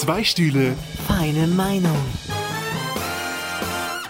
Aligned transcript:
Zwei 0.00 0.24
Stühle. 0.24 0.74
Feine 1.06 1.46
Meinung. 1.46 1.94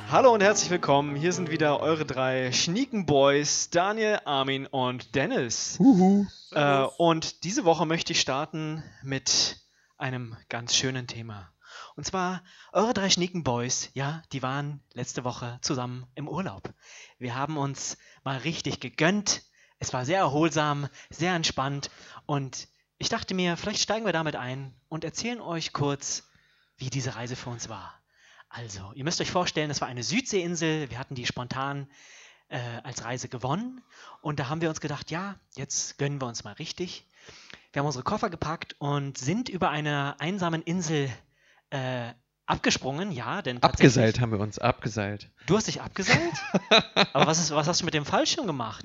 Hallo 0.08 0.32
und 0.32 0.40
herzlich 0.40 0.70
willkommen. 0.70 1.16
Hier 1.16 1.32
sind 1.32 1.50
wieder 1.50 1.80
eure 1.80 2.06
drei 2.06 2.52
Schnieken 2.52 3.06
Boys, 3.06 3.70
Daniel, 3.70 4.20
Armin 4.24 4.68
und 4.68 5.16
Dennis. 5.16 5.80
Huhu. 5.80 6.26
Äh, 6.52 6.84
und 6.96 7.42
diese 7.42 7.64
Woche 7.64 7.86
möchte 7.86 8.12
ich 8.12 8.20
starten 8.20 8.84
mit 9.02 9.58
einem 9.98 10.36
ganz 10.48 10.76
schönen 10.76 11.08
Thema. 11.08 11.50
Und 11.96 12.06
zwar, 12.06 12.44
eure 12.72 12.94
drei 12.94 13.10
Schnieken 13.10 13.42
Boys, 13.42 13.90
ja, 13.92 14.22
die 14.30 14.44
waren 14.44 14.84
letzte 14.92 15.24
Woche 15.24 15.58
zusammen 15.60 16.06
im 16.14 16.28
Urlaub. 16.28 16.72
Wir 17.18 17.34
haben 17.34 17.56
uns 17.56 17.98
mal 18.22 18.36
richtig 18.38 18.78
gegönnt. 18.78 19.42
Es 19.80 19.92
war 19.92 20.04
sehr 20.04 20.20
erholsam, 20.20 20.86
sehr 21.10 21.34
entspannt. 21.34 21.90
Und 22.26 22.68
ich 23.00 23.08
dachte 23.08 23.34
mir, 23.34 23.56
vielleicht 23.56 23.80
steigen 23.80 24.04
wir 24.04 24.12
damit 24.12 24.36
ein 24.36 24.74
und 24.90 25.04
erzählen 25.04 25.40
euch 25.40 25.72
kurz, 25.72 26.28
wie 26.76 26.90
diese 26.90 27.16
Reise 27.16 27.34
für 27.34 27.48
uns 27.48 27.70
war. 27.70 27.94
Also, 28.50 28.92
ihr 28.94 29.04
müsst 29.04 29.22
euch 29.22 29.30
vorstellen, 29.30 29.70
es 29.70 29.80
war 29.80 29.88
eine 29.88 30.02
Südseeinsel. 30.02 30.90
Wir 30.90 30.98
hatten 30.98 31.14
die 31.14 31.24
spontan 31.24 31.88
äh, 32.50 32.60
als 32.82 33.02
Reise 33.02 33.28
gewonnen. 33.28 33.82
Und 34.20 34.38
da 34.38 34.50
haben 34.50 34.60
wir 34.60 34.68
uns 34.68 34.82
gedacht, 34.82 35.10
ja, 35.10 35.36
jetzt 35.56 35.96
gönnen 35.96 36.20
wir 36.20 36.26
uns 36.26 36.44
mal 36.44 36.52
richtig. 36.52 37.06
Wir 37.72 37.80
haben 37.80 37.86
unsere 37.86 38.04
Koffer 38.04 38.28
gepackt 38.28 38.76
und 38.78 39.16
sind 39.16 39.48
über 39.48 39.70
eine 39.70 40.20
einsame 40.20 40.58
Insel 40.58 41.10
äh, 41.70 42.12
abgesprungen. 42.50 43.12
Ja, 43.12 43.42
denn 43.42 43.62
Abgeseilt 43.62 44.20
haben 44.20 44.32
wir 44.32 44.40
uns, 44.40 44.58
abgeseilt. 44.58 45.30
Du 45.46 45.56
hast 45.56 45.68
dich 45.68 45.80
abgeseilt? 45.80 46.34
Aber 47.12 47.26
was, 47.26 47.38
ist, 47.38 47.50
was 47.52 47.66
hast 47.66 47.80
du 47.80 47.84
mit 47.84 47.94
dem 47.94 48.04
Fallschirm 48.04 48.46
gemacht? 48.46 48.84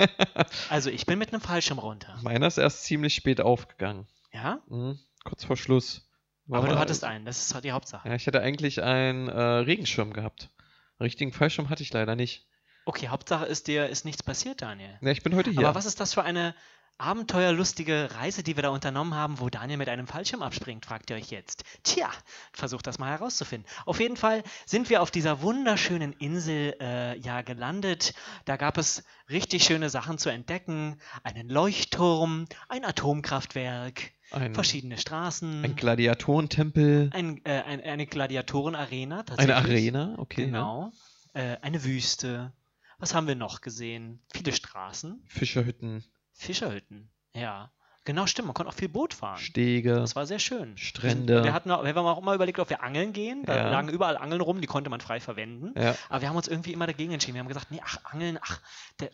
Also, 0.70 0.90
ich 0.90 1.06
bin 1.06 1.20
mit 1.20 1.34
einem 1.34 1.42
Fallschirm 1.42 1.80
runter. 1.80 2.18
Meiner 2.22 2.48
ist 2.48 2.58
erst 2.58 2.84
ziemlich 2.84 3.16
spät 3.16 3.42
aufgegangen. 3.42 4.08
Ja? 4.32 4.60
Mhm. 4.68 5.00
Kurz 5.24 5.44
vor 5.44 5.58
Schluss. 5.58 6.08
War 6.48 6.60
Aber 6.60 6.68
du 6.68 6.80
hattest 6.80 7.04
einen, 7.04 7.26
das 7.26 7.40
ist 7.40 7.64
die 7.64 7.72
Hauptsache. 7.72 8.08
Ja, 8.08 8.16
ich 8.16 8.28
hatte 8.28 8.42
eigentlich 8.42 8.84
einen 8.84 9.28
äh, 9.28 9.42
Regenschirm 9.42 10.14
gehabt. 10.14 10.52
Einen 10.98 11.06
richtigen 11.06 11.34
Fallschirm 11.34 11.70
hatte 11.70 11.82
ich 11.82 11.92
leider 11.92 12.16
nicht. 12.16 12.46
Okay, 12.86 13.08
Hauptsache 13.08 13.46
ist 13.46 13.68
dir 13.68 13.90
ist 13.90 14.06
nichts 14.06 14.22
passiert, 14.22 14.62
Daniel. 14.62 15.00
Ja, 15.02 15.10
ich 15.10 15.24
bin 15.24 15.36
heute 15.36 15.50
hier. 15.50 15.68
Aber 15.68 15.74
was 15.74 15.88
ist 15.88 16.00
das 16.00 16.14
für 16.14 16.24
eine 16.24 16.54
abenteuerlustige 16.98 18.10
Reise, 18.16 18.44
die 18.44 18.56
wir 18.56 18.64
da 18.64 18.70
unternommen 18.70 19.16
haben, 19.16 19.40
wo 19.40 19.50
Daniel 19.50 19.78
mit 19.78 19.90
einem 19.90 20.08
Fallschirm 20.08 20.42
abspringt, 20.42 20.86
fragt 20.86 21.10
ihr 21.10 21.18
euch 21.18 21.30
jetzt. 21.30 21.64
Tja, 21.84 22.10
versucht 22.54 22.88
das 22.88 23.00
mal 23.00 23.10
herauszufinden. 23.12 23.70
Auf 23.86 24.00
jeden 24.00 24.18
Fall 24.18 24.44
sind 24.66 24.90
wir 24.90 25.02
auf 25.02 25.12
dieser 25.12 25.42
wunderschönen 25.42 26.14
Insel 26.14 26.76
äh, 26.80 27.18
ja 27.20 27.42
gelandet. 27.42 28.14
Da 28.46 28.56
gab 28.56 28.78
es 28.78 29.04
richtig 29.30 29.64
schöne 29.64 29.90
Sachen 29.90 30.18
zu 30.18 30.30
entdecken. 30.30 31.00
Einen 31.24 31.50
Leuchtturm, 31.50 32.46
ein 32.70 32.86
Atomkraftwerk, 32.86 34.12
ein, 34.32 34.54
verschiedene 34.54 34.98
Straßen. 34.98 35.66
ein 35.66 35.76
Gladiatorentempel, 35.76 37.10
ein, 37.14 37.44
äh, 37.46 37.62
ein, 37.62 37.82
eine 37.82 38.08
Gladiatorenarena 38.08 39.18
eine 39.18 39.26
tatsächlich. 39.26 39.56
Arena, 39.56 40.16
okay. 40.18 40.42
Ja. 40.42 40.48
Genau. 40.48 40.92
Äh, 41.34 41.58
eine 41.62 41.84
Wüste. 41.84 42.54
Was 42.98 43.14
haben 43.14 43.28
wir 43.28 43.36
noch 43.36 43.60
gesehen? 43.60 44.22
Viele 44.32 44.54
Straßen. 44.54 45.22
Fischerhütten, 45.28 46.06
Fischerhütten. 46.36 47.10
Ja. 47.34 47.72
Genau, 48.08 48.28
stimmt. 48.28 48.46
Man 48.50 48.54
konnte 48.54 48.70
auch 48.70 48.76
viel 48.76 48.88
Boot 48.88 49.16
fahren. 49.16 49.40
Stege. 49.40 49.96
Das 49.96 50.16
war 50.16 50.28
sehr 50.28 50.38
schön. 50.38 50.78
Strände. 50.78 51.44
Wir 51.44 51.54
hatten 51.54 51.70
wir 51.70 51.76
haben 51.78 51.98
auch 51.98 52.22
mal 52.22 52.36
überlegt, 52.36 52.60
ob 52.60 52.70
wir 52.70 52.84
angeln 52.84 53.14
gehen. 53.14 53.44
Da 53.46 53.56
Ja. 53.56 53.70
lagen 53.72 53.90
überall 53.90 54.16
Angeln 54.16 54.42
rum, 54.42 54.62
die 54.62 54.68
konnte 54.68 54.92
man 54.92 55.02
frei 55.02 55.20
verwenden. 55.20 55.74
Ja. 55.76 55.96
Aber 56.10 56.22
wir 56.22 56.30
haben 56.30 56.36
uns 56.36 56.48
irgendwie 56.48 56.72
immer 56.72 56.86
dagegen 56.86 57.14
entschieden. 57.14 57.34
Wir 57.34 57.40
haben 57.40 57.48
gesagt, 57.48 57.72
nee, 57.72 57.82
ach, 57.84 57.98
Angeln, 58.04 58.38
ach, 58.44 58.62
der, 59.00 59.10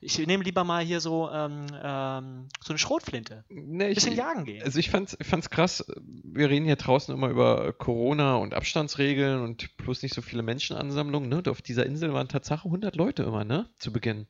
ich 0.00 0.24
nehme 0.24 0.44
lieber 0.44 0.62
mal 0.62 0.84
hier 0.84 1.00
so, 1.00 1.28
ähm, 1.28 1.66
ähm, 1.82 2.48
so 2.62 2.70
eine 2.72 2.78
Schrotflinte. 2.78 3.44
Nee, 3.48 3.86
Ein 3.86 3.90
ich, 3.90 3.96
bisschen 3.96 4.14
jagen 4.14 4.44
gehen. 4.44 4.62
Also 4.62 4.78
ich 4.78 4.90
fand's, 4.90 5.16
ich 5.18 5.26
fand's 5.26 5.50
krass, 5.50 5.84
wir 5.96 6.48
reden 6.48 6.66
hier 6.66 6.76
draußen 6.76 7.12
immer 7.12 7.30
über 7.30 7.72
Corona 7.72 8.36
und 8.36 8.54
Abstandsregeln 8.54 9.42
und 9.42 9.76
plus 9.76 10.04
nicht 10.04 10.14
so 10.14 10.22
viele 10.22 10.44
Menschenansammlungen, 10.44 11.28
ne? 11.28 11.38
Und 11.38 11.48
auf 11.48 11.62
dieser 11.62 11.84
Insel 11.84 12.14
waren 12.14 12.28
Tatsache 12.28 12.66
100 12.68 12.94
Leute 12.94 13.24
immer, 13.24 13.42
ne? 13.42 13.68
Zu 13.78 13.92
Beginn. 13.92 14.28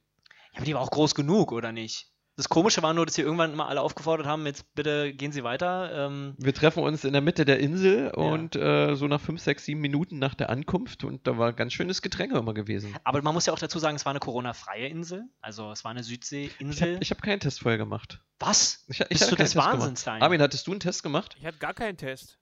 Ja, 0.52 0.56
aber 0.60 0.64
die 0.64 0.72
war 0.72 0.80
auch 0.80 0.90
groß 0.90 1.14
genug, 1.14 1.52
oder 1.52 1.70
nicht? 1.72 2.10
Das 2.36 2.50
Komische 2.50 2.82
war 2.82 2.92
nur, 2.92 3.06
dass 3.06 3.14
sie 3.14 3.22
irgendwann 3.22 3.54
immer 3.54 3.66
alle 3.68 3.80
aufgefordert 3.80 4.26
haben, 4.26 4.44
jetzt 4.44 4.74
bitte 4.74 5.14
gehen 5.14 5.32
Sie 5.32 5.42
weiter. 5.42 6.06
Ähm, 6.08 6.34
Wir 6.36 6.52
treffen 6.52 6.82
uns 6.82 7.02
in 7.04 7.14
der 7.14 7.22
Mitte 7.22 7.46
der 7.46 7.60
Insel 7.60 8.10
und 8.10 8.54
äh, 8.56 8.94
so 8.94 9.06
nach 9.08 9.22
5, 9.22 9.40
6, 9.40 9.64
7 9.64 9.80
Minuten 9.80 10.18
nach 10.18 10.34
der 10.34 10.50
Ankunft 10.50 11.02
und 11.04 11.26
da 11.26 11.38
war 11.38 11.54
ganz 11.54 11.72
schönes 11.72 12.02
Gedränge 12.02 12.36
immer 12.38 12.52
gewesen. 12.52 12.94
aber 13.04 13.22
man 13.22 13.32
muss 13.32 13.46
ja 13.46 13.54
auch 13.54 13.58
dazu 13.58 13.78
sagen, 13.78 13.96
es 13.96 14.04
war 14.04 14.10
eine 14.10 14.20
Corona-freie 14.20 14.86
Insel. 14.88 15.24
Also 15.40 15.70
es 15.72 15.82
war 15.84 15.92
eine 15.92 16.00
Ich 16.00 16.06
Südseeinsel. 16.06 16.92
habe 16.94 16.98
ich 17.02 17.10
hab 17.10 17.22
keinen 17.22 17.40
Test 17.40 17.60
vorher 17.60 17.78
gemacht. 17.78 18.20
Was? 18.38 18.84
Ich, 18.88 19.00
ich 19.00 19.08
Bist 19.08 19.32
du 19.32 19.36
des. 19.36 19.56
Wahnsinns? 19.56 20.06
Armin, 20.06 20.42
hattest 20.42 20.66
du 20.66 20.72
einen 20.72 20.80
Test 20.80 21.02
gemacht? 21.02 21.36
Ich 21.40 21.46
hatte 21.46 21.56
gar 21.58 21.72
keinen 21.72 21.96
Test. 21.96 22.38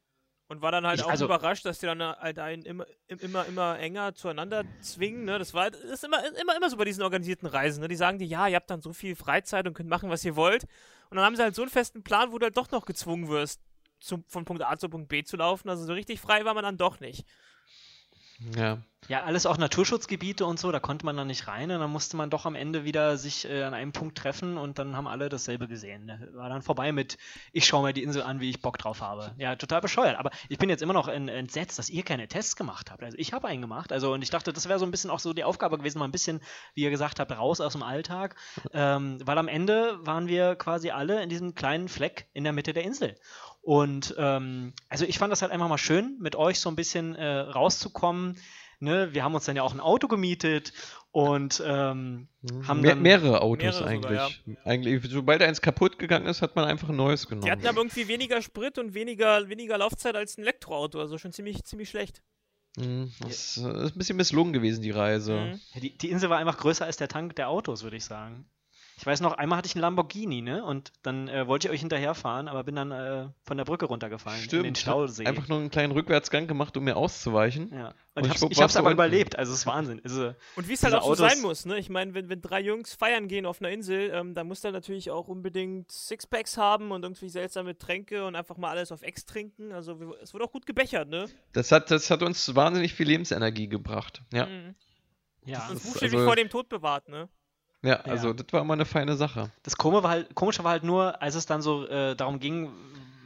Und 0.55 0.63
war 0.63 0.71
dann 0.73 0.87
halt 0.87 1.01
Ich- 1.01 1.05
auch 1.05 1.11
also- 1.11 1.25
überrascht, 1.25 1.65
dass 1.65 1.79
die 1.81 1.87
dann 1.87 2.01
halt 2.03 2.39
einen 2.39 2.63
immer, 2.63 2.87
im- 3.09 3.19
immer, 3.19 3.45
immer 3.47 3.79
enger 3.79 4.15
zueinander 4.15 4.65
zwingen. 4.81 5.25
Ne? 5.25 5.39
Das 5.39 5.53
war 5.53 5.71
das 5.71 5.81
ist 5.81 6.05
immer, 6.05 6.19
immer, 6.41 6.57
immer 6.57 6.71
so 6.71 6.77
bei 6.77 6.85
diesen 6.85 7.03
organisierten 7.03 7.47
Reisen. 7.49 7.81
Ne? 7.81 7.89
Die 7.89 7.97
sagen 7.97 8.19
dir, 8.19 8.27
ja, 8.27 8.47
ihr 8.47 8.57
habt 8.57 8.71
dann 8.71 8.81
so 8.83 8.93
viel 8.93 9.17
Freizeit 9.17 9.67
und 9.67 9.75
könnt 9.75 9.89
machen, 9.89 10.11
was 10.11 10.25
ihr 10.25 10.37
wollt. 10.37 10.65
Und 11.11 11.17
dann 11.17 11.25
haben 11.25 11.37
sie 11.37 11.43
halt 11.43 11.55
so 11.55 11.63
einen 11.63 11.71
festen 11.71 12.03
Plan, 12.03 12.33
wo 12.33 12.39
du 12.39 12.45
halt 12.45 12.57
doch 12.57 12.71
noch 12.71 12.87
gezwungen 12.87 13.29
wirst, 13.29 13.61
zum, 14.01 14.25
von 14.29 14.45
Punkt 14.45 14.63
A 14.63 14.77
zu 14.77 14.89
Punkt 14.89 15.09
B 15.09 15.25
zu 15.25 15.37
laufen. 15.37 15.69
Also 15.69 15.85
so 15.85 15.93
richtig 15.93 16.21
frei 16.21 16.45
war 16.45 16.55
man 16.55 16.63
dann 16.65 16.77
doch 16.77 17.01
nicht. 17.01 17.25
Ja. 18.57 18.79
Ja, 19.07 19.23
alles 19.25 19.45
auch 19.45 19.59
Naturschutzgebiete 19.59 20.47
und 20.47 20.59
so, 20.59 20.73
da 20.73 20.81
konnte 20.81 21.05
man 21.05 21.15
dann 21.15 21.27
nicht 21.27 21.47
rein 21.47 21.71
und 21.71 21.79
dann 21.79 21.91
musste 21.91 22.17
man 22.17 22.31
doch 22.31 22.47
am 22.47 22.55
Ende 22.55 22.85
wieder 22.85 23.19
sich 23.19 23.47
äh, 23.47 23.63
an 23.63 23.75
einem 23.75 23.93
Punkt 23.93 24.17
treffen 24.17 24.57
und 24.57 24.79
dann 24.79 24.97
haben 24.97 25.07
alle 25.07 25.29
dasselbe 25.29 25.69
gesehen. 25.69 26.07
Ne? 26.07 26.31
War 26.33 26.49
dann 26.49 26.63
vorbei 26.63 26.91
mit, 26.91 27.19
ich 27.53 27.67
schaue 27.67 27.83
mir 27.85 27.93
die 27.93 28.03
Insel 28.03 28.23
an, 28.23 28.41
wie 28.41 28.49
ich 28.49 28.63
Bock 28.63 28.79
drauf 28.79 29.03
habe. 29.03 29.33
Ja, 29.37 29.57
total 29.57 29.83
bescheuert. 29.83 30.19
Aber 30.19 30.31
ich 30.49 30.57
bin 30.57 30.71
jetzt 30.71 30.81
immer 30.83 30.95
noch 30.95 31.07
en- 31.09 31.29
entsetzt, 31.29 31.79
dass 31.79 31.91
ihr 31.91 32.03
keine 32.03 32.29
Tests 32.29 32.57
gemacht 32.57 32.91
habt. 32.91 33.03
Also 33.03 33.19
ich 33.19 33.35
habe 33.35 33.47
einen 33.47 33.61
gemacht. 33.61 33.93
Also 33.93 34.15
und 34.15 34.23
ich 34.23 34.31
dachte, 34.31 34.55
das 34.55 34.71
wäre 34.71 34.79
so 34.79 34.87
ein 34.87 34.91
bisschen 34.91 35.11
auch 35.11 35.19
so 35.21 35.35
die 35.35 35.45
Aufgabe 35.45 35.77
gewesen, 35.77 35.99
mal 35.99 36.07
ein 36.07 36.13
bisschen, 36.13 36.41
wie 36.73 36.85
ihr 36.85 36.91
gesagt 36.91 37.21
habt, 37.21 37.31
raus 37.31 37.61
aus 37.61 37.73
dem 37.75 37.83
Alltag. 37.83 38.37
Ähm, 38.73 39.19
weil 39.23 39.37
am 39.37 39.49
Ende 39.49 39.99
waren 40.07 40.29
wir 40.29 40.57
quasi 40.57 40.89
alle 40.93 41.23
in 41.23 41.29
diesem 41.29 41.55
kleinen 41.55 41.89
Fleck 41.89 42.27
in 42.33 42.45
der 42.45 42.55
Mitte 42.55 42.73
der 42.73 42.85
Insel. 42.85 43.17
Und 43.65 44.15
ähm, 44.19 44.75
also 44.91 45.07
ich 45.07 45.19
fand 45.19 45.33
das 45.33 45.41
halt 45.41 45.51
einfach 45.51 45.69
mal 45.69 45.79
schön, 45.79 46.19
mit 46.21 46.37
euch 46.37 46.61
so 46.61 46.69
ein 46.69 46.77
bisschen 46.77 47.15
äh, 47.15 47.39
rauszukommen. 47.39 48.37
Ne? 48.79 49.15
Wir 49.15 49.25
haben 49.25 49.35
uns 49.35 49.47
dann 49.47 49.57
ja 49.57 49.63
auch 49.63 49.73
ein 49.73 49.81
Auto 49.81 50.07
gemietet 50.07 50.75
und 51.13 51.63
ähm, 51.65 52.29
haben 52.69 52.83
Mehr, 52.83 52.91
dann 52.91 53.03
mehrere 53.03 53.41
Autos 53.41 53.81
Mehrere 53.81 53.95
sogar, 53.95 54.27
eigentlich. 54.27 54.59
eigentlich. 54.65 55.11
Sobald 55.11 55.41
eins 55.41 55.63
kaputt 55.63 55.99
gegangen 55.99 56.27
ist, 56.27 56.43
hat 56.43 56.57
man 56.57 56.67
einfach 56.67 56.91
ein 56.91 56.97
neues 56.97 57.27
genommen. 57.27 57.47
Die 57.47 57.51
hatten 57.51 57.67
aber 57.67 57.79
irgendwie 57.79 58.07
weniger 58.07 58.43
Sprit 58.43 58.77
und 58.77 58.93
weniger, 58.93 59.49
weniger 59.49 59.79
Laufzeit 59.79 60.15
als 60.15 60.37
ein 60.37 60.43
Elektroauto. 60.43 61.01
Also 61.01 61.17
schon 61.17 61.33
ziemlich, 61.33 61.65
ziemlich 61.65 61.89
schlecht. 61.89 62.23
Mhm, 62.77 63.13
Das 63.21 63.57
äh, 63.57 63.85
ist 63.87 63.95
ein 63.95 63.99
bisschen 63.99 64.17
misslungen 64.19 64.53
gewesen, 64.53 64.83
die 64.83 64.91
Reise. 64.91 65.33
Mhm. 65.33 65.61
ja, 65.73 65.81
die, 65.81 65.97
die 65.97 66.11
Insel 66.11 66.29
war 66.29 66.37
einfach 66.37 66.59
größer 66.59 66.85
als 66.85 66.99
der 66.99 67.09
Tank 67.09 67.35
der 67.37 67.49
Autos, 67.49 67.83
würde 67.83 67.97
ich 67.97 68.05
sagen. 68.05 68.45
Ich 68.97 69.05
weiß 69.05 69.21
noch, 69.23 69.33
einmal 69.33 69.59
hatte 69.59 69.67
ich 69.67 69.75
einen 69.75 69.83
Lamborghini, 69.83 70.41
ne? 70.41 70.65
Und 70.65 70.93
dann 71.03 71.27
äh, 71.29 71.49
wollte 71.49 71.67
ich 71.67 71.73
euch 71.75 71.81
hinterherfahren, 71.81 72.47
aber 72.47 72.63
bin 72.63 72.77
dann 72.77 72.93
äh, 72.93 73.29
von 73.43 73.57
der 73.57 73.65
Brücke 73.65 73.87
runtergefallen 73.87 74.39
in 74.45 74.49
den 74.49 74.61
Stimmt. 74.61 74.79
Stausee. 74.79 75.27
Einfach 75.27 75.49
nur 75.49 75.59
einen 75.59 75.71
kleinen 75.71 75.93
Rückwärtsgang 75.93 76.47
gemacht, 76.47 76.77
um 76.77 76.85
mir 76.85 76.97
auszuweichen. 76.97 77.73
ja. 77.75 77.89
Und 78.17 78.23
Und 78.23 78.25
ich 78.27 78.31
hab's, 78.43 78.47
ich 78.53 78.63
hab's 78.63 78.77
aber 78.77 78.87
unten. 78.91 78.95
überlebt, 78.95 79.37
also 79.37 79.53
es 79.53 79.59
ist 79.61 79.67
Wahnsinn. 79.67 80.01
Also, 80.05 80.33
Und 80.55 80.69
wie 80.69 80.75
es 80.75 80.83
halt 80.85 80.95
auch 80.95 81.05
so 81.05 81.15
sein 81.17 81.31
Autos- 81.31 81.43
muss, 81.43 81.67
ne? 81.67 81.79
Ich 81.79 81.89
meine, 81.91 82.15
wenn, 82.15 82.29
wenn 82.29 82.41
drei 82.41 82.61
Jungs 82.61 82.95
feiern 82.95 83.27
gehen 83.27 83.47
auf 83.47 83.61
einer 83.61 83.71
Insel, 83.71 84.13
ähm, 84.15 84.35
da 84.35 84.45
muss 84.45 84.61
dann 84.61 84.73
natürlich 84.73 85.11
auch 85.11 85.27
unbedingt 85.27 85.91
Sixpacks 85.91 86.57
haben 86.57 86.93
und 86.93 87.03
irgendwie 87.03 87.29
seltsame 87.29 87.77
Tränke 87.77 88.25
und 88.25 88.37
einfach 88.37 88.57
mal 88.57 88.71
alles 88.71 88.93
auf 88.93 89.03
Ex 89.03 89.27
trinken. 89.27 89.73
Also 89.73 89.99
wir, 89.99 90.15
es 90.23 90.33
wird 90.33 90.45
auch 90.45 90.53
gut 90.53 90.67
gebechert, 90.67 91.09
ne? 91.09 91.27
Das 91.53 91.73
hat, 91.73 91.91
das 91.91 92.09
hat 92.13 92.23
uns 92.23 92.55
wahnsinnig 92.55 92.95
viel 92.95 93.09
Lebensenergie 93.09 93.69
gebracht. 93.69 94.23
Ja, 94.33 94.47
Mhm. 94.47 94.77
ja. 95.47 95.67
Und 95.69 95.77
ist 95.79 95.83
buchstäblich 95.85 96.15
also- 96.15 96.27
vor 96.27 96.37
dem 96.37 96.49
Tod 96.49 96.69
bewahrt, 96.69 97.09
ne? 97.09 97.29
Ja 97.85 97.97
also 98.01 98.29
Ja. 98.29 98.35
das 98.35 98.47
war 98.53 98.61
immer 98.63 98.75
eine 98.75 98.85
feine 98.85 99.15
Sache. 99.17 99.51
Das 99.63 99.77
Komische 99.77 100.03
war 100.03 100.11
halt, 100.11 100.35
Komische 100.35 100.65
war 100.65 100.73
halt 100.73 100.83
nur, 100.85 101.21
als 101.23 101.35
es 101.37 101.47
dann 101.47 101.63
so 101.63 101.87
äh, 101.87 102.17
darum 102.17 102.41
ging, 102.41 102.71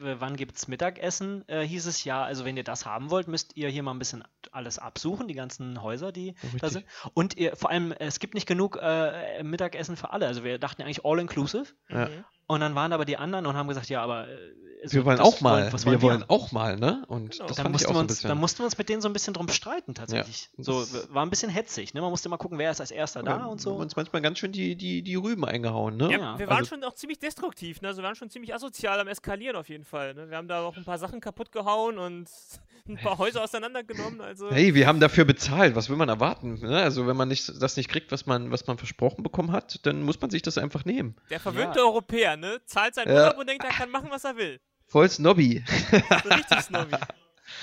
wann 0.00 0.36
gibt's 0.36 0.68
Mittagessen, 0.68 1.44
äh, 1.48 1.62
hieß 1.66 1.86
es 1.86 2.04
ja, 2.04 2.22
also 2.24 2.44
wenn 2.44 2.56
ihr 2.56 2.64
das 2.64 2.86
haben 2.86 3.10
wollt, 3.10 3.28
müsst 3.28 3.56
ihr 3.56 3.68
hier 3.68 3.82
mal 3.82 3.92
ein 3.92 3.98
bisschen 3.98 4.24
alles 4.52 4.78
absuchen, 4.78 5.28
die 5.28 5.34
ganzen 5.34 5.82
Häuser, 5.82 6.12
die 6.12 6.34
da 6.34 6.48
Richtig. 6.66 6.70
sind. 6.72 6.84
Und 7.14 7.36
ihr, 7.36 7.56
vor 7.56 7.70
allem, 7.70 7.92
es 7.92 8.18
gibt 8.20 8.34
nicht 8.34 8.46
genug 8.46 8.78
äh, 8.80 9.42
Mittagessen 9.42 9.96
für 9.96 10.10
alle. 10.12 10.26
Also 10.26 10.44
wir 10.44 10.58
dachten 10.58 10.82
eigentlich 10.82 11.04
all 11.04 11.18
inclusive. 11.18 11.66
Ja. 11.88 12.08
Und 12.46 12.60
dann 12.60 12.74
waren 12.74 12.92
aber 12.92 13.04
die 13.04 13.16
anderen 13.18 13.44
und 13.46 13.56
haben 13.56 13.68
gesagt, 13.68 13.88
ja, 13.90 14.02
aber 14.02 14.26
äh, 14.28 14.36
also 14.82 14.94
Wir 14.94 15.04
wollen 15.04 15.18
auch 15.18 15.40
mal, 15.40 15.72
was 15.72 15.84
wir 15.86 16.00
wollen 16.02 16.20
haben? 16.22 16.30
auch 16.30 16.52
mal, 16.52 16.76
ne? 16.76 17.04
Und 17.08 17.32
Genau. 17.32 17.48
das 17.48 17.56
dann 17.56 17.64
fand 17.64 17.74
ich 17.76 17.82
mussten, 17.82 17.86
auch 17.88 17.90
wir 17.90 17.94
so 17.94 18.00
uns, 18.00 18.12
bisschen. 18.14 18.28
dann 18.28 18.38
mussten 18.38 18.58
wir 18.60 18.64
uns 18.66 18.78
mit 18.78 18.88
denen 18.88 19.02
so 19.02 19.08
ein 19.08 19.12
bisschen 19.12 19.34
drum 19.34 19.48
streiten, 19.48 19.94
tatsächlich. 19.96 20.48
Ja. 20.56 20.62
So, 20.64 20.86
war 21.12 21.26
ein 21.26 21.30
bisschen 21.30 21.50
hetzig, 21.50 21.94
ne? 21.94 22.00
Man 22.00 22.10
musste 22.10 22.28
mal 22.28 22.36
gucken, 22.36 22.58
wer 22.58 22.70
ist 22.70 22.80
als 22.80 22.92
erster 22.92 23.24
da 23.24 23.38
wir 23.40 23.48
und 23.48 23.60
so. 23.60 23.72
haben 23.72 23.80
uns 23.80 23.96
manchmal 23.96 24.22
ganz 24.22 24.38
schön 24.38 24.52
die, 24.52 24.76
die, 24.76 25.02
die 25.02 25.14
Rüben 25.16 25.44
eingehauen, 25.44 25.96
ne? 25.96 26.04
Ja, 26.12 26.18
Ja, 26.18 26.38
wir 26.38 26.46
waren 26.46 26.58
also- 26.58 26.68
schon 26.70 26.84
auch 26.84 26.94
ziemlich 26.94 27.18
destruktiv, 27.18 27.82
ne? 27.82 27.88
Also 27.88 28.02
wir 28.02 28.06
waren 28.06 28.14
schon 28.14 28.30
ziemlich 28.30 28.54
asozial 28.54 29.00
am 29.00 29.08
Eskalieren 29.08 29.56
auf 29.56 29.68
jeden 29.68 29.84
Fall. 29.84 29.87
Ne? 29.92 30.30
Wir 30.30 30.36
haben 30.36 30.48
da 30.48 30.60
auch 30.62 30.76
ein 30.76 30.84
paar 30.84 30.98
Sachen 30.98 31.20
kaputt 31.20 31.52
gehauen 31.52 31.98
und 31.98 32.28
ein 32.88 32.96
paar 32.96 33.18
Häuser 33.18 33.42
auseinandergenommen. 33.42 34.20
Also 34.20 34.50
Hey, 34.50 34.74
wir 34.74 34.86
haben 34.86 35.00
dafür 35.00 35.24
bezahlt. 35.24 35.74
Was 35.74 35.88
will 35.90 35.96
man 35.96 36.08
erwarten? 36.08 36.54
Ne? 36.60 36.76
Also 36.78 37.06
wenn 37.06 37.16
man 37.16 37.28
nicht, 37.28 37.50
das 37.60 37.76
nicht 37.76 37.88
kriegt, 37.90 38.10
was 38.12 38.26
man, 38.26 38.50
was 38.50 38.66
man 38.66 38.78
versprochen 38.78 39.22
bekommen 39.22 39.52
hat, 39.52 39.84
dann 39.86 40.02
muss 40.02 40.20
man 40.20 40.30
sich 40.30 40.42
das 40.42 40.58
einfach 40.58 40.84
nehmen. 40.84 41.16
der 41.30 41.40
verwöhnte 41.40 41.78
Ja. 41.80 41.84
Europäer, 41.84 42.36
ne? 42.36 42.60
Zahlt 42.66 42.94
seinen 42.94 43.08
Ja. 43.14 43.24
Urlaub 43.24 43.38
und 43.38 43.48
denkt, 43.48 43.64
er 43.64 43.70
kann 43.70 43.90
machen, 43.90 44.08
was 44.10 44.24
er 44.24 44.36
will. 44.36 44.60
Voll 44.86 45.08
Snobby. 45.08 45.64
So 46.22 46.28
richtig 46.30 46.60
snobby. 46.60 46.96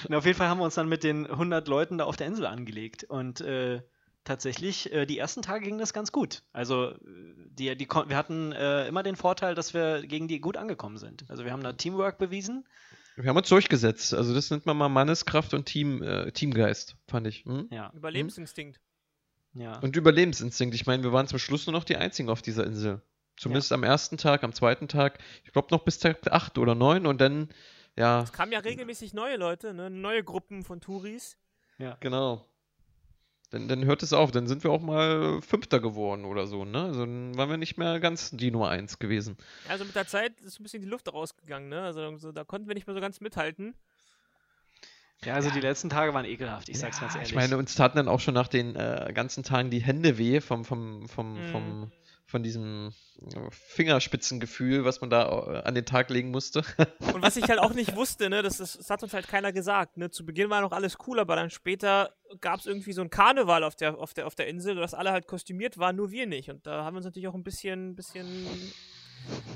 Und 0.07 0.16
auf 0.16 0.25
jeden 0.25 0.38
Fall 0.38 0.48
haben 0.50 0.57
wir 0.60 0.66
uns 0.66 0.75
dann 0.75 0.89
mit 0.89 1.04
den 1.04 1.25
100 1.30 1.68
Leuten 1.68 1.98
da 2.00 2.06
auf 2.06 2.16
der 2.18 2.28
Insel 2.28 2.45
angelegt. 2.48 3.04
Und 3.04 3.42
äh, 3.42 3.81
tatsächlich, 4.25 4.92
äh, 4.92 5.06
die 5.06 5.18
ersten 5.18 5.42
Tage 5.42 5.63
ging 5.63 5.77
das 5.77 5.94
ganz 5.94 6.12
gut. 6.12 6.44
Also 6.51 6.89
äh, 6.92 6.98
die, 7.51 7.75
die, 7.77 7.86
kon- 7.86 8.10
wir 8.10 8.18
hatten 8.18 8.51
äh, 8.51 8.88
immer 8.88 9.04
den 9.04 9.16
Vorteil, 9.16 9.56
dass 9.56 9.74
wir 9.74 10.06
gegen 10.06 10.27
die 10.27 10.39
gut 10.42 10.57
angekommen 10.57 10.98
sind. 10.98 11.24
Also 11.30 11.45
wir 11.45 11.51
haben 11.54 11.63
da 11.63 11.72
Teamwork 11.74 12.18
bewiesen. 12.18 12.68
Wir 13.16 13.30
haben 13.30 13.38
uns 13.38 13.48
durchgesetzt. 13.48 14.13
Also 14.13 14.33
das 14.33 14.51
nennt 14.51 14.66
man 14.66 14.75
mal 14.75 14.89
Manneskraft 14.89 15.54
und 15.54 15.66
Team, 15.66 16.01
äh, 16.04 16.31
Teamgeist, 16.33 16.98
fand 17.07 17.27
ich. 17.27 17.45
Hm? 17.45 17.68
Ja, 17.72 17.92
Überlebensinstinkt. 17.95 18.81
ja. 19.54 19.80
Und 19.80 19.95
Überlebensinstinkt. 19.95 20.75
Ich 20.75 20.86
meine, 20.86 21.04
wir 21.04 21.13
waren 21.13 21.28
zum 21.28 21.39
Schluss 21.39 21.66
nur 21.66 21.71
noch 21.74 21.86
die 21.86 21.95
Einzigen 21.95 22.28
auf 22.30 22.42
dieser 22.42 22.66
Insel. 22.66 23.01
Zumindest 23.38 23.71
am 23.71 23.83
ersten 23.83 24.18
Tag, 24.18 24.44
am 24.44 24.51
zweiten 24.54 24.88
Tag. 24.88 25.19
Ich 25.44 25.51
glaube 25.54 25.68
noch 25.71 25.83
bis 25.83 26.00
Tag 26.00 26.18
8 26.31 26.57
oder 26.57 26.74
9 26.75 27.06
und 27.06 27.19
dann, 27.21 27.50
ja, 27.98 28.21
Es 28.24 28.33
kamen 28.33 28.51
ja 28.51 28.60
regelmäßig 28.60 29.13
neue 29.13 29.38
Leute, 29.38 29.74
ne? 29.74 29.89
neue 29.89 30.24
Gruppen 30.24 30.63
von 30.63 30.81
Touris. 30.81 31.38
genau. 32.00 32.45
Dann, 33.56 33.69
dann 33.69 33.86
hört 33.86 34.04
es 34.04 34.12
auf. 34.12 34.31
Dann 34.31 34.48
sind 34.48 34.66
wir 34.66 34.72
auch 34.72 34.81
mal 34.81 35.42
Fünfter 35.42 35.80
geworden 35.80 36.25
oder 36.25 36.46
so, 36.46 36.66
ne? 36.66 36.84
Also 36.84 37.00
dann 37.06 37.38
waren 37.38 37.50
wir 37.50 37.56
nicht 37.56 37.78
mehr 37.78 38.02
ganz 38.02 38.31
die 38.31 38.52
Nummer 38.52 38.68
1 38.68 39.00
gewesen. 39.00 39.38
Also 39.69 39.86
mit 39.86 39.96
der 39.96 40.07
Zeit 40.07 40.42
ist 40.42 40.60
ein 40.60 40.63
bisschen 40.63 40.81
die 40.81 40.90
Luft 40.90 41.12
rausgegangen, 41.12 41.69
ne? 41.69 41.81
Also 41.81 42.18
so, 42.18 42.34
da 42.34 42.44
konnten 42.44 42.68
wir 42.68 42.75
nicht 42.75 42.86
mehr 42.86 42.94
so 42.94 43.00
ganz 43.00 43.22
mithalten. 43.22 43.74
ja, 45.24 45.36
also 45.36 45.50
die 45.52 45.62
letzten 45.62 45.90
Tage 45.90 46.13
waren 46.13 46.25
ekelhaft, 46.25 46.68
ich 46.68 46.78
sag's 46.80 46.98
Ja, 46.98 47.04
ganz 47.04 47.16
ehrlich. 47.16 47.30
Ich 47.30 47.36
meine, 47.36 47.57
uns 47.57 47.75
taten 47.75 47.96
dann 47.96 48.10
auch 48.10 48.19
schon 48.19 48.34
nach 48.34 48.50
den 48.50 48.75
äh, 48.75 49.12
ganzen 49.16 49.44
Tagen 49.44 49.69
die 49.69 49.81
Hände 49.81 50.18
weh 50.18 50.42
vom, 50.42 50.66
vom, 50.66 51.07
vom, 51.07 51.36
Mhm. 51.38 51.44
vom, 51.52 51.92
von 52.25 52.44
diesem 52.44 52.92
äh, 53.22 53.51
Fingerspitzengefühl, 53.51 54.83
was 54.83 55.01
man 55.01 55.10
da 55.10 55.24
äh, 55.27 55.62
an 55.63 55.75
den 55.75 55.86
Tag 55.86 56.10
legen 56.10 56.31
musste. 56.31 56.63
Und 57.13 57.22
was 57.22 57.38
ich 57.38 57.48
halt 57.48 57.60
auch 57.60 57.74
nicht 57.74 57.95
wusste, 57.95 58.30
ne, 58.30 58.42
das, 58.42 58.57
das, 58.57 58.77
das 58.77 58.89
hat 58.89 59.04
uns 59.04 59.13
halt 59.13 59.27
keiner 59.27 59.51
gesagt. 59.51 59.98
Ne? 59.98 60.10
Zu 60.10 60.25
Beginn 60.25 60.50
war 60.50 60.62
noch 60.62 60.72
alles 60.72 60.98
cool, 61.07 61.19
aber 61.19 61.36
dann 61.36 61.50
später 61.50 62.16
gab 62.42 62.60
es 62.60 62.66
irgendwie 62.66 62.94
so 62.94 63.01
ein 63.01 63.10
Karneval 63.10 63.63
auf 63.63 63.75
der, 63.75 63.98
auf, 63.98 64.13
der, 64.13 64.27
auf 64.27 64.36
der 64.36 64.48
Insel, 64.48 64.75
dass 64.75 64.94
alle 64.94 65.12
halt 65.12 65.27
kostümiert 65.27 65.77
waren, 65.77 65.95
nur 65.95 66.12
wir 66.12 66.25
nicht. 66.25 66.50
Und 66.50 66.66
da 66.66 66.83
haben 66.83 66.95
wir 66.95 66.98
uns 66.98 67.06
natürlich 67.06 67.27
auch 67.27 67.36
ein 67.36 67.44
bisschen, 67.44 67.95
bisschen 67.95 68.25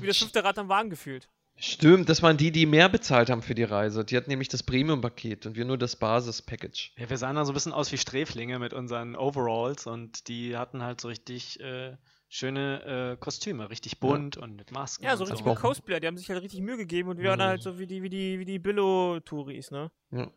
wie 0.00 0.06
das 0.06 0.18
fünfte 0.18 0.44
Rad 0.44 0.58
am 0.58 0.68
Wagen 0.68 0.90
gefühlt. 0.90 1.28
Stimmt, 1.62 2.08
das 2.08 2.22
waren 2.22 2.38
die, 2.38 2.52
die 2.52 2.64
mehr 2.64 2.88
bezahlt 2.88 3.28
haben 3.28 3.42
für 3.42 3.54
die 3.54 3.64
Reise. 3.64 4.02
Die 4.02 4.16
hatten 4.16 4.30
nämlich 4.30 4.48
das 4.48 4.62
Premium-Paket 4.62 5.44
und 5.44 5.56
wir 5.56 5.66
nur 5.66 5.76
das 5.76 5.94
Basis-Package. 5.96 6.92
Ja, 6.96 7.10
wir 7.10 7.18
sahen 7.18 7.36
dann 7.36 7.44
so 7.44 7.52
ein 7.52 7.54
bisschen 7.54 7.74
aus 7.74 7.92
wie 7.92 7.98
Sträflinge 7.98 8.58
mit 8.58 8.72
unseren 8.72 9.14
Overalls 9.14 9.86
und 9.86 10.26
die 10.28 10.56
hatten 10.56 10.82
halt 10.82 11.02
so 11.02 11.08
richtig 11.08 11.60
äh, 11.60 11.98
schöne 12.32 13.12
äh, 13.12 13.16
Kostüme, 13.20 13.68
richtig 13.68 13.98
bunt 14.00 14.36
und 14.36 14.56
mit 14.56 14.70
Masken. 14.70 15.04
Ja, 15.04 15.16
so 15.16 15.24
richtige 15.24 15.50
auch. 15.50 15.60
Cosplayer, 15.60 15.98
die 16.00 16.06
haben 16.06 16.16
sich 16.16 16.30
halt 16.30 16.40
richtig 16.42 16.60
Mühe 16.60 16.76
gegeben 16.76 17.08
und 17.10 17.18
wir 17.18 17.28
waren 17.30 17.40
Mhm. 17.40 17.44
halt 17.44 17.62
so 17.62 17.78
wie 17.78 17.86
die, 17.86 18.02
wie 18.02 18.08
die, 18.08 18.38
wie 18.38 18.44
die 18.44 18.58
Billo-Touris, 18.60 19.70
ne? 19.72 19.90
Ja. 20.12 20.30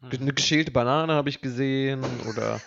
Hm. 0.00 0.10
Eine 0.20 0.32
geschälte 0.32 0.70
Banane 0.70 1.12
habe 1.12 1.28
ich 1.28 1.40
gesehen 1.40 2.02
oder 2.28 2.60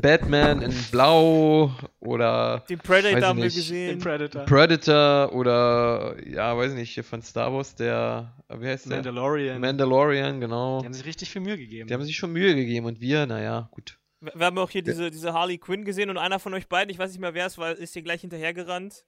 Batman 0.00 0.62
in 0.62 0.72
Blau 0.92 1.72
oder 2.00 2.64
Den 2.68 2.78
Predator 2.78 3.22
haben 3.28 3.38
wir 3.38 3.44
nicht. 3.46 3.56
Den 3.56 3.62
gesehen. 3.62 3.98
Predator. 3.98 4.44
Predator 4.44 5.32
oder, 5.34 6.16
ja, 6.26 6.56
weiß 6.56 6.72
ich 6.72 6.78
nicht, 6.78 6.94
hier 6.94 7.04
von 7.04 7.22
Star 7.22 7.52
Wars, 7.52 7.74
der, 7.74 8.32
wie 8.56 8.66
heißt 8.68 8.86
der? 8.86 8.98
Mandalorian. 8.98 9.60
Mandalorian, 9.60 10.40
genau. 10.40 10.80
die 10.80 10.86
haben 10.86 10.94
sich 10.94 11.04
richtig 11.04 11.30
viel 11.30 11.42
Mühe 11.42 11.58
gegeben. 11.58 11.88
Die 11.88 11.94
haben 11.94 12.04
sich 12.04 12.16
schon 12.16 12.32
Mühe 12.32 12.54
gegeben 12.54 12.86
und 12.86 13.00
wir, 13.00 13.26
naja, 13.26 13.68
gut. 13.72 13.98
Wir 14.22 14.32
wir 14.34 14.46
haben 14.46 14.56
auch 14.58 14.70
hier 14.70 14.82
diese, 14.82 15.10
diese 15.10 15.32
Harley 15.32 15.58
Quinn 15.58 15.84
gesehen 15.84 16.08
und 16.08 16.16
einer 16.16 16.38
von 16.38 16.54
euch 16.54 16.68
beiden, 16.68 16.90
ich 16.90 16.98
weiß 16.98 17.10
nicht 17.10 17.20
mehr 17.20 17.34
wer 17.34 17.46
es 17.46 17.58
war, 17.58 17.72
ist 17.72 17.92
hier 17.92 18.02
gleich 18.02 18.20
hinterhergerannt. 18.20 19.04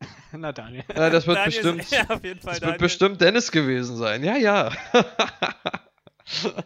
Na 0.32 0.52
Daniel. 0.52 0.84
Ja, 0.94 1.08
das 1.10 1.26
wird 1.26 1.38
Daniel 1.38 1.58
ist- 1.66 1.76
bestimmt, 1.78 1.90
Ja, 2.08 2.14
auf 2.14 2.22
jeden 2.24 2.40
Fall. 2.40 2.52
das 2.52 2.60
Daniel. 2.60 2.72
wird 2.74 2.80
bestimmt 2.80 3.20
Dennis 3.20 3.50
gewesen 3.50 3.96
sein. 3.96 4.22
Ja, 4.22 4.36
ja. 4.36 4.70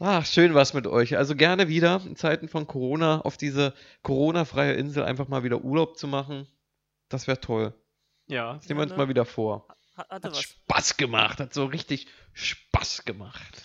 Ach, 0.00 0.26
schön 0.26 0.54
was 0.54 0.74
mit 0.74 0.86
euch. 0.86 1.16
Also 1.16 1.36
gerne 1.36 1.68
wieder 1.68 2.02
in 2.04 2.16
Zeiten 2.16 2.48
von 2.48 2.66
Corona 2.66 3.20
auf 3.20 3.36
diese 3.36 3.72
Corona-freie 4.02 4.74
Insel 4.74 5.04
einfach 5.04 5.28
mal 5.28 5.44
wieder 5.44 5.62
Urlaub 5.62 5.96
zu 5.96 6.08
machen. 6.08 6.48
Das 7.08 7.26
wäre 7.28 7.40
toll. 7.40 7.72
Ja. 8.26 8.54
Das 8.54 8.68
nehmen 8.68 8.80
wir 8.80 8.84
uns 8.84 8.96
mal 8.96 9.08
wieder 9.08 9.24
vor. 9.24 9.68
Hat, 9.96 10.10
Hat 10.10 10.24
was. 10.24 10.42
Spaß 10.42 10.96
gemacht, 10.96 11.38
hat 11.40 11.54
so 11.54 11.64
richtig 11.66 12.08
Spaß 12.32 13.04
gemacht. 13.04 13.62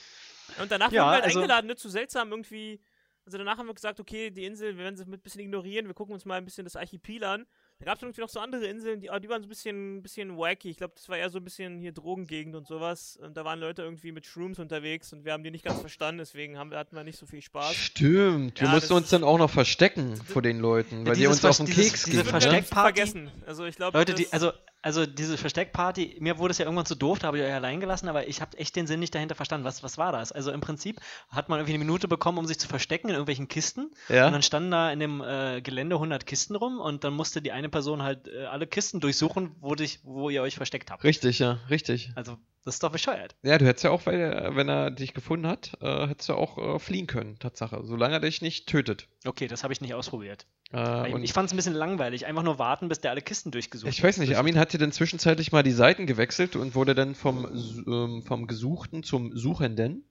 Und 0.62 0.71
danach 0.71 0.92
Ja, 0.92 1.01
wurden 1.04 1.09
wir 1.09 1.13
halt 1.15 1.24
also- 1.25 1.39
eingeladen, 1.39 1.68
ne, 1.68 1.75
zu 1.75 1.89
seltsam 1.89 2.31
irgendwie. 2.31 2.81
Also 3.25 3.38
danach 3.38 3.57
haben 3.59 3.68
wir 3.68 3.75
gesagt, 3.75 4.00
okay, 4.00 4.31
die 4.31 4.45
Insel, 4.45 4.75
wir 4.77 4.83
werden 4.83 4.97
sie 4.97 5.06
mit 5.06 5.19
ein 5.19 5.23
bisschen 5.23 5.41
ignorieren, 5.41 5.85
wir 5.85 5.94
gucken 5.94 6.13
uns 6.13 6.25
mal 6.25 6.35
ein 6.39 6.45
bisschen 6.45 6.63
das 6.65 6.75
Archipel 6.75 7.23
an. 7.23 7.45
Da 7.77 7.85
gab 7.85 7.97
es 7.97 8.01
irgendwie 8.03 8.21
noch 8.21 8.29
so 8.29 8.39
andere 8.39 8.65
Inseln, 8.65 9.00
die, 9.00 9.09
die 9.21 9.29
waren 9.29 9.41
so 9.41 9.45
ein 9.47 9.50
bisschen, 9.50 10.01
bisschen 10.01 10.38
wacky. 10.38 10.69
Ich 10.69 10.77
glaube, 10.77 10.94
das 10.95 11.07
war 11.07 11.18
eher 11.18 11.29
so 11.29 11.38
ein 11.38 11.44
bisschen 11.44 11.79
hier 11.79 11.91
Drogengegend 11.91 12.56
und 12.56 12.68
sowas. 12.68 13.18
Und 13.21 13.38
da 13.38 13.45
waren 13.45 13.59
Leute 13.59 13.83
irgendwie 13.83 14.12
mit 14.12 14.25
Shrooms 14.25 14.57
unterwegs 14.59 15.13
und 15.13 15.23
wir 15.25 15.33
haben 15.33 15.44
die 15.44 15.51
nicht 15.51 15.63
ganz 15.65 15.79
verstanden, 15.79 16.19
deswegen 16.19 16.57
haben 16.57 16.71
wir, 16.71 16.77
hatten 16.79 16.95
wir 16.95 17.03
nicht 17.03 17.18
so 17.19 17.25
viel 17.27 17.41
Spaß. 17.41 17.75
Stimmt, 17.75 18.59
wir 18.59 18.68
Ja, 18.68 18.73
mussten 18.73 18.89
das- 18.89 18.97
uns 19.03 19.09
dann 19.09 19.23
auch 19.23 19.38
noch 19.38 19.50
verstecken 19.51 20.15
vor 20.18 20.41
den 20.41 20.59
Leuten, 20.59 21.06
weil 21.06 21.15
die 21.15 21.27
uns 21.27 21.45
auf 21.45 21.57
den 21.57 21.68
dieses- 21.68 21.91
Keks 21.91 22.03
diese 22.06 22.23
Das 22.23 22.27
gingen. 22.27 22.41
irgendwie 22.41 22.65
Versteckparty- 22.68 22.81
vergessen. 22.81 23.31
Also 23.45 23.65
ich 23.65 23.75
glaube, 23.75 23.97
Leute, 23.97 24.13
die, 24.15 24.31
also, 24.33 24.51
also 24.81 25.06
diese 25.06 25.38
Versteckparty, 25.38 26.18
mir 26.19 26.38
wurde 26.39 26.51
es 26.51 26.57
ja 26.57 26.66
irgendwann 26.66 26.86
zu 26.86 26.95
doof, 26.95 27.19
da 27.19 27.28
habe 27.28 27.38
ich 27.38 27.44
euch 27.44 27.54
allein 27.54 27.80
gelassen, 27.80 28.07
aber 28.10 28.28
ich 28.28 28.42
habe 28.42 28.57
echt 28.57 28.75
den 28.75 28.88
Sinn 28.88 29.00
nicht 29.00 29.13
dahinter 29.13 29.36
verstanden. 29.36 29.66
Was, 29.66 29.83
was 29.83 29.98
war 29.98 30.12
das? 30.12 30.31
Also 30.31 30.51
im 30.51 30.62
Prinzip 30.62 31.00
hat 31.30 31.50
man 31.50 31.60
irgendwie 31.60 31.74
eine 31.75 31.83
Minute 31.86 32.07
bekommen, 32.07 32.38
um 32.38 32.45
sich 32.48 32.60
zu 32.60 32.68
verstecken 32.68 33.07
in 33.10 33.13
irgendwelchen 33.13 33.48
Kisten. 33.48 33.92
Und 34.10 34.16
Ja? 34.16 34.30
dann 34.30 34.42
standen 34.42 34.72
da 34.72 34.92
in 34.92 35.00
dem 35.00 35.22
äh, 35.22 35.62
Gelände 35.62 35.95
100 35.98 36.25
Kisten 36.25 36.56
rum 36.56 36.80
und 36.80 37.04
dann 37.04 37.13
musste 37.13 37.42
die 37.42 37.51
eine 37.51 37.69
Person 37.69 38.01
halt 38.01 38.28
äh, 38.28 38.45
alle 38.45 38.66
Kisten 38.68 39.00
durchsuchen, 39.00 39.56
wo, 39.60 39.75
dich, 39.75 40.00
wo 40.04 40.30
ihr 40.30 40.42
euch 40.42 40.56
versteckt 40.56 40.89
habt. 40.92 41.04
Richtig, 41.04 41.39
ja, 41.39 41.60
richtig. 41.69 42.12
Also, 42.16 42.38
das 42.63 42.75
ist 42.75 42.83
doch 42.83 42.91
bescheuert. 42.91 43.35
Ja, 43.41 43.57
du 43.57 43.65
hättest 43.65 43.83
ja 43.83 43.89
auch, 43.89 44.05
er, 44.05 44.55
wenn 44.55 44.69
er 44.69 44.91
dich 44.91 45.13
gefunden 45.13 45.47
hat, 45.47 45.71
äh, 45.81 46.07
hättest 46.07 46.29
du 46.29 46.35
auch 46.35 46.75
äh, 46.75 46.79
fliehen 46.79 47.07
können, 47.07 47.39
Tatsache. 47.39 47.81
Solange 47.83 48.15
er 48.15 48.19
dich 48.19 48.41
nicht 48.41 48.67
tötet. 48.67 49.07
Okay, 49.25 49.47
das 49.47 49.63
habe 49.63 49.73
ich 49.73 49.81
nicht 49.81 49.95
ausprobiert. 49.95 50.45
Äh, 50.73 51.23
ich 51.23 51.33
fand 51.33 51.47
es 51.47 51.53
ein 51.53 51.57
bisschen 51.57 51.73
langweilig. 51.73 52.27
Einfach 52.27 52.43
nur 52.43 52.59
warten, 52.59 52.87
bis 52.87 53.01
der 53.01 53.11
alle 53.11 53.21
Kisten 53.21 53.51
durchgesucht 53.51 53.91
ich 53.91 54.03
weiß 54.03 54.17
nicht, 54.17 54.37
Armin 54.37 54.59
hatte 54.59 54.77
dann 54.77 54.91
zwischenzeitlich 54.91 55.51
mal 55.51 55.63
die 55.63 55.71
Seiten 55.71 56.05
gewechselt 56.05 56.55
und 56.55 56.75
wurde 56.75 56.93
dann 56.93 57.15
vom, 57.15 57.45
ähm, 57.87 58.23
vom 58.23 58.45
Gesuchten 58.45 59.03
zum 59.03 59.35
Suchenden. 59.35 60.05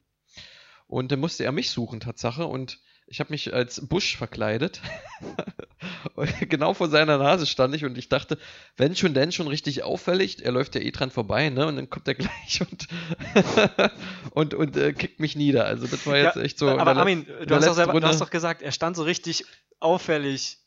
Und 0.88 1.12
dann 1.12 1.20
musste 1.20 1.44
er 1.44 1.52
mich 1.52 1.70
suchen, 1.70 2.00
Tatsache. 2.00 2.46
Und 2.46 2.80
ich 3.10 3.18
habe 3.18 3.32
mich 3.32 3.52
als 3.52 3.88
Busch 3.88 4.16
verkleidet. 4.16 4.80
genau 6.48 6.74
vor 6.74 6.88
seiner 6.88 7.18
Nase 7.18 7.44
stand 7.44 7.74
ich 7.74 7.84
und 7.84 7.98
ich 7.98 8.08
dachte, 8.08 8.38
wenn 8.76 8.94
schon, 8.94 9.14
denn 9.14 9.32
schon 9.32 9.48
richtig 9.48 9.82
auffällig. 9.82 10.44
Er 10.44 10.52
läuft 10.52 10.76
ja 10.76 10.80
eh 10.80 10.92
dran 10.92 11.10
vorbei, 11.10 11.50
ne? 11.50 11.66
Und 11.66 11.74
dann 11.74 11.90
kommt 11.90 12.06
er 12.06 12.14
gleich 12.14 12.60
und, 12.70 12.88
und, 14.30 14.54
und 14.54 14.76
äh, 14.76 14.92
kickt 14.92 15.18
mich 15.18 15.34
nieder. 15.34 15.66
Also 15.66 15.88
das 15.88 16.06
war 16.06 16.16
jetzt 16.16 16.36
Ja, 16.36 16.42
echt 16.42 16.56
so. 16.60 16.68
in 16.68 16.78
aber 16.78 16.96
Armin, 16.96 17.26
in 17.26 17.48
du 17.48 17.54
hast, 17.56 17.74
selber, 17.74 18.00
du 18.00 18.06
hast 18.06 18.20
doch 18.20 18.30
gesagt, 18.30 18.62
er 18.62 18.70
stand 18.70 18.94
so 18.94 19.02
richtig 19.02 19.44
auffällig 19.80 20.58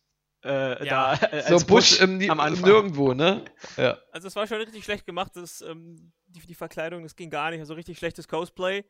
äh, 0.43 0.85
Ja. 0.85 1.15
da. 1.15 1.27
Äh, 1.27 1.43
so 1.47 1.53
als 1.53 1.63
Busch 1.63 2.01
im, 2.01 2.29
am 2.29 2.41
Anfang. 2.41 2.69
Nirgendwo, 2.69 3.13
ne? 3.13 3.45
Ja. 3.77 3.97
Also 4.11 4.27
es 4.27 4.35
war 4.35 4.45
schon 4.47 4.57
richtig 4.57 4.83
schlecht 4.83 5.05
gemacht, 5.05 5.31
das, 5.35 5.61
ähm, 5.61 6.11
die, 6.27 6.45
die 6.45 6.55
Verkleidung, 6.55 7.03
das 7.03 7.15
ging 7.15 7.29
gar 7.29 7.51
nicht. 7.51 7.61
Also 7.61 7.73
richtig 7.73 7.97
schlechtes 7.97 8.27
Cosplay. 8.27 8.83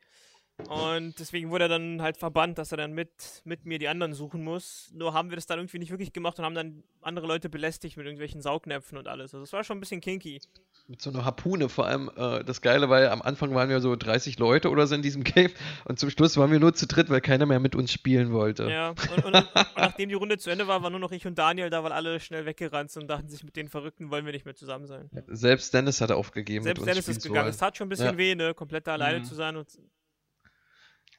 Und 0.69 1.19
deswegen 1.19 1.49
wurde 1.49 1.65
er 1.65 1.69
dann 1.69 2.01
halt 2.01 2.15
verbannt, 2.17 2.57
dass 2.57 2.71
er 2.71 2.77
dann 2.77 2.93
mit, 2.93 3.09
mit 3.43 3.65
mir 3.65 3.79
die 3.79 3.87
anderen 3.87 4.13
suchen 4.13 4.43
muss. 4.43 4.91
Nur 4.93 5.13
haben 5.13 5.29
wir 5.29 5.35
das 5.35 5.45
dann 5.45 5.59
irgendwie 5.59 5.79
nicht 5.79 5.89
wirklich 5.91 6.13
gemacht 6.13 6.39
und 6.39 6.45
haben 6.45 6.55
dann 6.55 6.83
andere 7.01 7.27
Leute 7.27 7.49
belästigt 7.49 7.97
mit 7.97 8.05
irgendwelchen 8.05 8.41
Saugnäpfen 8.41 8.97
und 8.97 9.07
alles. 9.07 9.33
Also 9.33 9.43
es 9.43 9.51
war 9.51 9.63
schon 9.63 9.77
ein 9.77 9.79
bisschen 9.81 9.99
kinky. 9.99 10.39
Mit 10.87 11.01
so 11.01 11.09
einer 11.09 11.25
Harpune 11.25 11.69
vor 11.69 11.87
allem. 11.87 12.09
Äh, 12.15 12.43
das 12.43 12.61
Geile 12.61 12.89
war 12.89 13.01
ja, 13.01 13.11
am 13.11 13.21
Anfang 13.21 13.53
waren 13.55 13.67
wir 13.69 13.81
so 13.81 13.95
30 13.95 14.37
Leute 14.39 14.69
oder 14.69 14.85
so 14.87 14.95
in 14.95 15.01
diesem 15.01 15.23
Game 15.23 15.51
und 15.85 15.99
zum 15.99 16.09
Schluss 16.09 16.37
waren 16.37 16.51
wir 16.51 16.59
nur 16.59 16.73
zu 16.73 16.87
dritt, 16.87 17.09
weil 17.09 17.21
keiner 17.21 17.45
mehr 17.45 17.59
mit 17.59 17.75
uns 17.75 17.91
spielen 17.91 18.31
wollte. 18.31 18.69
Ja, 18.69 18.89
und, 18.89 19.25
und, 19.25 19.35
und 19.35 19.47
nachdem 19.75 20.09
die 20.09 20.15
Runde 20.15 20.37
zu 20.37 20.49
Ende 20.49 20.67
war, 20.67 20.81
waren 20.83 20.91
nur 20.91 20.99
noch 21.01 21.11
ich 21.11 21.25
und 21.27 21.37
Daniel 21.37 21.69
da, 21.71 21.83
weil 21.83 21.91
alle 21.91 22.19
schnell 22.19 22.45
weggerannt 22.45 22.91
sind 22.91 23.03
und 23.03 23.07
dachten 23.09 23.27
sich, 23.27 23.43
mit 23.43 23.55
den 23.55 23.69
Verrückten 23.69 24.11
wollen 24.11 24.25
wir 24.25 24.31
nicht 24.33 24.45
mehr 24.45 24.55
zusammen 24.55 24.85
sein. 24.87 25.09
Selbst 25.27 25.73
Dennis 25.73 25.99
hatte 25.99 26.15
aufgegeben, 26.15 26.63
Selbst 26.63 26.81
mit 26.81 26.87
uns 26.89 27.05
Dennis 27.05 27.17
ist 27.17 27.23
gegangen. 27.27 27.49
Es 27.49 27.57
tat 27.57 27.75
schon 27.75 27.87
ein 27.87 27.89
bisschen 27.89 28.05
Ja. 28.13 28.17
weh, 28.17 28.35
ne, 28.35 28.53
komplett 28.53 28.87
da 28.87 28.93
alleine 28.93 29.19
Mhm. 29.19 29.23
zu 29.25 29.35
sein. 29.35 29.55
Und 29.57 29.67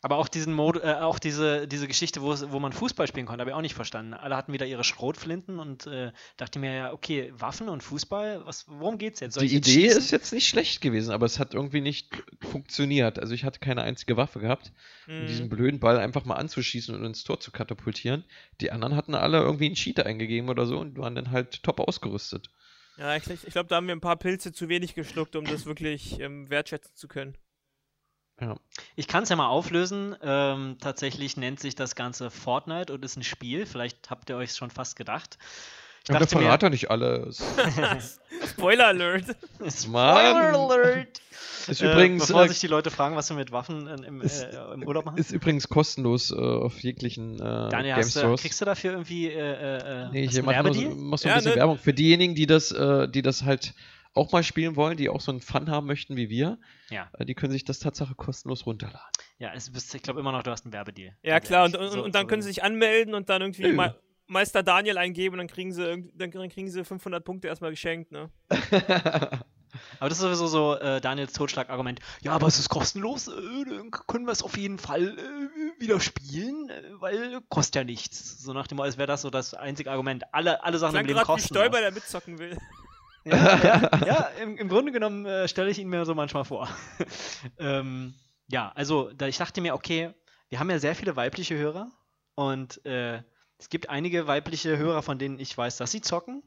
Aber 0.05 0.19
auch 0.19 0.29
diesen 0.29 0.53
Mod, 0.53 0.77
äh, 0.85 0.97
auch 1.01 1.19
diese, 1.19 1.67
diese 1.67 1.89
Geschichte, 1.89 2.21
wo, 2.21 2.35
wo 2.53 2.61
man 2.61 2.75
Fußball 2.75 3.07
spielen 3.07 3.25
konnte, 3.25 3.41
habe 3.41 3.53
ich 3.53 3.57
auch 3.57 3.63
nicht 3.63 3.75
verstanden. 3.75 4.13
Alle 4.13 4.37
hatten 4.37 4.53
wieder 4.53 4.67
ihre 4.67 4.85
Schrotflinten 4.85 5.59
und 5.59 5.87
äh, 5.87 6.13
dachte 6.37 6.59
mir 6.59 6.75
ja, 6.75 6.93
okay, 6.93 7.33
Waffen 7.35 7.71
und 7.71 7.83
Fußball, 7.83 8.45
was, 8.45 8.67
worum 8.69 8.99
geht's 8.99 9.21
jetzt? 9.21 9.33
Soll 9.33 9.47
Die 9.47 9.55
jetzt 9.55 9.67
Idee 9.67 9.85
schießen? 9.85 9.99
ist 9.99 10.11
jetzt 10.11 10.33
nicht 10.35 10.47
schlecht 10.47 10.83
gewesen, 10.83 11.11
aber 11.11 11.25
es 11.25 11.39
hat 11.39 11.55
irgendwie 11.55 11.81
nicht 11.81 12.11
funktioniert. 12.43 13.19
Also 13.19 13.33
ich 13.33 13.45
hatte 13.45 13.61
keine 13.61 13.81
einzige 13.81 14.19
Waffe 14.19 14.41
gehabt. 14.41 14.73
Und 15.07 15.23
Mhm. 15.23 15.27
diesen 15.27 15.49
blöden 15.49 15.81
Ball 15.81 15.99
einfach 15.99 16.27
mal 16.27 16.35
anzuschießen 16.35 16.95
und 16.95 17.03
ins 17.03 17.25
Tor 17.25 17.41
zu 17.41 17.51
katapultieren. 17.51 18.25
Die 18.61 18.73
anderen 18.73 18.97
hatten 18.97 19.15
alle 19.15 19.39
irgendwie 19.39 19.67
einen 19.67 19.75
Cheat 19.75 20.01
eingegeben 20.05 20.51
oder 20.51 20.67
so 20.67 20.79
und 20.81 20.99
waren 20.99 21.15
dann 21.15 21.31
halt 21.31 21.63
top 21.63 21.81
ausgerüstet. 21.81 22.51
Ja, 22.99 23.17
ich, 23.17 23.29
ich 23.31 23.53
glaube, 23.53 23.69
da 23.71 23.77
haben 23.77 23.87
wir 23.87 23.97
ein 23.97 24.01
paar 24.03 24.17
Pilze 24.17 24.53
zu 24.53 24.69
wenig 24.69 24.95
geschluckt, 24.95 25.35
um 25.35 25.47
das 25.47 25.65
wirklich 25.65 26.21
ähm, 26.21 26.51
wertschätzen 26.51 26.95
zu 26.95 27.09
können. 27.09 27.39
Ja. 28.41 28.57
Ich 28.97 29.07
kann 29.07 29.23
es 29.23 29.29
ja 29.29 29.37
mal 29.37 29.49
auflösen. 29.49 30.17
Ähm, 30.23 30.76
tatsächlich 30.81 31.37
nennt 31.37 31.61
sich 31.61 31.75
das 31.76 31.95
Ganze 31.95 32.31
Fortnite 32.31 32.93
und 32.93 33.05
ist 33.05 33.17
ein 33.17 33.23
Spiel. 33.23 33.64
Vielleicht 33.67 34.11
habt 34.11 34.29
ihr 34.31 34.37
euch 34.37 34.53
schon 34.55 34.71
fast 34.71 34.97
gedacht. 34.97 35.38
Ich 36.05 36.11
Aber 36.11 36.19
dachte 36.19 36.37
mir, 36.37 36.43
verrat 36.43 36.62
doch 36.62 36.69
nicht 36.69 36.91
alles. 36.91 37.43
Spoiler 38.50 38.88
Alert! 38.88 39.25
Spoiler. 39.71 40.69
Alert! 40.71 41.21
Ist 41.67 41.81
Äh, 41.81 41.91
übrigens, 41.91 42.26
bevor 42.26 42.45
äh, 42.45 42.49
sich 42.49 42.59
die 42.61 42.67
Leute 42.67 42.91
fragen, 42.91 43.17
was 43.17 43.31
wir 43.31 43.37
mit 43.37 43.53
Waffen 43.53 43.87
äh, 43.87 43.95
im, 44.07 44.21
Ist- 44.21 44.43
äh, 44.43 44.75
im 44.75 44.83
Urlaub 44.83 45.07
machen. 45.07 45.17
Ist 45.17 45.31
übrigens 45.33 45.67
kostenlos 45.69 46.31
äh, 46.31 46.35
auf 46.35 46.79
jeglichen 46.81 47.37
äh, 47.37 47.38
Daniel, 47.71 47.95
Game 47.95 48.05
hast 48.05 48.17
du, 48.17 48.21
Stores. 48.21 48.41
kriegst 48.43 48.61
du 48.61 48.64
dafür 48.67 48.91
irgendwie 48.93 49.29
äh, 49.29 49.38
äh, 49.38 50.11
Nee, 50.11 50.25
ich 50.25 50.37
einen 50.37 50.45
nur 50.45 50.95
mach 50.97 51.17
so 51.19 51.29
ein 51.29 51.31
Ja, 51.31 51.37
bisschen 51.37 51.53
ne? 51.53 51.57
Werbung. 51.57 51.79
Für 51.79 51.95
diejenigen, 51.95 52.35
die 52.35 52.47
das, 52.47 52.71
äh, 52.73 53.09
die 53.09 53.23
das 53.23 53.45
halt 53.45 53.73
auch 54.14 54.33
mal 54.33 54.42
spielen 54.42 54.76
wollen, 54.76 54.97
die 54.97 55.09
auch 55.09 55.21
so 55.21 55.33
einen 55.33 55.40
Fun 55.40 55.68
haben 55.71 55.87
möchten 55.87 56.16
wie 56.16 56.28
wir, 56.30 56.59
Ja. 56.90 57.11
äh, 57.18 57.25
die 57.25 57.35
können 57.35 57.52
sich 57.52 57.64
das 57.64 57.78
Tatsache 57.80 58.14
kostenlos 58.14 58.64
runterladen. 58.66 59.00
Ja, 59.38 59.52
es 59.54 59.71
bist, 59.73 59.94
ich 59.94 60.02
glaube 60.02 60.21
immer 60.21 60.33
noch, 60.33 60.42
du 60.44 60.50
hast 60.50 60.64
einen 60.64 60.73
Werbedeal. 60.73 61.16
Ja, 61.23 61.35
Ganz 61.35 61.47
klar, 61.49 61.64
und, 61.66 61.76
und, 61.76 61.90
So- 61.90 62.04
und 62.04 62.14
dann 62.14 62.23
so- 62.23 62.26
können 62.28 62.42
sie 62.42 62.49
sich 62.49 62.62
anmelden 62.62 63.14
und 63.14 63.28
dann 63.28 63.42
irgendwie 63.42 63.62
Nö. 63.64 63.73
Me 63.75 63.94
Meister 64.26 64.62
Daniel 64.62 64.97
eingeben 64.97 65.35
und 65.35 65.38
dann 65.38 65.49
kriegen 65.49 65.71
sie, 65.73 65.83
irgend- 65.85 66.12
dann 66.18 66.30
kriegen 66.49 66.71
sie 66.71 66.83
500 66.83 67.23
Punkte 67.23 67.49
erstmal 67.49 67.71
geschenkt, 67.71 68.11
ne? 68.11 68.30
Aber 69.99 70.09
das 70.09 70.18
ist 70.18 70.23
sowieso 70.23 70.47
so 70.47 70.76
äh, 70.76 71.00
Daniels 71.00 71.33
Totschlagargument. 71.33 71.99
Ja, 72.23 72.33
aber 72.33 72.47
es 72.47 72.59
ist 72.61 72.68
kostenlos, 72.68 73.26
äh, 73.26 73.33
dann 73.68 73.90
können 73.90 74.25
wir 74.25 74.30
es 74.30 74.42
auf 74.42 74.56
jeden 74.56 74.78
Fall 74.78 75.18
äh, 75.18 75.80
wieder 75.80 75.99
spielen, 76.00 76.71
äh, 76.71 76.83
weil 77.00 77.40
kostet 77.49 77.75
ja 77.75 77.85
nichts. 77.85 78.40
So 78.40 78.52
nach 78.52 78.68
dem, 78.68 78.78
als 78.80 78.97
wäre 78.99 79.09
das 79.09 79.23
so 79.23 79.30
das 79.30 79.52
einzige 79.52 79.90
Argument. 79.90 80.23
Alle, 80.33 80.62
alle 80.62 80.78
Sachen 80.78 80.92
Klang 80.92 81.02
im 81.02 81.09
Leben 81.09 81.18
gerade 81.18 81.28
wie 81.28 81.33
kosten. 81.42 81.54
Stoiber, 81.54 81.80
der 81.80 81.90
mitzocken 81.92 82.38
will. 82.38 82.56
Ja, 83.31 83.90
ja, 84.04 84.31
im, 84.43 84.59
im 84.59 84.69
Grunde 84.69 84.93
genommen 84.93 85.25
äh, 85.25 85.49
stelle 85.49 85.71
ich 85.71 85.78
ihn 85.78 85.88
mir 85.88 86.04
so 86.04 86.14
manchmal 86.14 86.45
vor. 86.45 86.69
ähm, 87.59 88.14
ja, 88.49 88.71
also 88.75 89.11
da, 89.12 89.26
ich 89.26 89.38
dachte 89.38 89.62
mir, 89.62 89.75
okay, 89.75 90.12
wir 90.50 90.61
haben 90.61 90.69
ja 90.69 90.78
sehr 90.78 90.95
viele 90.95 91.16
weibliche 91.16 91.57
Hörer 91.57 91.90
und 92.35 92.85
äh, 92.85 93.23
es 93.59 93.71
gibt 93.71 93.88
einige 93.88 94.26
weibliche 94.26 94.76
Hörer, 94.76 95.02
von 95.02 95.19
denen 95.19 95.38
ich 95.38 95.57
weiß, 95.57 95.78
dass 95.78 95.90
sie 95.90 96.02
zocken. 96.02 96.43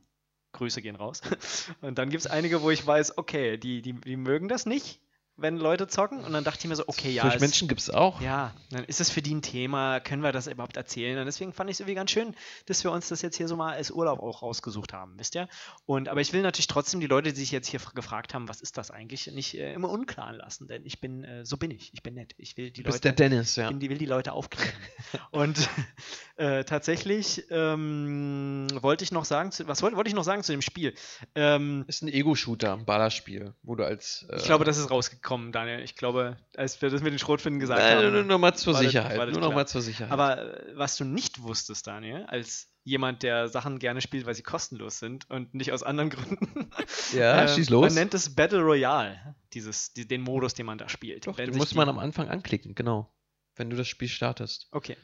Grüße 0.53 0.81
gehen 0.81 0.96
raus. 0.96 1.22
Und 1.81 1.98
dann 1.98 2.10
gibt 2.10 2.22
es 2.22 2.27
einige, 2.31 2.62
wo 2.62 2.72
ich 2.72 2.86
weiß, 2.86 3.17
okay, 3.17 3.57
die, 3.57 3.81
die, 3.81 3.93
die 3.93 4.15
mögen 4.15 4.48
das 4.48 4.65
nicht, 4.65 5.01
wenn 5.38 5.58
Leute 5.58 5.88
zocken. 5.88 6.24
Und 6.24 6.34
dann 6.34 6.44
dachte 6.44 6.60
ich 6.62 6.67
mir 6.67 6.75
so, 6.75 6.84
okay, 6.88 7.12
ja, 7.12 7.24
Solche 7.24 7.39
Menschen 7.39 7.67
gibt 7.67 7.82
es 7.82 7.89
auch. 7.89 8.22
ja, 8.22 8.53
dann 8.72 8.84
ist 8.86 9.00
es 9.00 9.10
für 9.10 9.22
die 9.22 9.36
ein 9.36 9.41
Thema, 9.41 10.00
können 10.00 10.24
wir 10.24 10.32
das 10.32 10.48
überhaupt 10.48 10.77
erzählen? 10.77 11.17
Und 11.20 11.25
deswegen 11.25 11.53
fand 11.53 11.70
ich 11.70 11.75
es 11.75 11.79
irgendwie 11.79 11.96
ganz 11.96 12.12
schön, 12.12 12.36
dass 12.65 12.84
wir 12.84 12.91
uns 12.91 13.08
das 13.08 13.22
jetzt 13.22 13.38
hier 13.38 13.48
so 13.48 13.56
mal 13.56 13.74
als 13.74 13.91
Urlaub 13.91 14.20
auch 14.22 14.41
rausgesucht 14.41 14.94
haben, 14.94 15.13
wisst 15.17 15.36
ihr? 15.36 15.48
Und 15.86 16.10
aber 16.10 16.22
ich 16.22 16.34
will 16.34 16.41
natürlich 16.41 16.67
trotzdem 16.67 17.00
die 17.00 17.08
Leute, 17.08 17.32
die 17.32 17.39
sich 17.39 17.51
jetzt 17.51 17.67
hier 17.67 17.79
gefragt 17.94 18.34
haben, 18.34 18.50
was 18.50 18.62
ist 18.62 18.77
das 18.77 18.91
eigentlich, 18.91 19.27
nicht 19.27 19.58
äh, 19.58 19.74
immer 19.74 19.89
unklaren 19.89 20.36
lassen, 20.36 20.67
denn 20.67 20.86
ich 20.86 21.00
bin, 21.00 21.24
äh, 21.24 21.46
so 21.46 21.58
bin 21.58 21.72
ich, 21.72 21.94
ich 21.94 22.03
bin 22.03 22.15
nett. 22.15 22.34
Ich 22.38 22.58
will 22.58 22.72
die 22.72 22.84
Du 22.84 22.91
bist 22.91 23.03
Leute 23.03 23.15
der 23.15 23.29
Dennis, 23.29 23.56
ja. 23.56 23.70
bin, 23.70 23.79
die 23.79 23.89
will 23.89 23.98
die 23.98 24.06
Leute 24.06 24.34
aufklären. 24.34 24.74
Und 25.32 25.70
äh, 26.38 26.63
tatsächlich 26.63 27.46
ähm, 27.50 28.67
wollte 28.82 29.03
ich 29.03 29.12
noch 29.12 29.25
sagen, 29.25 29.51
zu, 29.51 29.67
was 29.67 29.82
wollte, 29.82 29.98
wollte 29.98 30.10
ich 30.10 30.15
noch 30.15 30.24
sagen 30.24 30.44
zu 30.44 30.51
dem 30.51 30.62
Spiel? 30.62 30.94
Ähm, 31.36 31.86
Ist 31.88 32.01
ein 32.01 32.08
Ego-Shooter, 32.08 32.74
ein 32.74 32.86
Ballerspiel, 32.86 33.53
wo 33.63 33.75
du 33.75 33.86
als. 33.86 34.25
Äh, 34.29 34.38
ich 34.38 34.44
glaube, 34.44 34.65
das 34.65 34.77
ist 34.77 34.89
rausgekommen, 34.89 35.26
Daniel. 35.51 35.81
Ich 35.81 35.96
glaube, 35.96 36.38
als 36.55 36.81
wir 36.81 36.89
das 36.89 37.01
mit 37.01 37.12
den 37.13 37.19
Schrotfinden 37.19 37.60
gesagt 37.60 37.81
Nein, 37.81 37.98
haben. 37.98 38.13
nur, 38.13 38.24
noch 38.24 38.39
mal 38.39 38.53
zur 38.53 38.74
das- 38.74 38.81
Sicherheit. 38.81 39.17
war 39.17 39.25
das 39.25 39.34
nur 39.34 39.41
noch 39.41 39.50
klar. 39.50 39.60
mal 39.62 39.67
zur 39.67 39.81
Sicherheit. 39.81 40.12
Aber 40.12 40.67
äh, 40.67 40.72
was 40.75 40.98
du 40.98 41.05
nicht 41.05 41.41
wusstest, 41.43 41.88
Daniel, 41.88 42.25
als 42.27 42.72
jemand, 42.84 43.22
der 43.24 43.50
Sachen 43.50 43.79
gerne 43.79 44.00
spielt, 44.01 44.25
weil 44.25 44.34
sie 44.34 44.43
kostenlos 44.43 45.00
sind 45.00 45.29
und 45.29 45.53
nicht 45.53 45.74
aus 45.74 45.84
anderen 45.84 46.10
Gründen. 46.10 46.72
ja, 47.13 47.43
äh, 47.43 47.48
schieß 47.50 47.69
los. 47.69 47.86
Man 47.88 47.93
nennt 47.96 48.13
es 48.13 48.34
Battle 48.34 48.62
Royale, 48.62 49.36
dieses, 49.53 49.93
die, 49.93 50.07
den 50.07 50.22
Modus, 50.22 50.53
den 50.53 50.65
man 50.65 50.77
da 50.77 50.88
spielt. 50.88 51.27
Doch, 51.27 51.36
den 51.36 51.55
muss 51.57 51.75
man 51.75 51.89
am 51.89 52.00
Anfang 52.00 52.29
anklicken, 52.29 52.75
genau. 52.75 53.13
Wenn 53.55 53.69
du 53.69 53.75
das 53.75 53.88
Spiel 53.88 54.07
startest. 54.07 54.67
Okay. 54.72 54.96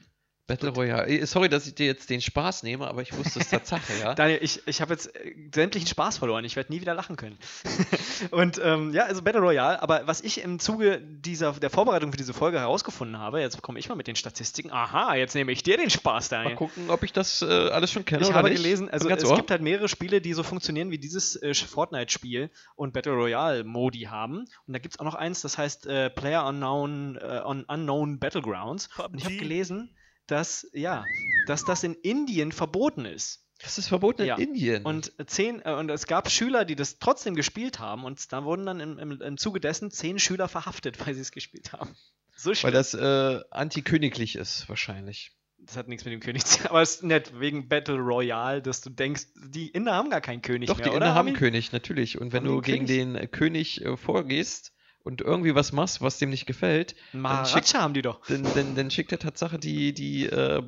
Battle. 0.46 0.70
Royale. 0.72 1.08
Eh, 1.08 1.26
Sorry, 1.26 1.48
dass 1.48 1.68
ich 1.68 1.76
dir 1.76 1.86
jetzt 1.86 2.10
den 2.10 2.20
Spaß 2.20 2.64
nehme, 2.64 2.86
aber 2.88 3.02
ich 3.02 3.16
wusste 3.16 3.40
es 3.40 3.50
Tatsache, 3.50 3.94
ja. 4.02 4.14
Daniel, 4.16 4.40
ich, 4.42 4.62
ich 4.68 4.82
habe 4.82 4.94
jetzt 4.94 5.16
äh, 5.16 5.36
sämtlichen 5.54 5.88
Spaß 5.88 6.18
verloren. 6.18 6.44
Ich 6.44 6.58
werde 6.58 6.72
nie 6.72 6.82
wieder 6.82 6.94
lachen 6.94 7.16
können. 7.16 7.38
und 8.32 8.60
ähm, 8.62 8.92
ja, 8.94 9.06
also 9.06 9.22
Battle 9.22 9.40
Royale. 9.42 9.82
Aber 9.82 10.06
was 10.06 10.20
ich 10.22 10.42
im 10.44 10.60
Zuge 10.60 11.00
dieser, 11.02 11.54
der 11.54 11.70
Vorbereitung 11.70 12.12
für 12.12 12.18
diese 12.18 12.34
Folge 12.34 12.60
herausgefunden 12.60 13.18
habe, 13.20 13.40
jetzt 13.40 13.62
komme 13.62 13.80
ich 13.80 13.88
mal 13.88 13.96
mit 13.96 14.08
den 14.08 14.18
Statistiken. 14.18 14.70
Aha, 14.72 15.16
jetzt 15.16 15.34
nehme 15.34 15.52
ich 15.54 15.64
dir 15.64 15.78
den 15.78 15.90
Spaß, 15.90 16.30
Mal 16.32 16.38
Daniel. 16.38 16.56
gucken, 16.58 16.90
ob 16.90 17.04
ich 17.04 17.14
das 17.14 17.42
äh, 17.42 17.46
alles 17.46 17.92
schon 17.92 18.04
kenne 18.04 18.24
Ich 18.24 18.28
oder 18.28 18.38
habe 18.38 18.50
nicht. 18.50 18.62
gelesen, 18.62 18.90
also 18.90 19.10
es 19.10 19.24
ohr. 19.26 19.38
gibt 19.38 19.50
halt 19.50 19.62
mehrere 19.62 19.88
Spiele, 19.88 20.20
die 20.20 20.34
so 20.34 20.44
funktionieren 20.44 20.92
wie 20.92 20.98
dieses 20.98 21.42
äh, 21.42 21.54
Fortnite-Spiel 21.54 22.50
und 22.76 22.92
Battle 22.92 23.14
Royale-Modi 23.14 24.02
haben. 24.10 24.40
Und 24.68 24.74
da 24.74 24.80
gibt 24.80 24.96
es 24.96 25.00
auch 25.00 25.06
noch 25.06 25.16
eins, 25.16 25.42
das 25.42 25.58
heißt 25.58 25.88
äh, 25.88 26.10
Player 26.10 26.46
Unknown, 26.46 27.16
äh, 27.16 27.42
on 27.46 27.64
Unknown 27.64 28.20
Battlegrounds. 28.20 28.90
Und 28.98 29.20
ich 29.20 29.26
habe 29.26 29.38
gelesen, 29.38 29.96
dass, 30.27 30.68
ja, 30.74 31.06
dass 31.48 31.65
das 31.65 31.84
in 31.84 31.94
Indien 31.96 32.51
verboten 32.51 33.06
ist. 33.06 33.42
Das 33.62 33.77
ist 33.77 33.88
verboten 33.88 34.24
in 34.24 34.27
Ja. 34.27 34.38
Indien. 34.38 34.84
Und 34.86 35.13
zehn, 35.25 35.62
äh, 35.63 35.74
und 35.74 35.89
es 35.89 36.06
gab 36.08 36.30
Schüler, 36.30 36.65
die 36.65 36.75
das 36.75 37.00
trotzdem 37.00 37.36
gespielt 37.36 37.80
haben 37.80 38.03
und 38.03 38.32
da 38.34 38.44
wurden 38.44 38.65
dann 38.65 38.80
im, 38.80 39.00
im, 39.00 39.22
im 39.22 39.38
Zuge 39.38 39.60
dessen 39.60 39.89
zehn 39.92 40.20
Schüler 40.20 40.48
verhaftet, 40.48 41.00
weil 41.06 41.13
sie 41.13 41.22
es 41.22 41.32
gespielt 41.32 41.72
haben. 41.72 41.96
So 42.36 42.50
weil 42.50 42.56
schlimm. 42.56 42.74
das 42.74 42.94
äh, 42.94 43.39
antiköniglich 43.51 44.36
ist, 44.36 44.68
wahrscheinlich. 44.68 45.32
Das 45.60 45.77
hat 45.77 45.88
nichts 45.88 46.03
mit 46.03 46.13
dem 46.13 46.20
König 46.20 46.44
zu 46.44 46.58
tun. 46.58 46.68
Aber 46.68 46.82
es 46.82 46.96
ist 46.96 47.03
nett, 47.03 47.39
wegen 47.39 47.70
Battle 47.70 47.96
Royale, 47.96 48.62
dass 48.62 48.82
du 48.82 48.89
denkst, 48.89 49.27
die 49.36 49.70
Inder 49.70 49.94
haben 49.94 50.10
gar 50.10 50.20
keinen 50.20 50.42
König 50.42 50.68
Doch, 50.68 50.77
mehr, 50.77 50.86
die 50.86 50.89
oder? 50.89 50.98
Inder 50.98 51.10
haben 51.15 51.27
Armin? 51.27 51.36
König, 51.36 51.72
natürlich. 51.72 52.20
Und 52.20 52.34
wenn 52.34 52.44
Haben 52.44 52.56
du 52.56 52.62
gegen 52.62 52.86
den 52.86 53.15
äh, 53.15 53.27
König 53.27 53.82
äh, 53.86 53.96
vorgehst 53.96 54.74
und 55.04 55.22
irgendwie 55.22 55.54
was 55.56 55.72
machst, 55.72 56.02
was 56.02 56.18
dem 56.18 56.30
nicht 56.30 56.46
gefällt, 56.46 56.94
Einen 56.94 57.12
Dann 57.12 57.22
Maharaja 57.24 57.64
schick- 57.64 57.74
haben 57.76 57.94
die 57.94 58.02
doch. 58.02 58.26
dann, 58.28 58.54
dann, 58.54 58.76
dann 58.76 58.90
schickt 58.92 59.12
er 59.12 59.20
Tatsache 59.20 59.60
die, 59.60 59.94
die 59.94 60.26
äh, 60.26 60.64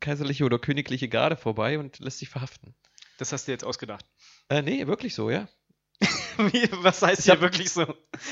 kaiserliche 0.00 0.44
oder 0.44 0.58
königliche 0.58 1.08
Garde 1.08 1.36
vorbei 1.36 1.78
und 1.78 1.98
lässt 1.98 2.18
sich 2.18 2.28
verhaften. 2.28 2.74
Das 3.18 3.32
hast 3.32 3.48
du 3.48 3.52
jetzt 3.52 3.64
ausgedacht. 3.64 4.04
Äh, 4.48 4.62
nee, 4.62 4.86
wirklich 4.86 5.14
so, 5.14 5.30
ja. 5.30 5.48
Wie, 6.36 6.68
was 6.82 7.02
heißt 7.02 7.28
hab- 7.28 7.40
wirklich 7.40 7.70
so? 7.70 7.84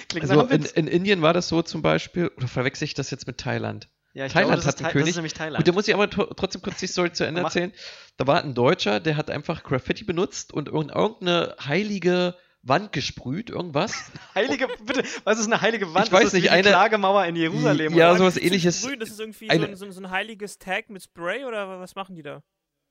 Klingt 0.08 0.28
Also 0.28 0.42
in, 0.46 0.64
in 0.64 0.86
Indien 0.88 1.22
war 1.22 1.32
das 1.32 1.48
so 1.48 1.62
zum 1.62 1.82
Beispiel, 1.82 2.28
oder 2.36 2.48
verwechsel 2.48 2.84
ich 2.84 2.94
das 2.94 3.10
jetzt 3.10 3.26
mit 3.26 3.38
Thailand? 3.38 3.88
ja, 4.12 4.26
ich 4.26 4.32
Thailand 4.32 4.50
glaube, 4.54 4.56
das 4.56 4.66
hat 4.66 4.74
ist, 4.74 4.80
einen 4.80 4.84
das 4.86 4.92
König. 4.94 5.08
ist 5.10 5.16
nämlich 5.16 5.34
Thailand. 5.34 5.58
Gut, 5.64 5.68
da 5.68 5.72
muss 5.72 5.86
ich 5.86 5.94
aber 5.94 6.06
tro- 6.10 6.34
trotzdem 6.34 6.62
kurz 6.62 6.78
die 6.80 6.88
Story 6.88 7.12
zu 7.12 7.24
Ende 7.26 7.42
erzählen. 7.42 7.72
Da 8.16 8.26
war 8.26 8.42
ein 8.42 8.54
Deutscher, 8.54 8.98
der 8.98 9.16
hat 9.16 9.30
einfach 9.30 9.62
Graffiti 9.62 10.02
benutzt 10.04 10.52
und 10.52 10.68
irgend- 10.68 10.90
irgendeine 10.92 11.54
heilige 11.64 12.34
Wand 12.62 12.92
gesprüht, 12.92 13.50
irgendwas. 13.50 14.10
heilige, 14.34 14.68
bitte, 14.84 15.02
was 15.24 15.38
ist 15.38 15.46
eine 15.46 15.60
heilige 15.60 15.92
Wand? 15.94 16.06
Ich 16.06 16.12
weiß 16.12 16.24
ist 16.24 16.26
das 16.26 16.32
nicht, 16.34 16.44
wie 16.44 16.50
eine- 16.50 16.62
die 16.62 16.68
Klagemauer 16.68 17.24
in 17.24 17.36
Jerusalem. 17.36 17.94
Ja, 17.94 18.10
oder? 18.10 18.18
sowas 18.18 18.36
ähnliches. 18.36 18.82
Grün, 18.82 19.00
das 19.00 19.10
ist 19.10 19.20
irgendwie 19.20 19.48
ein, 19.50 19.76
so, 19.76 19.86
ein, 19.86 19.92
so 19.92 20.00
ein 20.00 20.10
heiliges 20.10 20.58
Tag 20.58 20.90
mit 20.90 21.02
Spray 21.02 21.44
oder 21.44 21.80
was 21.80 21.94
machen 21.94 22.14
die 22.16 22.22
da? 22.22 22.42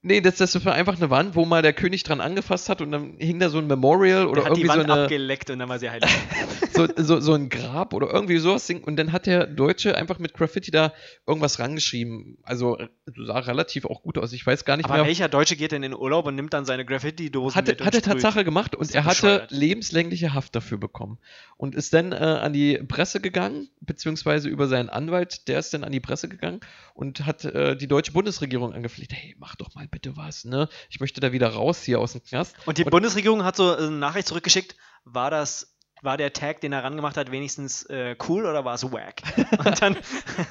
Nee, 0.02 0.22
das, 0.22 0.38
das 0.38 0.64
war 0.64 0.74
einfach 0.74 0.96
eine 0.96 1.10
Wand, 1.10 1.36
wo 1.36 1.44
mal 1.44 1.62
der 1.62 1.74
König 1.74 2.04
dran 2.04 2.22
angefasst 2.22 2.70
hat 2.70 2.82
und 2.82 2.90
dann 2.92 3.18
hing 3.18 3.38
da 3.40 3.50
so 3.50 3.58
ein 3.58 3.68
Memorial 3.68 4.28
oder 4.28 4.44
Der 4.44 4.50
hat 4.52 4.56
die 4.58 4.62
irgendwie 4.62 4.74
so 4.74 4.80
Wand 4.80 4.92
eine. 4.92 5.04
abgeleckt 5.04 5.50
und 5.50 5.60
dann 5.60 5.68
war 5.68 5.78
sie 5.78 5.90
heilig. 5.90 6.10
so, 6.74 6.88
so, 6.96 7.20
so 7.20 7.34
ein 7.34 7.50
Grab 7.50 7.94
oder 7.94 8.10
irgendwie 8.10 8.38
sowas. 8.38 8.70
Und 8.70 8.96
dann 8.96 9.12
hat 9.12 9.26
der 9.26 9.46
Deutsche 9.46 9.98
einfach 9.98 10.18
mit 10.18 10.34
Graffiti 10.34 10.72
da 10.72 10.94
irgendwas 11.28 11.60
rangeschrieben. 11.60 12.38
Also 12.44 12.78
sah 13.18 13.40
relativ 13.40 13.84
auch 13.86 14.02
gut 14.02 14.18
aus. 14.18 14.32
Ich 14.32 14.46
weiß 14.48 14.64
gar 14.64 14.78
nicht 14.78 14.86
Aber 14.86 14.96
mehr. 15.00 15.06
welcher 15.06 15.28
Deutsche 15.28 15.58
geht 15.58 15.74
denn 15.74 15.84
in 15.84 15.92
den 15.92 16.00
Urlaub 16.00 16.26
und 16.28 16.36
nimmt 16.36 16.54
dann 16.54 16.64
seine 16.64 16.86
Graffiti-Dosen 16.86 17.58
Hat, 17.58 17.68
mit 17.68 17.84
hat 17.84 17.94
er? 17.94 18.02
Tatsache 18.02 18.46
gemacht 18.46 18.76
und 18.78 18.96
er 18.96 19.02
doch 19.02 19.10
hatte 19.10 19.22
bescheuert. 19.22 19.52
lebenslängliche 19.52 20.34
Haft 20.34 20.56
dafür 20.56 20.78
bekommen. 20.78 21.18
Und 21.58 21.76
ist 21.76 21.94
dann 21.94 22.14
äh, 22.14 22.16
an 22.16 22.54
die 22.54 22.78
Presse 22.78 23.20
gegangen, 23.20 23.68
beziehungsweise 23.82 24.48
über 24.48 24.68
seinen 24.70 24.88
Anwalt, 24.88 25.50
der 25.50 25.60
ist 25.60 25.74
dann 25.74 25.84
an 25.84 25.92
die 25.92 26.00
Presse 26.00 26.30
gegangen 26.30 26.62
und 26.94 27.26
hat 27.26 27.44
äh, 27.44 27.76
die 27.76 27.88
deutsche 27.88 28.14
Bundesregierung 28.14 28.72
angefleht, 28.74 29.12
hey, 29.12 29.36
mach 29.38 29.56
doch 29.58 29.76
mal 29.76 29.89
bitte 29.90 30.16
was, 30.18 30.46
ne? 30.46 30.70
Ich 30.90 31.00
möchte 31.00 31.20
da 31.22 31.32
wieder 31.32 31.50
raus 31.50 31.84
hier 31.84 32.00
aus 32.00 32.14
dem 32.14 32.24
Knast. 32.24 32.56
Und 32.66 32.78
die 32.78 32.84
Und- 32.86 32.92
Bundesregierung 32.92 33.44
hat 33.44 33.56
so 33.56 33.76
eine 33.76 33.92
Nachricht 33.92 34.28
zurückgeschickt, 34.28 34.76
war 35.06 35.32
das, 35.32 35.76
war 36.02 36.16
der 36.16 36.32
Tag, 36.32 36.62
den 36.62 36.72
er 36.72 36.82
rangemacht 36.82 37.18
hat, 37.18 37.30
wenigstens 37.30 37.84
äh, 37.84 38.16
cool 38.30 38.46
oder 38.46 38.64
war 38.64 38.74
es 38.76 38.90
wack? 38.90 39.22
Und 39.66 39.82
dann 39.82 39.98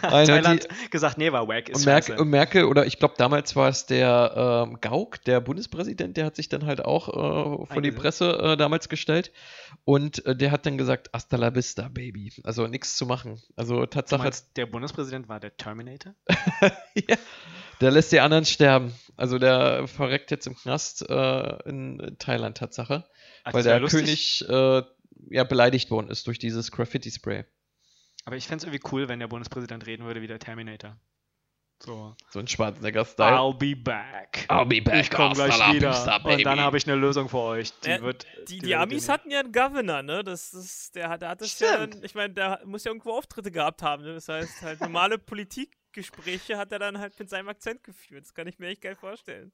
hat 0.02 0.26
Thailand 0.26 0.68
gesagt, 0.90 1.16
nee, 1.16 1.32
war 1.32 1.48
wack, 1.48 1.70
ist 1.70 1.78
Und 1.78 1.86
Merkel, 1.86 2.18
und 2.18 2.28
Merkel, 2.28 2.64
oder 2.64 2.84
ich 2.84 2.98
glaube, 2.98 3.14
damals 3.16 3.56
war 3.56 3.68
es 3.70 3.86
der 3.86 4.66
ähm, 4.68 4.78
Gauck, 4.82 5.24
der 5.24 5.40
Bundespräsident, 5.40 6.18
der 6.18 6.26
hat 6.26 6.36
sich 6.36 6.50
dann 6.50 6.66
halt 6.66 6.84
auch 6.84 7.08
äh, 7.08 7.66
vor 7.66 7.80
die. 7.80 7.92
Presse 7.92 8.38
äh, 8.38 8.56
damals 8.58 8.90
gestellt. 8.90 9.32
Und 9.86 10.24
äh, 10.26 10.36
der 10.36 10.50
hat 10.50 10.66
dann 10.66 10.76
gesagt, 10.76 11.08
hasta 11.14 11.38
la 11.38 11.54
vista, 11.54 11.88
Baby. 11.88 12.30
Also 12.44 12.66
nichts 12.66 12.98
zu 12.98 13.06
machen. 13.06 13.40
Also 13.56 13.80
Du 13.80 13.86
Tatsache, 13.86 14.24
meinst, 14.24 14.54
der 14.56 14.66
Bundespräsident 14.66 15.30
war 15.30 15.40
der 15.40 15.56
Terminator? 15.56 16.14
ja, 16.94 17.16
der 17.80 17.90
lässt 17.90 18.12
die 18.12 18.20
anderen 18.20 18.44
sterben. 18.44 18.92
Also 19.18 19.38
der 19.38 19.86
verreckt 19.88 20.30
jetzt 20.30 20.46
im 20.46 20.54
Knast 20.56 21.02
äh, 21.10 21.68
in 21.68 22.16
Thailand, 22.18 22.56
Tatsache. 22.56 23.04
Ach, 23.44 23.52
weil 23.52 23.62
das 23.62 23.64
der 23.64 23.80
lustig. 23.80 24.44
König 24.46 24.48
äh, 24.48 24.82
ja 25.30 25.44
beleidigt 25.44 25.90
worden 25.90 26.08
ist 26.08 26.26
durch 26.28 26.38
dieses 26.38 26.70
Graffiti-Spray. 26.72 27.44
Aber 28.24 28.36
ich 28.36 28.46
fände 28.46 28.64
es 28.64 28.72
irgendwie 28.72 28.88
cool, 28.92 29.08
wenn 29.08 29.18
der 29.18 29.26
Bundespräsident 29.26 29.86
reden 29.86 30.04
würde 30.06 30.22
wie 30.22 30.26
der 30.28 30.38
Terminator. 30.38 30.96
So. 31.80 32.16
So 32.30 32.38
ein 32.40 32.48
Schwarzenegger-Style. 32.48 33.36
I'll 33.36 33.56
be 33.56 33.74
back. 33.76 34.46
I'll 34.48 34.64
be 34.66 34.82
back, 34.82 35.00
Ich 35.02 35.10
komme 35.10 35.34
gleich 35.34 35.56
la 35.58 35.72
wieder. 35.72 35.90
vista, 35.90 36.16
und 36.16 36.44
dann 36.44 36.60
habe 36.60 36.76
ich 36.76 36.86
eine 36.88 36.96
Lösung 36.96 37.28
für 37.28 37.38
euch. 37.38 37.72
Die 37.84 37.88
Ja, 37.90 38.00
wird. 38.02 38.26
Die, 38.48 38.58
die 38.58 38.62
werdet 38.62 38.68
ihr 38.70 38.80
Amis 38.80 39.08
hatten 39.08 39.30
ja 39.30 39.40
einen 39.40 39.52
Governor, 39.52 40.02
ne? 40.02 40.24
Das 40.24 40.52
ist, 40.54 40.94
der, 40.96 41.08
hat- 41.08 41.22
der 41.22 41.28
hat 41.30 41.40
das 41.40 41.58
ja, 41.60 41.74
Stimmt. 41.86 42.04
ich 42.04 42.14
meine, 42.16 42.34
der 42.34 42.60
muss 42.64 42.82
ja 42.84 42.90
irgendwo 42.90 43.12
Auftritte 43.12 43.50
gehabt 43.52 43.82
haben, 43.82 44.02
ne? 44.02 44.12
Das 44.14 44.28
heißt, 44.28 44.62
halt 44.62 44.80
normale 44.80 45.18
Politikgespräche 45.98 46.56
hat 46.56 46.72
er 46.72 46.78
dann 46.78 46.98
halt 46.98 47.18
mit 47.18 47.28
seinem 47.28 47.48
Akzent 47.48 47.82
geführt. 47.82 48.24
Das 48.24 48.34
kann 48.34 48.46
ich 48.46 48.58
mir 48.58 48.68
echt 48.68 48.82
geil 48.82 48.96
vorstellen. 48.96 49.52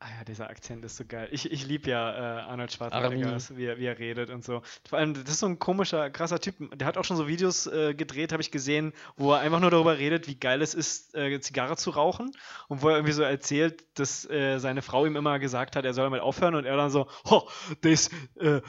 Ah 0.00 0.06
ja, 0.18 0.24
dieser 0.24 0.48
Akzent 0.48 0.84
ist 0.84 0.96
so 0.96 1.04
geil. 1.04 1.26
Ich, 1.32 1.50
ich 1.50 1.66
liebe 1.66 1.90
ja 1.90 2.12
äh, 2.12 2.40
Arnold. 2.42 2.70
Schwarzenegger, 2.72 3.32
wie, 3.56 3.64
er- 3.64 3.78
wie 3.78 3.86
er 3.86 3.98
redet 3.98 4.30
und 4.30 4.44
so. 4.44 4.62
Vor 4.88 4.96
allem, 4.96 5.12
das 5.14 5.24
ist 5.24 5.40
so 5.40 5.46
ein 5.46 5.58
komischer, 5.58 6.08
krasser 6.10 6.38
Typ. 6.38 6.54
Der 6.78 6.86
hat 6.86 6.96
auch 6.96 7.04
schon 7.04 7.16
so 7.16 7.26
Videos 7.26 7.66
äh, 7.66 7.94
gedreht, 7.94 8.30
habe 8.30 8.40
ich 8.40 8.52
gesehen, 8.52 8.92
wo 9.16 9.32
er 9.32 9.40
einfach 9.40 9.58
nur 9.58 9.72
darüber 9.72 9.98
redet, 9.98 10.28
wie 10.28 10.36
geil 10.36 10.62
es 10.62 10.72
ist, 10.74 11.16
äh, 11.16 11.40
Zigarre 11.40 11.76
zu 11.76 11.90
rauchen. 11.90 12.30
Und 12.68 12.82
wo 12.82 12.90
er 12.90 12.94
irgendwie 12.96 13.12
so 13.12 13.22
erzählt, 13.24 13.82
dass 13.98 14.24
äh, 14.30 14.58
seine 14.60 14.82
Frau 14.82 15.04
ihm 15.04 15.16
immer 15.16 15.40
gesagt 15.40 15.74
hat, 15.74 15.84
er 15.84 15.92
soll 15.94 16.04
damit 16.04 16.20
aufhören. 16.20 16.54
Und 16.54 16.64
er 16.64 16.76
dann 16.76 16.90
so, 16.90 17.08
ho, 17.28 17.48
das, 17.80 18.08
äh, 18.38 18.60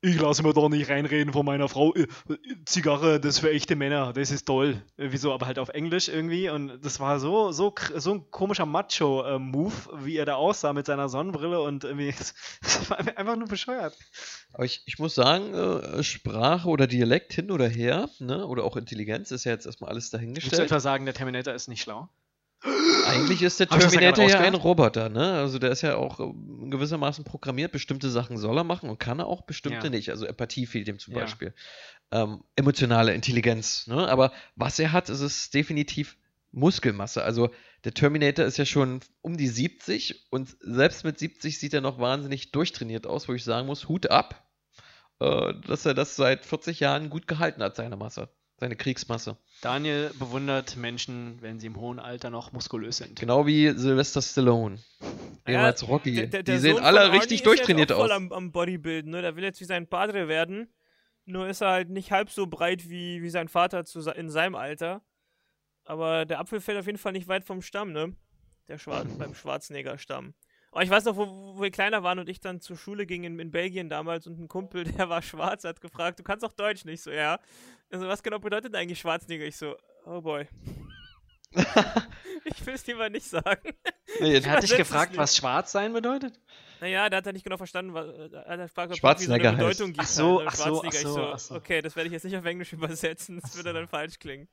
ich 0.00 0.18
lasse 0.18 0.42
mir 0.42 0.54
doch 0.54 0.70
nicht 0.70 0.88
reinreden 0.88 1.34
von 1.34 1.44
meiner 1.44 1.68
Frau. 1.68 1.94
Äh, 1.94 2.06
Zigarre, 2.64 3.20
das 3.20 3.40
für 3.40 3.50
echte 3.50 3.76
Männer, 3.76 4.14
das 4.14 4.30
ist 4.30 4.46
toll. 4.46 4.82
Wieso, 4.96 5.34
aber 5.34 5.44
halt 5.44 5.58
auf 5.58 5.68
Englisch 5.68 6.08
irgendwie. 6.08 6.48
Und 6.48 6.80
das 6.82 6.98
war 6.98 7.20
so, 7.20 7.52
so, 7.52 7.74
so 7.96 8.14
ein 8.14 8.30
komischer 8.30 8.64
Macho-Move, 8.64 9.74
wie 10.02 10.16
er 10.16 10.24
da 10.24 10.36
aussah 10.36 10.77
mit 10.78 10.86
seiner 10.86 11.08
Sonnenbrille 11.08 11.60
und 11.60 11.84
irgendwie, 11.84 12.14
das 12.62 12.88
war 12.90 12.98
einfach 12.98 13.36
nur 13.36 13.48
bescheuert. 13.48 13.96
Aber 14.52 14.64
ich, 14.64 14.82
ich 14.86 14.98
muss 14.98 15.14
sagen, 15.14 15.52
äh, 15.54 16.02
Sprache 16.02 16.68
oder 16.68 16.86
Dialekt 16.86 17.32
hin 17.34 17.50
oder 17.50 17.68
her, 17.68 18.08
ne, 18.18 18.46
oder 18.46 18.64
auch 18.64 18.76
Intelligenz 18.76 19.30
ist 19.30 19.44
ja 19.44 19.52
jetzt 19.52 19.66
erstmal 19.66 19.90
alles 19.90 20.04
Willst 20.04 20.14
du 20.14 20.16
dahingestellt. 20.18 20.64
etwa 20.64 20.80
sagen, 20.80 21.04
der 21.04 21.14
Terminator 21.14 21.52
ist 21.52 21.68
nicht 21.68 21.82
schlau? 21.82 22.08
Eigentlich 23.06 23.42
ist 23.42 23.60
der 23.60 23.68
ich 23.70 23.76
Terminator 23.76 24.28
ja 24.28 24.40
ein? 24.40 24.54
Roboter, 24.54 25.08
ne? 25.08 25.34
Also 25.34 25.58
der 25.58 25.70
ist 25.70 25.82
ja 25.82 25.96
auch 25.96 26.18
ähm, 26.20 26.70
gewissermaßen 26.70 27.24
programmiert. 27.24 27.72
Bestimmte 27.72 28.10
Sachen 28.10 28.36
soll 28.36 28.56
er 28.58 28.64
machen 28.64 28.90
und 28.90 28.98
kann 28.98 29.20
er 29.20 29.26
auch, 29.26 29.42
bestimmte 29.42 29.86
Ja. 29.86 29.90
nicht. 29.90 30.10
Also 30.10 30.26
Empathie 30.26 30.66
fehlt 30.66 30.88
ihm 30.88 30.98
zum 30.98 31.14
Ja. 31.14 31.20
Beispiel. 31.20 31.54
Ähm, 32.10 32.42
emotionale 32.56 33.14
Intelligenz, 33.14 33.86
ne? 33.86 34.08
Aber 34.08 34.32
was 34.56 34.78
er 34.78 34.92
hat, 34.92 35.08
ist 35.08 35.20
es 35.20 35.50
definitiv 35.50 36.16
Muskelmasse. 36.52 37.22
Also 37.22 37.50
der 37.84 37.92
Terminator 37.94 38.44
ist 38.44 38.56
ja 38.56 38.64
schon 38.64 39.00
um 39.20 39.36
die 39.36 39.48
70 39.48 40.26
und 40.30 40.56
selbst 40.60 41.04
mit 41.04 41.18
70 41.18 41.58
sieht 41.58 41.74
er 41.74 41.80
noch 41.80 41.98
wahnsinnig 41.98 42.52
durchtrainiert 42.52 43.06
aus, 43.06 43.28
wo 43.28 43.34
ich 43.34 43.44
sagen 43.44 43.66
muss, 43.66 43.88
Hut 43.88 44.10
ab, 44.10 44.48
äh, 45.20 45.52
dass 45.66 45.84
er 45.86 45.94
das 45.94 46.16
seit 46.16 46.44
40 46.46 46.80
Jahren 46.80 47.10
gut 47.10 47.26
gehalten 47.26 47.62
hat, 47.62 47.76
seine 47.76 47.96
Masse, 47.96 48.28
seine 48.56 48.76
Kriegsmasse. 48.76 49.36
Daniel 49.60 50.10
bewundert 50.18 50.76
Menschen, 50.76 51.38
wenn 51.42 51.60
sie 51.60 51.66
im 51.66 51.76
hohen 51.76 51.98
Alter 51.98 52.30
noch 52.30 52.52
muskulös 52.52 52.96
sind. 52.98 53.18
Genau 53.20 53.46
wie 53.46 53.68
Sylvester 53.70 54.22
Stallone. 54.22 54.78
Ehemals 55.46 55.86
Rocky. 55.88 56.14
der- 56.14 56.26
der- 56.26 56.42
der 56.42 56.54
die 56.56 56.60
sehen 56.60 56.76
Sohn 56.76 56.84
alle 56.84 57.00
Arnie 57.02 57.18
richtig 57.18 57.38
ist 57.40 57.46
durchtrainiert 57.46 57.92
auch 57.92 57.98
voll 57.98 58.10
aus. 58.10 58.16
Am, 58.16 58.32
am 58.32 58.52
Bodybuilden, 58.52 59.10
ne? 59.10 59.22
Der 59.22 59.34
will 59.36 59.44
jetzt 59.44 59.60
wie 59.60 59.64
sein 59.64 59.86
Padre 59.88 60.28
werden. 60.28 60.68
Nur 61.24 61.46
ist 61.48 61.60
er 61.62 61.68
halt 61.70 61.90
nicht 61.90 62.10
halb 62.10 62.30
so 62.30 62.46
breit 62.46 62.88
wie, 62.88 63.22
wie 63.22 63.28
sein 63.30 63.48
Vater 63.48 63.84
zu, 63.84 64.00
in 64.10 64.30
seinem 64.30 64.54
Alter. 64.54 65.02
Aber 65.88 66.26
der 66.26 66.38
Apfel 66.38 66.60
fällt 66.60 66.78
auf 66.78 66.84
jeden 66.84 66.98
Fall 66.98 67.12
nicht 67.12 67.28
weit 67.28 67.46
vom 67.46 67.62
Stamm, 67.62 67.92
ne? 67.92 68.14
Der 68.68 68.76
Schwar 68.76 69.04
beim 69.18 69.34
Schwarzenegger-Stamm. 69.34 70.34
Aber 70.70 70.82
ich 70.82 70.90
weiß 70.90 71.06
noch, 71.06 71.16
wo, 71.16 71.26
wo 71.56 71.62
wir 71.62 71.70
kleiner 71.70 72.02
waren 72.02 72.18
und 72.18 72.28
ich 72.28 72.40
dann 72.40 72.60
zur 72.60 72.76
Schule 72.76 73.06
ging 73.06 73.24
in, 73.24 73.38
in 73.38 73.50
Belgien 73.50 73.88
damals 73.88 74.26
und 74.26 74.38
ein 74.38 74.48
Kumpel, 74.48 74.84
der 74.98 75.08
war 75.08 75.22
schwarz, 75.22 75.64
hat 75.64 75.80
gefragt, 75.80 76.18
du 76.18 76.22
kannst 76.22 76.44
auch 76.44 76.52
Deutsch 76.52 76.84
nicht, 76.84 77.02
so, 77.02 77.10
ja. 77.10 77.38
Also, 77.90 78.06
was 78.06 78.22
genau 78.22 78.38
bedeutet 78.38 78.74
eigentlich 78.74 79.00
Schwarzenegger? 79.00 79.46
Ich 79.46 79.56
so, 79.56 79.76
oh 80.04 80.20
boy. 80.20 80.46
ich 82.44 82.66
will 82.66 82.74
es 82.74 82.86
lieber 82.86 83.08
nicht 83.08 83.26
sagen. 83.26 83.72
Nee, 84.20 84.32
jetzt- 84.34 84.46
Er 84.46 84.52
hat 84.52 84.62
dich 84.62 84.76
gefragt, 84.76 85.16
was 85.16 85.34
schwarz 85.38 85.72
sein 85.72 85.94
bedeutet? 85.94 86.38
Naja, 86.80 87.08
der 87.08 87.16
hat 87.16 87.26
ja 87.26 87.32
nicht 87.32 87.44
genau 87.44 87.56
verstanden, 87.56 87.94
was, 87.94 88.06
äh, 88.08 88.28
er 88.34 88.46
hat 88.52 88.60
gefragt, 88.60 88.88
ob 88.88 88.92
es 88.92 88.98
Schwarzenegger 88.98 89.44
so 89.50 89.56
eine 89.56 89.66
heißt. 89.66 89.78
Bedeutung 89.78 89.92
gibt. 89.94 90.00
Ach 90.04 90.06
so, 90.06 90.38
halt, 90.40 90.48
ach 90.48 90.54
so, 90.54 90.82
ach 90.84 90.92
so, 90.92 91.22
ach 91.32 91.38
so. 91.38 91.54
okay, 91.54 91.80
das 91.80 91.96
werde 91.96 92.08
ich 92.08 92.12
jetzt 92.12 92.24
nicht 92.24 92.36
auf 92.36 92.44
Englisch 92.44 92.72
übersetzen, 92.74 93.40
das 93.40 93.56
würde 93.56 93.72
dann 93.72 93.88
falsch 93.88 94.18
klingen. 94.18 94.48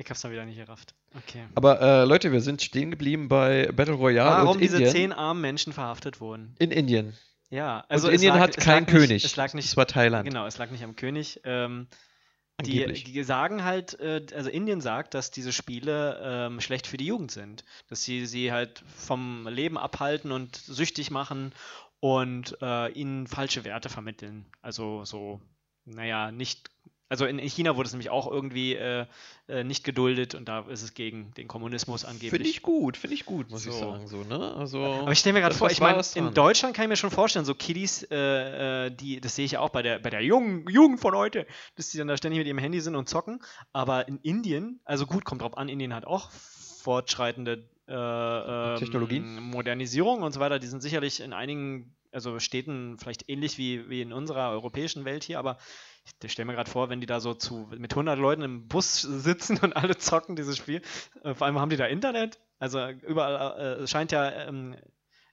Ich 0.00 0.08
hab's 0.08 0.22
dann 0.22 0.32
wieder 0.32 0.46
nicht 0.46 0.56
gerafft. 0.56 0.94
Okay. 1.14 1.44
Aber 1.54 1.80
äh, 1.80 2.04
Leute, 2.04 2.32
wir 2.32 2.40
sind 2.40 2.62
stehen 2.62 2.90
geblieben 2.90 3.28
bei 3.28 3.70
Battle 3.70 3.94
Royale 3.94 4.30
Warum 4.44 4.48
und 4.56 4.60
diese 4.60 4.76
Indien. 4.76 4.92
zehn 4.92 5.12
armen 5.12 5.42
Menschen 5.42 5.72
verhaftet 5.74 6.20
wurden? 6.20 6.54
In 6.58 6.70
Indien. 6.70 7.14
Ja, 7.50 7.84
Also 7.88 8.08
es 8.08 8.14
Indien 8.14 8.34
lag- 8.34 8.40
hat 8.44 8.56
keinen 8.56 8.84
nicht- 8.84 8.94
König. 8.94 9.24
Es 9.24 9.36
lag 9.36 9.52
nicht, 9.52 9.66
Es 9.66 9.76
war 9.76 9.86
Thailand. 9.86 10.24
genau, 10.26 10.46
es 10.46 10.56
lag 10.56 10.70
nicht 10.70 10.84
am 10.84 10.96
König. 10.96 11.40
Ähm, 11.44 11.86
die, 12.62 12.86
die 12.92 13.22
sagen 13.24 13.62
halt, 13.64 13.98
äh, 14.00 14.24
also 14.34 14.48
Indien 14.48 14.80
sagt, 14.80 15.12
dass 15.14 15.30
diese 15.30 15.52
Spiele 15.52 16.18
ähm, 16.22 16.60
schlecht 16.62 16.86
für 16.86 16.96
die 16.96 17.06
Jugend 17.06 17.30
sind. 17.30 17.64
Dass 17.88 18.02
sie 18.02 18.24
sie 18.24 18.52
halt 18.52 18.82
vom 18.96 19.46
Leben 19.48 19.76
abhalten 19.76 20.32
und 20.32 20.56
süchtig 20.56 21.10
machen 21.10 21.52
und 22.00 22.56
äh, 22.62 22.90
ihnen 22.92 23.26
falsche 23.26 23.64
Werte 23.64 23.88
vermitteln. 23.90 24.46
Also 24.62 25.04
so, 25.04 25.40
naja, 25.84 26.30
nicht. 26.32 26.70
Also 27.10 27.26
in, 27.26 27.40
in 27.40 27.48
China 27.48 27.74
wurde 27.74 27.88
es 27.88 27.92
nämlich 27.92 28.08
auch 28.08 28.30
irgendwie 28.30 28.76
äh, 28.76 29.04
äh, 29.48 29.64
nicht 29.64 29.82
geduldet 29.82 30.36
und 30.36 30.48
da 30.48 30.60
ist 30.60 30.82
es 30.82 30.94
gegen 30.94 31.34
den 31.34 31.48
Kommunismus 31.48 32.04
angeblich. 32.04 32.30
Finde 32.30 32.48
ich 32.48 32.62
gut, 32.62 32.96
finde 32.96 33.14
ich 33.14 33.26
gut, 33.26 33.50
muss 33.50 33.66
ich 33.66 33.72
So. 33.72 33.80
sagen. 33.80 34.06
So, 34.06 34.22
ne? 34.22 34.54
also, 34.54 34.84
Aber 34.84 35.10
ich 35.10 35.18
stelle 35.18 35.32
mir 35.32 35.40
gerade 35.40 35.56
vor, 35.56 35.68
ich 35.72 35.80
meine, 35.80 36.00
in. 36.14 36.32
Deutschland 36.32 36.76
kann 36.76 36.84
ich 36.84 36.88
mir 36.88 36.96
schon 36.96 37.10
vorstellen, 37.10 37.44
so 37.44 37.56
Kiddies, 37.56 38.04
äh, 38.12 38.86
äh, 38.86 38.90
die, 38.92 39.20
das 39.20 39.34
sehe 39.34 39.44
ich 39.44 39.52
ja 39.52 39.60
auch 39.60 39.70
bei 39.70 39.82
der, 39.82 39.98
bei 39.98 40.08
der 40.08 40.22
jungen 40.22 40.68
Jugend 40.68 41.00
von 41.00 41.16
heute, 41.16 41.48
dass 41.74 41.90
die 41.90 41.98
dann 41.98 42.06
da 42.06 42.16
ständig 42.16 42.38
mit 42.38 42.46
ihrem 42.46 42.58
Handy 42.58 42.80
sind 42.80 42.94
und 42.94 43.08
zocken. 43.08 43.42
Aber 43.72 44.06
in 44.06 44.18
Indien, 44.18 44.78
also 44.84 45.04
gut, 45.04 45.24
kommt 45.24 45.42
drauf 45.42 45.58
an, 45.58 45.68
Indien 45.68 45.92
hat 45.92 46.04
auch 46.04 46.30
fortschreitende 46.30 47.68
äh, 47.88 47.92
ähm, 47.92 48.78
Technologien? 48.78 49.42
Modernisierung 49.42 50.22
und 50.22 50.32
so 50.32 50.38
weiter. 50.38 50.60
Die 50.60 50.68
sind 50.68 50.80
sicherlich 50.80 51.18
in 51.18 51.32
einigen, 51.32 51.92
also 52.12 52.38
Städten 52.38 52.98
vielleicht 52.98 53.28
ähnlich 53.28 53.58
wie, 53.58 53.90
wie 53.90 54.00
in 54.00 54.12
unserer 54.12 54.50
europäischen 54.50 55.04
Welt 55.04 55.24
hier, 55.24 55.40
aber 55.40 55.58
ich 56.22 56.32
stelle 56.32 56.46
mir 56.46 56.54
gerade 56.54 56.70
vor, 56.70 56.88
wenn 56.88 57.00
die 57.00 57.06
da 57.06 57.20
so 57.20 57.34
zu, 57.34 57.68
mit 57.76 57.92
100 57.92 58.18
Leuten 58.18 58.42
im 58.42 58.68
Bus 58.68 59.00
sitzen 59.02 59.58
und 59.58 59.74
alle 59.74 59.96
zocken 59.96 60.36
dieses 60.36 60.56
Spiel. 60.56 60.82
Äh, 61.22 61.34
vor 61.34 61.46
allem 61.46 61.58
haben 61.58 61.70
die 61.70 61.76
da 61.76 61.86
Internet. 61.86 62.38
Also 62.58 62.86
überall, 62.88 63.82
äh, 63.82 63.86
scheint 63.86 64.12
ja 64.12 64.30
ähm, 64.30 64.76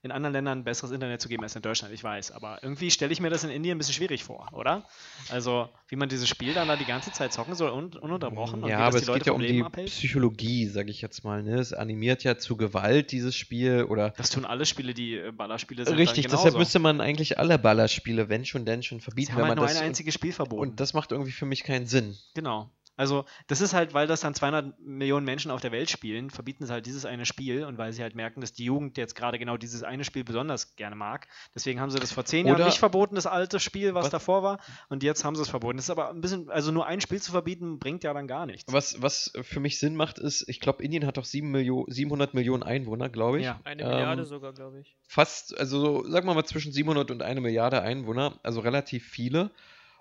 in 0.04 0.12
anderen 0.12 0.34
Ländern 0.34 0.64
besseres 0.64 0.92
Internet 0.92 1.22
zu 1.22 1.28
geben 1.30 1.44
als 1.44 1.56
in 1.56 1.62
Deutschland, 1.62 1.94
ich 1.94 2.04
weiß. 2.04 2.32
Aber 2.32 2.60
irgendwie 2.62 2.92
stelle 2.92 3.12
ich 3.12 3.20
mir 3.20 3.30
das 3.30 3.44
in 3.44 3.50
Indien 3.50 3.76
ein 3.76 3.78
bisschen 3.78 3.94
schwierig 3.96 4.24
vor, 4.24 4.48
oder? 4.54 4.86
Also, 5.30 5.70
wie 5.88 5.96
man 5.96 6.10
dieses 6.10 6.28
Spiel 6.30 6.54
dann 6.54 6.68
da 6.68 6.76
die 6.76 6.86
ganze 6.86 7.12
Zeit 7.12 7.34
zocken 7.34 7.56
soll, 7.56 7.72
un 7.72 7.94
ununterbrochen. 7.98 8.62
und 8.64 8.68
wie 8.68 8.72
Ja, 8.72 8.80
das 8.80 8.88
aber 8.88 8.98
es 8.98 9.06
Leute 9.08 9.20
geht 9.20 9.28
ja 9.28 9.34
um 9.34 9.42
Leben 9.42 9.54
die 9.58 9.64
abhält. 9.64 9.88
Psychologie, 9.90 10.68
sage 10.68 10.92
ich 10.92 11.02
jetzt 11.02 11.24
mal. 11.24 11.44
Ne? 11.44 11.56
Es 11.60 11.74
animiert 11.74 12.24
ja 12.24 12.38
zu 12.38 12.58
Gewalt, 12.58 13.12
dieses 13.12 13.36
Spiel. 13.36 13.84
Oder 13.84 14.12
Das 14.12 14.30
tun 14.30 14.46
alle 14.46 14.66
Spiele, 14.66 14.94
die 14.94 15.16
äh, 15.16 15.32
Ballerspiele 15.32 15.86
sind. 15.86 15.98
Richtig, 15.98 16.28
deshalb 16.28 16.58
müsste 16.58 16.80
man 16.80 17.02
eigentlich 17.02 17.40
alle 17.40 17.58
Ballerspiele, 17.60 18.30
wenn 18.30 18.46
schon, 18.46 18.66
denn 18.66 18.84
schon 18.84 19.00
Sie 19.00 19.04
verbieten, 19.04 19.34
haben 19.34 19.40
wenn 19.42 19.48
halt 19.50 19.58
nur 19.58 19.68
das. 19.68 19.78
ein 19.78 19.84
einziges 19.88 20.14
Spiel 20.14 20.34
verboten. 20.34 20.62
und 20.62 20.80
das 20.80 20.94
macht 20.94 21.12
irgendwie 21.12 21.32
für 21.32 21.46
mich 21.46 21.64
keinen 21.64 21.88
Sinn. 21.88 22.18
Genau. 22.36 22.70
Also, 22.98 23.24
das 23.48 23.62
ist 23.62 23.74
halt, 23.74 23.94
weil 23.94 24.08
das 24.08 24.20
dann 24.22 24.34
200 24.34 24.80
Millionen 24.80 25.26
Menschen 25.26 25.52
auf 25.52 25.62
der 25.62 25.72
Welt 25.72 25.90
spielen, 25.90 26.30
verbieten 26.30 26.66
sie 26.66 26.74
halt 26.74 26.86
dieses 26.88 27.06
eine 27.06 27.26
Spiel 27.26 27.64
und 27.64 27.78
weil 27.78 27.94
sie 27.94 28.02
halt 28.02 28.16
merken, 28.16 28.42
dass 28.42 28.52
die 28.52 28.66
Jugend 28.66 28.98
jetzt 28.98 29.16
gerade 29.16 29.38
genau 29.40 29.56
dieses 29.56 29.84
eine 29.84 30.04
Spiel 30.04 30.24
besonders 30.24 30.76
gerne 30.76 30.96
mag. 30.96 31.28
Deswegen 31.56 31.80
haben 31.80 31.92
sie 31.92 32.00
das 32.00 32.12
vor 32.12 32.26
zehn 32.26 32.48
Jahren 32.48 32.64
nicht 32.66 32.80
verboten, 32.80 33.16
das 33.16 33.28
alte 33.28 33.60
Spiel, 33.60 33.94
was, 33.94 34.06
Was- 34.06 34.12
davor 34.12 34.44
war, 34.44 34.60
und 34.90 35.04
jetzt 35.04 35.24
haben 35.24 35.36
sie 35.36 35.44
es 35.44 35.48
verboten. 35.50 35.78
Das 35.78 35.86
ist 35.86 35.92
aber 35.92 36.10
ein 36.10 36.22
bisschen, 36.22 36.50
also 36.50 36.72
nur 36.72 36.88
ein 36.88 37.00
Spiel 37.00 37.22
zu 37.22 37.32
verbieten, 37.32 37.80
bringt 37.80 38.04
ja 38.04 38.14
dann 38.14 38.28
gar 38.28 38.46
nichts. 38.48 38.74
Was, 38.74 39.02
was 39.02 39.32
für 39.44 39.60
mich 39.60 39.80
Sinn 39.80 39.96
macht, 39.96 40.18
ist, 40.18 40.44
ich 40.50 40.60
glaube, 40.60 40.84
Indien 40.84 41.06
hat 41.06 41.18
doch 41.18 41.26
7 41.26 41.52
Millio 41.52 41.86
700 41.88 42.34
Millionen 42.34 42.64
Einwohner, 42.64 43.10
glaube 43.10 43.40
ich. 43.40 43.46
Ja. 43.46 43.60
Eine 43.64 43.84
Ähm, 43.84 43.90
Milliarde 43.90 44.26
sogar, 44.26 44.54
glaube 44.54 44.80
ich. 44.80 44.96
fast, 45.08 45.56
also 45.58 45.80
so, 45.80 46.10
sagen 46.10 46.26
wir 46.28 46.34
mal 46.34 46.46
zwischen 46.46 46.72
700 46.72 47.12
und 47.12 47.22
eine 47.22 47.42
Milliarde 47.42 47.82
Einwohner, 47.84 48.40
also 48.42 48.60
relativ 48.62 49.06
viele. 49.08 49.52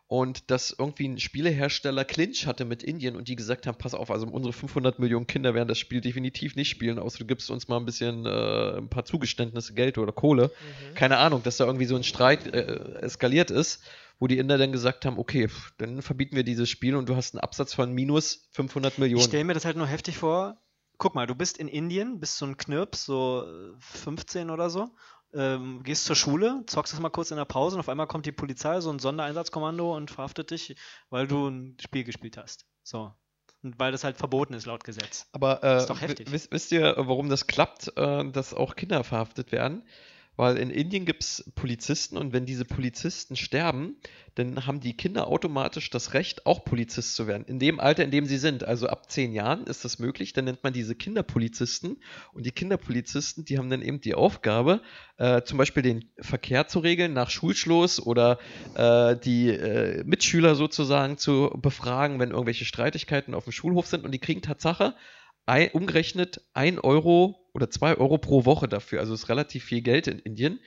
Und 0.08 0.52
dass 0.52 0.74
irgendwie 0.78 1.08
ein 1.08 1.18
Spielehersteller 1.18 2.04
Clinch 2.04 2.46
hatte 2.46 2.64
mit 2.64 2.84
Indien 2.84 3.16
und 3.16 3.26
die 3.26 3.34
gesagt 3.34 3.66
haben, 3.66 3.76
pass 3.76 3.92
auf, 3.92 4.08
also 4.10 4.24
unsere 4.28 4.52
500 4.52 5.00
Millionen 5.00 5.26
Kinder 5.26 5.52
werden 5.52 5.66
das 5.66 5.80
Spiel 5.80 6.00
definitiv 6.00 6.54
nicht 6.54 6.68
spielen, 6.68 7.00
außer 7.00 7.18
du 7.18 7.24
gibst 7.24 7.50
uns 7.50 7.66
mal 7.66 7.78
ein 7.78 7.84
bisschen, 7.86 8.24
äh, 8.24 8.76
ein 8.78 8.88
paar 8.88 9.04
Zugeständnisse, 9.04 9.74
Geld 9.74 9.98
oder 9.98 10.12
Kohle. 10.12 10.52
Mhm. 10.90 10.94
Keine 10.94 11.18
Ahnung, 11.18 11.42
dass 11.42 11.56
da 11.56 11.64
irgendwie 11.66 11.86
so 11.86 11.96
ein 11.96 12.04
Streit 12.04 12.46
äh, 12.54 13.00
eskaliert 13.00 13.50
ist, 13.50 13.82
wo 14.20 14.28
die 14.28 14.38
Inder 14.38 14.58
dann 14.58 14.70
gesagt 14.70 15.04
haben, 15.04 15.18
okay, 15.18 15.48
pff, 15.48 15.72
dann 15.78 16.00
verbieten 16.02 16.36
wir 16.36 16.44
dieses 16.44 16.70
Spiel 16.70 16.94
und 16.94 17.08
du 17.08 17.16
hast 17.16 17.34
einen 17.34 17.40
Absatz 17.40 17.74
von 17.74 17.92
minus 17.92 18.48
500 18.52 18.92
Ich 18.92 18.98
Millionen. 18.98 19.24
stelle 19.24 19.42
mir 19.44 19.54
das 19.54 19.64
halt 19.64 19.76
nur 19.76 19.88
heftig 19.88 20.18
vor. 20.18 20.62
Guck 20.98 21.14
mal, 21.16 21.26
du 21.26 21.34
bist 21.34 21.58
in 21.58 21.66
Indien, 21.68 22.20
bist 22.20 22.38
so 22.38 22.46
ein 22.46 22.56
Knirps, 22.56 23.04
so 23.04 23.42
äh, 23.42 23.74
15 23.80 24.50
oder 24.50 24.70
so, 24.70 24.88
ähm, 25.36 25.82
gehst 25.82 26.04
zur 26.06 26.16
Schule, 26.16 26.62
zockst 26.66 26.92
das 26.92 27.00
mal 27.00 27.10
kurz 27.10 27.30
in 27.30 27.36
der 27.36 27.44
Pause 27.44 27.76
und 27.76 27.80
auf 27.80 27.88
einmal 27.88 28.06
kommt 28.06 28.26
die 28.26 28.32
Polizei, 28.32 28.80
so 28.80 28.90
ein 28.90 28.98
Sondereinsatzkommando 28.98 29.94
und 29.94 30.10
verhaftet 30.10 30.50
dich, 30.50 30.76
weil 31.10 31.26
du 31.26 31.48
ein 31.48 31.76
Spiel 31.80 32.04
gespielt 32.04 32.36
hast. 32.36 32.66
So. 32.82 33.12
Und 33.62 33.78
weil 33.78 33.92
das 33.92 34.04
halt 34.04 34.16
verboten 34.16 34.54
ist 34.54 34.66
laut 34.66 34.84
Gesetz. 34.84 35.28
Aber 35.32 35.62
äh, 35.64 35.78
Ist 35.78 35.86
doch 35.90 36.00
heftig. 36.00 36.28
wi- 36.28 36.32
Wisst, 36.32 36.52
wisst 36.52 36.72
ihr, 36.72 36.94
warum 36.98 37.28
das 37.28 37.46
klappt, 37.46 37.96
äh, 37.96 38.30
dass 38.30 38.54
auch 38.54 38.76
Kinder 38.76 39.02
verhaftet 39.04 39.52
werden? 39.52 39.82
Weil 40.36 40.58
in 40.58 40.70
Indien 40.70 41.06
gibt 41.06 41.22
es 41.22 41.50
Polizisten 41.54 42.16
und 42.16 42.32
wenn 42.32 42.46
diese 42.46 42.64
Polizisten 42.64 43.36
sterben, 43.36 43.96
dann 44.34 44.66
haben 44.66 44.80
die 44.80 44.94
Kinder 44.94 45.28
automatisch 45.28 45.88
das 45.88 46.12
Recht, 46.12 46.44
auch 46.44 46.64
Polizist 46.64 47.16
zu 47.16 47.26
werden. 47.26 47.44
In 47.46 47.58
dem 47.58 47.80
Alter, 47.80 48.04
in 48.04 48.10
dem 48.10 48.26
sie 48.26 48.36
sind. 48.36 48.64
Also 48.64 48.86
ab 48.86 49.10
zehn 49.10 49.32
Jahren 49.32 49.64
ist 49.64 49.84
das 49.86 49.98
möglich. 49.98 50.34
Dann 50.34 50.44
nennt 50.44 50.62
man 50.62 50.74
diese 50.74 50.94
Kinderpolizisten. 50.94 51.96
Und 52.34 52.44
die 52.44 52.50
Kinderpolizisten, 52.50 53.46
die 53.46 53.56
haben 53.56 53.70
dann 53.70 53.80
eben 53.80 54.02
die 54.02 54.14
Aufgabe, 54.14 54.82
äh, 55.16 55.42
zum 55.42 55.56
Beispiel 55.56 55.82
den 55.82 56.10
Verkehr 56.20 56.68
zu 56.68 56.80
regeln 56.80 57.14
nach 57.14 57.30
Schulschluss 57.30 57.98
oder 57.98 58.38
äh, 58.74 59.16
die 59.16 59.48
äh, 59.48 60.04
Mitschüler 60.04 60.54
sozusagen 60.54 61.16
zu 61.16 61.50
befragen, 61.56 62.18
wenn 62.18 62.30
irgendwelche 62.30 62.66
Streitigkeiten 62.66 63.34
auf 63.34 63.44
dem 63.44 63.52
Schulhof 63.52 63.86
sind. 63.86 64.04
Und 64.04 64.12
die 64.12 64.18
kriegen 64.18 64.42
Tatsache 64.42 64.94
ein, 65.46 65.70
umgerechnet 65.70 66.42
1 66.54 66.82
Euro 66.84 67.48
oder 67.54 67.70
2 67.70 67.96
Euro 67.96 68.18
pro 68.18 68.44
Woche 68.44 68.68
dafür. 68.68 69.00
Also 69.00 69.14
ist 69.14 69.28
relativ 69.28 69.64
viel 69.64 69.82
Geld 69.82 70.06
in 70.08 70.18
Indien. 70.18 70.60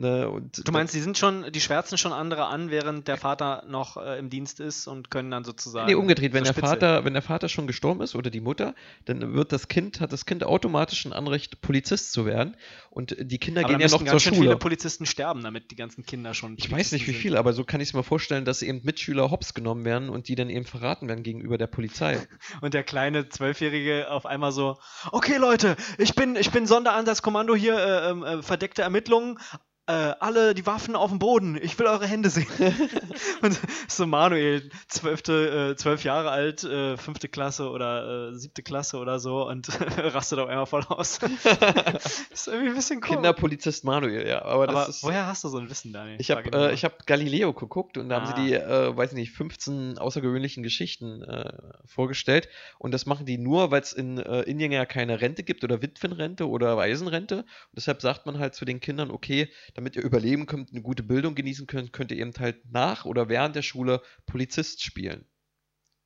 Ne, 0.00 0.30
und 0.30 0.66
Du 0.66 0.72
meinst, 0.72 0.94
die 0.94 1.00
sind 1.00 1.18
schon, 1.18 1.52
die 1.52 1.60
schwärzen 1.60 1.98
schon 1.98 2.14
andere 2.14 2.46
an, 2.46 2.70
während 2.70 3.06
der 3.06 3.18
Vater 3.18 3.64
noch 3.68 3.98
äh, 3.98 4.18
im 4.18 4.30
Dienst 4.30 4.58
ist 4.58 4.86
und 4.86 5.10
können 5.10 5.30
dann 5.30 5.44
sozusagen. 5.44 5.88
Nee, 5.88 5.94
umgedreht, 5.94 6.32
wenn 6.32 6.44
der 6.44 6.54
Vater, 6.54 7.04
wenn 7.04 7.12
der 7.12 7.20
Vater 7.20 7.50
schon 7.50 7.66
gestorben 7.66 8.00
ist 8.00 8.14
oder 8.14 8.30
die 8.30 8.40
Mutter, 8.40 8.74
dann 9.04 9.34
wird 9.34 9.52
das 9.52 9.68
Kind, 9.68 10.00
hat 10.00 10.10
das 10.10 10.24
Kind 10.24 10.42
automatisch 10.42 11.04
ein 11.04 11.12
Anrecht, 11.12 11.60
Polizist 11.60 12.14
zu 12.14 12.24
werden. 12.24 12.56
Und 12.88 13.14
die 13.20 13.36
Kinder 13.36 13.60
Aber 13.60 13.68
gehen 13.68 13.80
ja 13.80 13.88
noch 13.88 14.00
müssten 14.00 14.06
zur 14.06 14.12
ganz 14.12 14.22
schön 14.22 14.32
viele 14.32 14.46
Schule. 14.46 14.56
Polizisten 14.56 15.04
sterben, 15.04 15.42
damit 15.42 15.70
die 15.70 15.76
ganzen 15.76 16.06
Kinder 16.06 16.32
schon. 16.32 16.54
Ich 16.56 16.72
weiß 16.72 16.92
nicht 16.92 17.02
wie 17.02 17.12
Polizisten 17.12 17.22
viel, 17.22 17.36
aber 17.36 17.52
so 17.52 17.64
kann 17.64 17.82
ich 17.82 17.88
es 17.88 17.94
mir 17.94 18.02
vorstellen, 18.02 18.46
dass 18.46 18.62
eben 18.62 18.80
Mitschüler 18.82 19.30
hops 19.30 19.52
genommen 19.52 19.84
werden 19.84 20.08
und 20.08 20.28
die 20.28 20.34
dann 20.34 20.48
eben 20.48 20.64
verraten 20.64 21.08
werden 21.08 21.22
gegenüber 21.22 21.58
der 21.58 21.66
Polizei. 21.66 22.26
Und 22.62 22.72
der 22.72 22.84
kleine 22.84 23.28
Zwölfjährige 23.28 24.10
auf 24.10 24.24
einmal 24.24 24.52
so: 24.52 24.78
Okay, 25.12 25.36
Leute, 25.36 25.76
ich 25.98 26.14
bin, 26.14 26.36
ich 26.36 26.50
bin 26.50 26.66
Sonderansatzkommando 26.66 27.54
hier, 27.54 27.76
äh, 27.76 28.10
ähm, 28.10 28.22
äh, 28.22 28.42
verdeckte 28.42 28.80
Ermittlungen. 28.80 29.38
Äh, 29.86 30.14
alle 30.20 30.54
die 30.54 30.66
Waffen 30.66 30.94
auf 30.94 31.10
dem 31.10 31.18
Boden, 31.18 31.58
ich 31.60 31.76
will 31.78 31.86
eure 31.86 32.06
Hände 32.06 32.30
sehen. 32.30 32.46
und 33.42 33.58
so 33.88 34.06
Manuel, 34.06 34.70
zwölfte, 34.86 35.70
äh, 35.72 35.76
zwölf 35.76 36.04
Jahre 36.04 36.30
alt, 36.30 36.62
äh, 36.62 36.96
fünfte 36.96 37.28
Klasse 37.28 37.68
oder 37.70 38.28
äh, 38.28 38.34
siebte 38.36 38.62
Klasse 38.62 38.98
oder 38.98 39.18
so 39.18 39.48
und 39.48 39.68
rastet 39.98 40.38
auf 40.38 40.48
einmal 40.48 40.66
voll 40.66 40.84
aus. 40.88 41.18
ist 42.30 42.46
irgendwie 42.46 42.68
ein 42.68 42.74
bisschen 42.76 43.00
cool. 43.02 43.16
Kinderpolizist 43.16 43.84
Manuel, 43.84 44.28
ja. 44.28 44.42
Aber, 44.44 44.68
Aber 44.68 44.88
ist. 44.88 45.02
woher 45.02 45.26
hast 45.26 45.42
du 45.42 45.48
so 45.48 45.58
ein 45.58 45.68
Wissen, 45.68 45.92
Daniel? 45.92 46.18
Ich 46.20 46.30
habe 46.30 46.52
äh, 46.52 46.72
ich 46.72 46.84
hab 46.84 47.06
Galileo 47.06 47.52
geguckt 47.52 47.96
und 47.98 48.10
da 48.10 48.16
haben 48.20 48.26
Ah. 48.26 48.36
sie 48.36 48.44
die, 48.44 48.54
äh, 48.54 48.96
weiß 48.96 49.10
ich 49.10 49.16
nicht, 49.16 49.32
15 49.32 49.98
außergewöhnlichen 49.98 50.62
Geschichten 50.62 51.22
äh, 51.24 51.52
vorgestellt. 51.86 52.48
Und 52.78 52.92
das 52.92 53.06
machen 53.06 53.26
die 53.26 53.38
nur, 53.38 53.72
weil 53.72 53.80
es 53.80 53.92
in 53.92 54.18
Indien 54.18 54.70
ja 54.70 54.86
keine 54.86 55.20
Rente 55.20 55.42
gibt 55.42 55.64
oder 55.64 55.82
Witwenrente 55.82 56.48
oder 56.48 56.76
Waisenrente. 56.76 57.38
Und 57.38 57.46
deshalb 57.76 58.02
sagt 58.02 58.26
man 58.26 58.38
halt 58.38 58.54
zu 58.54 58.64
den 58.64 58.78
Kindern, 58.78 59.10
okay, 59.10 59.48
damit 59.74 59.96
ihr 59.96 60.02
überleben 60.02 60.46
könnt, 60.46 60.70
eine 60.70 60.82
gute 60.82 61.02
Bildung 61.02 61.34
genießen 61.34 61.66
könnt, 61.66 61.92
könnt 61.92 62.10
ihr 62.10 62.18
eben 62.18 62.32
halt 62.38 62.70
nach 62.70 63.04
oder 63.04 63.28
während 63.28 63.56
der 63.56 63.62
Schule 63.62 64.02
Polizist 64.26 64.82
spielen. 64.82 65.24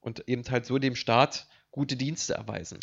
Und 0.00 0.28
eben 0.28 0.42
halt 0.50 0.66
so 0.66 0.78
dem 0.78 0.96
Staat 0.96 1.46
gute 1.70 1.96
Dienste 1.96 2.34
erweisen. 2.34 2.78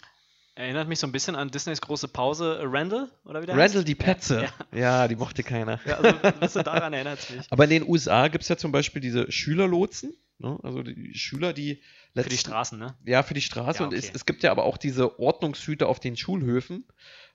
Erinnert 0.56 0.90
mich 0.90 1.00
so 1.00 1.08
ein 1.08 1.14
bisschen 1.14 1.36
an 1.36 1.50
Disneys 1.50 1.80
große 1.80 2.10
Pause, 2.10 2.58
äh, 2.60 2.64
Randall, 2.66 3.10
oder 3.24 3.42
wie 3.42 3.46
der 3.46 3.56
Randall 3.56 3.78
heißt? 3.80 3.88
die 3.88 3.96
Petze. 3.96 4.50
Ja. 4.72 4.78
Ja, 4.78 5.08
die 5.08 5.16
mochte 5.16 5.44
keiner. 5.44 5.80
Ja, 5.86 5.98
also 5.98 6.18
ein 6.22 6.40
bisschen 6.40 6.64
daran 6.66 6.92
erinnert 6.92 7.20
es 7.20 7.30
mich. 7.30 7.46
Aber 7.50 7.64
in 7.64 7.70
den 7.70 7.88
USA 7.88 8.28
gibt 8.28 8.42
es 8.44 8.50
ja 8.50 8.58
zum 8.58 8.72
Beispiel 8.74 9.02
diese 9.02 9.32
Schülerlotsen, 9.32 10.14
ne? 10.40 10.60
also 10.62 10.84
die 10.84 11.14
Schüler, 11.18 11.54
die 11.54 11.76
Für 11.76 11.82
die 12.24 12.30
letzten- 12.30 12.38
Straßen, 12.50 12.78
ne? 12.80 12.98
Ja, 13.06 13.24
für 13.24 13.34
die 13.34 13.42
Straße. 13.42 13.80
Ja, 13.80 13.86
Und 13.86 13.94
es, 13.94 14.06
okay. 14.08 14.12
es 14.16 14.26
gibt 14.26 14.44
ja 14.44 14.52
aber 14.52 14.64
auch 14.66 14.78
diese 14.78 15.20
Ordnungshüter 15.20 15.88
auf 15.88 16.02
den 16.02 16.18
Schulhöfen, 16.18 16.86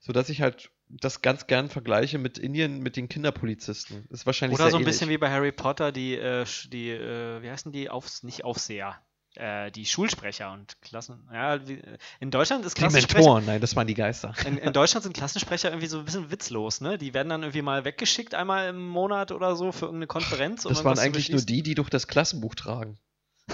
sodass 0.01 0.29
ich 0.29 0.43
halt 0.43 0.71
das 0.89 1.23
ganz 1.23 1.47
gern 1.47 1.69
vergleiche 1.69 2.19
mit 2.19 2.39
Indien, 2.39 2.81
mit 2.81 2.97
den 2.97 3.09
Kinderpolizisten. 3.09 4.07
Das 4.09 4.21
ist 4.21 4.27
wahrscheinlich 4.27 4.59
Oder 4.59 4.71
so 4.71 4.77
ein 4.77 4.83
ähnlich. 4.83 4.95
bisschen 4.95 5.11
wie 5.11 5.19
bei 5.19 5.31
Harry 5.31 5.53
Potter, 5.53 5.93
die, 5.93 6.15
äh, 6.15 6.45
die 6.73 6.91
äh, 6.91 7.43
wie 7.43 7.51
heißen 7.51 7.73
die? 7.73 7.91
Aufs, 7.91 8.23
nicht 8.23 8.45
Aufseher. 8.45 8.97
Äh, 9.35 9.71
die 9.71 9.85
Schulsprecher 9.85 10.53
und 10.53 10.81
Klassen. 10.81 11.29
Ja, 11.31 11.67
wie, 11.69 11.83
in 12.21 12.31
Deutschland 12.31 12.65
ist 12.65 12.77
die 12.77 12.81
Klassensprecher. 12.81 13.19
Mentoren, 13.19 13.45
nein, 13.45 13.61
das 13.61 13.77
waren 13.77 13.87
die 13.87 13.95
Geister. 13.95 14.35
In, 14.47 14.57
in 14.57 14.73
Deutschland 14.73 15.03
sind 15.03 15.15
Klassensprecher 15.15 15.69
irgendwie 15.69 15.89
so 15.89 15.99
ein 15.99 16.07
bisschen 16.07 16.31
witzlos, 16.31 16.81
ne? 16.81 16.97
Die 16.97 17.13
werden 17.13 17.29
dann 17.29 17.43
irgendwie 17.43 17.61
mal 17.61 17.85
weggeschickt, 17.85 18.35
einmal 18.35 18.71
im 18.71 18.89
Monat 18.89 19.33
oder 19.33 19.55
so 19.55 19.73
für 19.73 19.87
irgendeine 19.87 20.07
Konferenz. 20.07 20.63
Das 20.63 20.85
waren 20.85 20.99
eigentlich 20.99 21.29
nur 21.29 21.43
die, 21.43 21.63
die 21.63 21.75
durch 21.75 21.91
das 21.91 22.07
Klassenbuch 22.07 22.55
tragen. 22.55 22.99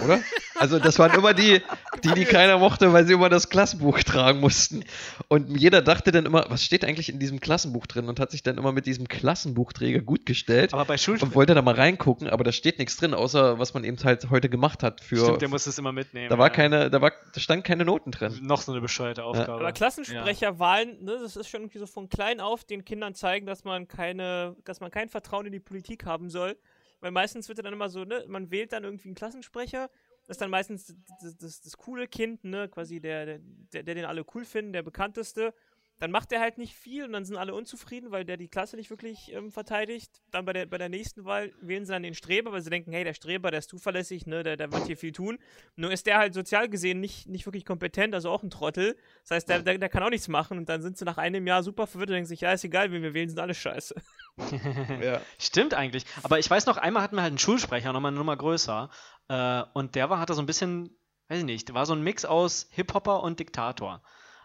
Oder? 0.03 0.21
Also 0.55 0.79
das 0.79 0.99
waren 0.99 1.13
immer 1.13 1.35
die, 1.35 1.61
die, 2.03 2.15
die 2.15 2.25
keiner 2.25 2.59
mochte, 2.59 2.93
weil 2.93 3.07
sie 3.07 3.13
immer 3.13 3.29
das 3.29 3.51
Klassenbuch 3.51 3.99
tragen 4.01 4.41
mussten. 4.41 4.85
Und 5.29 5.55
jeder 5.57 5.83
dachte 5.83 6.13
dann 6.13 6.25
immer, 6.25 6.47
was 6.49 6.65
steht 6.65 6.85
eigentlich 6.85 7.11
in 7.11 7.19
diesem 7.19 7.41
Klassenbuch 7.41 7.87
drin? 7.87 8.09
Und 8.09 8.19
hat 8.19 8.31
sich 8.31 8.43
dann 8.43 8.57
immer 8.57 8.73
mit 8.73 8.87
diesem 8.87 9.07
Klassenbuchträger 9.07 10.01
gut 10.01 10.25
gestellt. 10.25 10.73
Aber 10.73 10.87
bei 10.87 10.95
und 10.95 11.01
Schulsprechern. 11.01 11.35
wollte 11.35 11.55
da 11.55 11.63
mal 11.63 11.75
reingucken, 11.75 12.29
aber 12.29 12.43
da 12.43 12.53
steht 12.53 12.79
nichts 12.79 12.97
drin, 12.97 13.13
außer 13.13 13.59
was 13.59 13.75
man 13.75 13.85
eben 13.85 13.99
halt 14.03 14.31
heute 14.31 14.49
gemacht 14.49 14.83
hat. 14.83 15.03
Für, 15.03 15.17
Stimmt, 15.17 15.43
der 15.43 15.49
muss 15.49 15.67
es 15.67 15.79
immer 15.79 15.93
mitnehmen. 15.93 16.31
da 16.31 16.39
war 16.39 16.49
ja. 16.49 16.55
keine, 16.55 16.91
da 16.91 17.01
war, 17.03 17.13
da 17.35 17.41
stand 17.41 17.65
keine 17.65 17.85
Noten 17.85 18.11
drin. 18.11 18.39
Noch 18.43 18.63
so 18.63 18.73
eine 18.73 18.81
bescheuerte 18.81 19.25
Aufgabe. 19.25 19.61
Aber 19.61 19.73
Klassensprecherwahlen, 19.73 21.05
ne, 21.05 21.19
das 21.23 21.37
ist 21.37 21.49
schon 21.49 21.63
irgendwie 21.63 21.79
so 21.79 21.87
von 21.87 22.09
klein 22.09 22.41
auf 22.41 22.65
den 22.65 22.85
Kindern 22.85 23.15
zeigen, 23.15 23.47
dass 23.47 23.65
man 23.65 23.89
keine, 23.89 24.57
dass 24.65 24.81
man 24.81 24.91
kein 24.91 25.09
Vertrauen 25.09 25.47
in 25.47 25.53
die 25.53 25.61
Politik 25.61 26.07
haben 26.07 26.31
soll. 26.31 26.57
Weil 27.03 27.11
meistens 27.11 27.49
wird 27.49 27.59
dann 27.59 27.73
immer 27.73 27.89
so, 27.89 28.05
ne, 28.05 28.25
man 28.29 28.51
wählt 28.53 28.73
dann 28.73 28.85
irgendwie 28.85 29.09
einen 29.09 29.17
Klassensprecher, 29.17 29.91
das 30.27 30.37
ist 30.37 30.41
dann 30.41 30.51
meistens 30.51 30.95
das, 31.21 31.37
das, 31.37 31.61
das 31.61 31.77
coole 31.77 32.07
Kind, 32.07 32.45
ne, 32.45 32.69
quasi 32.69 33.01
der, 33.01 33.41
der, 33.73 33.83
der 33.83 33.95
den 33.97 34.05
alle 34.05 34.25
cool 34.35 34.45
finden, 34.45 34.73
der 34.73 34.85
bekannteste. 34.85 35.53
Dann 35.99 36.11
macht 36.11 36.33
er 36.33 36.41
halt 36.41 36.59
nicht 36.59 36.75
viel 36.75 37.05
und 37.05 37.13
dann 37.13 37.25
sind 37.25 37.37
alle 37.37 37.55
unzufrieden, 37.55 38.11
weil 38.11 38.25
der 38.25 38.37
die 38.37 38.49
Klasse 38.49 38.77
nicht 38.77 38.91
wirklich 38.91 39.33
ähm, 39.33 39.53
verteidigt. 39.53 40.21
Dann 40.33 40.45
bei 40.45 40.53
der, 40.53 40.67
bei 40.67 40.79
der 40.79 40.89
nächsten 40.89 41.25
Wahl 41.25 41.53
wählen 41.61 41.87
sie 41.87 41.93
dann 41.93 42.03
den 42.03 42.15
Streber, 42.15 42.51
weil 42.51 42.61
sie 42.61 42.71
denken, 42.71 42.93
hey, 42.93 43.05
der 43.05 43.15
Streber, 43.15 43.51
der 43.51 43.61
ist 43.61 43.71
zuverlässig, 43.71 44.27
ne, 44.27 44.43
der, 44.43 44.57
der 44.57 44.73
wird 44.73 44.87
hier 44.87 44.97
viel 44.97 45.13
tun. 45.13 45.39
Nur 45.77 45.93
ist 45.93 46.07
der 46.07 46.19
halt 46.19 46.35
sozial 46.35 46.69
gesehen 46.69 46.99
nicht, 46.99 47.29
nicht 47.29 47.47
wirklich 47.47 47.65
kompetent, 47.65 48.15
also 48.15 48.31
auch 48.31 48.43
ein 48.43 48.51
Trottel. 48.51 48.97
Das 49.23 49.31
heißt, 49.31 49.49
der, 49.49 49.63
der, 49.63 49.79
der 49.79 49.89
kann 49.89 50.03
auch 50.03 50.11
nichts 50.11 50.27
machen 50.27 50.59
und 50.59 50.69
dann 50.69 50.83
sind 50.83 50.99
sie 50.99 51.05
nach 51.05 51.19
einem 51.19 51.47
Jahr 51.47 51.63
super 51.63 51.87
verwirrt 51.87 52.11
und 52.11 52.15
denken 52.15 52.29
sich, 52.29 52.41
ja, 52.41 52.53
ist 52.53 52.65
egal, 52.65 52.91
wen 52.91 53.03
wir 53.03 53.15
wählen, 53.15 53.29
sind 53.29 53.39
alle 53.39 53.55
scheiße. 53.55 53.95
Ja. 55.03 55.21
Stimmt 55.39 55.75
eigentlich. 55.75 56.05
Aber 56.23 56.39
ich 56.39 56.49
weiß 56.49 56.67
noch, 56.67 56.79
einmal 56.79 57.03
hatten 57.03 57.17
wir 57.17 57.23
halt 57.23 57.33
einen 57.33 57.39
Schulsprecher, 57.39 57.93
nochmal 57.93 58.11
eine 58.11 58.19
Nummer 58.19 58.37
größer. 58.37 58.89
Äh, 59.29 59.63
und 59.75 59.95
der 59.95 60.11
war, 60.11 60.19
hatte 60.21 60.35
so 60.35 60.43
ein 60.43 60.47
bisschen, 60.47 60.97
weiß 61.29 61.41
ich 61.41 61.45
nicht, 61.45 61.75
war 61.75 61.87
so 61.87 61.93
ein 61.93 62.03
Mix 62.03 62.25
aus 62.25 62.69
Hip-Hopper 62.71 63.23
und 63.23 63.41
Diktator. 63.41 64.03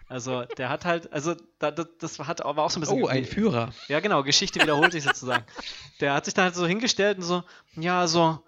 Also 0.10 0.46
der 0.58 0.70
hat 0.70 0.86
halt, 0.86 1.12
also 1.12 1.36
da, 1.60 1.70
das, 1.72 1.88
das 2.00 2.20
hat, 2.20 2.40
war 2.40 2.60
auch 2.60 2.70
so 2.70 2.80
ein 2.80 2.82
bisschen. 2.82 3.04
Oh, 3.04 3.08
ein 3.08 3.26
Führer. 3.26 3.74
Ja, 3.90 4.00
genau, 4.00 4.24
Geschichte 4.24 4.62
wiederholt 4.62 4.94
sich 4.94 5.04
sozusagen. 5.04 5.46
Der 6.00 6.14
hat 6.14 6.26
sich 6.26 6.34
dann 6.34 6.46
halt 6.46 6.56
so 6.56 6.66
hingestellt 6.66 7.18
und 7.18 7.24
so, 7.24 7.44
ja, 7.76 8.08
so, 8.08 8.40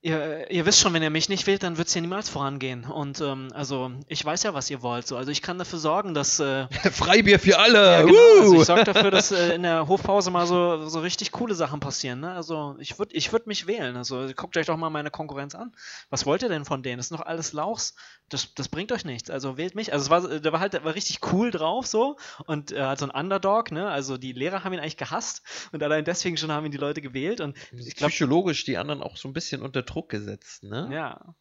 ihr, 0.00 0.50
ihr 0.50 0.64
wisst 0.64 0.80
schon, 0.80 0.92
wenn 0.94 1.02
ihr 1.02 1.10
mich 1.10 1.28
nicht 1.28 1.46
wählt, 1.46 1.62
dann 1.62 1.76
wird 1.76 1.88
es 1.88 1.92
hier 1.92 2.02
niemals 2.02 2.28
vorangehen. 2.28 2.84
Und 2.84 3.20
ähm, 3.20 3.48
also, 3.52 3.90
ich 4.06 4.24
weiß 4.24 4.44
ja, 4.44 4.54
was 4.54 4.70
ihr 4.70 4.82
wollt. 4.82 5.06
So. 5.06 5.16
Also 5.16 5.30
ich 5.30 5.42
kann 5.42 5.58
dafür 5.58 5.78
sorgen, 5.78 6.14
dass. 6.14 6.38
Äh, 6.38 6.68
Freibier 6.92 7.38
für 7.38 7.58
alle. 7.58 7.84
ja, 7.84 8.02
genau, 8.02 8.40
also 8.40 8.60
ich 8.60 8.66
sorge 8.66 8.84
dafür, 8.84 9.10
dass 9.10 9.32
äh, 9.32 9.54
in 9.54 9.62
der 9.62 9.88
Hofpause 9.88 10.30
mal 10.30 10.46
so, 10.46 10.88
so 10.88 11.00
richtig 11.00 11.32
coole 11.32 11.54
Sachen 11.54 11.80
passieren. 11.80 12.20
Ne? 12.20 12.32
Also 12.32 12.76
ich 12.78 12.98
würde 12.98 13.14
ich 13.14 13.32
würd 13.32 13.46
mich 13.46 13.66
wählen. 13.66 13.96
Also 13.96 14.28
guckt 14.36 14.56
euch 14.56 14.66
doch 14.66 14.76
mal 14.76 14.90
meine 14.90 15.10
Konkurrenz 15.10 15.54
an. 15.54 15.74
Was 16.10 16.26
wollt 16.26 16.42
ihr 16.42 16.48
denn 16.48 16.64
von 16.64 16.82
denen? 16.82 16.98
Das 16.98 17.06
ist 17.06 17.12
noch 17.12 17.26
alles 17.26 17.52
Lauchs. 17.52 17.94
Das, 18.28 18.54
das 18.54 18.68
bringt 18.68 18.92
euch 18.92 19.04
nichts. 19.04 19.30
Also 19.30 19.56
wählt 19.56 19.74
mich. 19.74 19.92
Also 19.92 20.04
es 20.04 20.10
war, 20.10 20.40
der 20.40 20.52
war 20.52 20.60
halt 20.60 20.74
der 20.74 20.84
war 20.84 20.94
richtig 20.94 21.20
cool 21.32 21.50
drauf 21.50 21.86
so 21.86 22.16
und 22.46 22.72
äh, 22.72 22.82
hat 22.82 22.98
so 22.98 23.06
ein 23.06 23.10
Underdog. 23.10 23.72
Ne? 23.72 23.88
Also 23.88 24.16
die 24.16 24.32
Lehrer 24.32 24.62
haben 24.62 24.72
ihn 24.72 24.80
eigentlich 24.80 24.96
gehasst 24.96 25.42
und 25.72 25.82
allein 25.82 26.04
deswegen 26.04 26.36
schon 26.36 26.52
haben 26.52 26.66
ihn 26.66 26.72
die 26.72 26.78
Leute 26.78 27.00
gewählt. 27.00 27.40
Und 27.40 27.56
ich 27.72 27.96
glaube, 27.96 28.12
Psychologisch 28.12 28.64
die 28.64 28.76
anderen 28.76 29.02
auch 29.02 29.16
so 29.16 29.28
ein 29.28 29.32
bisschen 29.32 29.62
unter 29.62 29.84
Druck 29.88 30.08
gesetzt, 30.10 30.62
ne? 30.64 30.88
ja. 30.92 31.34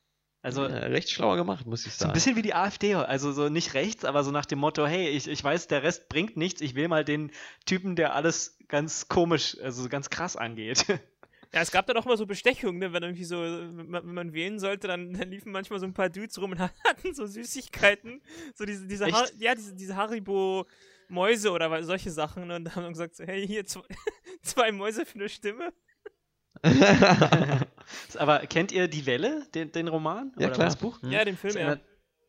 Also 0.43 0.63
Äh, 0.63 0.85
recht 0.85 1.09
schlauer 1.09 1.35
gemacht, 1.35 1.65
muss 1.65 1.85
ich 1.85 1.93
So 1.93 1.99
sagen. 1.99 2.11
ein 2.11 2.13
bisschen 2.13 2.35
wie 2.37 2.41
die 2.41 2.53
AfD, 2.53 2.93
also 2.93 3.31
so 3.33 3.49
nicht 3.49 3.73
rechts, 3.73 4.05
aber 4.05 4.23
so 4.23 4.31
nach 4.31 4.45
dem 4.45 4.59
Motto, 4.59 4.85
hey, 4.85 5.09
ich, 5.09 5.27
ich 5.27 5.43
weiß, 5.43 5.67
der 5.67 5.83
Rest 5.83 6.07
bringt 6.09 6.37
nichts, 6.37 6.61
ich 6.61 6.75
will 6.75 6.87
mal 6.87 7.03
den 7.03 7.31
Typen, 7.65 7.95
der 7.95 8.15
alles 8.15 8.57
ganz 8.69 9.09
komisch, 9.09 9.57
also 9.61 9.89
ganz 9.89 10.09
krass 10.09 10.35
angeht. 10.35 10.85
Ja, 11.53 11.61
es 11.61 11.71
gab 11.71 11.87
dann 11.87 11.95
auch 11.95 12.05
immer 12.05 12.17
so 12.17 12.25
Bestechungen, 12.25 12.77
ne? 12.77 12.91
wenn 12.91 13.03
irgendwie 13.03 13.23
so, 13.23 13.41
wenn 13.41 13.89
man, 13.89 14.05
wenn 14.05 14.13
man 14.13 14.33
wählen 14.33 14.59
sollte, 14.59 14.87
dann, 14.89 15.13
dann 15.13 15.31
liefen 15.31 15.53
manchmal 15.53 15.79
so 15.79 15.85
ein 15.85 15.93
paar 15.93 16.09
Dudes 16.09 16.37
rum 16.41 16.51
und 16.51 16.59
hatten 16.59 17.13
so 17.13 17.25
Süßigkeiten, 17.25 18.21
so 18.53 18.65
diese, 18.65 18.85
diese? 18.85 19.05
Har 19.09 19.29
ja, 19.39 19.55
diese, 19.55 19.73
diese 19.73 19.95
Haribo 19.95 20.65
Mäuse 21.07 21.51
oder 21.51 21.81
solche 21.83 22.11
Sachen 22.11 22.47
ne? 22.47 22.57
und 22.57 22.65
dann 22.65 22.75
haben 22.75 22.83
wir 22.83 22.89
gesagt 22.89 23.15
so, 23.15 23.23
hey, 23.23 23.47
hier 23.47 23.65
zwei, 23.65 23.83
zwei 24.41 24.73
Mäuse 24.73 25.05
für 25.05 25.15
eine 25.15 25.29
Stimme. 25.29 25.71
aber 28.17 28.39
kennt 28.39 28.71
ihr 28.71 28.87
Die 28.87 29.05
Welle, 29.05 29.45
den, 29.53 29.71
den 29.71 29.87
Roman? 29.87 30.31
Ja, 30.37 30.47
oder 30.47 30.55
klar. 30.55 30.65
das 30.65 30.75
Buch? 30.75 31.01
Hm. 31.01 31.11
Ja, 31.11 31.25
den 31.25 31.37
Film, 31.37 31.57
ja. 31.57 31.77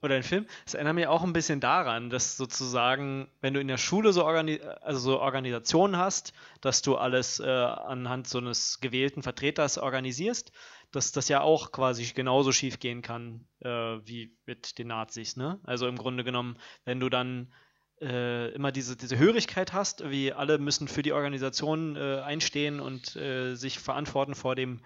oder 0.02 0.14
den 0.14 0.22
Film. 0.22 0.46
Das 0.64 0.74
erinnert 0.74 0.94
mich 0.94 1.06
auch 1.06 1.22
ein 1.24 1.32
bisschen 1.32 1.60
daran, 1.60 2.10
dass 2.10 2.36
sozusagen, 2.36 3.30
wenn 3.40 3.54
du 3.54 3.60
in 3.60 3.68
der 3.68 3.78
Schule 3.78 4.12
so, 4.12 4.24
organi 4.24 4.60
also 4.80 4.98
so 4.98 5.20
Organisationen 5.20 5.96
hast, 5.96 6.32
dass 6.60 6.82
du 6.82 6.96
alles 6.96 7.40
äh, 7.40 7.46
anhand 7.46 8.28
so 8.28 8.38
eines 8.38 8.80
gewählten 8.80 9.22
Vertreters 9.22 9.78
organisierst, 9.78 10.52
dass 10.90 11.12
das 11.12 11.28
ja 11.28 11.40
auch 11.40 11.72
quasi 11.72 12.04
genauso 12.14 12.52
schief 12.52 12.78
gehen 12.78 13.02
kann 13.02 13.46
äh, 13.60 13.68
wie 13.68 14.36
mit 14.46 14.78
den 14.78 14.88
Nazis. 14.88 15.36
Ne? 15.36 15.60
Also 15.64 15.86
im 15.86 15.96
Grunde 15.96 16.24
genommen, 16.24 16.58
wenn 16.84 17.00
du 17.00 17.08
dann 17.08 17.52
äh, 18.00 18.48
immer 18.50 18.72
diese, 18.72 18.96
diese 18.96 19.18
Hörigkeit 19.18 19.72
hast, 19.72 20.08
wie 20.11 20.32
alle 20.32 20.58
müssen 20.58 20.88
für 20.88 21.02
die 21.02 21.12
Organisation 21.12 21.96
äh, 21.96 22.20
einstehen 22.20 22.80
und 22.80 23.16
äh, 23.16 23.54
sich 23.54 23.78
verantworten 23.78 24.34
vor 24.34 24.54
dem 24.54 24.80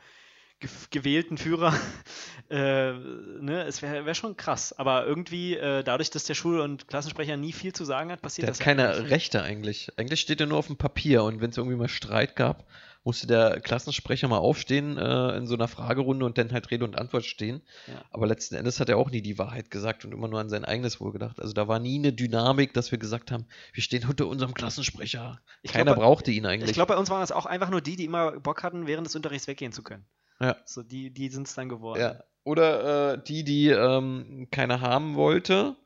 ge 0.61 0.71
gewählten 0.91 1.39
Führer. 1.39 1.75
äh, 2.51 2.93
ne, 2.93 3.65
es 3.67 3.83
wäre 3.83 4.07
wär 4.07 4.15
schon 4.15 4.37
krass. 4.37 4.73
Aber 4.73 5.07
irgendwie, 5.07 5.57
äh, 5.57 5.83
dadurch, 5.83 6.11
dass 6.11 6.25
der 6.25 6.35
Schul- 6.35 6.61
und 6.61 6.89
Klassensprecher 6.89 7.37
nie 7.37 7.53
viel 7.53 7.73
zu 7.73 7.85
sagen 7.85 8.11
hat, 8.11 8.23
passiert 8.23 8.47
Der 8.47 8.53
das 8.53 8.61
hat 8.61 8.67
ja 8.67 8.75
keine 8.75 8.95
eigentlich. 8.95 9.11
Rechte 9.11 9.43
eigentlich. 9.43 9.89
Eigentlich 9.97 10.21
steht 10.21 10.41
er 10.41 10.47
nur 10.47 10.59
auf 10.59 10.69
dem 10.69 10.77
Papier 10.77 11.25
und 11.25 11.41
wenn 11.41 11.51
es 11.51 11.57
irgendwie 11.57 11.77
mal 11.77 11.89
Streit 11.89 12.37
gab, 12.37 12.67
musste 13.05 13.27
der 13.27 13.61
Klassensprecher 13.61 14.29
mal 14.29 14.39
aufstehen 14.39 14.97
äh, 14.97 15.37
in 15.37 15.47
so 15.47 15.55
einer 15.55 15.69
Fragerunde 15.69 16.25
und 16.25 16.39
dann 16.39 16.53
halt 16.53 16.71
Rede 16.71 16.85
und 16.85 16.97
Antwort 16.97 17.25
stehen. 17.25 17.63
Ja. 17.89 18.03
Aber 18.11 18.27
letzten 18.27 18.55
Endes 18.55 18.79
hat 18.79 18.89
er 18.89 18.97
auch 18.97 19.11
nie 19.11 19.23
die 19.23 19.39
Wahrheit 19.39 19.71
gesagt 19.71 20.05
und 20.05 20.13
immer 20.13 20.29
nur 20.29 20.41
an 20.41 20.49
sein 20.49 20.65
eigenes 20.65 21.01
Wohl 21.01 21.13
gedacht. 21.13 21.41
Also 21.41 21.53
da 21.53 21.67
war 21.67 21.79
nie 21.79 21.99
eine 21.99 22.13
Dynamik, 22.13 22.75
dass 22.75 22.93
wir 22.93 22.99
gesagt 22.99 23.33
haben, 23.33 23.47
wir 23.73 23.83
stehen 23.83 24.07
unter 24.09 24.29
unserem 24.29 24.55
Klassensprecher. 24.55 25.41
Ich 25.63 25.73
Keiner 25.73 25.95
glaub, 25.95 26.05
brauchte 26.05 26.31
ihn 26.31 26.47
eigentlich. 26.47 26.71
Ich 26.71 26.75
glaube, 26.75 26.95
bei 26.95 26.99
uns 26.99 27.11
waren 27.11 27.21
das 27.21 27.33
auch 27.33 27.47
einfach 27.47 27.71
nur 27.71 27.81
die, 27.81 27.97
die 27.97 28.05
immer 28.05 28.33
Bock 28.41 28.63
hatten, 28.63 28.87
während 28.87 29.07
des 29.07 29.17
Unterrichts 29.17 29.49
weggehen 29.49 29.73
zu 29.73 29.83
können. 29.83 30.05
Ja. 30.41 30.57
So, 30.65 30.83
die, 30.83 31.11
die 31.11 31.29
sind 31.29 31.47
es 31.47 31.55
dann 31.55 31.69
geworden. 31.69 32.01
Ja. 32.01 32.23
Oder 32.45 33.15
äh, 33.15 33.23
die, 33.23 33.45
die 33.45 33.69
ähm, 33.69 34.49
keiner 34.51 34.81
haben 34.81 35.15
wollte, 35.15 35.77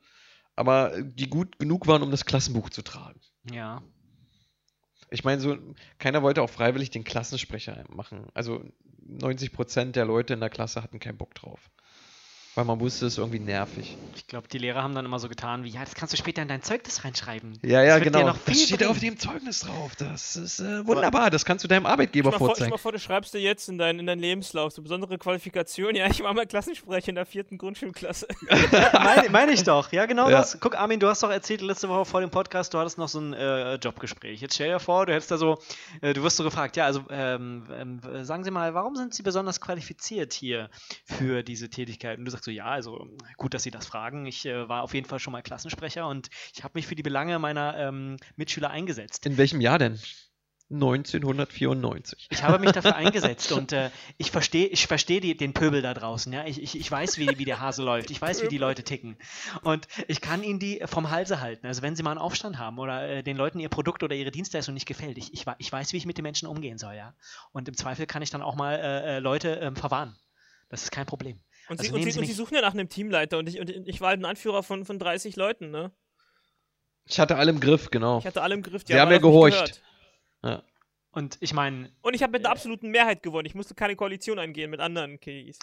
aber 0.55 0.99
die 1.01 1.29
gut 1.29 1.59
genug 1.59 1.87
waren, 1.87 2.01
um 2.01 2.09
das 2.09 2.25
Klassenbuch 2.25 2.69
zu 2.69 2.81
tragen. 2.81 3.19
ja. 3.51 3.81
Ich 5.09 5.23
meine, 5.23 5.41
so, 5.41 5.57
keiner 5.99 6.21
wollte 6.21 6.41
auch 6.41 6.49
freiwillig 6.49 6.89
den 6.89 7.03
Klassensprecher 7.03 7.83
machen. 7.89 8.27
Also 8.33 8.63
90% 9.09 9.91
der 9.91 10.05
Leute 10.05 10.33
in 10.33 10.39
der 10.39 10.49
Klasse 10.49 10.83
hatten 10.83 10.99
keinen 10.99 11.17
Bock 11.17 11.33
drauf. 11.35 11.69
Weil 12.57 12.65
man 12.65 12.79
wusste, 12.79 13.05
es 13.05 13.13
ist 13.13 13.17
irgendwie 13.19 13.37
nervig. 13.37 13.95
Ich 14.15 14.25
glaube, 14.25 14.47
die 14.47 14.57
Lehrer 14.57 14.81
haben 14.81 14.95
dann 14.95 15.05
immer 15.05 15.19
so 15.19 15.29
getan 15.29 15.63
wie, 15.63 15.69
ja, 15.69 15.81
das 15.81 15.93
kannst 15.93 16.13
du 16.13 16.17
später 16.17 16.41
in 16.41 16.47
dein 16.47 16.63
Zeugnis 16.63 17.03
reinschreiben. 17.05 17.59
Ja, 17.63 17.83
ja, 17.83 17.99
Das 17.99 18.03
genau. 18.03 18.25
noch 18.25 18.35
viel 18.35 18.55
das 18.55 18.63
steht 18.63 18.77
bringen. 18.79 18.89
auf 18.89 18.99
dem 18.99 19.19
Zeugnis 19.19 19.59
drauf. 19.59 19.95
Das 19.95 20.35
ist 20.35 20.59
äh, 20.59 20.83
wunderbar. 20.87 21.29
Das 21.29 21.45
kannst 21.45 21.63
du 21.63 21.67
deinem 21.67 21.85
Arbeitgeber 21.85 22.29
Stell 22.31 22.31
mal, 22.31 22.37
vor, 22.39 22.47
vorzeigen. 22.47 22.71
mal 22.71 22.77
vor, 22.79 22.91
du 22.93 22.97
schreibst 22.99 23.35
dir 23.35 23.39
jetzt 23.41 23.69
in, 23.69 23.77
dein, 23.77 23.99
in 23.99 24.07
deinen 24.07 24.17
Lebenslauf 24.21 24.73
so 24.73 24.81
besondere 24.81 25.19
Qualifikation. 25.19 25.93
Ja, 25.95 26.07
ich 26.07 26.23
war 26.23 26.33
mal 26.33 26.47
Klassensprecher 26.47 27.09
in 27.09 27.15
der 27.15 27.27
vierten 27.27 27.59
Grundschulklasse. 27.59 28.27
Meine 28.93 29.29
mein 29.29 29.49
ich 29.49 29.61
doch. 29.61 29.91
Ja, 29.91 30.07
genau 30.07 30.27
Ja. 30.27 30.39
das. 30.39 30.59
Guck, 30.59 30.75
Armin, 30.79 30.99
du 30.99 31.07
hast 31.09 31.21
doch 31.21 31.29
erzählt 31.29 31.61
letzte 31.61 31.89
Woche 31.89 32.05
vor 32.05 32.21
dem 32.21 32.31
Podcast, 32.31 32.73
du 32.73 32.79
hattest 32.79 32.97
noch 32.97 33.07
so 33.07 33.19
ein 33.19 33.33
äh, 33.33 33.75
Jobgespräch. 33.75 34.41
Jetzt 34.41 34.55
stell 34.55 34.69
dir 34.69 34.79
vor, 34.79 35.05
du 35.05 35.13
hättest 35.13 35.29
da 35.29 35.37
so, 35.37 35.59
äh, 36.01 36.13
du 36.13 36.23
wirst 36.23 36.37
so 36.37 36.43
gefragt, 36.43 36.75
ja, 36.75 36.85
also 36.85 37.03
ähm, 37.11 37.65
ähm, 37.71 37.99
sagen 38.25 38.43
Sie 38.43 38.49
mal, 38.49 38.73
warum 38.73 38.95
sind 38.95 39.13
Sie 39.13 39.21
besonders 39.21 39.61
qualifiziert 39.61 40.33
hier 40.33 40.71
für 41.05 41.43
diese 41.43 41.69
Tätigkeit? 41.69 42.17
Und 42.17 42.25
du 42.25 42.31
sagst 42.31 42.46
so, 42.47 42.51
ja, 42.51 42.65
also 42.65 43.05
gut, 43.35 43.53
dass 43.53 43.63
Sie 43.63 43.71
das 43.71 43.85
fragen. 43.85 44.25
Ich 44.25 44.45
äh, 44.45 44.69
war 44.69 44.83
auf 44.83 44.93
jeden 44.93 45.05
Fall 45.05 45.19
schon 45.19 45.33
mal 45.33 45.41
Klassensprecher 45.41 46.07
und 46.07 46.29
ich 46.55 46.63
habe 46.63 46.71
mich 46.75 46.87
für 46.87 46.95
die 46.95 47.03
Belange 47.03 47.39
meiner 47.39 47.77
ähm, 47.77 48.15
Mitschüler 48.37 48.69
eingesetzt. 48.69 49.25
In 49.25 49.37
welchem 49.37 49.59
Jahr 49.59 49.77
denn? 49.77 49.99
1994. 50.69 52.27
Ich 52.29 52.43
habe 52.43 52.59
mich 52.59 52.71
dafür 52.71 52.95
eingesetzt 52.95 53.51
und 53.51 53.73
äh, 53.73 53.89
ich 54.17 54.31
verstehe 54.31 54.67
ich 54.67 54.87
versteh 54.87 55.19
die, 55.19 55.35
den 55.35 55.53
Pöbel 55.53 55.81
da 55.81 55.93
draußen. 55.93 56.31
Ja? 56.31 56.45
Ich, 56.45 56.61
ich, 56.61 56.79
ich 56.79 56.89
weiß, 56.89 57.17
wie, 57.17 57.37
wie 57.37 57.45
der 57.45 57.59
Hase 57.59 57.83
läuft. 57.83 58.11
Ich 58.11 58.21
weiß, 58.21 58.43
wie 58.43 58.47
die 58.47 58.57
Leute 58.57 58.83
ticken. 58.83 59.17
Und 59.63 59.89
ich 60.07 60.21
kann 60.21 60.41
ihnen 60.41 60.59
die 60.59 60.81
vom 60.85 61.09
Halse 61.09 61.41
halten. 61.41 61.67
Also 61.67 61.81
wenn 61.81 61.97
sie 61.97 62.03
mal 62.03 62.11
einen 62.11 62.19
Aufstand 62.19 62.57
haben 62.57 62.79
oder 62.79 63.09
äh, 63.09 63.23
den 63.23 63.35
Leuten 63.35 63.59
ihr 63.59 63.69
Produkt 63.69 64.03
oder 64.03 64.15
ihre 64.15 64.31
Dienstleistung 64.31 64.73
nicht 64.73 64.87
gefällt. 64.87 65.17
Ich, 65.17 65.33
ich, 65.33 65.45
ich 65.57 65.71
weiß, 65.71 65.91
wie 65.91 65.97
ich 65.97 66.05
mit 66.05 66.17
den 66.17 66.23
Menschen 66.23 66.47
umgehen 66.47 66.77
soll. 66.77 66.95
ja. 66.95 67.13
Und 67.51 67.67
im 67.67 67.75
Zweifel 67.75 68.05
kann 68.05 68.21
ich 68.21 68.29
dann 68.29 68.41
auch 68.41 68.55
mal 68.55 68.75
äh, 68.75 69.17
äh, 69.17 69.19
Leute 69.19 69.55
ähm, 69.55 69.75
verwarnen. 69.75 70.15
Das 70.69 70.83
ist 70.83 70.91
kein 70.91 71.05
Problem. 71.05 71.39
Und, 71.69 71.79
Also 71.79 71.83
sie, 71.83 71.95
und, 71.95 72.03
sie, 72.03 72.11
Sie 72.11 72.19
und 72.19 72.25
sie 72.25 72.33
suchen 72.33 72.55
ja 72.55 72.61
nach 72.61 72.73
einem 72.73 72.89
Teamleiter 72.89 73.37
und 73.37 73.49
ich, 73.49 73.59
und 73.59 73.69
ich 73.69 74.01
war 74.01 74.09
halt 74.09 74.21
ein 74.21 74.25
Anführer 74.25 74.63
von, 74.63 74.85
von 74.85 74.99
30 74.99 75.35
Leuten, 75.35 75.69
ne? 75.69 75.91
Ich 77.05 77.19
hatte 77.19 77.37
alle 77.37 77.51
im 77.51 77.59
Griff, 77.59 77.89
genau. 77.89 78.19
Ich 78.19 78.25
hatte 78.25 78.41
alle 78.41 78.53
im 78.55 78.63
Griff, 78.63 78.83
die 78.83 78.93
Sie 78.93 78.99
haben 78.99 79.09
mir 79.09 79.19
gehorcht. 79.19 79.81
Ja. 80.43 80.63
Und 81.11 81.37
ich 81.39 81.53
meine, 81.53 81.91
Und 82.01 82.13
ich 82.13 82.21
habe 82.21 82.31
mit 82.31 82.45
einer 82.45 82.51
absoluten 82.51 82.89
Mehrheit 82.89 83.23
gewonnen. 83.23 83.45
Ich 83.45 83.55
musste 83.55 83.73
keine 83.75 83.95
Koalition 83.95 84.39
eingehen 84.39 84.69
mit 84.69 84.79
anderen 84.79 85.19
KIs. 85.19 85.57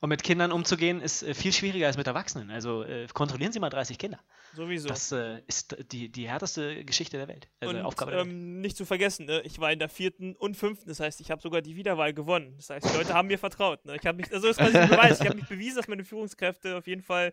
und 0.00 0.08
mit 0.08 0.22
Kindern 0.22 0.50
umzugehen, 0.50 1.00
ist 1.00 1.22
äh, 1.22 1.34
viel 1.34 1.52
schwieriger 1.52 1.86
als 1.86 1.96
mit 1.96 2.06
Erwachsenen. 2.06 2.50
Also 2.50 2.82
äh, 2.82 3.06
kontrollieren 3.12 3.52
Sie 3.52 3.60
mal 3.60 3.70
30 3.70 3.98
Kinder. 3.98 4.18
Sowieso. 4.54 4.88
Das 4.88 5.12
äh, 5.12 5.42
ist 5.46 5.76
die, 5.92 6.08
die 6.08 6.28
härteste 6.28 6.84
Geschichte 6.84 7.16
der 7.16 7.28
Welt. 7.28 7.48
Also 7.60 7.76
und 7.76 7.82
Aufgabe 7.82 8.10
der 8.10 8.20
Welt. 8.20 8.30
ähm, 8.30 8.60
nicht 8.60 8.76
zu 8.76 8.84
vergessen, 8.84 9.26
ne? 9.26 9.42
ich 9.44 9.60
war 9.60 9.72
in 9.72 9.78
der 9.78 9.88
vierten 9.88 10.34
und 10.34 10.56
fünften, 10.56 10.88
das 10.88 11.00
heißt, 11.00 11.20
ich 11.20 11.30
habe 11.30 11.40
sogar 11.40 11.62
die 11.62 11.76
Wiederwahl 11.76 12.12
gewonnen. 12.12 12.54
Das 12.56 12.70
heißt, 12.70 12.90
die 12.90 12.96
Leute 12.96 13.14
haben 13.14 13.28
mir 13.28 13.38
vertraut. 13.38 13.84
Ne? 13.84 13.96
Ich 13.96 14.06
habe 14.06 14.16
mich, 14.16 14.32
also 14.32 14.48
das 14.48 14.58
ist 14.58 14.62
quasi 14.62 14.78
ein 14.78 14.88
Beweis. 14.88 15.20
Ich 15.20 15.26
habe 15.26 15.36
mich 15.36 15.48
bewiesen, 15.48 15.76
dass 15.76 15.88
meine 15.88 16.04
Führungskräfte 16.04 16.76
auf 16.76 16.86
jeden 16.86 17.02
Fall 17.02 17.32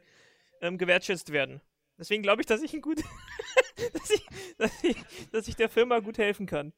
ähm, 0.62 0.78
gewertschätzt 0.78 1.32
werden. 1.32 1.62
Deswegen 1.98 2.22
glaube 2.22 2.42
ich, 2.42 2.46
dass 2.46 2.62
ich 2.62 2.74
ein 2.74 2.82
gut, 2.82 3.00
dass, 3.94 4.10
ich, 4.12 4.28
dass, 4.58 4.84
ich, 4.84 4.98
dass 5.32 5.48
ich 5.48 5.56
der 5.56 5.70
Firma 5.70 6.00
gut 6.00 6.18
helfen 6.18 6.46
kann. 6.46 6.74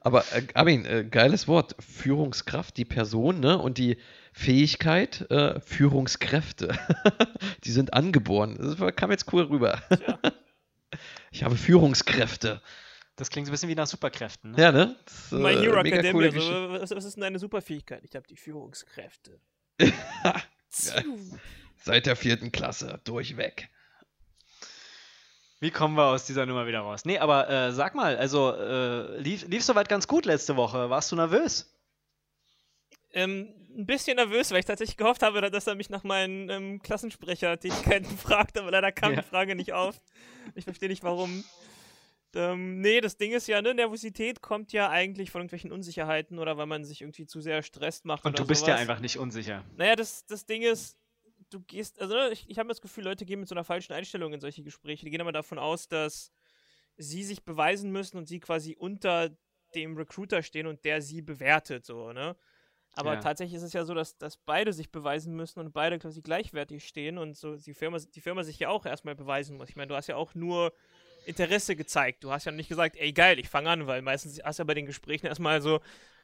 Aber 0.00 0.24
äh, 0.32 0.42
Armin, 0.54 0.84
äh, 0.84 1.04
geiles 1.04 1.48
Wort. 1.48 1.76
Führungskraft, 1.80 2.76
die 2.76 2.84
Person, 2.84 3.40
ne? 3.40 3.58
Und 3.58 3.78
die 3.78 3.98
Fähigkeit, 4.32 5.30
äh, 5.30 5.60
Führungskräfte. 5.60 6.78
die 7.64 7.72
sind 7.72 7.94
angeboren. 7.94 8.56
Das 8.58 8.96
kam 8.96 9.10
jetzt 9.10 9.32
cool 9.32 9.44
rüber. 9.44 9.82
Tja. 9.88 10.18
Ich 11.30 11.44
habe 11.44 11.54
Führungskräfte. 11.56 12.60
Das 13.14 13.30
klingt 13.30 13.46
so 13.46 13.50
ein 13.50 13.52
bisschen 13.52 13.68
wie 13.68 13.76
nach 13.76 13.86
Superkräften. 13.86 14.50
Ne? 14.52 14.60
Ja, 14.60 14.72
ne? 14.72 14.96
Das 15.04 15.14
ist, 15.14 15.32
My 15.32 15.50
äh, 15.52 15.60
Hero 15.60 15.82
mega 15.82 15.98
Academia. 15.98 16.12
coole 16.12 16.30
So, 16.30 16.34
Geschichte. 16.34 16.80
was, 16.80 16.90
was 16.90 17.04
ist 17.04 17.14
denn 17.14 17.20
deine 17.20 17.38
Superfähigkeit? 17.38 18.02
Ich 18.04 18.16
habe 18.16 18.26
die 18.26 18.36
Führungskräfte. 18.36 19.38
Seit 20.68 22.06
der 22.06 22.16
vierten 22.16 22.50
Klasse, 22.50 23.00
durchweg. 23.04 23.68
Wie 25.60 25.70
kommen 25.70 25.94
wir 25.96 26.06
aus 26.06 26.24
dieser 26.24 26.46
Nummer 26.46 26.66
wieder 26.66 26.80
raus? 26.80 27.04
Nee, 27.04 27.18
aber 27.18 27.48
äh, 27.50 27.72
sag 27.72 27.94
mal, 27.94 28.16
also 28.16 28.52
äh, 28.54 29.18
lief, 29.20 29.46
lief 29.46 29.62
soweit 29.62 29.88
ganz 29.88 30.08
gut 30.08 30.24
letzte 30.24 30.56
Woche. 30.56 30.88
Warst 30.90 31.12
du 31.12 31.16
nervös? 31.16 31.70
Ähm, 33.12 33.52
ein 33.76 33.86
bisschen 33.86 34.16
nervös, 34.16 34.50
weil 34.50 34.60
ich 34.60 34.64
tatsächlich 34.64 34.96
gehofft 34.96 35.22
habe, 35.22 35.50
dass 35.50 35.66
er 35.66 35.74
mich 35.74 35.90
nach 35.90 36.04
meinen 36.04 36.48
ähm, 36.48 36.82
Klassensprecher-Tätigkeiten 36.82 38.04
fragt, 38.18 38.58
aber 38.58 38.70
leider 38.70 38.92
kam 38.92 39.12
Ja. 39.14 39.20
die 39.22 39.28
Frage 39.28 39.54
nicht 39.54 39.72
auf. 39.72 40.00
Ich 40.54 40.64
verstehe 40.64 40.88
nicht 40.88 41.02
warum. 41.02 41.44
Ähm, 42.34 42.80
nee, 42.80 43.00
das 43.00 43.16
Ding 43.16 43.32
ist 43.32 43.48
ja, 43.48 43.60
ne, 43.60 43.74
Nervosität 43.74 44.40
kommt 44.40 44.72
ja 44.72 44.88
eigentlich 44.88 45.32
von 45.32 45.40
irgendwelchen 45.40 45.72
Unsicherheiten 45.72 46.38
oder 46.38 46.56
weil 46.56 46.66
man 46.66 46.84
sich 46.84 47.02
irgendwie 47.02 47.26
zu 47.26 47.40
sehr 47.40 47.62
Stress 47.64 48.04
macht 48.04 48.24
Und 48.24 48.38
du 48.38 48.46
bist 48.46 48.60
sowas. 48.60 48.74
ja 48.76 48.80
einfach 48.80 49.00
nicht 49.00 49.18
unsicher. 49.18 49.64
Naja, 49.76 49.96
das, 49.96 50.24
das 50.26 50.46
Ding 50.46 50.62
ist, 50.62 50.96
du 51.50 51.60
gehst, 51.60 52.00
also 52.00 52.14
ne, 52.14 52.30
ich, 52.30 52.48
ich 52.48 52.58
habe 52.58 52.68
das 52.68 52.80
Gefühl, 52.80 53.04
Leute 53.04 53.24
gehen 53.24 53.40
mit 53.40 53.48
so 53.48 53.54
einer 53.54 53.64
falschen 53.64 53.92
Einstellung 53.92 54.32
in 54.32 54.40
solche 54.40 54.62
Gespräche. 54.62 55.04
Die 55.04 55.10
gehen 55.10 55.20
immer 55.20 55.32
davon 55.32 55.58
aus, 55.58 55.88
dass 55.88 56.32
sie 56.96 57.24
sich 57.24 57.44
beweisen 57.44 57.90
müssen 57.92 58.16
und 58.18 58.26
sie 58.26 58.40
quasi 58.40 58.76
unter 58.78 59.30
dem 59.74 59.96
Recruiter 59.96 60.42
stehen 60.42 60.66
und 60.66 60.84
der 60.84 61.00
sie 61.02 61.22
bewertet, 61.22 61.86
so, 61.86 62.12
ne? 62.12 62.36
Aber 62.92 63.14
Ja. 63.14 63.20
tatsächlich 63.20 63.56
ist 63.56 63.62
es 63.62 63.72
ja 63.72 63.84
so, 63.84 63.94
dass, 63.94 64.18
dass 64.18 64.36
beide 64.36 64.72
sich 64.72 64.90
beweisen 64.90 65.34
müssen 65.34 65.60
und 65.60 65.72
beide 65.72 65.98
quasi 65.98 66.22
gleichwertig 66.22 66.86
stehen 66.86 67.18
und 67.18 67.36
so 67.36 67.56
die 67.56 67.74
Firma, 67.74 67.98
die 67.98 68.20
Firma 68.20 68.42
sich 68.42 68.58
ja 68.58 68.68
auch 68.68 68.84
erstmal 68.84 69.14
beweisen 69.14 69.56
muss. 69.56 69.68
Ich 69.68 69.76
meine, 69.76 69.88
du 69.88 69.94
hast 69.94 70.08
ja 70.08 70.16
auch 70.16 70.34
nur 70.34 70.72
Interesse 71.24 71.76
gezeigt. 71.76 72.24
Du 72.24 72.32
hast 72.32 72.46
ja 72.46 72.52
nicht 72.52 72.68
gesagt, 72.68 72.96
ey 72.96 73.12
geil, 73.12 73.38
ich 73.38 73.48
fange 73.48 73.70
an, 73.70 73.86
weil 73.86 74.02
meistens 74.02 74.42
hast 74.42 74.58
du 74.58 74.62
ja 74.62 74.66
bei 74.66 74.74
den 74.74 74.86
Gesprächen 74.86 75.26
erstmal 75.26 75.62
so, 75.62 75.80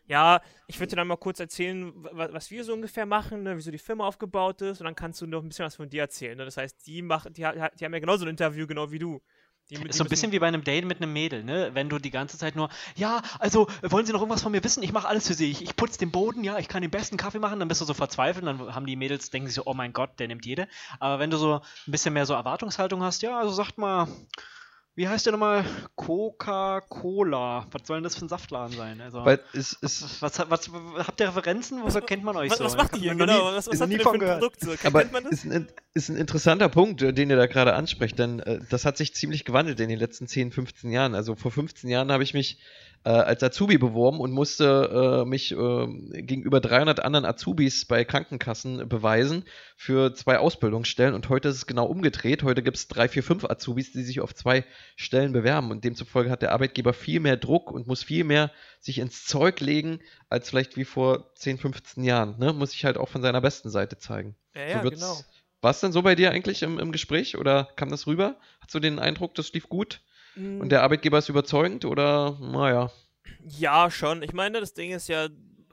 ja, 0.06 0.40
ich 0.66 0.78
würde 0.78 0.90
dir 0.90 0.96
dann 0.96 1.08
mal 1.08 1.16
kurz 1.16 1.40
erzählen, 1.40 1.92
wa- 1.96 2.28
was 2.32 2.50
wir 2.50 2.64
so 2.64 2.72
ungefähr 2.72 3.06
machen, 3.06 3.42
ne, 3.42 3.56
wieso 3.56 3.70
die 3.70 3.78
Firma 3.78 4.06
aufgebaut 4.06 4.62
ist 4.62 4.80
und 4.80 4.84
dann 4.84 4.94
kannst 4.94 5.20
du 5.20 5.26
noch 5.26 5.42
ein 5.42 5.48
bisschen 5.48 5.64
was 5.66 5.76
von 5.76 5.88
dir 5.88 6.02
erzählen. 6.02 6.36
Ne? 6.36 6.44
Das 6.44 6.56
heißt, 6.56 6.86
die, 6.86 7.02
machen, 7.02 7.32
die, 7.32 7.42
die 7.42 7.84
haben 7.84 7.92
ja 7.92 7.98
genauso 7.98 8.24
ein 8.24 8.30
Interview, 8.30 8.66
genau 8.66 8.90
wie 8.90 8.98
du. 8.98 9.20
Die, 9.68 9.74
die 9.74 9.88
Ist 9.88 9.96
so 9.96 10.04
ein 10.04 10.08
bisschen 10.08 10.30
wie 10.30 10.38
bei 10.38 10.46
einem 10.46 10.62
Date 10.62 10.84
mit 10.84 11.02
einem 11.02 11.12
Mädel, 11.12 11.42
ne? 11.42 11.70
Wenn 11.74 11.88
du 11.88 11.98
die 11.98 12.12
ganze 12.12 12.38
Zeit 12.38 12.54
nur, 12.54 12.68
ja, 12.94 13.20
also 13.40 13.66
wollen 13.82 14.06
Sie 14.06 14.12
noch 14.12 14.20
irgendwas 14.20 14.44
von 14.44 14.52
mir 14.52 14.62
wissen? 14.62 14.80
Ich 14.84 14.92
mache 14.92 15.08
alles 15.08 15.26
für 15.26 15.34
Sie. 15.34 15.50
Ich, 15.50 15.60
ich 15.62 15.74
putze 15.74 15.98
den 15.98 16.12
Boden, 16.12 16.44
ja, 16.44 16.56
ich 16.58 16.68
kann 16.68 16.82
den 16.82 16.90
besten 16.92 17.16
Kaffee 17.16 17.40
machen, 17.40 17.58
dann 17.58 17.66
bist 17.66 17.80
du 17.80 17.84
so 17.84 17.92
verzweifelt, 17.92 18.46
dann 18.46 18.72
haben 18.72 18.86
die 18.86 18.94
Mädels, 18.94 19.30
denken 19.30 19.48
sich 19.48 19.56
so, 19.56 19.62
oh 19.66 19.74
mein 19.74 19.92
Gott, 19.92 20.20
der 20.20 20.28
nimmt 20.28 20.46
jede. 20.46 20.68
Aber 21.00 21.18
wenn 21.18 21.30
du 21.30 21.36
so 21.36 21.54
ein 21.54 21.90
bisschen 21.90 22.14
mehr 22.14 22.26
so 22.26 22.34
Erwartungshaltung 22.34 23.02
hast, 23.02 23.22
ja, 23.22 23.40
also 23.40 23.52
sagt 23.52 23.76
mal, 23.76 24.06
wie 24.96 25.06
heißt 25.06 25.26
der 25.26 25.32
nochmal? 25.32 25.64
Coca-Cola. 25.94 27.66
Was 27.70 27.86
soll 27.86 27.98
denn 27.98 28.04
das 28.04 28.16
für 28.16 28.24
ein 28.24 28.28
Saftladen 28.28 28.76
sein? 28.76 29.00
Also, 29.00 29.24
Weil 29.24 29.40
es 29.52 29.74
ist. 29.74 30.22
was, 30.22 30.38
was, 30.50 30.70
habt 31.06 31.20
ihr 31.20 31.28
Referenzen? 31.28 31.82
Woher 31.82 32.00
kennt 32.00 32.24
man 32.24 32.34
euch 32.36 32.50
was, 32.50 32.58
so? 32.58 32.64
was 32.64 32.76
macht 32.76 32.92
noch 32.94 33.00
Genau, 33.00 33.50
nie- 33.50 33.56
was, 33.56 33.66
was 33.68 33.80
habt 33.80 33.90
ihr 33.92 33.98
denn 33.98 33.98
für 33.98 34.02
von 34.04 34.14
ein 34.14 34.20
gehört. 34.20 34.38
Produkt? 34.40 34.60
So? 34.60 34.70
Kennt 34.70 34.86
Aber 34.86 35.04
man 35.12 35.24
das? 35.24 35.32
ist 35.34 35.44
ein, 35.44 35.68
ist 35.94 36.08
ein 36.08 36.16
interessanter 36.16 36.68
Punkt, 36.70 37.02
den 37.02 37.30
ihr 37.30 37.36
da 37.36 37.46
gerade 37.46 37.74
ansprecht, 37.74 38.18
denn 38.18 38.40
äh, 38.40 38.60
das 38.70 38.84
hat 38.86 38.96
sich 38.96 39.14
ziemlich 39.14 39.44
gewandelt 39.44 39.78
in 39.80 39.88
den 39.88 39.98
letzten 39.98 40.26
10, 40.26 40.50
15 40.50 40.90
Jahren. 40.90 41.14
Also 41.14 41.36
vor 41.36 41.50
15 41.50 41.90
Jahren 41.90 42.10
habe 42.10 42.22
ich 42.22 42.32
mich 42.34 42.58
äh, 43.06 43.10
als 43.10 43.40
Azubi 43.44 43.78
beworben 43.78 44.18
und 44.18 44.32
musste 44.32 45.22
äh, 45.22 45.28
mich 45.28 45.52
äh, 45.52 45.86
gegenüber 46.22 46.60
300 46.60 46.98
anderen 47.00 47.24
Azubis 47.24 47.84
bei 47.84 48.04
Krankenkassen 48.04 48.88
beweisen 48.88 49.44
für 49.76 50.12
zwei 50.12 50.38
Ausbildungsstellen 50.38 51.14
und 51.14 51.28
heute 51.28 51.48
ist 51.50 51.54
es 51.56 51.66
genau 51.66 51.86
umgedreht. 51.86 52.42
Heute 52.42 52.64
gibt 52.64 52.76
es 52.76 52.88
drei, 52.88 53.08
vier, 53.08 53.22
fünf 53.22 53.44
Azubis, 53.44 53.92
die 53.92 54.02
sich 54.02 54.20
auf 54.20 54.34
zwei 54.34 54.64
Stellen 54.96 55.32
bewerben 55.32 55.70
und 55.70 55.84
demzufolge 55.84 56.30
hat 56.30 56.42
der 56.42 56.50
Arbeitgeber 56.50 56.92
viel 56.92 57.20
mehr 57.20 57.36
Druck 57.36 57.70
und 57.70 57.86
muss 57.86 58.02
viel 58.02 58.24
mehr 58.24 58.50
sich 58.80 58.98
ins 58.98 59.24
Zeug 59.24 59.60
legen, 59.60 60.00
als 60.28 60.50
vielleicht 60.50 60.76
wie 60.76 60.84
vor 60.84 61.32
10, 61.36 61.58
15 61.58 62.02
Jahren. 62.02 62.36
Ne? 62.40 62.52
Muss 62.52 62.72
sich 62.72 62.84
halt 62.84 62.98
auch 62.98 63.08
von 63.08 63.22
seiner 63.22 63.40
besten 63.40 63.70
Seite 63.70 63.98
zeigen. 63.98 64.34
Ja, 64.56 64.62
So 64.66 64.72
ja, 64.78 64.82
wird's- 64.82 65.00
genau. 65.00 65.16
War 65.62 65.70
es 65.70 65.80
denn 65.80 65.92
so 65.92 66.02
bei 66.02 66.14
dir 66.16 66.32
eigentlich 66.32 66.62
im, 66.62 66.78
im 66.80 66.90
Gespräch 66.92 67.38
oder 67.38 67.68
kam 67.76 67.88
das 67.88 68.06
rüber? 68.08 68.36
Hast 68.60 68.74
du 68.74 68.80
den 68.80 68.98
Eindruck, 68.98 69.34
das 69.36 69.52
lief 69.52 69.68
gut 69.68 70.00
Mm, 70.36 70.60
und 70.60 70.70
der 70.70 70.82
Arbeitgeber 70.82 71.18
ist 71.18 71.28
überzeugend 71.28 71.84
oder 71.84 72.38
naja? 72.40 72.90
Ja, 73.42 73.90
schon. 73.90 74.22
Ich 74.22 74.32
meine, 74.32 74.60
das 74.60 74.74
Ding 74.74 74.92
ist 74.92 75.08
ja, 75.08 75.28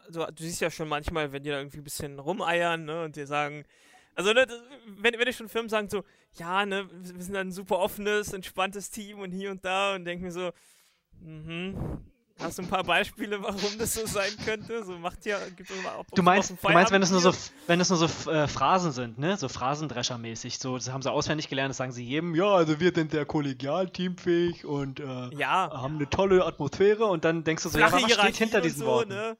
also, 0.07 0.25
du 0.25 0.43
siehst 0.43 0.61
ja 0.61 0.71
schon 0.71 0.87
manchmal, 0.87 1.31
wenn 1.31 1.43
die 1.43 1.49
da 1.49 1.57
irgendwie 1.57 1.77
ein 1.77 1.83
bisschen 1.83 2.19
rumeiern, 2.19 2.85
ne, 2.85 3.03
und 3.03 3.15
dir 3.15 3.27
sagen, 3.27 3.65
also, 4.15 4.31
ne, 4.33 4.45
wenn, 4.99 5.13
wenn 5.17 5.25
dir 5.25 5.33
schon 5.33 5.49
Firmen 5.49 5.69
sagen 5.69 5.89
so, 5.89 6.03
ja, 6.33 6.65
ne, 6.65 6.89
wir 6.91 7.15
wir 7.15 7.23
sind 7.23 7.35
ein 7.35 7.51
super 7.51 7.79
offenes, 7.79 8.33
entspanntes 8.33 8.89
Team 8.89 9.19
und 9.19 9.31
hier 9.31 9.51
und 9.51 9.63
da 9.65 9.95
und 9.95 10.05
denken 10.05 10.25
mir 10.25 10.31
so, 10.31 10.51
mhm, 11.19 12.03
Hast 12.43 12.57
du 12.57 12.63
ein 12.63 12.67
paar 12.67 12.83
Beispiele, 12.83 13.41
warum 13.41 13.77
das 13.77 13.93
so 13.93 14.05
sein 14.05 14.31
könnte? 14.45 14.83
So 14.83 14.97
macht 14.97 15.25
ja, 15.25 15.37
gibt 15.55 15.69
es 15.69 15.83
mal, 15.83 16.03
du 16.13 16.21
meinst, 16.23 16.51
du 16.51 16.69
meinst, 16.69 16.91
wenn 16.91 17.01
es 17.01 17.11
nur 17.11 17.21
so, 17.21 17.31
wenn 17.67 17.79
es 17.79 17.89
nur 17.89 17.97
so 17.97 18.31
äh, 18.31 18.47
Phrasen 18.47 18.91
sind, 18.91 19.17
ne, 19.17 19.37
so 19.37 19.47
Phrasendreschermäßig, 19.47 20.59
so, 20.59 20.75
das 20.75 20.91
haben 20.91 21.01
sie 21.01 21.11
auswendig 21.11 21.47
gelernt, 21.47 21.69
das 21.69 21.77
sagen 21.77 21.91
sie 21.91 22.03
jedem, 22.03 22.35
ja, 22.35 22.47
also 22.47 22.79
wir 22.79 22.91
sind 22.93 23.13
der 23.13 23.25
kollegial 23.25 23.89
teamfähig 23.89 24.65
und 24.65 24.99
äh, 24.99 25.29
ja. 25.35 25.71
haben 25.71 25.95
eine 25.95 26.09
tolle 26.09 26.45
Atmosphäre 26.45 27.05
und 27.05 27.23
dann 27.23 27.43
denkst 27.43 27.63
du 27.63 27.69
so, 27.69 27.77
Flache 27.77 27.99
ja, 27.99 28.07
was 28.07 28.13
steht 28.13 28.35
hinter 28.35 28.61
diesen 28.61 28.79
so, 28.79 28.85
Worten? 28.85 29.13
Ne? 29.13 29.37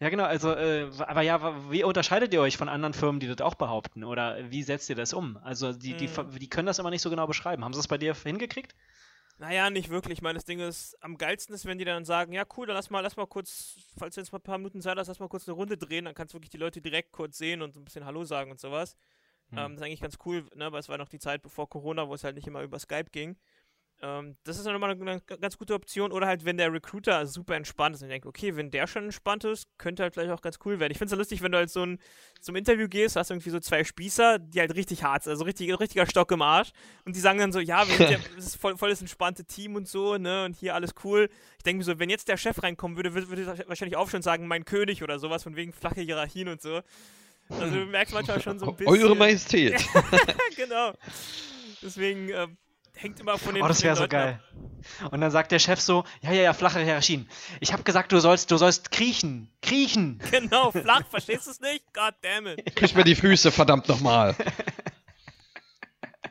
Ja, 0.00 0.08
genau, 0.08 0.24
also, 0.24 0.52
äh, 0.54 0.88
aber 0.98 1.20
ja, 1.20 1.70
wie 1.70 1.84
unterscheidet 1.84 2.32
ihr 2.32 2.40
euch 2.40 2.56
von 2.56 2.70
anderen 2.70 2.94
Firmen, 2.94 3.20
die 3.20 3.26
das 3.26 3.42
auch 3.42 3.54
behaupten? 3.54 4.02
Oder 4.02 4.50
wie 4.50 4.62
setzt 4.62 4.88
ihr 4.88 4.96
das 4.96 5.12
um? 5.12 5.36
Also, 5.44 5.74
die, 5.74 5.94
die, 5.94 6.08
Hm. 6.08 6.30
die 6.38 6.48
können 6.48 6.64
das 6.64 6.78
immer 6.78 6.88
nicht 6.88 7.02
so 7.02 7.10
genau 7.10 7.26
beschreiben. 7.26 7.62
Haben 7.62 7.74
sie 7.74 7.80
es 7.80 7.88
bei 7.88 7.98
dir 7.98 8.14
hingekriegt? 8.14 8.74
Naja, 9.40 9.70
nicht 9.70 9.88
wirklich. 9.88 10.18
Ich 10.18 10.22
meine, 10.22 10.34
das 10.34 10.44
Ding 10.44 10.60
ist, 10.60 11.02
am 11.02 11.16
geilsten 11.16 11.54
ist, 11.54 11.64
wenn 11.64 11.78
die 11.78 11.86
dann 11.86 12.04
sagen, 12.04 12.34
ja 12.34 12.44
cool, 12.58 12.66
dann 12.66 12.76
lass 12.76 12.90
mal, 12.90 13.00
lass 13.00 13.16
mal 13.16 13.26
kurz, 13.26 13.78
falls 13.96 14.14
du 14.14 14.20
jetzt 14.20 14.32
mal 14.32 14.38
ein 14.38 14.42
paar 14.42 14.58
Minuten 14.58 14.82
Zeit 14.82 14.98
hast, 14.98 15.08
lass 15.08 15.18
mal 15.18 15.30
kurz 15.30 15.48
eine 15.48 15.54
Runde 15.54 15.78
drehen, 15.78 16.04
dann 16.04 16.12
kannst 16.12 16.34
du 16.34 16.36
wirklich 16.36 16.50
die 16.50 16.58
Leute 16.58 16.82
direkt 16.82 17.10
kurz 17.10 17.38
sehen 17.38 17.62
und 17.62 17.74
ein 17.74 17.82
bisschen 17.82 18.04
Hallo 18.04 18.22
sagen 18.24 18.50
und 18.50 18.60
sowas. 18.60 18.96
Hm. 19.48 19.56
Ähm, 19.56 19.72
das 19.72 19.80
ist 19.80 19.86
eigentlich 19.86 20.02
ganz 20.02 20.18
cool, 20.26 20.44
ne? 20.54 20.70
weil 20.70 20.80
es 20.80 20.90
war 20.90 20.98
noch 20.98 21.08
die 21.08 21.18
Zeit 21.18 21.40
bevor 21.40 21.70
Corona, 21.70 22.06
wo 22.06 22.12
es 22.12 22.22
halt 22.22 22.36
nicht 22.36 22.46
immer 22.46 22.60
über 22.60 22.78
Skype 22.78 23.08
ging. 23.12 23.38
Ähm, 24.02 24.36
das 24.44 24.56
ist 24.56 24.66
dann 24.66 24.74
immer 24.74 24.88
eine, 24.88 25.20
ganz 25.20 25.58
gute 25.58 25.74
Option. 25.74 26.12
Oder 26.12 26.26
halt, 26.26 26.44
wenn 26.44 26.56
der 26.56 26.72
Recruiter 26.72 27.26
super 27.26 27.54
entspannt 27.54 27.96
ist 27.96 28.02
und 28.02 28.08
denkt, 28.08 28.26
okay, 28.26 28.56
wenn 28.56 28.70
der 28.70 28.86
schon 28.86 29.04
entspannt 29.04 29.44
ist, 29.44 29.66
könnte 29.78 30.02
halt 30.02 30.14
vielleicht 30.14 30.32
auch 30.32 30.40
ganz 30.40 30.58
cool 30.64 30.80
werden. 30.80 30.92
Ich 30.92 30.98
finde 30.98 31.06
es 31.06 31.12
ja 31.12 31.18
lustig, 31.18 31.42
wenn 31.42 31.52
du 31.52 31.58
halt 31.58 31.70
so 31.70 31.84
ein, 31.84 31.98
zum 32.40 32.56
Interview 32.56 32.88
gehst, 32.88 33.16
hast 33.16 33.30
du 33.30 33.34
irgendwie 33.34 33.50
so 33.50 33.60
zwei 33.60 33.84
Spießer, 33.84 34.38
die 34.38 34.60
halt 34.60 34.74
richtig 34.74 35.02
hart 35.02 35.24
sind, 35.24 35.32
also 35.32 35.44
richtig, 35.44 35.78
richtiger 35.78 36.06
Stock 36.06 36.30
im 36.32 36.42
Arsch. 36.42 36.70
Und 37.04 37.14
die 37.14 37.20
sagen 37.20 37.38
dann 37.38 37.52
so, 37.52 37.60
ja, 37.60 37.86
wir 37.86 37.94
sind 37.94 38.10
ja, 38.10 38.18
das 38.36 38.46
ist 38.46 38.56
voll, 38.56 38.76
voll 38.76 38.90
das 38.90 39.00
entspannte 39.00 39.44
Team 39.44 39.76
und 39.76 39.86
so, 39.86 40.16
ne, 40.16 40.44
und 40.44 40.56
hier 40.56 40.74
alles 40.74 40.94
cool. 41.04 41.28
Ich 41.58 41.64
denke 41.64 41.78
mir 41.78 41.84
so, 41.84 41.98
wenn 41.98 42.10
jetzt 42.10 42.28
der 42.28 42.36
Chef 42.36 42.62
reinkommen 42.62 42.96
würde, 42.96 43.14
würde, 43.14 43.28
würde 43.28 43.42
er 43.42 43.68
wahrscheinlich 43.68 43.96
auch 43.96 44.08
schon 44.08 44.22
sagen, 44.22 44.46
mein 44.46 44.64
König 44.64 45.02
oder 45.02 45.18
sowas, 45.18 45.42
von 45.42 45.56
wegen 45.56 45.72
flache 45.72 46.00
Hierarchien 46.00 46.48
und 46.48 46.62
so. 46.62 46.80
Also 47.50 47.74
du 47.74 47.86
merkst 47.86 48.14
manchmal 48.14 48.40
schon 48.40 48.58
so 48.58 48.66
ein 48.68 48.76
bisschen. 48.76 48.92
Eure 48.92 49.16
Majestät. 49.16 49.84
genau. 50.56 50.92
Deswegen 51.82 52.28
äh, 52.28 52.46
hängt 52.94 53.20
immer 53.20 53.38
von 53.38 53.54
den 53.54 53.62
Oh, 53.62 53.68
das 53.68 53.82
wäre 53.82 53.96
so 53.96 54.02
Leuten 54.02 54.16
ab. 54.16 54.22
geil. 54.22 55.08
Und 55.10 55.20
dann 55.20 55.30
sagt 55.30 55.52
der 55.52 55.58
Chef 55.58 55.80
so, 55.80 56.04
ja, 56.22 56.32
ja, 56.32 56.42
ja, 56.42 56.52
flache 56.52 56.80
Hierarchien. 56.80 57.28
Ich 57.60 57.72
habe 57.72 57.82
gesagt, 57.82 58.12
du 58.12 58.20
sollst, 58.20 58.50
du 58.50 58.56
sollst 58.56 58.90
kriechen. 58.90 59.50
Kriechen. 59.62 60.20
Genau, 60.30 60.70
flach, 60.70 61.06
verstehst 61.08 61.46
du 61.46 61.50
es 61.50 61.60
nicht? 61.60 61.84
God 61.92 62.14
damn 62.22 62.46
it. 62.46 62.74
Küss 62.76 62.94
mir 62.94 63.04
die 63.04 63.14
Füße, 63.14 63.50
verdammt 63.50 63.88
nochmal. 63.88 64.34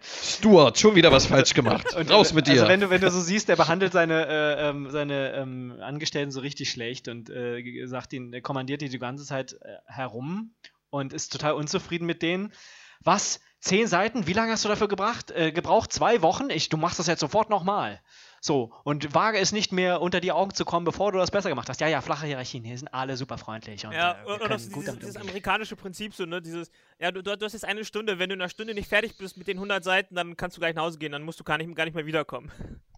Stuart, 0.02 0.80
schon 0.80 0.95
wieder 0.95 1.12
was 1.12 1.26
falsch 1.26 1.54
gemacht. 1.54 1.93
Und, 1.95 2.10
Raus 2.10 2.34
mit 2.34 2.48
dir. 2.48 2.54
Also 2.54 2.67
wenn 2.67 2.80
du, 2.80 2.89
wenn 2.89 3.02
du 3.02 3.12
so 3.12 3.19
siehst, 3.19 3.50
der 3.50 3.56
behandelt 3.56 3.91
seine, 3.91 4.28
äh, 4.28 4.69
ähm, 4.69 4.89
seine 4.89 5.34
ähm, 5.34 5.76
Angestellten 5.82 6.32
so 6.32 6.39
richtig 6.39 6.72
schlecht 6.72 7.08
und 7.08 7.30
äh, 7.30 7.86
sagt 7.86 8.13
ihn, 8.13 8.32
er 8.34 8.41
kommandiert 8.41 8.82
die 8.82 8.89
die 8.89 9.00
ganze 9.00 9.26
Zeit 9.26 9.54
äh, 9.54 9.78
herum 9.88 10.54
und 10.89 11.13
ist 11.13 11.32
total 11.32 11.54
unzufrieden 11.54 12.06
mit 12.06 12.22
denen. 12.22 12.54
Was? 13.02 13.39
Zehn 13.60 13.88
Seiten? 13.88 14.26
Wie 14.28 14.34
lange 14.34 14.52
hast 14.54 14.63
du 14.63 14.69
dafür 14.69 14.88
gebracht, 14.88 15.32
äh, 15.32 15.52
gebraucht? 15.52 15.91
Zwei 15.91 16.22
Wochen? 16.22 16.50
Ich, 16.50 16.69
du 16.69 16.78
machst 16.78 16.98
das 17.00 17.08
jetzt 17.08 17.19
sofort 17.19 17.50
nochmal. 17.50 18.00
So, 18.41 18.72
und 18.86 19.13
wage 19.13 19.38
es 19.38 19.52
nicht 19.52 19.74
mehr 19.74 20.00
unter 20.02 20.22
die 20.22 20.32
Augen 20.32 20.54
zu 20.54 20.63
kommen, 20.63 20.86
bevor 20.86 21.12
du 21.12 21.17
das 21.17 21.30
besser 21.30 21.50
gemacht 21.50 21.67
hast. 21.67 21.82
Ja, 21.82 21.89
ja, 21.89 22.00
flache 22.00 22.26
Hierarchien, 22.26 22.63
hier 22.63 22.78
sind 22.78 22.88
alle 22.93 23.17
super 23.17 23.38
freundlich. 23.38 23.86
Und, 23.86 23.91
Ja, 23.91 24.13
äh, 24.13 24.26
und, 24.32 24.41
und 24.41 24.50
dieses, 24.76 24.98
dieses 25.00 25.17
amerikanische 25.17 25.76
Prinzip, 25.76 26.15
so, 26.15 26.26
ne? 26.26 26.41
Dieses, 26.41 26.72
ja, 27.00 27.12
du, 27.12 27.22
du 27.22 27.32
hast 27.45 27.52
jetzt 27.52 27.65
eine 27.65 27.84
Stunde, 27.84 28.17
wenn 28.17 28.30
du 28.30 28.36
in 28.36 28.41
einer 28.41 28.48
Stunde 28.50 28.74
nicht 28.74 28.88
fertig 28.88 29.17
bist 29.17 29.36
mit 29.36 29.48
den 29.48 29.58
100 29.58 29.84
Seiten, 29.84 30.15
dann 30.15 30.38
kannst 30.38 30.56
du 30.56 30.62
gleich 30.62 30.74
nach 30.74 30.84
Hause 30.84 30.98
gehen, 31.00 31.12
dann 31.12 31.24
musst 31.24 31.38
du 31.41 31.43
gar 31.43 31.58
nicht, 31.58 31.76
gar 31.76 31.84
nicht 31.84 31.95
mehr 31.95 32.06
wiederkommen. 32.06 32.50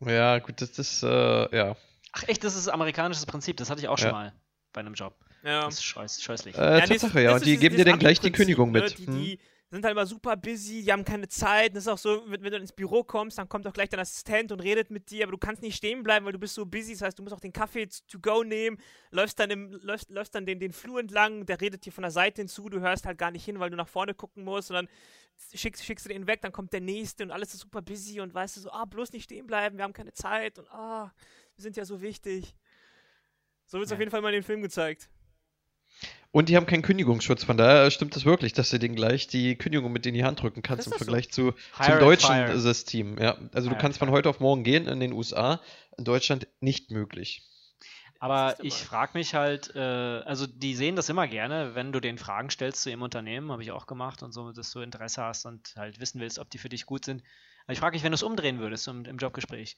ja, 0.02 0.38
gut, 0.38 0.62
das 0.62 0.78
ist, 0.78 1.02
äh, 1.02 1.58
ja. 1.58 1.76
Ach 2.12 2.24
echt, 2.28 2.44
das 2.44 2.56
ist 2.56 2.68
amerikanisches 2.68 3.26
Prinzip, 3.26 3.58
das 3.58 3.72
hatte 3.72 3.82
ich 3.82 3.88
auch 3.88 3.98
schon 3.98 4.10
Ja. 4.10 4.14
mal 4.14 4.34
bei 4.74 4.82
einem 4.82 4.94
Job. 4.94 5.16
Ja. 5.44 5.62
Das 5.66 5.74
ist 5.76 5.84
scheuß, 5.86 6.22
scheußlich. 6.22 6.56
Äh, 6.56 6.82
das- 6.82 6.90
Tatsache, 6.90 7.20
ja. 7.20 7.32
das 7.32 7.42
Und 7.42 7.48
ist 7.48 7.52
die 7.52 7.58
geben 7.58 7.78
dir 7.78 7.86
dann 7.86 7.98
gleich 7.98 8.20
die 8.20 8.32
Kündigung 8.32 8.72
ne? 8.72 8.82
mit. 8.82 9.00
Die, 9.00 9.08
Hm? 9.08 9.14
die 9.16 9.40
sind 9.78 9.86
halt 9.86 9.94
immer 9.94 10.06
super 10.06 10.36
busy, 10.36 10.84
die 10.84 10.92
haben 10.92 11.06
keine 11.06 11.28
Zeit. 11.30 11.76
Das 11.76 11.84
ist 11.84 11.88
auch 11.88 11.98
so, 11.98 12.24
wenn, 12.28 12.44
wenn 12.44 12.52
du 12.52 12.58
ins 12.58 12.74
Büro 12.74 13.04
kommst, 13.04 13.38
dann 13.38 13.48
kommt 13.48 13.66
auch 13.68 13.74
gleich 13.74 13.90
dein 13.90 14.02
Assistent 14.02 14.52
und 14.52 14.60
redet 14.60 14.92
mit 14.92 15.10
dir, 15.12 15.24
aber 15.24 15.32
du 15.32 15.38
kannst 15.38 15.62
nicht 15.62 15.78
stehen 15.78 16.04
bleiben, 16.04 16.26
weil 16.26 16.34
du 16.34 16.40
bist 16.40 16.56
so 16.56 16.66
busy. 16.66 16.92
Das 16.94 17.02
heißt, 17.04 17.20
du 17.20 17.24
musst 17.24 17.34
auch 17.34 17.40
den 17.40 17.54
Kaffee 17.54 17.88
to 18.08 18.20
go 18.20 18.44
nehmen, 18.44 18.78
läufst 19.12 19.40
dann, 19.40 19.50
im, 19.50 19.72
läufst, 19.82 20.10
läufst 20.10 20.36
dann 20.36 20.46
den, 20.46 20.60
den 20.60 20.74
Flur 20.74 21.00
entlang, 21.00 21.46
der 21.46 21.62
redet 21.62 21.86
dir 21.86 21.94
von 21.94 22.02
der 22.02 22.12
Seite 22.12 22.42
hinzu, 22.42 22.68
du 22.70 22.80
hörst 22.82 23.06
halt 23.06 23.18
gar 23.18 23.32
nicht 23.32 23.46
hin, 23.46 23.60
weil 23.60 23.70
du 23.70 23.78
nach 23.78 23.88
vorne 23.88 24.14
gucken 24.14 24.44
musst 24.44 24.72
und 24.72 24.76
dann 24.76 24.90
schickst, 25.54 25.86
schickst 25.86 26.06
du 26.06 26.10
den 26.10 26.28
weg, 26.28 26.42
dann 26.42 26.52
kommt 26.52 26.74
der 26.74 26.82
nächste 26.82 27.24
und 27.24 27.32
alles 27.32 27.54
ist 27.54 27.62
super 27.62 27.82
busy 27.82 28.20
und 28.20 28.34
weißt 28.34 28.58
du 28.58 28.62
so, 28.62 28.72
ah, 28.72 28.86
bloß 28.86 29.14
nicht 29.14 29.24
stehen 29.24 29.48
bleiben, 29.48 29.78
wir 29.78 29.84
haben 29.84 29.94
keine 29.94 30.14
Zeit 30.14 30.60
und 30.60 30.70
ah, 30.72 31.14
wir 31.56 31.62
sind 31.62 31.78
ja 31.78 31.86
so 31.86 32.02
wichtig. 32.02 32.56
So 33.66 33.78
wird 33.78 33.86
es 33.86 33.92
Ja. 33.92 33.96
auf 33.96 34.00
jeden 34.00 34.12
Fall 34.12 34.22
mal 34.22 34.34
in 34.34 34.42
dem 34.42 34.44
Film 34.44 34.62
gezeigt. 34.62 35.10
Und 36.32 36.48
die 36.48 36.56
haben 36.56 36.66
keinen 36.66 36.82
Kündigungsschutz, 36.82 37.44
von 37.44 37.58
daher 37.58 37.92
stimmt 37.92 38.16
es 38.16 38.24
wirklich, 38.24 38.54
dass 38.54 38.70
du 38.70 38.80
denen 38.80 38.96
gleich 38.96 39.28
die 39.28 39.58
Kündigung 39.58 39.92
mit 39.92 40.06
in 40.06 40.14
die 40.14 40.24
Hand 40.24 40.42
drücken 40.42 40.62
kannst 40.62 40.88
im 40.88 40.92
das 40.92 41.00
so? 41.00 41.06
Vergleich 41.06 41.30
zu, 41.30 41.54
Hire 41.78 41.92
zum 41.92 42.00
deutschen 42.00 42.36
fire. 42.36 42.60
System. 42.60 43.18
Ja, 43.18 43.38
also 43.52 43.68
Hire 43.68 43.76
du 43.76 43.82
kannst 43.82 44.00
von 44.00 44.12
heute 44.12 44.30
auf 44.30 44.40
morgen 44.40 44.64
gehen 44.64 44.88
in 44.88 45.02
den 45.02 45.12
USA, 45.12 45.60
in 45.98 46.06
Deutschland 46.06 46.48
nicht 46.62 46.90
möglich. 46.90 47.44
Aber 48.22 48.56
ich 48.62 48.76
frage 48.76 49.18
mich 49.18 49.34
halt, 49.34 49.76
äh, 49.76 49.80
also 49.80 50.46
die 50.46 50.76
sehen 50.76 50.96
das 50.96 51.10
immer 51.10 51.28
gerne, 51.28 51.74
wenn 51.74 51.92
du 51.92 52.00
den 52.00 52.20
Fragen 52.20 52.52
stellst 52.52 52.84
zu 52.84 52.92
ihrem 52.92 53.02
Unternehmen, 53.02 53.52
habe 53.52 53.64
ich 53.64 53.72
auch 53.72 53.88
gemacht 53.88 54.22
und 54.22 54.32
so, 54.32 54.52
dass 54.52 54.72
du 54.72 54.80
Interesse 54.80 55.24
hast 55.24 55.46
und 55.46 55.74
halt 55.76 56.00
wissen 56.00 56.22
willst, 56.22 56.38
ob 56.38 56.48
die 56.50 56.60
für 56.60 56.70
dich 56.70 56.86
gut 56.86 57.04
sind. 57.04 57.24
Aber 57.66 57.74
ich 57.74 57.80
frage 57.80 57.96
mich, 57.96 58.04
wenn 58.04 58.12
du 58.12 58.16
es 58.16 58.24
umdrehen 58.24 58.60
würdest 58.60 58.88
im, 58.88 59.06
im 59.06 59.18
Jobgespräch. 59.18 59.76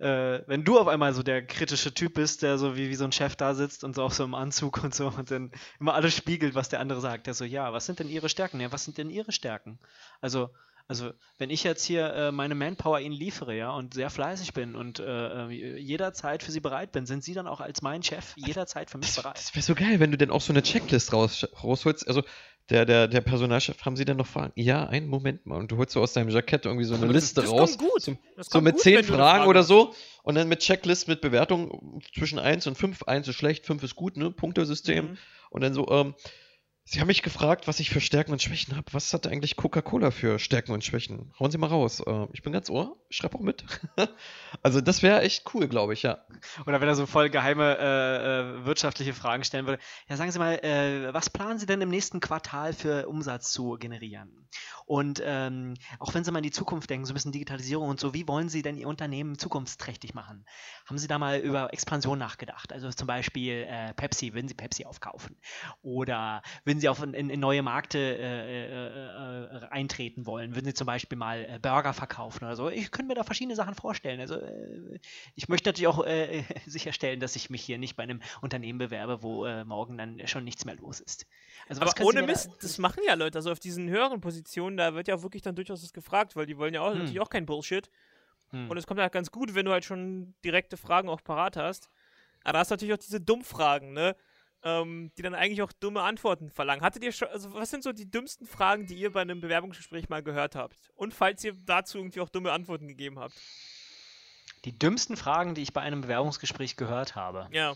Äh, 0.00 0.42
wenn 0.46 0.64
du 0.64 0.78
auf 0.78 0.88
einmal 0.88 1.12
so 1.12 1.22
der 1.22 1.44
kritische 1.44 1.92
Typ 1.92 2.14
bist, 2.14 2.42
der 2.42 2.56
so 2.56 2.74
wie, 2.74 2.88
wie 2.88 2.94
so 2.94 3.04
ein 3.04 3.12
Chef 3.12 3.36
da 3.36 3.54
sitzt 3.54 3.84
und 3.84 3.94
so 3.94 4.02
auf 4.02 4.14
so 4.14 4.24
einem 4.24 4.34
Anzug 4.34 4.82
und 4.82 4.94
so 4.94 5.08
und 5.08 5.30
dann 5.30 5.52
immer 5.78 5.94
alles 5.94 6.14
spiegelt, 6.14 6.54
was 6.54 6.70
der 6.70 6.80
andere 6.80 7.02
sagt. 7.02 7.26
Der 7.26 7.34
so, 7.34 7.44
ja, 7.44 7.72
was 7.74 7.84
sind 7.84 7.98
denn 7.98 8.08
ihre 8.08 8.30
Stärken? 8.30 8.60
Ja, 8.60 8.72
was 8.72 8.84
sind 8.84 8.96
denn 8.96 9.10
ihre 9.10 9.30
Stärken? 9.30 9.78
Also, 10.22 10.48
also 10.88 11.12
wenn 11.36 11.50
ich 11.50 11.64
jetzt 11.64 11.84
hier 11.84 12.14
äh, 12.14 12.32
meine 12.32 12.54
Manpower 12.54 12.98
ihnen 12.98 13.14
liefere, 13.14 13.54
ja, 13.54 13.72
und 13.72 13.92
sehr 13.92 14.08
fleißig 14.08 14.54
bin 14.54 14.74
und 14.74 15.00
äh, 15.00 15.48
äh, 15.48 15.78
jederzeit 15.78 16.42
für 16.42 16.50
sie 16.50 16.60
bereit 16.60 16.92
bin, 16.92 17.04
sind 17.04 17.22
sie 17.22 17.34
dann 17.34 17.46
auch 17.46 17.60
als 17.60 17.82
mein 17.82 18.02
Chef 18.02 18.32
jederzeit 18.36 18.90
für 18.90 18.96
mich 18.96 19.14
bereit? 19.14 19.36
das 19.36 19.54
wäre 19.54 19.62
so 19.62 19.74
geil, 19.74 20.00
wenn 20.00 20.12
du 20.12 20.16
denn 20.16 20.30
auch 20.30 20.40
so 20.40 20.52
eine 20.52 20.62
Checklist 20.62 21.12
raus, 21.12 21.46
rausholst. 21.62 22.08
Also 22.08 22.22
der, 22.70 22.86
der, 22.86 23.08
der 23.08 23.20
Personalchef, 23.20 23.84
haben 23.84 23.96
sie 23.96 24.04
dann 24.04 24.16
noch 24.16 24.26
Fragen? 24.26 24.52
Ja, 24.54 24.86
einen 24.86 25.08
Moment 25.08 25.44
mal. 25.46 25.58
Und 25.58 25.72
du 25.72 25.76
holst 25.76 25.92
so 25.92 26.00
aus 26.00 26.12
deinem 26.12 26.28
Jackett 26.30 26.66
irgendwie 26.66 26.84
so 26.84 26.94
eine 26.94 27.06
Liste 27.06 27.40
Das 27.42 27.50
raus. 27.50 27.76
kommt 27.76 27.90
gut. 27.90 28.02
So, 28.02 28.16
Das 28.36 28.46
so 28.46 28.52
kommt 28.52 28.64
mit 28.64 28.74
gut, 28.74 28.82
zehn 28.82 29.04
Fragen 29.04 29.18
Frage 29.18 29.48
oder 29.48 29.62
so. 29.62 29.94
Und 30.22 30.36
dann 30.36 30.48
mit 30.48 30.60
Checklist, 30.60 31.08
mit 31.08 31.20
Bewertung 31.20 32.00
zwischen 32.14 32.38
1 32.38 32.66
und 32.66 32.76
5. 32.76 33.02
1 33.04 33.28
ist 33.28 33.36
schlecht, 33.36 33.66
5 33.66 33.82
ist 33.82 33.96
gut, 33.96 34.16
ne? 34.16 34.30
Punktesystem. 34.30 35.04
Mhm. 35.12 35.18
Und 35.50 35.62
dann 35.62 35.74
so, 35.74 35.88
ähm, 35.90 36.14
Sie 36.92 36.98
haben 36.98 37.06
mich 37.06 37.22
gefragt, 37.22 37.68
was 37.68 37.78
ich 37.78 37.88
für 37.88 38.00
Stärken 38.00 38.32
und 38.32 38.42
Schwächen 38.42 38.74
habe. 38.74 38.92
Was 38.92 39.14
hat 39.14 39.28
eigentlich 39.28 39.54
Coca-Cola 39.54 40.10
für 40.10 40.40
Stärken 40.40 40.72
und 40.72 40.82
Schwächen? 40.82 41.32
Hauen 41.38 41.52
Sie 41.52 41.56
mal 41.56 41.68
raus. 41.68 42.00
Äh, 42.00 42.26
ich 42.32 42.42
bin 42.42 42.52
ganz 42.52 42.68
ohr, 42.68 42.96
ich 43.08 43.16
schreibe 43.16 43.38
auch 43.38 43.42
mit. 43.42 43.62
also 44.64 44.80
das 44.80 45.00
wäre 45.00 45.20
echt 45.20 45.54
cool, 45.54 45.68
glaube 45.68 45.92
ich, 45.92 46.02
ja. 46.02 46.18
Oder 46.66 46.80
wenn 46.80 46.88
er 46.88 46.96
so 46.96 47.06
voll 47.06 47.30
geheime 47.30 47.78
äh, 47.78 48.40
äh, 48.40 48.64
wirtschaftliche 48.66 49.14
Fragen 49.14 49.44
stellen 49.44 49.66
würde. 49.66 49.80
Ja, 50.08 50.16
sagen 50.16 50.32
Sie 50.32 50.40
mal, 50.40 50.54
äh, 50.64 51.14
was 51.14 51.30
planen 51.30 51.60
Sie 51.60 51.66
denn 51.66 51.80
im 51.80 51.90
nächsten 51.90 52.18
Quartal 52.18 52.72
für 52.72 53.06
Umsatz 53.06 53.52
zu 53.52 53.76
generieren? 53.78 54.48
Und 54.84 55.22
ähm, 55.24 55.74
auch 56.00 56.12
wenn 56.14 56.24
Sie 56.24 56.32
mal 56.32 56.40
in 56.40 56.42
die 56.42 56.50
Zukunft 56.50 56.90
denken, 56.90 57.06
so 57.06 57.12
ein 57.12 57.14
bisschen 57.14 57.30
Digitalisierung 57.30 57.88
und 57.88 58.00
so, 58.00 58.14
wie 58.14 58.26
wollen 58.26 58.48
Sie 58.48 58.62
denn 58.62 58.76
Ihr 58.76 58.88
Unternehmen 58.88 59.38
zukunftsträchtig 59.38 60.14
machen? 60.14 60.44
Haben 60.86 60.98
Sie 60.98 61.06
da 61.06 61.20
mal 61.20 61.38
über 61.38 61.72
Expansion 61.72 62.18
nachgedacht? 62.18 62.72
Also 62.72 62.90
zum 62.90 63.06
Beispiel 63.06 63.66
äh, 63.68 63.94
Pepsi, 63.94 64.34
würden 64.34 64.48
Sie 64.48 64.54
Pepsi 64.54 64.86
aufkaufen? 64.86 65.36
Oder 65.82 66.42
würden 66.64 66.79
Sie 66.80 66.88
auf 66.88 67.02
in, 67.02 67.14
in 67.14 67.40
neue 67.40 67.62
Märkte 67.62 67.98
äh, 67.98 68.66
äh, 68.66 69.64
äh, 69.64 69.68
eintreten 69.70 70.26
wollen? 70.26 70.54
Würden 70.54 70.66
Sie 70.66 70.74
zum 70.74 70.86
Beispiel 70.86 71.16
mal 71.18 71.44
äh, 71.44 71.58
Burger 71.60 71.92
verkaufen 71.92 72.44
oder 72.44 72.56
so? 72.56 72.68
Ich 72.70 72.90
könnte 72.90 73.08
mir 73.08 73.14
da 73.14 73.24
verschiedene 73.24 73.56
Sachen 73.56 73.74
vorstellen. 73.74 74.20
Also 74.20 74.36
äh, 74.36 74.98
ich 75.34 75.48
möchte 75.48 75.68
natürlich 75.68 75.88
auch 75.88 76.04
sicherstellen, 76.66 77.20
dass 77.20 77.36
ich 77.36 77.50
mich 77.50 77.62
hier 77.62 77.78
nicht 77.78 77.96
bei 77.96 78.02
einem 78.02 78.20
Unternehmen 78.40 78.78
bewerbe, 78.78 79.22
wo 79.22 79.46
morgen 79.64 79.98
dann 79.98 80.26
schon 80.26 80.44
nichts 80.44 80.64
mehr 80.64 80.76
los 80.76 81.00
ist. 81.00 81.26
Also 81.68 81.80
was 81.82 81.94
Aber 81.96 82.04
ohne 82.06 82.20
mir 82.20 82.26
da- 82.26 82.32
Mist, 82.32 82.50
das 82.62 82.78
machen 82.78 83.02
ja 83.06 83.14
Leute. 83.14 83.38
Also 83.38 83.50
auf 83.52 83.60
diesen 83.60 83.88
höheren 83.88 84.20
Positionen, 84.20 84.76
da 84.76 84.94
wird 84.94 85.08
ja 85.08 85.22
wirklich 85.22 85.42
dann 85.42 85.54
durchaus 85.54 85.82
das 85.82 85.92
gefragt, 85.92 86.36
weil 86.36 86.46
die 86.46 86.56
wollen 86.58 86.74
ja 86.74 86.80
auch 86.80 86.90
Hm. 86.90 86.98
natürlich 86.98 87.20
auch 87.20 87.30
kein 87.30 87.46
Bullshit. 87.46 87.90
Hm. 88.50 88.70
Und 88.70 88.76
es 88.76 88.86
kommt 88.86 89.00
halt 89.00 89.12
ganz 89.12 89.30
gut, 89.30 89.54
wenn 89.54 89.64
du 89.66 89.72
halt 89.72 89.84
schon 89.84 90.34
direkte 90.44 90.76
Fragen 90.76 91.08
auch 91.08 91.22
parat 91.22 91.56
hast. 91.56 91.88
Aber 92.42 92.54
da 92.54 92.58
hast 92.60 92.70
du 92.70 92.74
natürlich 92.74 92.94
auch 92.94 92.98
diese 92.98 93.20
Dummfragen, 93.20 93.92
ne? 93.92 94.16
Ähm, 94.62 95.10
die 95.16 95.22
dann 95.22 95.34
eigentlich 95.34 95.62
auch 95.62 95.72
dumme 95.72 96.02
Antworten 96.02 96.50
verlangen. 96.50 96.82
Hattet 96.82 97.02
ihr 97.02 97.12
schon, 97.12 97.28
also 97.28 97.54
was 97.54 97.70
sind 97.70 97.82
so 97.82 97.92
die 97.92 98.10
dümmsten 98.10 98.46
Fragen, 98.46 98.86
die 98.86 98.94
ihr 98.94 99.10
bei 99.10 99.22
einem 99.22 99.40
Bewerbungsgespräch 99.40 100.10
mal 100.10 100.22
gehört 100.22 100.54
habt? 100.54 100.76
Und 100.96 101.14
falls 101.14 101.42
ihr 101.44 101.54
dazu 101.64 101.96
irgendwie 101.96 102.20
auch 102.20 102.28
dumme 102.28 102.52
Antworten 102.52 102.86
gegeben 102.86 103.18
habt. 103.18 103.34
Die 104.66 104.78
dümmsten 104.78 105.16
Fragen, 105.16 105.54
die 105.54 105.62
ich 105.62 105.72
bei 105.72 105.80
einem 105.80 106.02
Bewerbungsgespräch 106.02 106.76
gehört 106.76 107.14
habe. 107.14 107.48
Ja. 107.52 107.74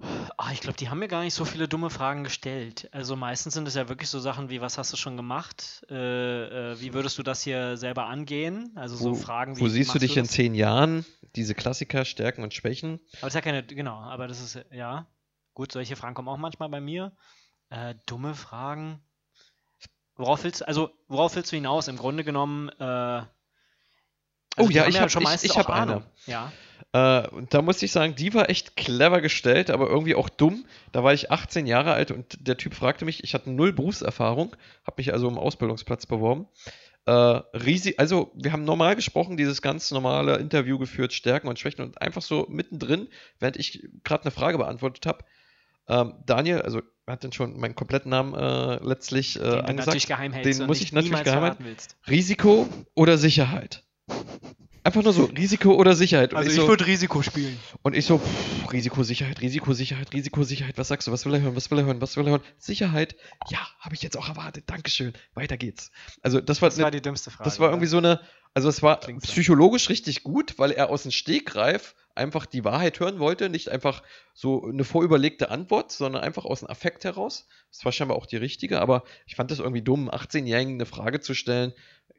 Ah, 0.00 0.52
ich 0.52 0.60
glaube, 0.60 0.76
die 0.76 0.88
haben 0.88 1.00
mir 1.00 1.08
gar 1.08 1.22
nicht 1.22 1.34
so 1.34 1.44
viele 1.44 1.66
dumme 1.66 1.90
Fragen 1.90 2.22
gestellt. 2.22 2.88
Also 2.92 3.16
meistens 3.16 3.54
sind 3.54 3.66
es 3.66 3.74
ja 3.74 3.88
wirklich 3.88 4.08
so 4.08 4.20
Sachen 4.20 4.48
wie, 4.48 4.60
was 4.60 4.78
hast 4.78 4.92
du 4.92 4.96
schon 4.96 5.16
gemacht? 5.16 5.84
Äh, 5.90 6.72
äh, 6.72 6.80
wie 6.80 6.94
würdest 6.94 7.18
du 7.18 7.24
das 7.24 7.42
hier 7.42 7.76
selber 7.76 8.06
angehen? 8.06 8.70
Also 8.76 8.94
so 8.96 9.10
Wo, 9.10 9.14
Fragen 9.14 9.56
wie. 9.56 9.60
wo 9.62 9.68
siehst 9.68 9.92
du 9.94 9.98
dich 9.98 10.16
in 10.16 10.24
das? 10.24 10.32
zehn 10.32 10.54
Jahren? 10.54 11.04
Diese 11.34 11.54
Klassiker, 11.54 12.04
Stärken 12.04 12.44
und 12.44 12.54
Schwächen. 12.54 13.00
Aber 13.14 13.22
das 13.22 13.28
ist 13.30 13.34
ja 13.34 13.40
keine, 13.40 13.64
genau, 13.64 13.96
aber 13.98 14.28
das 14.28 14.40
ist, 14.40 14.64
ja. 14.70 15.06
Gut, 15.54 15.72
solche 15.72 15.96
Fragen 15.96 16.14
kommen 16.14 16.28
auch 16.28 16.36
manchmal 16.36 16.68
bei 16.68 16.80
mir. 16.80 17.10
Äh, 17.70 17.96
dumme 18.06 18.34
Fragen. 18.36 19.00
Worauf 20.14 20.44
willst 20.44 20.66
also 20.66 20.90
worauf 21.08 21.34
willst 21.34 21.50
du 21.52 21.56
hinaus? 21.56 21.88
Im 21.88 21.96
Grunde 21.96 22.22
genommen, 22.24 22.68
äh, 22.78 22.82
also 22.84 23.26
Oh 24.58 24.68
ja, 24.70 24.86
ich 24.86 25.00
hab- 25.00 25.10
schon 25.10 25.22
ich- 25.22 25.28
meistens 25.28 25.50
ich 25.50 25.56
auch 25.56 25.68
hab 25.68 25.70
eine. 25.70 26.02
Ja. 26.26 26.52
Äh, 26.92 27.28
und 27.28 27.52
da 27.52 27.62
muss 27.62 27.82
ich 27.82 27.92
sagen, 27.92 28.14
die 28.14 28.34
war 28.34 28.48
echt 28.48 28.76
clever 28.76 29.20
gestellt, 29.20 29.70
aber 29.70 29.88
irgendwie 29.88 30.14
auch 30.14 30.28
dumm. 30.28 30.64
Da 30.92 31.04
war 31.04 31.12
ich 31.12 31.30
18 31.30 31.66
Jahre 31.66 31.92
alt 31.92 32.10
und 32.10 32.38
der 32.40 32.56
Typ 32.56 32.74
fragte 32.74 33.04
mich, 33.04 33.24
ich 33.24 33.34
hatte 33.34 33.50
null 33.50 33.72
Berufserfahrung, 33.72 34.56
habe 34.86 34.94
mich 34.98 35.12
also 35.12 35.28
um 35.28 35.38
Ausbildungsplatz 35.38 36.06
beworben. 36.06 36.46
Äh, 37.06 37.12
Risi 37.12 37.94
also, 37.98 38.32
wir 38.34 38.52
haben 38.52 38.64
normal 38.64 38.96
gesprochen, 38.96 39.36
dieses 39.36 39.62
ganz 39.62 39.90
normale 39.90 40.36
Interview 40.36 40.78
geführt, 40.78 41.12
Stärken 41.12 41.48
und 41.48 41.58
Schwächen 41.58 41.82
und 41.82 42.00
einfach 42.00 42.22
so 42.22 42.46
mittendrin, 42.50 43.08
während 43.38 43.56
ich 43.56 43.88
gerade 44.04 44.24
eine 44.24 44.30
Frage 44.30 44.58
beantwortet 44.58 45.06
habe, 45.06 45.24
ähm, 45.88 46.14
Daniel, 46.26 46.60
also 46.60 46.82
er 47.06 47.12
hat 47.12 47.24
dann 47.24 47.32
schon 47.32 47.58
meinen 47.58 47.74
kompletten 47.74 48.10
Namen 48.10 48.34
äh, 48.34 48.78
letztlich 48.84 49.36
äh, 49.36 49.40
Den 49.40 49.48
angesagt. 49.60 49.86
natürlich 49.86 50.06
geheim 50.06 50.32
hältst 50.32 50.60
den 50.60 50.66
muss 50.66 50.82
ich 50.82 50.92
natürlich 50.92 51.24
geheim 51.24 51.56
willst. 51.60 51.96
Risiko 52.06 52.68
oder 52.94 53.16
Sicherheit? 53.16 53.84
Einfach 54.88 55.02
nur 55.02 55.12
so, 55.12 55.24
Risiko 55.24 55.74
oder 55.74 55.94
Sicherheit. 55.94 56.32
Und 56.32 56.38
Also 56.38 56.48
ich 56.48 56.56
ich 56.56 56.62
so, 56.62 56.66
würde 56.68 56.86
Risiko 56.86 57.20
spielen. 57.20 57.58
und 57.82 57.94
ich 57.94 58.06
so, 58.06 58.16
pff, 58.18 58.72
Risikosicherheit, 58.72 59.42
Risikosicherheit, 59.42 60.14
Risikosicherheit. 60.14 60.78
Was 60.78 60.88
sagst 60.88 61.06
du? 61.06 61.12
Was 61.12 61.26
will 61.26 61.34
er 61.34 61.42
hören? 61.42 61.54
Was 61.56 61.70
will 61.70 61.78
er 61.78 61.84
hören? 61.84 62.00
Was 62.00 62.16
will 62.16 62.26
er 62.26 62.30
hören? 62.30 62.42
Sicherheit. 62.56 63.14
Ja, 63.50 63.58
habe 63.80 63.94
ich 63.94 64.02
jetzt 64.02 64.16
auch 64.16 64.30
erwartet. 64.30 64.64
Dankeschön. 64.66 65.12
Weiter 65.34 65.58
geht's. 65.58 65.90
Also 66.22 66.40
das 66.40 66.62
war, 66.62 66.70
Das 66.70 66.78
war 66.78 66.86
ne, 66.86 66.92
die 66.92 67.02
dümmste 67.02 67.30
Frage. 67.30 67.44
das 67.44 67.60
war 67.60 67.68
irgendwie 67.68 67.86
so 67.86 67.98
eine, 67.98 68.20
also 68.54 68.70
es 68.70 68.82
war 68.82 68.98
Klingt 69.00 69.20
so. 69.26 69.30
psychologisch 69.30 69.90
richtig 69.90 70.22
gut, 70.22 70.58
weil 70.58 70.70
er 70.70 70.88
aus 70.88 71.02
dem 71.02 71.10
Stegreif 71.12 71.94
einfach 72.14 72.46
die 72.46 72.64
Wahrheit 72.64 72.98
hören 72.98 73.18
wollte, 73.18 73.50
nicht 73.50 73.68
einfach 73.68 74.02
so 74.32 74.64
eine 74.64 74.84
vorüberlegte 74.84 75.50
Antwort, 75.50 75.92
sondern 75.92 76.22
einfach 76.22 76.46
aus 76.46 76.60
dem 76.60 76.70
Affekt 76.70 77.04
heraus. 77.04 77.46
Das 77.70 77.84
war 77.84 77.92
scheinbar 77.92 78.16
auch 78.16 78.26
die 78.26 78.38
richtige, 78.38 78.80
aber 78.80 79.04
ich 79.26 79.36
fand 79.36 79.50
das 79.50 79.58
irgendwie 79.60 79.82
dumm, 79.82 80.08
18-Jährigen 80.10 80.74
eine 80.74 80.86
Frage 80.86 81.20
zu 81.20 81.34
stellen. 81.34 81.74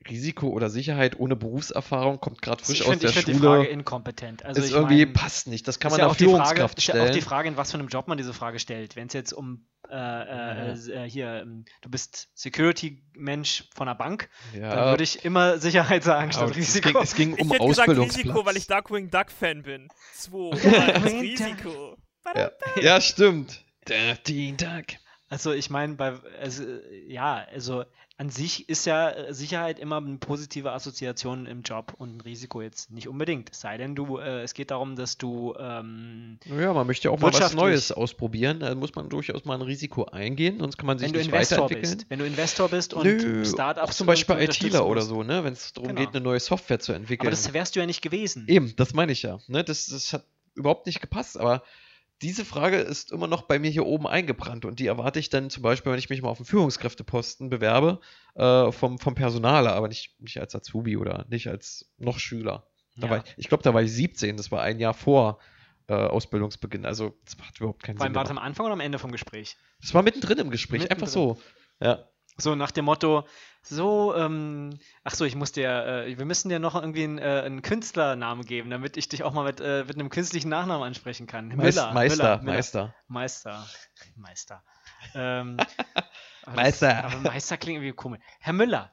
Risiko 0.08 0.48
oder 0.50 0.70
Sicherheit 0.70 1.20
ohne 1.20 1.36
Berufserfahrung 1.36 2.20
kommt 2.20 2.42
gerade 2.42 2.64
frisch 2.64 2.80
ich 2.80 2.86
aus 2.86 2.90
finde 2.92 3.06
der 3.08 3.14
find 3.14 3.28
die 3.28 3.34
Schule. 3.34 3.48
Frage 3.58 3.66
inkompetent. 3.68 4.46
Also 4.46 4.62
ist 4.62 4.68
ich 4.70 4.74
irgendwie 4.74 5.06
mein, 5.06 5.14
passt 5.14 5.48
nicht. 5.48 5.68
Das 5.68 5.80
kann 5.80 5.92
man 5.92 6.00
ja 6.00 6.08
auch 6.08 6.16
die 6.16 6.24
Frage, 6.26 6.36
Führungskraft 6.38 6.78
ist 6.78 6.88
ja 6.88 6.94
auch 6.96 7.00
die 7.08 7.08
stellen. 7.14 7.22
Frage, 7.22 7.48
in 7.50 7.58
was 7.58 7.72
für 7.72 7.78
einem 7.80 7.90
Job 7.90 8.08
man 8.08 8.18
diese 8.18 8.34
Frage 8.34 8.60
stellt. 8.60 8.96
Wenn 8.96 9.08
es 9.08 9.14
jetzt 9.14 9.34
um 9.34 9.66
äh, 9.90 9.96
äh, 9.96 10.72
äh, 10.74 11.10
hier, 11.10 11.42
ähm, 11.42 11.66
du 11.82 11.90
bist 11.90 12.30
Security-Mensch 12.36 13.66
von 13.76 13.88
einer 13.88 13.98
Bank, 13.98 14.30
dann 14.54 14.62
Ja, 14.62 14.90
würde 14.92 15.04
ich 15.04 15.26
immer 15.26 15.58
Sicherheit 15.58 16.04
sagen 16.04 16.32
aber 16.36 16.48
statt 16.48 16.50
es 16.52 16.58
Risiko. 16.58 16.90
ging, 16.94 17.02
es 17.02 17.16
ging 17.16 17.34
Ich 17.36 17.42
um 17.42 17.52
hätte 17.52 17.68
gesagt. 17.68 17.90
Risiko, 17.90 18.46
weil 18.46 18.58
ich 18.58 18.68
Darkwing 18.68 19.10
Duck 19.10 19.32
Fan 19.32 19.64
bin. 19.64 19.88
2, 20.16 20.52
1, 20.94 21.06
Risiko. 21.14 21.98
ja. 22.36 22.52
ja, 22.82 23.02
stimmt. 23.02 23.64
Der 23.88 24.16
Dean 24.16 24.56
Duck. 24.58 24.86
Also 25.30 25.54
ich 25.54 25.70
meine, 25.70 25.94
bei 25.94 26.14
also, 26.42 26.64
ja, 27.08 27.46
also 27.54 27.84
an 28.18 28.30
sich 28.30 28.68
ist 28.68 28.86
ja 28.86 29.12
äh, 29.12 29.34
Sicherheit 29.34 29.80
immer 29.80 29.98
eine 29.98 30.18
positive 30.18 30.74
Assoziation 30.74 31.46
im 31.46 31.62
Job 31.62 31.94
und 31.98 32.18
ein 32.18 32.22
Risiko 32.22 32.62
jetzt 32.62 32.92
nicht 32.92 33.08
unbedingt. 33.08 33.50
Es 33.52 33.62
sei 33.62 33.78
denn, 33.78 33.96
du, 33.96 34.18
äh, 34.18 34.42
es 34.42 34.54
geht 34.54 34.72
darum, 34.72 34.98
dass 34.98 35.18
du 35.18 35.56
ähm, 35.58 36.38
Naja, 36.46 36.74
man 36.74 36.86
möchte 36.86 37.08
ja 37.08 37.12
auch 37.12 37.20
mal 37.20 37.32
was. 37.32 37.54
Neues 37.54 37.92
ausprobieren. 37.94 38.60
Da 38.60 38.76
muss 38.76 38.94
man 38.96 39.08
durchaus 39.08 39.46
mal 39.46 39.56
ein 39.56 39.62
Risiko 39.62 40.06
eingehen, 40.06 40.60
sonst 40.60 40.78
kann 40.78 40.88
man 40.88 40.98
sich 40.98 41.06
wenn 41.06 41.14
du 41.14 41.20
nicht 41.20 41.28
Investor 41.28 41.60
weiterentwickeln. 41.60 41.98
bist, 41.98 42.10
wenn 42.10 42.20
du 42.20 42.26
Investor 42.26 42.68
bist 42.68 42.94
und 42.94 43.06
Nö, 43.06 43.46
Startups 43.46 43.90
auch 43.90 43.94
zum 43.94 44.08
Beispiel 44.08 44.36
ITler 44.38 44.86
oder 44.86 45.02
so, 45.02 45.24
ne? 45.24 45.46
wenn 45.46 45.54
es 45.54 45.72
darum 45.72 45.90
Genau. 45.90 46.02
geht, 46.02 46.10
eine 46.10 46.22
neue 46.22 46.40
Software 46.42 46.80
zu 46.80 46.92
entwickeln. 46.92 47.28
Aber 47.28 47.32
das 47.32 47.54
wärst 47.54 47.76
du 47.76 47.80
ja 47.80 47.86
nicht 47.86 48.02
gewesen. 48.02 48.46
Eben, 48.50 48.76
das 48.76 48.94
meine 48.94 49.14
ich 49.14 49.22
ja. 49.22 49.40
Ne? 49.48 49.64
Das, 49.64 49.86
das 49.88 50.12
hat 50.12 50.26
überhaupt 50.56 50.88
nicht 50.88 51.00
gepasst, 51.00 51.40
aber 51.40 51.64
diese 52.22 52.44
Frage 52.44 52.78
ist 52.78 53.12
immer 53.12 53.28
noch 53.28 53.44
bei 53.44 53.60
mir 53.60 53.72
hier 53.72 53.86
oben 53.86 54.08
eingebrannt 54.08 54.66
und 54.66 54.80
die 54.80 54.88
erwarte 54.88 55.20
ich 55.20 55.30
dann 55.30 55.50
zum 55.50 55.64
Beispiel, 55.64 55.92
wenn 55.92 56.00
ich 56.00 56.10
mich 56.10 56.22
mal 56.22 56.30
auf 56.30 56.40
einen 56.40 56.46
Führungskräfteposten 56.46 57.50
bewerbe, 57.50 58.00
äh, 58.36 58.72
vom, 58.72 59.00
vom 59.00 59.16
Personaler, 59.16 59.74
aber 59.74 59.88
nicht, 59.88 60.20
nicht 60.22 60.40
als 60.40 60.56
Azubi 60.56 60.98
oder 60.98 61.26
nicht 61.30 61.48
als 61.48 61.92
noch 61.98 62.20
Schüler. 62.20 62.68
Ja. 62.96 63.18
ich 63.18 63.34
ich 63.38 63.48
glaube, 63.48 63.64
da 63.64 63.74
war 63.74 63.82
ich 63.82 63.92
17, 63.92 64.36
das 64.36 64.52
war 64.52 64.62
ein 64.62 64.80
Jahr 64.80 64.94
vor 64.94 65.40
äh, 65.88 65.94
Ausbildungsbeginn, 65.94 66.86
also 66.86 67.18
das 67.24 67.38
hat 67.38 67.58
überhaupt 67.58 67.84
keinen 67.84 67.98
Vor 67.98 68.04
allem 68.04 68.12
Sinn 68.12 68.16
war 68.16 68.24
das 68.24 68.32
am 68.32 68.38
Anfang 68.38 68.66
oder 68.66 68.74
am 68.74 68.82
Ende 68.82 69.00
vom 69.00 69.12
Gespräch? 69.12 69.58
Das 69.80 69.94
war 69.94 70.04
mittendrin 70.04 70.38
im 70.40 70.52
Gespräch, 70.52 70.92
einfach 70.92 71.08
so. 71.08 71.40
Ja. 71.80 72.10
So 72.40 72.56
nach 72.56 72.72
dem 72.72 72.86
Motto, 72.86 73.26
so, 73.62 74.16
ähm, 74.16 74.80
ach 75.04 75.14
so, 75.14 75.26
ich 75.26 75.36
muss 75.36 75.52
dir, 75.52 75.70
äh, 75.70 76.18
wir 76.18 76.26
müssen 76.26 76.50
dir 76.50 76.60
noch 76.60 76.76
irgendwie 76.76 77.04
einen, 77.04 77.18
äh, 77.18 77.44
einen 77.46 77.62
Künstlernamen 77.62 78.46
geben, 78.46 78.70
damit 78.70 78.98
ich 78.98 79.10
dich 79.10 79.24
auch 79.24 79.34
mal 79.34 79.44
mit, 79.44 79.60
äh, 79.60 79.84
mit 79.86 79.96
einem 79.96 80.10
künstlichen 80.10 80.50
Nachnamen 80.50 80.84
ansprechen 80.88 81.28
kann. 81.28 81.50
Meis- 81.50 81.76
Müller, 81.76 81.94
Meister, 81.94 82.16
Müller, 82.16 82.38
Müller. 82.42 82.54
Meister. 82.54 82.96
Meister. 83.08 83.68
Meister. 84.16 84.64
Ähm, 85.14 85.58
aber 86.44 86.56
Meister. 86.56 86.94
Das, 86.94 87.14
aber 87.14 87.30
Meister 87.32 87.58
klingt 87.58 87.78
irgendwie 87.78 87.94
komisch. 87.94 88.20
Herr 88.40 88.54
Müller, 88.54 88.92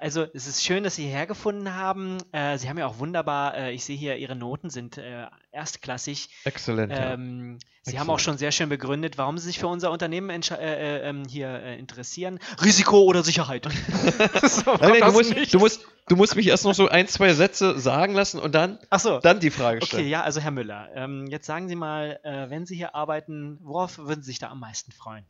also 0.00 0.26
es 0.34 0.46
ist 0.46 0.64
schön, 0.64 0.84
dass 0.84 0.96
Sie 0.96 1.04
hierher 1.04 1.26
gefunden 1.26 1.74
haben. 1.74 2.18
Äh, 2.32 2.58
Sie 2.58 2.68
haben 2.68 2.78
ja 2.78 2.86
auch 2.86 2.98
wunderbar, 2.98 3.56
äh, 3.56 3.72
ich 3.72 3.84
sehe 3.84 3.96
hier, 3.96 4.16
Ihre 4.16 4.36
Noten 4.36 4.70
sind 4.70 4.98
äh, 4.98 5.26
erstklassig. 5.52 6.28
Exzellent. 6.44 6.92
ja. 6.92 7.14
Ähm, 7.14 7.58
Sie 7.82 7.98
haben 7.98 8.10
auch 8.10 8.14
Excellent. 8.14 8.22
schon 8.22 8.38
sehr 8.38 8.52
schön 8.52 8.68
begründet, 8.68 9.16
warum 9.16 9.38
Sie 9.38 9.46
sich 9.46 9.58
für 9.58 9.66
unser 9.66 9.90
Unternehmen 9.90 10.28
äh, 10.28 10.36
äh, 10.52 11.08
ähm, 11.08 11.24
hier 11.26 11.48
äh, 11.48 11.78
interessieren. 11.78 12.38
Risiko 12.62 13.02
oder 13.02 13.22
Sicherheit? 13.22 13.64
so, 13.64 14.74
Nein, 14.74 14.90
nein, 14.90 15.00
du, 15.00 15.12
musst, 15.12 15.54
du, 15.54 15.58
musst, 15.58 15.86
du 16.08 16.16
musst 16.16 16.36
mich 16.36 16.48
erst 16.48 16.64
noch 16.64 16.74
so 16.74 16.88
ein, 16.88 17.08
zwei 17.08 17.32
Sätze 17.32 17.78
sagen 17.78 18.12
lassen 18.12 18.40
und 18.40 18.54
dann, 18.54 18.78
so. 18.98 19.20
dann 19.20 19.40
die 19.40 19.50
Frage 19.50 19.84
stellen. 19.84 20.02
Okay, 20.02 20.10
ja, 20.10 20.22
also 20.22 20.40
Herr 20.40 20.50
Müller, 20.50 20.90
ähm, 20.94 21.26
jetzt 21.30 21.46
sagen 21.46 21.68
Sie 21.68 21.76
mal, 21.76 22.20
wenn 22.22 22.66
Sie 22.66 22.76
hier 22.76 22.94
arbeiten, 22.94 23.58
worauf 23.62 23.98
würden 23.98 24.22
Sie 24.22 24.30
sich 24.30 24.38
da 24.38 24.48
am 24.48 24.60
meisten 24.60 24.92
freuen? 24.92 25.24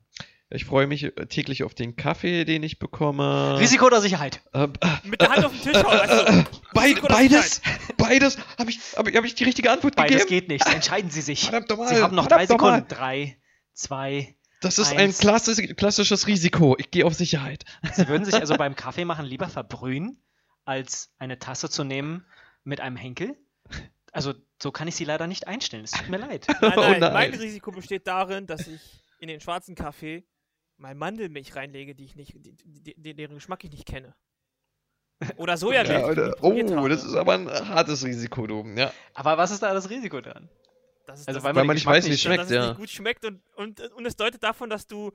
Ich 0.51 0.65
freue 0.65 0.87
mich 0.87 1.05
äh, 1.05 1.11
täglich 1.27 1.63
auf 1.63 1.75
den 1.75 1.97
Kaffee, 1.97 2.45
den 2.47 2.63
ich 2.63 2.79
bekomme. 2.79 3.59
Risiko 3.61 3.87
oder 3.87 4.01
Sicherheit? 4.01 4.41
Äh, 4.55 4.65
äh, 4.65 4.69
Mit 5.05 5.21
der 5.21 5.31
Hand 5.31 5.45
auf 5.45 5.53
den 5.53 5.61
Tisch 5.73 5.83
hauen. 5.83 5.87
Also, 6.01 6.45
beid, 6.73 6.87
Risiko 6.87 7.07
oder 7.07 7.15
beides, 7.17 7.61
beides. 7.99 8.39
Habe 8.59 8.71
ich, 8.71 8.81
hab, 8.97 9.07
hab 9.15 9.25
ich 9.25 9.35
die 9.35 9.45
richtige 9.45 9.71
Antwort 9.71 9.95
Beides 9.95 10.23
gegeben? 10.23 10.29
geht 10.29 10.49
nicht. 10.49 10.67
Entscheiden 10.75 11.11
Sie 11.11 11.21
sich. 11.21 11.43
Verdammt 11.43 11.69
nochmal. 11.69 11.89
Sie 11.95 12.03
haben 12.03 12.17
noch 12.17 12.27
drei. 12.29 12.47
Sekunden. 12.47 12.87
Drei, 12.89 13.37
zwei. 13.75 14.35
Das 14.63 14.79
ist 14.79 14.91
ein 14.93 14.99
Eins. 14.99 15.19
klassisch, 15.19 15.59
klassisches 15.77 16.27
Risiko. 16.27 16.77
Ich 16.79 16.91
gehe 16.91 17.05
auf 17.05 17.15
Sicherheit. 17.15 17.65
Sie 17.93 18.09
würden 18.09 18.25
sich 18.25 18.35
also 18.35 18.55
beim 18.59 18.75
Kaffee 18.75 19.05
machen 19.05 19.27
lieber 19.27 19.49
verbrühen, 19.49 20.21
als 20.65 21.13
eine 21.19 21.39
Tasse 21.39 21.69
zu 21.69 21.85
nehmen 21.85 22.25
mit 22.65 22.81
einem 22.81 22.97
Henkel? 22.97 23.37
Also, 24.13 24.33
so 24.61 24.73
kann 24.73 24.89
ich 24.89 24.97
Sie 24.97 25.05
leider 25.05 25.27
nicht 25.27 25.47
einstellen. 25.47 25.85
Es 25.85 25.91
tut 25.93 26.09
mir 26.09 26.17
leid. 26.17 26.47
Nein, 26.61 26.73
Oh 26.75 26.81
nein, 26.81 27.01
nein. 27.01 27.13
mein 27.13 27.35
Risiko 27.35 27.71
besteht 27.71 28.07
darin, 28.07 28.47
dass 28.47 28.67
ich 28.67 28.81
in 29.21 29.29
den 29.29 29.41
schwarzen 29.41 29.75
Kaffee 29.75 30.25
mal 30.79 30.95
Mandelmilch 30.95 31.55
reinlege, 31.55 31.95
die 31.95 32.05
ich 32.05 32.17
nicht, 32.17 32.35
die, 32.35 32.95
die, 32.97 33.15
deren 33.15 33.35
Geschmack 33.35 33.63
ich 33.65 33.71
nicht 33.71 33.87
kenne. 33.87 34.15
Oder 35.37 35.57
Sojamilch. 35.57 35.91
Ja, 35.91 36.07
oder, 36.07 36.37
oh, 36.43 36.89
das 36.89 37.05
ist 37.05 37.15
aber 37.15 37.35
ein 37.35 37.49
hartes 37.49 38.05
Risiko, 38.05 38.47
du. 38.47 38.65
Ja. 38.77 38.93
Aber 39.15 39.37
was 39.37 39.51
ist 39.51 39.63
da 39.63 39.75
das 39.75 39.91
Risiko 39.91 40.21
dran? 40.21 40.49
Das 41.07 41.21
ist, 41.21 41.29
Also, 41.29 41.39
das, 41.39 41.45
weil 41.45 41.57
Weil 41.57 41.65
man 41.65 41.75
nicht 41.75 41.87
weiß, 41.87 42.07
wie 42.07 42.13
es 42.13 42.23
schmeckt, 42.23 42.43
dass 42.43 42.51
es 42.51 42.55
ja. 42.55 42.69
nicht 42.69 42.79
gut 42.79 42.91
schmeckt 42.91 43.25
und, 43.25 43.41
und, 43.57 43.81
und 43.81 44.07
es 44.07 44.15
deutet 44.15 44.45
davon, 44.45 44.71
dass 44.71 44.87
du 44.87 45.13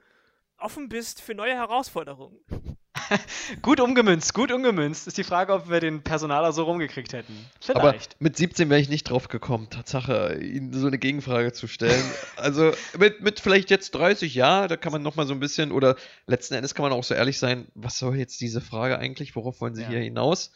offen 0.57 0.89
bist 0.89 1.21
für 1.21 1.33
neue 1.35 1.53
Herausforderungen. 1.53 2.37
Gut 3.61 3.79
umgemünzt, 3.79 4.33
gut 4.33 4.51
umgemünzt. 4.51 5.07
Ist 5.07 5.17
die 5.17 5.23
Frage, 5.23 5.53
ob 5.53 5.69
wir 5.69 5.79
den 5.79 6.01
Personaler 6.03 6.51
so 6.53 6.63
rumgekriegt 6.63 7.13
hätten. 7.13 7.33
Aber 7.73 7.89
Vielleicht. 7.91 8.19
mit 8.21 8.37
17 8.37 8.69
wäre 8.69 8.79
ich 8.79 8.89
nicht 8.89 9.03
drauf 9.09 9.27
gekommen, 9.27 9.69
Tatsache, 9.69 10.37
Ihnen 10.41 10.73
so 10.73 10.87
eine 10.87 10.97
Gegenfrage 10.97 11.53
zu 11.53 11.67
stellen. 11.67 12.03
also 12.35 12.71
mit, 12.97 13.21
mit 13.21 13.39
vielleicht 13.39 13.69
jetzt 13.69 13.91
30, 13.91 14.33
ja, 14.35 14.67
da 14.67 14.77
kann 14.77 14.91
man 14.91 15.01
nochmal 15.01 15.27
so 15.27 15.33
ein 15.33 15.39
bisschen, 15.39 15.71
oder 15.71 15.95
letzten 16.27 16.53
Endes 16.55 16.75
kann 16.75 16.83
man 16.83 16.91
auch 16.93 17.03
so 17.03 17.13
ehrlich 17.13 17.39
sein, 17.39 17.67
was 17.75 17.97
soll 17.99 18.15
jetzt 18.17 18.39
diese 18.41 18.61
Frage 18.61 18.97
eigentlich, 18.99 19.35
worauf 19.35 19.61
wollen 19.61 19.75
Sie 19.75 19.83
Ja. 19.83 19.89
hier 19.89 19.99
hinaus? 19.99 20.51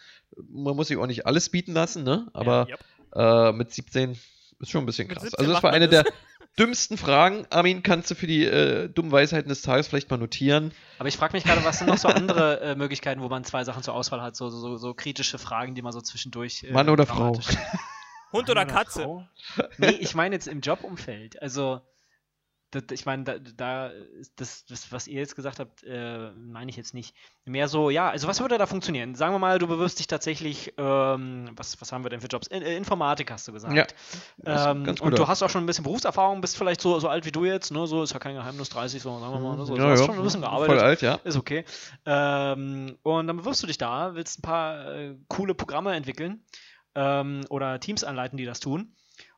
Man 0.49 0.75
muss 0.75 0.87
sich 0.89 0.97
auch 0.97 1.07
nicht 1.07 1.25
alles 1.25 1.49
bieten 1.49 1.73
lassen, 1.73 2.03
ne? 2.03 2.27
Aber 2.33 2.67
Ja, 3.13 3.49
äh, 3.49 3.51
mit 3.53 3.71
17 3.73 4.11
ist 4.59 4.71
schon 4.71 4.83
ein 4.83 4.85
bisschen 4.85 5.07
krass. 5.07 5.23
17 5.23 5.39
Also 5.39 5.51
das 5.51 5.61
macht 5.61 5.63
war 5.63 5.73
eine 5.73 5.87
das. 5.87 6.03
der 6.03 6.13
dümmsten 6.57 6.97
Fragen. 6.97 7.45
Armin, 7.49 7.83
kannst 7.83 8.11
du 8.11 8.15
für 8.15 8.27
die 8.27 8.45
äh, 8.45 8.89
dummen 8.89 9.11
Weisheiten 9.11 9.49
des 9.49 9.61
Tages 9.61 9.87
vielleicht 9.87 10.09
mal 10.09 10.17
notieren? 10.17 10.71
Aber 10.99 11.09
ich 11.09 11.17
frage 11.17 11.33
mich 11.33 11.43
gerade, 11.43 11.63
was 11.63 11.79
sind 11.79 11.87
noch 11.87 11.97
so 11.97 12.07
andere 12.07 12.61
äh, 12.61 12.75
Möglichkeiten, 12.75 13.21
wo 13.21 13.29
man 13.29 13.43
zwei 13.43 13.63
Sachen 13.63 13.83
zur 13.83 13.93
Auswahl 13.93 14.21
hat? 14.21 14.35
So, 14.35 14.49
so, 14.49 14.59
so, 14.59 14.77
so 14.77 14.93
kritische 14.93 15.37
Fragen, 15.37 15.75
die 15.75 15.81
man 15.81 15.93
so 15.93 16.01
zwischendurch. 16.01 16.63
Äh, 16.63 16.71
Mann 16.71 16.89
oder 16.89 17.05
Frau? 17.05 17.33
Hund 18.31 18.47
Mann 18.47 18.51
oder 18.51 18.65
Katze? 18.65 19.03
Frau? 19.03 19.27
Nee, 19.77 19.97
ich 19.99 20.15
meine 20.15 20.35
jetzt 20.35 20.47
im 20.47 20.61
Jobumfeld. 20.61 21.41
Also, 21.41 21.81
das, 22.71 22.83
ich 22.91 23.05
meine, 23.05 23.23
da, 23.23 23.39
da 23.39 23.91
das, 24.35 24.65
das, 24.65 24.91
was 24.91 25.07
ihr 25.07 25.19
jetzt 25.19 25.35
gesagt 25.35 25.59
habt, 25.59 25.83
äh, 25.83 26.31
meine 26.31 26.69
ich 26.69 26.75
jetzt 26.75 26.93
nicht. 26.93 27.15
Mehr 27.45 27.69
so, 27.69 27.89
ja, 27.89 28.09
also 28.09 28.27
was 28.27 28.41
würde 28.41 28.57
da 28.57 28.65
funktionieren? 28.65 29.15
Sagen 29.15 29.33
wir 29.33 29.39
mal, 29.39 29.57
du 29.57 29.67
bewirbst 29.67 29.99
dich 29.99 30.07
tatsächlich, 30.07 30.73
ähm, 30.77 31.49
was, 31.55 31.79
was 31.79 31.93
haben 31.93 32.03
wir 32.03 32.09
denn 32.09 32.19
für 32.19 32.27
Jobs? 32.27 32.47
In, 32.47 32.61
äh, 32.61 32.75
Informatik 32.75 33.31
hast 33.31 33.47
du 33.47 33.53
gesagt. 33.53 33.73
Ja, 34.45 34.71
Ähm, 34.71 34.95
und 34.99 35.17
du 35.17 35.27
hast 35.27 35.43
auch 35.43 35.49
schon 35.49 35.63
ein 35.63 35.65
bisschen 35.65 35.85
Berufserfahrung, 35.85 36.41
bist 36.41 36.57
vielleicht 36.57 36.81
so, 36.81 36.99
so 36.99 37.07
alt 37.07 37.25
wie 37.25 37.31
du 37.31 37.45
jetzt, 37.45 37.71
ne? 37.71 37.87
So 37.87 38.03
ist 38.03 38.13
ja 38.13 38.19
kein 38.19 38.35
Geheimnis, 38.35 38.69
30, 38.69 39.01
so, 39.01 39.17
sagen 39.17 39.33
wir 39.33 39.39
mal, 39.39 39.55
ne? 39.55 39.65
so, 39.65 39.77
ja, 39.77 39.85
du 39.85 39.91
hast 39.91 39.99
ja, 40.01 40.05
schon 40.05 40.17
ein 40.17 40.23
bisschen 40.23 40.41
voll 40.41 40.49
gearbeitet. 40.49 40.83
alt, 40.83 41.01
ja. 41.01 41.15
Ist 41.23 41.37
okay. 41.37 41.63
Ähm, 42.05 42.97
und 43.03 43.27
dann 43.27 43.37
bewirbst 43.37 43.63
du 43.63 43.67
dich 43.67 43.77
da, 43.77 44.13
willst 44.15 44.39
ein 44.39 44.41
paar 44.41 44.93
äh, 44.93 45.15
coole 45.29 45.55
Programme 45.55 45.93
entwickeln 45.95 46.43
ähm, 46.95 47.45
oder 47.49 47.79
Teams 47.79 48.03
anleiten, 48.03 48.37
die 48.37 48.45
das 48.45 48.59
tun. 48.59 48.93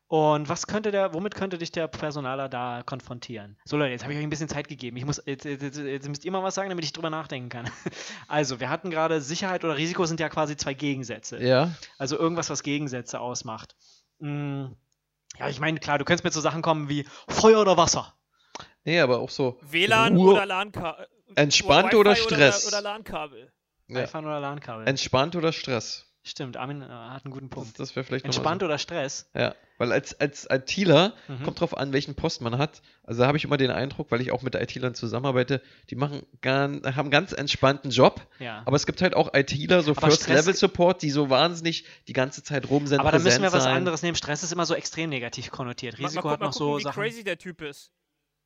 Und 0.09 0.49
was 0.49 0.65
könnte 0.65 0.89
der, 0.89 1.13
womit 1.13 1.35
könnte 1.35 1.59
dich 1.59 1.71
der 1.71 1.87
Personaler 1.87 2.49
da 2.49 2.81
konfrontieren? 2.83 3.57
So 3.63 3.77
Leute, 3.77 3.91
jetzt 3.91 4.01
habe 4.01 4.11
ich 4.11 4.17
euch 4.17 4.23
ein 4.23 4.31
bisschen 4.31 4.49
Zeit 4.49 4.67
gegeben. 4.67 4.97
Ich 4.97 5.05
muss, 5.05 5.21
jetzt, 5.23 5.45
jetzt, 5.45 5.61
jetzt, 5.61 5.77
jetzt 5.77 6.09
müsst 6.09 6.25
ihr 6.25 6.31
mal 6.31 6.41
was 6.41 6.55
sagen, 6.55 6.69
damit 6.69 6.83
ich 6.83 6.93
drüber 6.93 7.11
nachdenken 7.11 7.49
kann. 7.49 7.69
Also, 8.27 8.59
wir 8.59 8.71
hatten 8.71 8.89
gerade 8.89 9.21
Sicherheit 9.21 9.63
oder 9.63 9.77
Risiko 9.77 10.05
sind 10.05 10.19
ja 10.19 10.27
quasi 10.29 10.57
zwei 10.57 10.73
Gegensätze. 10.73 11.43
Ja, 11.43 11.75
Also 11.99 12.17
irgendwas, 12.17 12.49
was 12.49 12.63
Gegensätze 12.63 13.19
ausmacht. 13.19 13.75
Mm, 14.17 14.65
ja, 15.37 15.47
ich 15.47 15.59
meine, 15.59 15.79
klar, 15.79 15.99
du 15.99 16.05
könntest 16.05 16.23
mit 16.23 16.33
so 16.33 16.41
Sachen 16.41 16.63
kommen 16.63 16.89
wie 16.89 17.05
Feuer 17.27 17.61
oder 17.61 17.77
Wasser. 17.77 18.15
nee, 18.85 18.99
aber 18.99 19.19
auch 19.19 19.29
so 19.29 19.59
WLAN 19.61 20.17
Ruhe- 20.17 20.33
oder 20.33 20.47
LAN-Kabel. 20.47 21.07
Entspannt 21.35 21.93
oder 21.93 22.15
Stress? 22.15 22.67
Oder, 22.67 22.79
oder 22.79 22.89
LAN-Kabel. 22.89 23.53
ja. 23.89 24.09
oder 24.11 24.39
LAN-Kabel. 24.39 24.87
entspannt 24.87 25.35
oder 25.35 25.53
Stress. 25.53 26.08
Stimmt, 26.21 26.57
Armin 26.57 26.81
äh, 26.81 26.85
hat 26.85 27.23
einen 27.25 27.33
guten 27.33 27.49
Das, 27.49 27.55
Punkt. 27.55 27.79
das 27.79 27.95
wäre 27.95 28.03
vielleicht 28.03 28.25
Entspannt 28.25 28.61
oder 28.61 28.77
Stress? 28.77 29.29
So. 29.33 29.39
Ja, 29.39 29.55
weil 29.77 29.93
als, 29.93 30.19
als 30.19 30.45
ITler 30.49 31.13
Mhm. 31.29 31.43
kommt 31.43 31.59
drauf 31.61 31.77
an, 31.77 31.93
welchen 31.93 32.13
Post 32.15 32.41
man 32.41 32.57
hat. 32.57 32.81
Also 33.03 33.21
da 33.21 33.27
habe 33.27 33.37
ich 33.37 33.45
immer 33.45 33.55
den 33.55 33.71
Eindruck, 33.71 34.11
weil 34.11 34.19
ich 34.19 34.31
auch 34.31 34.41
mit 34.41 34.53
ITlern 34.53 34.93
zusammenarbeite, 34.95 35.61
die 35.89 35.95
machen 35.95 36.23
gan, 36.41 36.81
haben 36.83 36.99
einen 36.99 37.09
ganz 37.11 37.31
entspannten 37.31 37.89
Job. 37.89 38.27
Ja. 38.39 38.61
Aber 38.65 38.75
es 38.75 38.85
gibt 38.85 39.01
halt 39.01 39.15
auch 39.15 39.33
ITler, 39.33 39.81
so 39.81 39.91
Aber 39.91 40.01
First 40.07 40.23
Stress- 40.23 40.45
Level 40.45 40.55
Support, 40.55 41.01
die 41.01 41.09
so 41.09 41.29
wahnsinnig 41.29 41.85
die 42.09 42.13
ganze 42.13 42.43
Zeit 42.43 42.69
rum 42.69 42.85
sind. 42.85 42.99
Aber 42.99 43.11
dann 43.13 43.23
müssen 43.23 43.41
wir 43.41 43.53
was 43.53 43.63
sein. 43.63 43.77
anderes 43.77 44.03
nehmen. 44.03 44.15
Stress 44.15 44.43
ist 44.43 44.51
immer 44.51 44.65
so 44.65 44.75
extrem 44.75 45.09
negativ 45.09 45.51
konnotiert. 45.51 45.97
Mal- 45.99 46.05
Risiko 46.07 46.27
mal, 46.27 46.33
hat 46.33 46.39
mal 46.41 46.47
noch 46.47 46.53
gucken, 46.53 46.73
so 46.73 46.77
wie 46.79 46.83
Sachen. 46.83 47.01
crazy 47.01 47.23
der 47.23 47.37
Typ 47.37 47.61
ist. 47.61 47.93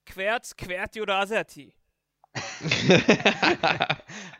Querz, 0.05 0.55
Querti 0.55 1.01
oder 1.01 1.15
Aserti? 1.15 1.73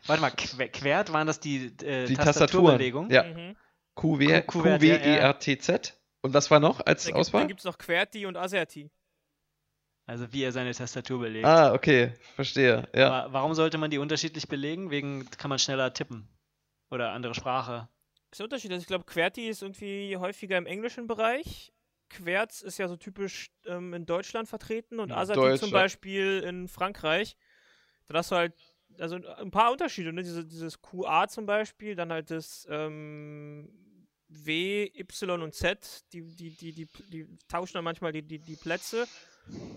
Warte 0.06 0.20
mal, 0.20 0.30
que 0.30 0.68
quert 0.68 1.12
waren 1.12 1.26
das 1.26 1.40
die, 1.40 1.66
äh, 1.84 2.06
Die 2.06 2.14
Tastaturbewegung? 2.14 3.08
Tastaturen. 3.08 3.36
Ja, 3.36 3.50
Mhm. 3.50 3.56
QWERTZ. 3.96 5.94
Und 6.22 6.34
was 6.34 6.50
war 6.50 6.58
noch 6.60 6.84
als 6.84 7.04
Da 7.04 7.08
gibt 7.10 7.18
Auswahl? 7.18 7.50
es 7.56 7.64
noch 7.64 7.78
Querti 7.78 8.26
und 8.26 8.36
Aserti. 8.36 8.90
Also 10.06 10.32
wie 10.32 10.42
er 10.42 10.52
seine 10.52 10.72
Tastatur 10.74 11.20
belegt. 11.20 11.46
Ah, 11.46 11.72
okay, 11.72 12.12
verstehe. 12.34 12.88
Ja. 12.94 13.10
Aber 13.10 13.32
warum 13.32 13.54
sollte 13.54 13.78
man 13.78 13.90
die 13.90 13.98
unterschiedlich 13.98 14.48
belegen? 14.48 14.90
Wegen 14.90 15.28
kann 15.38 15.48
man 15.48 15.58
schneller 15.58 15.92
tippen. 15.94 16.28
Oder 16.90 17.12
andere 17.12 17.34
Sprache. 17.34 17.88
ist 18.30 18.38
der 18.40 18.44
Unterschied. 18.44 18.70
Also 18.72 18.82
ich 18.82 18.86
glaube, 18.86 19.04
Querti 19.04 19.48
ist 19.48 19.62
irgendwie 19.62 20.16
häufiger 20.16 20.58
im 20.58 20.66
englischen 20.66 21.06
Bereich. 21.06 21.72
Querz 22.10 22.60
ist 22.60 22.78
ja 22.78 22.88
so 22.88 22.96
typisch 22.96 23.50
ähm, 23.66 23.94
in 23.94 24.04
Deutschland 24.06 24.48
vertreten 24.48 25.00
und 25.00 25.08
Ja, 25.10 25.16
Aserti 25.16 25.58
zum. 25.58 25.70
Beispiel 25.70 26.40
in 26.46 26.68
Frankreich. 26.68 27.36
Da 28.08 28.18
hast 28.18 28.30
du 28.30 28.36
halt, 28.36 28.54
also 28.98 29.16
ein 29.16 29.50
paar 29.50 29.72
Unterschiede, 29.72 30.12
ne? 30.12 30.22
Diese, 30.22 30.44
dieses 30.44 30.80
QA 30.80 31.28
zum 31.28 31.46
Beispiel, 31.46 31.94
dann 31.96 32.12
halt 32.12 32.30
das 32.30 32.66
ähm, 32.70 33.68
W, 34.28 34.90
Y 34.98 35.42
und 35.42 35.54
Z, 35.54 36.04
die, 36.12 36.22
die, 36.22 36.50
die, 36.50 36.72
die, 36.72 36.86
die 37.08 37.26
tauschen 37.48 37.74
dann 37.74 37.84
manchmal 37.84 38.12
die, 38.12 38.22
die, 38.22 38.38
die 38.38 38.56
Plätze. 38.56 39.08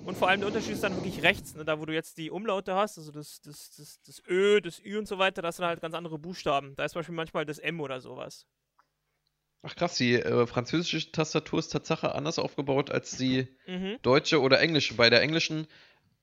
Und 0.03 0.17
vor 0.17 0.29
allem 0.29 0.39
der 0.39 0.47
Unterschied 0.47 0.73
ist 0.73 0.83
dann 0.83 0.95
wirklich 0.95 1.21
rechts, 1.21 1.55
ne? 1.55 1.65
da 1.65 1.79
wo 1.79 1.85
du 1.85 1.93
jetzt 1.93 2.17
die 2.17 2.31
Umlaute 2.31 2.75
hast, 2.75 2.97
also 2.97 3.11
das, 3.11 3.41
das, 3.41 3.71
das, 3.75 4.01
das 4.01 4.23
Ö, 4.27 4.61
das 4.61 4.79
Ü 4.79 4.97
und 4.97 5.07
so 5.07 5.17
weiter, 5.17 5.41
da 5.41 5.49
hast 5.49 5.59
du 5.59 5.63
dann 5.63 5.69
halt 5.69 5.81
ganz 5.81 5.95
andere 5.95 6.17
Buchstaben. 6.17 6.75
Da 6.75 6.85
ist 6.85 6.93
zum 6.93 6.99
Beispiel 6.99 7.15
manchmal 7.15 7.45
das 7.45 7.59
M 7.59 7.81
oder 7.81 7.99
sowas. 7.99 8.47
Ach 9.63 9.75
krass, 9.75 9.95
die 9.97 10.13
äh, 10.13 10.47
französische 10.47 11.11
Tastatur 11.11 11.59
ist 11.59 11.69
Tatsache 11.69 12.15
anders 12.15 12.39
aufgebaut 12.39 12.89
als 12.89 13.17
die 13.17 13.47
Mhm. 13.67 13.97
deutsche 14.01 14.39
oder 14.41 14.61
englische. 14.61 14.93
Bei 14.93 15.09
der 15.09 15.21
englischen 15.21 15.67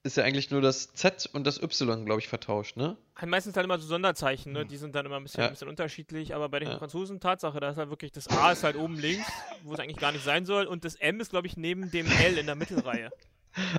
ist 0.04 0.16
ja 0.18 0.22
eigentlich 0.24 0.50
nur 0.50 0.60
das 0.60 0.92
Z 0.92 1.28
und 1.32 1.46
das 1.46 1.60
Y, 1.62 2.04
glaube 2.04 2.20
ich, 2.20 2.28
vertauscht, 2.28 2.76
ne? 2.76 2.96
Halt 3.16 3.30
meistens 3.30 3.56
halt 3.56 3.64
immer 3.64 3.78
so 3.78 3.86
Sonderzeichen, 3.86 4.52
ne? 4.52 4.66
Die 4.66 4.76
sind 4.76 4.94
dann 4.94 5.06
immer 5.06 5.16
ein 5.16 5.22
bisschen, 5.22 5.40
Ja. 5.40 5.46
ein 5.46 5.52
bisschen 5.52 5.68
unterschiedlich, 5.68 6.34
aber 6.34 6.48
bei 6.50 6.60
den 6.60 6.68
Ja. 6.68 6.78
Franzosen 6.78 7.20
Tatsache, 7.20 7.58
da 7.58 7.70
ist 7.70 7.78
halt 7.78 7.88
wirklich 7.90 8.12
das 8.12 8.28
A 8.28 8.52
ist 8.52 8.62
halt 8.64 8.76
oben 8.76 8.98
links, 8.98 9.26
wo 9.62 9.72
es 9.72 9.80
eigentlich 9.80 9.96
gar 9.96 10.12
nicht 10.12 10.24
sein 10.24 10.44
soll, 10.44 10.66
und 10.66 10.84
das 10.84 10.94
M 10.96 11.20
ist, 11.20 11.30
glaube 11.30 11.46
ich, 11.46 11.56
neben 11.56 11.90
dem 11.90 12.06
L 12.06 12.38
in 12.38 12.46
der 12.46 12.54
Mittelreihe. 12.54 13.10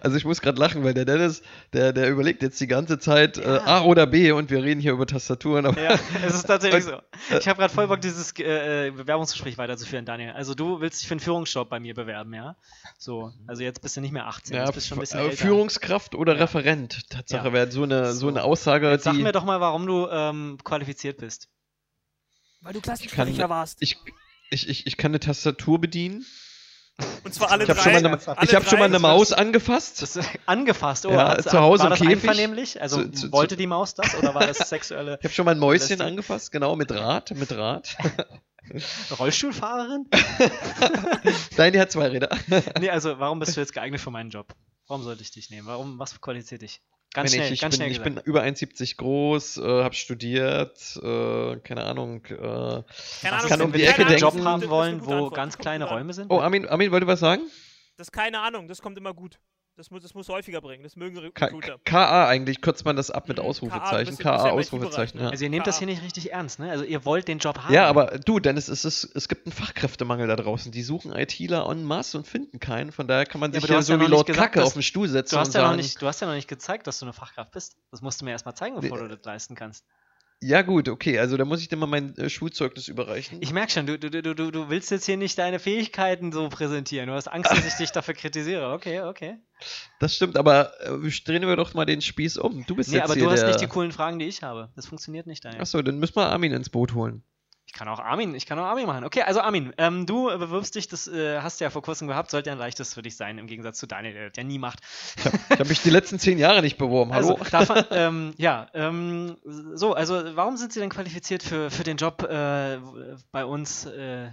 Also 0.01 0.15
ich 0.17 0.25
muss 0.25 0.41
gerade 0.41 0.59
lachen, 0.59 0.83
weil 0.83 0.93
der 0.93 1.05
Dennis, 1.05 1.41
der, 1.73 1.91
der 1.93 2.09
überlegt 2.09 2.41
jetzt 2.43 2.59
die 2.61 2.67
ganze 2.67 2.97
Zeit 2.99 3.37
äh, 3.37 3.55
Ja. 3.55 3.63
A 3.65 3.81
oder 3.83 4.07
B 4.07 4.31
und 4.31 4.49
wir 4.49 4.63
reden 4.63 4.79
hier 4.79 4.93
über 4.93 5.05
Tastaturen, 5.05 5.65
aber 5.65 5.81
Ja, 5.81 5.99
es 6.25 6.33
ist 6.35 6.45
tatsächlich 6.45 6.83
so. 6.85 6.93
Und- 6.95 7.01
Ich 7.39 7.47
habe 7.47 7.59
gerade 7.59 7.73
voll 7.73 7.87
Bock, 7.87 7.99
dieses 8.01 8.31
äh, 8.39 8.91
Bewerbungsgespräch 8.91 9.57
weiterzuführen, 9.57 10.05
Daniel. 10.05 10.31
Also 10.31 10.53
du 10.55 10.79
willst 10.81 11.01
dich 11.01 11.07
für 11.07 11.13
einen 11.13 11.19
Führungsjob 11.19 11.69
bei 11.69 11.79
mir 11.79 11.93
bewerben, 11.93 12.33
ja? 12.33 12.55
So, 12.97 13.33
also 13.47 13.63
jetzt 13.63 13.81
bist 13.81 13.97
du 13.97 14.01
nicht 14.01 14.11
mehr 14.11 14.27
18, 14.27 14.55
ja, 14.55 14.63
jetzt 14.65 14.73
bist 14.75 14.85
du 14.85 14.89
schon 14.89 14.97
ein 14.97 15.01
bisschen 15.01 15.19
äh, 15.19 15.23
älter. 15.25 15.37
Führungskraft 15.37 16.15
oder 16.15 16.33
Ja. 16.33 16.39
Referent. 16.39 17.09
Tatsache 17.09 17.47
Ja. 17.47 17.53
wäre 17.53 17.71
so 17.71 17.83
eine, 17.83 18.13
so 18.13 18.19
So. 18.19 18.27
eine 18.29 18.43
Aussage, 18.43 18.89
Jetzt 18.91 19.03
sag 19.03 19.15
mir 19.15 19.31
doch 19.31 19.43
mal, 19.45 19.59
warum 19.59 19.85
du 19.85 20.07
ähm, 20.09 20.57
qualifiziert 20.63 21.17
bist. 21.17 21.49
Weil 22.61 22.73
du 22.73 22.81
Klassensprecher 22.81 23.49
warst. 23.49 23.77
ich, 23.81 23.97
ich, 24.49 24.67
ich, 24.69 24.87
ich 24.87 24.97
kann 24.97 25.11
eine 25.11 25.19
Tastatur 25.19 25.79
bedienen. 25.79 26.25
Und 27.23 27.33
zwar 27.33 27.51
alle 27.51 27.63
Ich 27.63 27.69
habe 27.69 27.79
drei. 27.81 27.93
schon 27.93 28.03
mal 28.03 28.13
eine, 28.13 28.27
alle 28.37 28.47
ich 28.47 28.55
hab 28.55 28.69
schon 28.69 28.79
mal 28.79 28.85
eine 28.85 28.99
Maus 28.99 29.33
angefasst. 29.33 30.01
Das 30.01 30.17
angefasst, 30.45 31.05
oh, 31.05 31.11
Ja, 31.11 31.29
hat's- 31.29 31.43
zu 31.49 31.59
Hause 31.59 31.83
war 31.83 31.87
im 31.87 31.89
das 31.91 31.99
Käfig. 31.99 32.13
einvernehmlich? 32.15 32.81
Also 32.81 33.03
Zu- 33.03 33.11
zu- 33.11 33.31
wollte 33.31 33.57
die 33.57 33.67
Maus 33.67 33.95
das 33.95 34.15
oder 34.15 34.33
war 34.35 34.45
das 34.47 34.57
sexuelle 34.69 35.17
Ich 35.19 35.25
habe 35.25 35.33
schon 35.33 35.45
mal 35.45 35.51
ein 35.51 35.59
Mäuschen 35.59 35.89
Lässt- 35.89 36.01
angefasst, 36.01 36.51
genau, 36.51 36.75
mit 36.75 36.91
Rad, 36.91 37.31
mit 37.31 37.51
Rad. 37.51 37.97
Rollstuhlfahrerin? 39.19 40.05
Nein, 41.57 41.73
die 41.73 41.79
hat 41.79 41.91
zwei 41.91 42.07
Räder. 42.07 42.29
nee, 42.79 42.89
also 42.89 43.19
warum 43.19 43.39
bist 43.39 43.55
du 43.55 43.61
jetzt 43.61 43.73
geeignet 43.73 44.01
für 44.01 44.11
meinen 44.11 44.29
Job? 44.29 44.53
Warum 44.87 45.03
sollte 45.03 45.21
ich 45.21 45.31
dich 45.31 45.49
nehmen? 45.49 45.67
Warum, 45.67 45.99
was 45.99 46.19
qualifiziert 46.21 46.61
dich? 46.61 46.81
Ganz 47.15 47.31
Wenn 47.31 47.37
schnell, 47.37 47.47
ich, 47.47 47.53
ich, 47.53 47.61
ganz 47.61 47.77
bin, 47.77 47.77
schnell 47.77 47.91
ich 47.91 48.01
bin 48.03 48.15
gesagt. 48.15 48.27
über 48.27 48.43
1,70 48.43 48.97
groß, 48.97 49.57
äh, 49.57 49.61
habe 49.61 49.95
studiert, 49.95 50.99
äh, 51.01 51.55
keine 51.63 51.85
Ahnung. 51.85 52.25
Äh. 52.25 52.35
Keine 52.35 52.83
Ahnung, 53.37 53.47
kann 53.47 53.61
um 53.61 53.71
die 53.71 53.83
Ecke 53.83 54.01
Job 54.01 54.33
denken. 54.33 54.43
das 54.43 54.45
haben 54.45 54.69
wollen, 54.69 55.05
wo 55.05 55.11
Antwort. 55.13 55.33
ganz 55.33 55.57
kleine. 55.57 55.85
Räume 55.85 56.11
sind? 56.11 56.29
Oh, 56.29 56.41
Armin, 56.41 56.67
Armin, 56.67 56.91
wollte 56.91 57.07
was 57.07 57.21
sagen? 57.21 57.43
Das 57.95 58.07
ist 58.07 58.11
keine 58.11 58.41
Ahnung, 58.41 58.67
das 58.67 58.81
kommt 58.81 58.97
immer 58.97 59.13
gut. 59.13 59.39
Das 59.77 59.91
muss, 59.91 60.01
das 60.03 60.13
muss 60.13 60.29
häufiger 60.29 60.61
bringen, 60.61 60.83
das 60.83 60.95
mögen 60.95 61.17
Recruiter. 61.17 61.77
KA 61.83 62.27
eigentlich, 62.29 62.61
kürzt 62.61 62.85
man 62.85 62.95
das 62.95 63.11
ab 63.11 63.27
mit 63.27 63.39
Mhm, 63.39 63.43
Ausrufezeichen. 63.43 64.17
KA, 64.17 64.49
Ausrufezeichen, 64.51 65.19
ja. 65.19 65.27
Also 65.29 65.43
ihr 65.43 65.49
nehmt 65.49 65.67
das 65.67 65.79
hier 65.79 65.87
nicht 65.87 66.01
richtig 66.01 66.31
ernst, 66.31 66.59
ne? 66.59 66.71
Also 66.71 66.85
ihr 66.85 67.03
wollt 67.03 67.27
den 67.27 67.39
Job 67.39 67.59
haben. 67.59 67.73
Ja, 67.73 67.85
aber 67.87 68.17
du, 68.19 68.39
Dennis, 68.39 68.69
es, 68.69 68.85
ist, 68.85 69.03
es 69.15 69.27
gibt 69.27 69.45
einen 69.45 69.51
Fachkräftemangel 69.51 70.27
da 70.27 70.37
draußen. 70.37 70.71
Die 70.71 70.81
suchen 70.81 71.11
ITler 71.13 71.69
en 71.69 71.83
masse 71.83 72.17
und 72.17 72.25
finden 72.25 72.61
keinen. 72.61 72.93
Von 72.93 73.07
daher 73.09 73.25
kann 73.25 73.41
man 73.41 73.51
sich 73.51 73.67
ja 73.67 73.81
so 73.81 73.99
wie 73.99 74.05
Lord 74.05 74.27
gesagt, 74.27 74.41
Kacke 74.45 74.59
dass- 74.59 74.67
auf 74.67 74.73
den 74.73 74.81
Stuhl 74.81 75.09
setzen 75.09 75.35
du 75.35 75.35
und 75.35 75.41
hast, 75.41 75.53
ja 75.53 75.59
noch 75.61 75.67
sagen, 75.67 75.77
nicht, 75.77 76.01
du 76.01 76.07
hast 76.07 76.21
ja 76.21 76.27
noch 76.27 76.35
nicht 76.35 76.47
gezeigt, 76.47 76.87
dass 76.87 76.99
du 76.99 77.05
eine 77.05 77.13
Fachkraft 77.13 77.51
bist. 77.51 77.75
Das 77.91 78.01
musst 78.01 78.21
du 78.21 78.25
mir 78.25 78.31
erstmal 78.31 78.55
zeigen, 78.55 78.79
bevor 78.79 78.99
du 78.99 79.09
das 79.09 79.25
leisten 79.25 79.55
kannst. 79.55 79.83
Ja 80.41 80.61
gut, 80.61 80.89
okay, 80.89 81.17
also 81.17 81.37
da 81.37 81.45
muss 81.45 81.61
ich 81.61 81.69
dir 81.69 81.77
mal 81.77 81.87
mein 81.87 82.15
äh, 82.17 82.29
Schulzeugnis 82.29 82.87
überreichen. 82.87 83.39
Ich 83.41 83.53
merke 83.53 83.71
schon, 83.71 83.87
du, 83.87 83.97
du, 83.97 84.09
du, 84.09 84.33
du, 84.33 84.69
willst 84.69 84.91
jetzt 84.91 85.05
hier 85.05 85.17
nicht 85.17 85.37
deine 85.37 85.59
Fähigkeiten 85.59 86.31
so 86.31 86.49
präsentieren. 86.49 87.07
Du 87.07 87.13
hast 87.13 87.27
Angst, 87.27 87.51
dass 87.51 87.65
ich 87.65 87.73
dich 87.75 87.91
dafür 87.91 88.13
kritisiere. 88.13 88.71
Okay, 88.73 89.01
okay. 89.01 89.37
das 89.99 90.15
stimmt, 90.15 90.37
aber 90.37 90.73
äh, 90.81 91.09
drehen 91.25 91.47
wir 91.47 91.55
doch 91.55 91.73
mal 91.73 91.85
den 91.85 92.01
Spieß 92.01 92.37
um. 92.37 92.65
Du 92.67 92.75
bist 92.75 92.89
Nee, 92.89 92.97
jetzt 92.97 93.05
aber 93.05 93.13
hier 93.15 93.23
du 93.23 93.31
hast 93.31 93.41
der... 93.41 93.47
nicht 93.47 93.61
die 93.61 93.67
coolen 93.67 93.91
Fragen, 93.91 94.19
die 94.19 94.25
ich 94.25 94.43
habe. 94.43 94.69
Das 94.75 94.85
funktioniert 94.85 95.25
nicht, 95.25 95.43
Daniel. 95.43 95.61
Achso, 95.61 95.81
dann 95.81 95.99
müssen 95.99 96.15
wir 96.15 96.27
Armin 96.27 96.51
ins 96.51 96.69
Boot 96.69 96.93
holen. 96.93 97.23
Ich 97.75 97.79
kann 97.79 97.89
auch 97.89 97.99
Armin, 97.99 98.35
ich 98.35 98.45
kann 98.45 98.57
auch 98.57 98.63
Armin 98.63 98.85
machen. 98.85 99.03
Okay, 99.03 99.23
also 99.23 99.41
Armin, 99.41 99.73
ähm, 99.77 100.05
du 100.05 100.29
äh, 100.29 100.37
bewirbst 100.37 100.75
dich, 100.75 100.87
das 100.87 101.09
äh, 101.09 101.41
hast 101.41 101.59
du 101.59 101.65
ja 101.65 101.69
vor 101.69 101.81
kurzem 101.81 102.07
gehabt, 102.07 102.31
sollte 102.31 102.49
ja 102.49 102.53
ein 102.53 102.57
leichtes 102.57 102.93
für 102.93 103.01
dich 103.01 103.17
sein, 103.17 103.37
im 103.37 103.47
Gegensatz 103.47 103.79
zu 103.79 103.85
Daniel, 103.85 104.13
der 104.13 104.29
das 104.29 104.37
ja 104.37 104.45
nie 104.45 104.59
macht. 104.59 104.79
Ich 105.17 105.59
habe 105.59 105.67
mich 105.67 105.81
die 105.81 105.89
letzten 105.89 106.17
zehn 106.17 106.37
Jahre 106.37 106.61
nicht 106.61 106.77
beworben. 106.77 107.13
Hallo? 107.13 107.37
Also, 107.51 107.73
man, 107.73 107.85
ähm, 107.91 108.33
ja, 108.37 108.69
ähm, 108.73 109.35
so, 109.43 109.93
also 109.93 110.37
warum 110.37 110.55
sind 110.55 110.71
Sie 110.71 110.79
denn 110.79 110.89
qualifiziert 110.89 111.43
für, 111.43 111.69
für 111.69 111.83
den 111.83 111.97
Job 111.97 112.23
äh, 112.23 112.79
bei 113.33 113.43
uns 113.43 113.85
äh, 113.87 114.31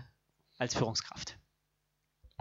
als 0.59 0.77
Führungskraft? 0.77 1.37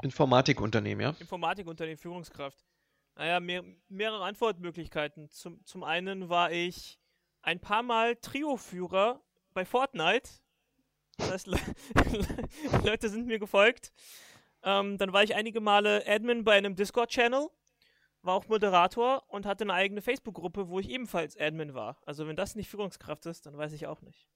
Informatikunternehmen, 0.04 1.02
ja? 1.04 1.16
Informatikunternehmen, 1.20 1.98
Führungskraft. 1.98 2.64
Naja, 3.16 3.40
mehr, 3.40 3.64
mehrere 3.90 4.24
Antwortmöglichkeiten. 4.24 5.32
Zum, 5.32 5.66
zum 5.66 5.84
einen 5.84 6.30
war 6.30 6.52
ich 6.52 7.00
ein 7.42 7.60
paar 7.60 7.82
Mal 7.82 8.18
Trio-Führer 8.18 9.20
bei 9.56 9.66
Fortnite. 9.66 10.30
Das 11.22 11.32
heißt, 11.32 11.48
Le 11.48 11.58
Leute 12.84 13.10
sind 13.10 13.28
mir 13.28 13.40
gefolgt. 13.40 13.92
Ähm, 14.64 14.98
dann 14.98 15.14
war 15.14 15.24
ich 15.24 15.36
einige 15.36 15.60
Male 15.60 16.04
Admin 16.08 16.44
bei 16.44 16.54
einem 16.54 16.76
Discord-Channel, 16.76 17.50
war 18.22 18.36
auch 18.36 18.48
Moderator 18.48 19.24
und 19.28 19.46
hatte 19.46 19.64
eine 19.64 19.74
eigene 19.74 20.02
Facebook-Gruppe, 20.02 20.70
wo 20.70 20.80
ich 20.80 20.90
ebenfalls 20.90 21.38
Admin 21.38 21.74
war. 21.74 21.98
Also 22.06 22.28
wenn 22.28 22.36
das 22.36 22.56
nicht 22.56 22.70
Führungskraft 22.70 23.26
ist, 23.26 23.46
dann 23.46 23.58
weiß 23.58 23.74
ich 23.74 23.88
auch 23.88 24.02
nicht. 24.02 24.30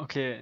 Okay, 0.00 0.38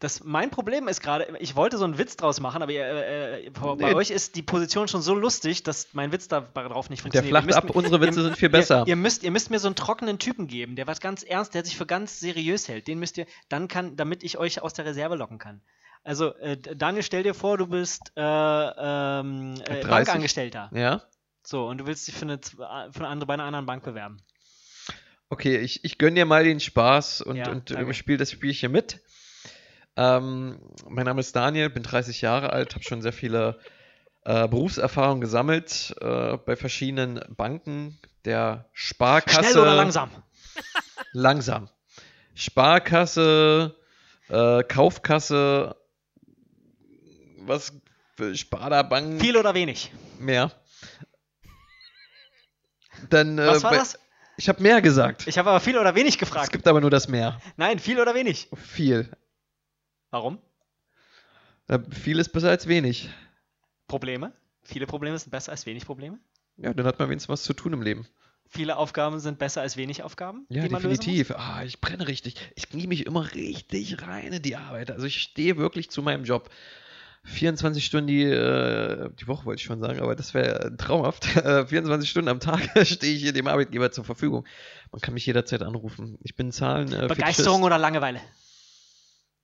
das, 0.00 0.24
mein 0.24 0.48
Problem 0.48 0.88
ist 0.88 1.02
gerade, 1.02 1.36
ich 1.40 1.56
wollte 1.56 1.76
so 1.76 1.84
einen 1.84 1.98
Witz 1.98 2.16
draus 2.16 2.40
machen, 2.40 2.62
aber 2.62 2.72
ihr, 2.72 2.86
äh, 2.86 3.50
bei 3.50 3.74
Nee. 3.74 3.94
euch 3.94 4.10
ist 4.10 4.34
die 4.34 4.40
Position 4.42 4.88
schon 4.88 5.02
so 5.02 5.14
lustig, 5.14 5.62
dass 5.62 5.88
mein 5.92 6.10
Witz 6.10 6.26
da 6.26 6.40
darauf 6.40 6.88
nicht 6.88 7.00
Der 7.00 7.02
funktioniert. 7.02 7.30
flacht 7.32 7.42
Ihr 7.44 7.46
müsst 7.48 7.58
ab, 7.58 7.76
unsere 7.76 8.00
Witze 8.00 8.20
ihr, 8.20 8.24
sind 8.24 8.38
viel 8.38 8.48
besser. 8.48 8.80
Ihr, 8.80 8.88
ihr, 8.88 8.96
müsst, 8.96 9.24
ihr 9.24 9.30
müsst 9.30 9.50
mir 9.50 9.58
so 9.58 9.68
einen 9.68 9.74
trockenen 9.74 10.18
Typen 10.18 10.46
geben, 10.46 10.74
der 10.74 10.86
was 10.86 11.00
ganz 11.00 11.22
ernst, 11.22 11.52
der 11.52 11.66
sich 11.66 11.76
für 11.76 11.84
ganz 11.84 12.18
seriös 12.18 12.66
hält. 12.66 12.88
Den 12.88 12.98
müsst 12.98 13.18
ihr, 13.18 13.26
dann 13.50 13.68
kann, 13.68 13.94
damit 13.96 14.22
ich 14.22 14.38
euch 14.38 14.62
aus 14.62 14.72
der 14.72 14.86
Reserve 14.86 15.16
locken 15.16 15.38
kann. 15.38 15.60
Also, 16.02 16.34
äh, 16.36 16.56
Daniel, 16.56 17.02
stell 17.02 17.24
dir 17.24 17.34
vor, 17.34 17.58
du 17.58 17.66
bist 17.66 18.10
äh, 18.16 18.22
ähm, 18.22 19.54
äh, 19.68 19.82
30? 19.82 19.88
Bankangestellter. 19.88 20.70
Ja? 20.72 21.02
So, 21.42 21.66
und 21.66 21.76
du 21.76 21.86
willst 21.86 22.08
dich 22.08 22.14
für 22.14 22.22
eine, 22.24 22.38
für 22.42 22.64
eine 23.00 23.08
andere, 23.08 23.26
bei 23.26 23.34
einer 23.34 23.44
anderen 23.44 23.66
Bank 23.66 23.84
bewerben. 23.84 24.16
Okay, 25.32 25.56
ich, 25.56 25.82
ich 25.82 25.96
gönne 25.96 26.16
dir 26.16 26.26
mal 26.26 26.44
den 26.44 26.60
Spaß 26.60 27.22
und, 27.22 27.38
Ja, 27.38 27.50
und 27.50 27.70
danke. 27.70 27.94
spiele 27.94 28.18
das 28.18 28.30
Spielchen 28.30 28.70
mit. 28.70 29.00
Ähm, 29.96 30.58
mein 30.86 31.06
Name 31.06 31.20
ist 31.20 31.34
Daniel, 31.34 31.70
bin 31.70 31.82
30 31.82 32.20
Jahre 32.20 32.50
alt, 32.52 32.74
habe 32.74 32.84
schon 32.84 33.00
sehr 33.00 33.14
viele 33.14 33.58
äh, 34.26 34.46
Berufserfahrungen 34.46 35.22
gesammelt 35.22 35.94
äh, 36.02 36.36
bei 36.36 36.54
verschiedenen 36.54 37.18
Banken 37.34 37.98
der 38.26 38.68
Sparkasse. 38.74 39.48
Schnell 39.52 39.62
oder 39.62 39.74
langsam? 39.74 40.10
Langsam. 41.12 41.70
Sparkasse, 42.34 43.74
äh, 44.28 44.62
Kaufkasse, 44.64 45.76
was 47.38 47.72
für 48.16 48.36
Sparda-Banken 48.36 49.18
Viel 49.18 49.38
oder 49.38 49.54
wenig? 49.54 49.92
mehr. 50.18 50.52
Dann, 53.08 53.38
äh, 53.38 53.46
Was 53.46 53.62
war 53.64 53.70
bei- 53.70 53.78
das? 53.78 53.98
Ich 54.36 54.48
habe 54.48 54.62
mehr 54.62 54.80
gesagt. 54.82 55.26
Ich 55.26 55.38
habe 55.38 55.50
aber 55.50 55.60
viel 55.60 55.78
oder 55.78 55.94
wenig 55.94 56.14
Es 56.14 56.18
gefragt. 56.18 56.52
gibt 56.52 56.66
aber 56.66 56.80
nur 56.80 56.90
das 56.90 57.08
mehr. 57.08 57.40
Nein, 57.56 57.78
viel 57.78 58.00
oder 58.00 58.14
wenig? 58.14 58.48
Viel. 58.54 59.10
Warum? 60.10 60.38
Äh, 61.68 61.78
Viel 61.90 62.18
ist 62.18 62.30
besser 62.30 62.50
als 62.50 62.66
wenig. 62.66 63.08
Probleme? 63.88 64.32
Viele 64.62 64.86
Probleme 64.86 65.18
sind 65.18 65.30
besser 65.30 65.52
als 65.52 65.66
wenig 65.66 65.84
Probleme? 65.86 66.18
Ja, 66.56 66.72
dann 66.72 66.86
hat 66.86 66.98
man 66.98 67.08
wenigstens 67.08 67.28
was 67.28 67.42
zu 67.42 67.52
tun 67.52 67.72
im 67.72 67.82
Leben. 67.82 68.06
Viele 68.48 68.76
Aufgaben 68.76 69.18
sind 69.20 69.38
besser 69.38 69.62
als 69.62 69.76
wenig 69.76 70.02
Aufgaben? 70.02 70.44
Ja, 70.50 70.62
die 70.62 70.68
man 70.68 70.82
lösen 70.82 70.98
definitiv. 71.00 71.30
Ah, 71.32 71.62
ich 71.64 71.80
brenne 71.80 72.06
richtig. 72.06 72.36
Ich 72.54 72.68
knie 72.68 72.86
mich 72.86 73.06
immer 73.06 73.32
richtig 73.34 74.02
rein 74.02 74.32
in 74.32 74.42
die 74.42 74.56
Arbeit. 74.56 74.90
Also 74.90 75.06
ich 75.06 75.22
stehe 75.22 75.56
wirklich 75.56 75.90
zu 75.90 76.02
meinem 76.02 76.24
Job. 76.24 76.50
24 77.24 77.84
Stunden 77.84 78.08
die, 78.08 78.24
äh, 78.24 79.10
die 79.20 79.26
Woche 79.28 79.44
wollte 79.44 79.60
ich 79.60 79.64
schon 79.64 79.80
sagen, 79.80 80.00
aber 80.00 80.16
das 80.16 80.34
wäre 80.34 80.76
traumhaft. 80.76 81.36
Äh, 81.42 81.66
24 81.66 82.08
Stunden 82.08 82.28
am 82.28 82.40
Tag 82.40 82.60
stehe 82.86 83.14
ich 83.14 83.22
hier 83.22 83.32
dem 83.32 83.46
Arbeitgeber 83.46 83.90
zur 83.90 84.04
Verfügung. 84.04 84.46
Man 84.90 85.00
kann 85.00 85.14
mich 85.14 85.26
jederzeit 85.26 85.62
anrufen. 85.62 86.18
Ich 86.22 86.34
bin 86.34 86.52
Zahlen. 86.52 86.92
Äh? 86.92 87.08
Begeisterung 87.08 87.62
oder 87.62 87.78
Langeweile? 87.78 88.20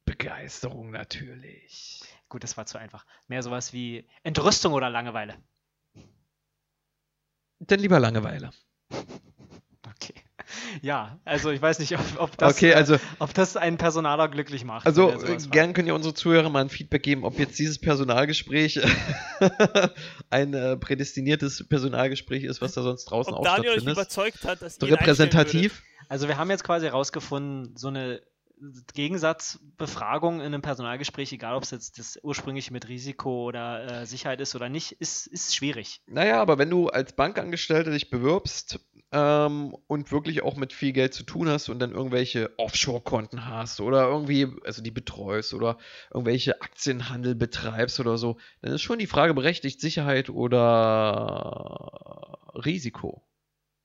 Begeisterung 0.04 0.90
natürlich. 0.90 2.02
Gut, 2.28 2.44
das 2.44 2.56
war 2.56 2.66
zu 2.66 2.78
einfach. 2.78 3.06
Mehr 3.26 3.42
sowas 3.42 3.72
wie 3.72 4.06
Entrüstung 4.22 4.72
oder 4.72 4.90
Langeweile? 4.90 5.36
Dann 7.60 7.80
lieber 7.80 7.98
Langeweile. 7.98 8.50
Okay. 10.78 10.86
Ja, 10.86 11.18
also 11.24 11.50
ich 11.50 11.60
weiß 11.60 11.78
nicht, 11.78 11.98
ob, 11.98 12.04
ob, 12.18 12.36
das, 12.36 12.54
okay, 12.54 12.70
äh, 12.70 12.74
also 12.74 12.96
ob 13.18 13.34
das 13.34 13.56
einen 13.56 13.76
Personaler 13.76 14.28
glücklich 14.28 14.64
macht. 14.64 14.86
Also 14.86 15.10
äh, 15.10 15.36
gern 15.50 15.72
können 15.72 15.88
ja 15.88 15.94
unsere 15.94 16.14
Zuhörer 16.14 16.48
mal 16.48 16.60
ein 16.60 16.68
Feedback 16.68 17.02
geben, 17.02 17.24
ob 17.24 17.38
jetzt 17.38 17.58
dieses 17.58 17.78
Personalgespräch 17.78 18.80
ein 20.30 20.54
äh, 20.54 20.76
prädestiniertes 20.76 21.68
Personalgespräch 21.68 22.44
ist, 22.44 22.60
was 22.60 22.72
da 22.72 22.82
sonst 22.82 23.04
draußen 23.06 23.32
Ob 23.32 23.40
auch 23.40 23.44
Daniel 23.44 23.70
euch 23.70 23.72
stattfindet. 23.74 23.96
überzeugt 23.96 24.44
hat, 24.44 24.62
dass 24.62 24.78
ihr 24.80 24.92
repräsentativ. 24.92 25.82
Also 26.08 26.28
wir 26.28 26.38
haben 26.38 26.50
jetzt 26.50 26.64
quasi 26.64 26.86
herausgefunden, 26.86 27.76
so 27.76 27.88
eine 27.88 28.22
Gegensatzbefragung 28.94 30.40
in 30.40 30.46
einem 30.46 30.62
Personalgespräch, 30.62 31.32
egal 31.32 31.54
ob 31.54 31.62
es 31.62 31.70
jetzt 31.70 31.98
das 31.98 32.18
ursprüngliche 32.22 32.72
mit 32.72 32.88
Risiko 32.88 33.44
oder 33.44 34.02
äh, 34.02 34.06
Sicherheit 34.06 34.40
ist 34.40 34.54
oder 34.54 34.68
nicht, 34.68 34.92
ist, 34.92 35.26
ist 35.26 35.54
schwierig. 35.54 36.00
Naja, 36.06 36.40
aber 36.40 36.58
wenn 36.58 36.70
du 36.70 36.88
als 36.88 37.12
Bankangestellter 37.12 37.90
dich 37.90 38.10
bewirbst 38.10 38.80
ähm, 39.12 39.74
und 39.86 40.12
wirklich 40.12 40.42
auch 40.42 40.56
mit 40.56 40.72
viel 40.72 40.92
Geld 40.92 41.14
zu 41.14 41.22
tun 41.22 41.48
hast 41.48 41.68
und 41.68 41.78
dann 41.78 41.92
irgendwelche 41.92 42.58
Offshore-Konten 42.58 43.46
hast 43.46 43.80
oder 43.80 44.08
irgendwie, 44.08 44.48
also 44.64 44.82
die 44.82 44.90
betreust 44.90 45.54
oder 45.54 45.78
irgendwelche 46.12 46.60
Aktienhandel 46.60 47.34
betreibst 47.34 48.00
oder 48.00 48.18
so, 48.18 48.38
dann 48.60 48.72
ist 48.72 48.82
schon 48.82 48.98
die 48.98 49.06
Frage 49.06 49.34
berechtigt, 49.34 49.80
Sicherheit 49.80 50.28
oder 50.28 52.38
Risiko. 52.54 53.24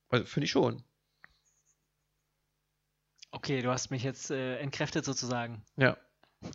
Also 0.09 0.25
finde 0.25 0.45
ich 0.45 0.51
schon. 0.51 0.83
Okay, 3.31 3.61
du 3.61 3.71
hast 3.71 3.89
mich 3.89 4.03
jetzt 4.03 4.29
äh, 4.29 4.59
entkräftet 4.59 5.05
sozusagen. 5.05 5.63
Ja. 5.75 5.97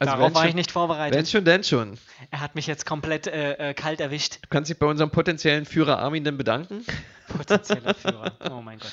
Also 0.01 0.05
Darauf 0.13 0.27
wenn 0.27 0.35
war 0.35 0.43
schon, 0.43 0.49
ich 0.51 0.55
nicht 0.55 0.69
Wenn 0.71 0.73
vorbereitet. 0.75 1.29
schon, 1.29 1.45
denn 1.45 1.65
schon. 1.65 1.99
Er 2.31 2.41
hat 2.41 2.55
mich 2.55 2.67
jetzt 2.67 2.87
komplett 2.87 3.27
äh, 3.27 3.71
äh, 3.71 3.75
kalt 3.75 4.01
erwischt. 4.01 4.39
Du 4.43 4.49
kannst 4.49 4.71
dich 4.71 4.79
bei 4.79 4.87
unserem 4.87 5.11
potenziellen 5.11 5.65
Führer 5.65 5.99
Armin 5.99 6.25
dann 6.25 6.37
bedanken. 6.37 6.85
Potenzieller 7.29 7.95
Führer. 7.95 8.33
Oh 8.51 8.61
mein 8.61 8.79
Gott. 8.79 8.93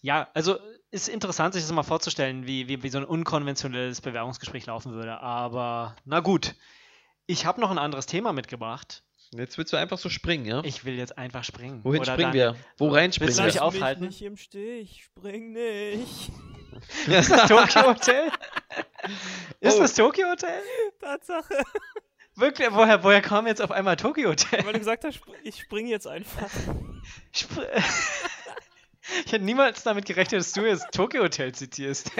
Ja, 0.00 0.28
also 0.34 0.58
ist 0.90 1.08
interessant, 1.08 1.54
sich 1.54 1.62
das 1.62 1.72
mal 1.72 1.82
vorzustellen, 1.82 2.46
wie, 2.46 2.68
wie, 2.68 2.82
wie 2.82 2.88
so 2.88 2.98
ein 2.98 3.04
unkonventionelles 3.04 4.00
Bewerbungsgespräch 4.00 4.66
laufen 4.66 4.92
würde. 4.92 5.20
Aber 5.20 5.96
na 6.04 6.20
gut. 6.20 6.54
Ich 7.26 7.46
habe 7.46 7.60
noch 7.60 7.70
ein 7.70 7.78
anderes 7.78 8.06
Thema 8.06 8.32
mitgebracht. 8.32 9.04
Jetzt 9.34 9.56
willst 9.56 9.72
du 9.72 9.78
einfach 9.78 9.96
so 9.96 10.10
springen, 10.10 10.44
ja? 10.44 10.60
Ich 10.64 10.84
will 10.84 10.94
jetzt 10.94 11.16
einfach 11.16 11.44
springen. 11.44 11.80
Wohin 11.84 12.02
Oder 12.02 12.12
springen 12.12 12.32
dann- 12.32 12.54
wir? 12.54 12.56
Wo 12.76 12.88
rein 12.88 13.12
springen 13.12 13.28
Willst 13.28 13.38
du 13.38 13.42
wir? 13.42 13.46
mich 13.46 13.54
Lass 13.54 13.62
aufhalten? 13.62 14.04
Mich 14.04 14.10
nicht 14.20 14.22
im 14.22 14.36
Stich, 14.36 15.04
spring 15.04 15.52
nicht. 15.52 16.30
Ist 17.06 17.30
das 17.30 17.48
Tokyo 17.48 17.86
Hotel? 17.86 18.30
Ist 19.60 19.76
Oh. 19.76 19.80
das 19.82 19.94
Tokyo 19.94 20.28
Hotel? 20.28 20.60
Tatsache. 21.00 21.62
Wirklich? 22.36 22.68
Woher, 22.72 23.04
woher 23.04 23.20
kam 23.20 23.46
jetzt 23.46 23.60
auf 23.60 23.70
einmal 23.70 23.96
Tokyo 23.96 24.30
Hotel? 24.30 24.64
Weil 24.64 24.72
du 24.72 24.78
gesagt 24.78 25.04
hast, 25.04 25.20
ich 25.42 25.60
spring 25.60 25.86
jetzt 25.86 26.06
einfach. 26.06 26.48
Spr- 27.34 27.68
Ich 29.26 29.32
hätte 29.32 29.44
niemals 29.44 29.82
damit 29.82 30.06
gerechnet, 30.06 30.40
dass 30.40 30.52
du 30.52 30.62
jetzt 30.62 30.86
Tokyo 30.92 31.24
Hotel 31.24 31.52
zitierst. 31.52 32.10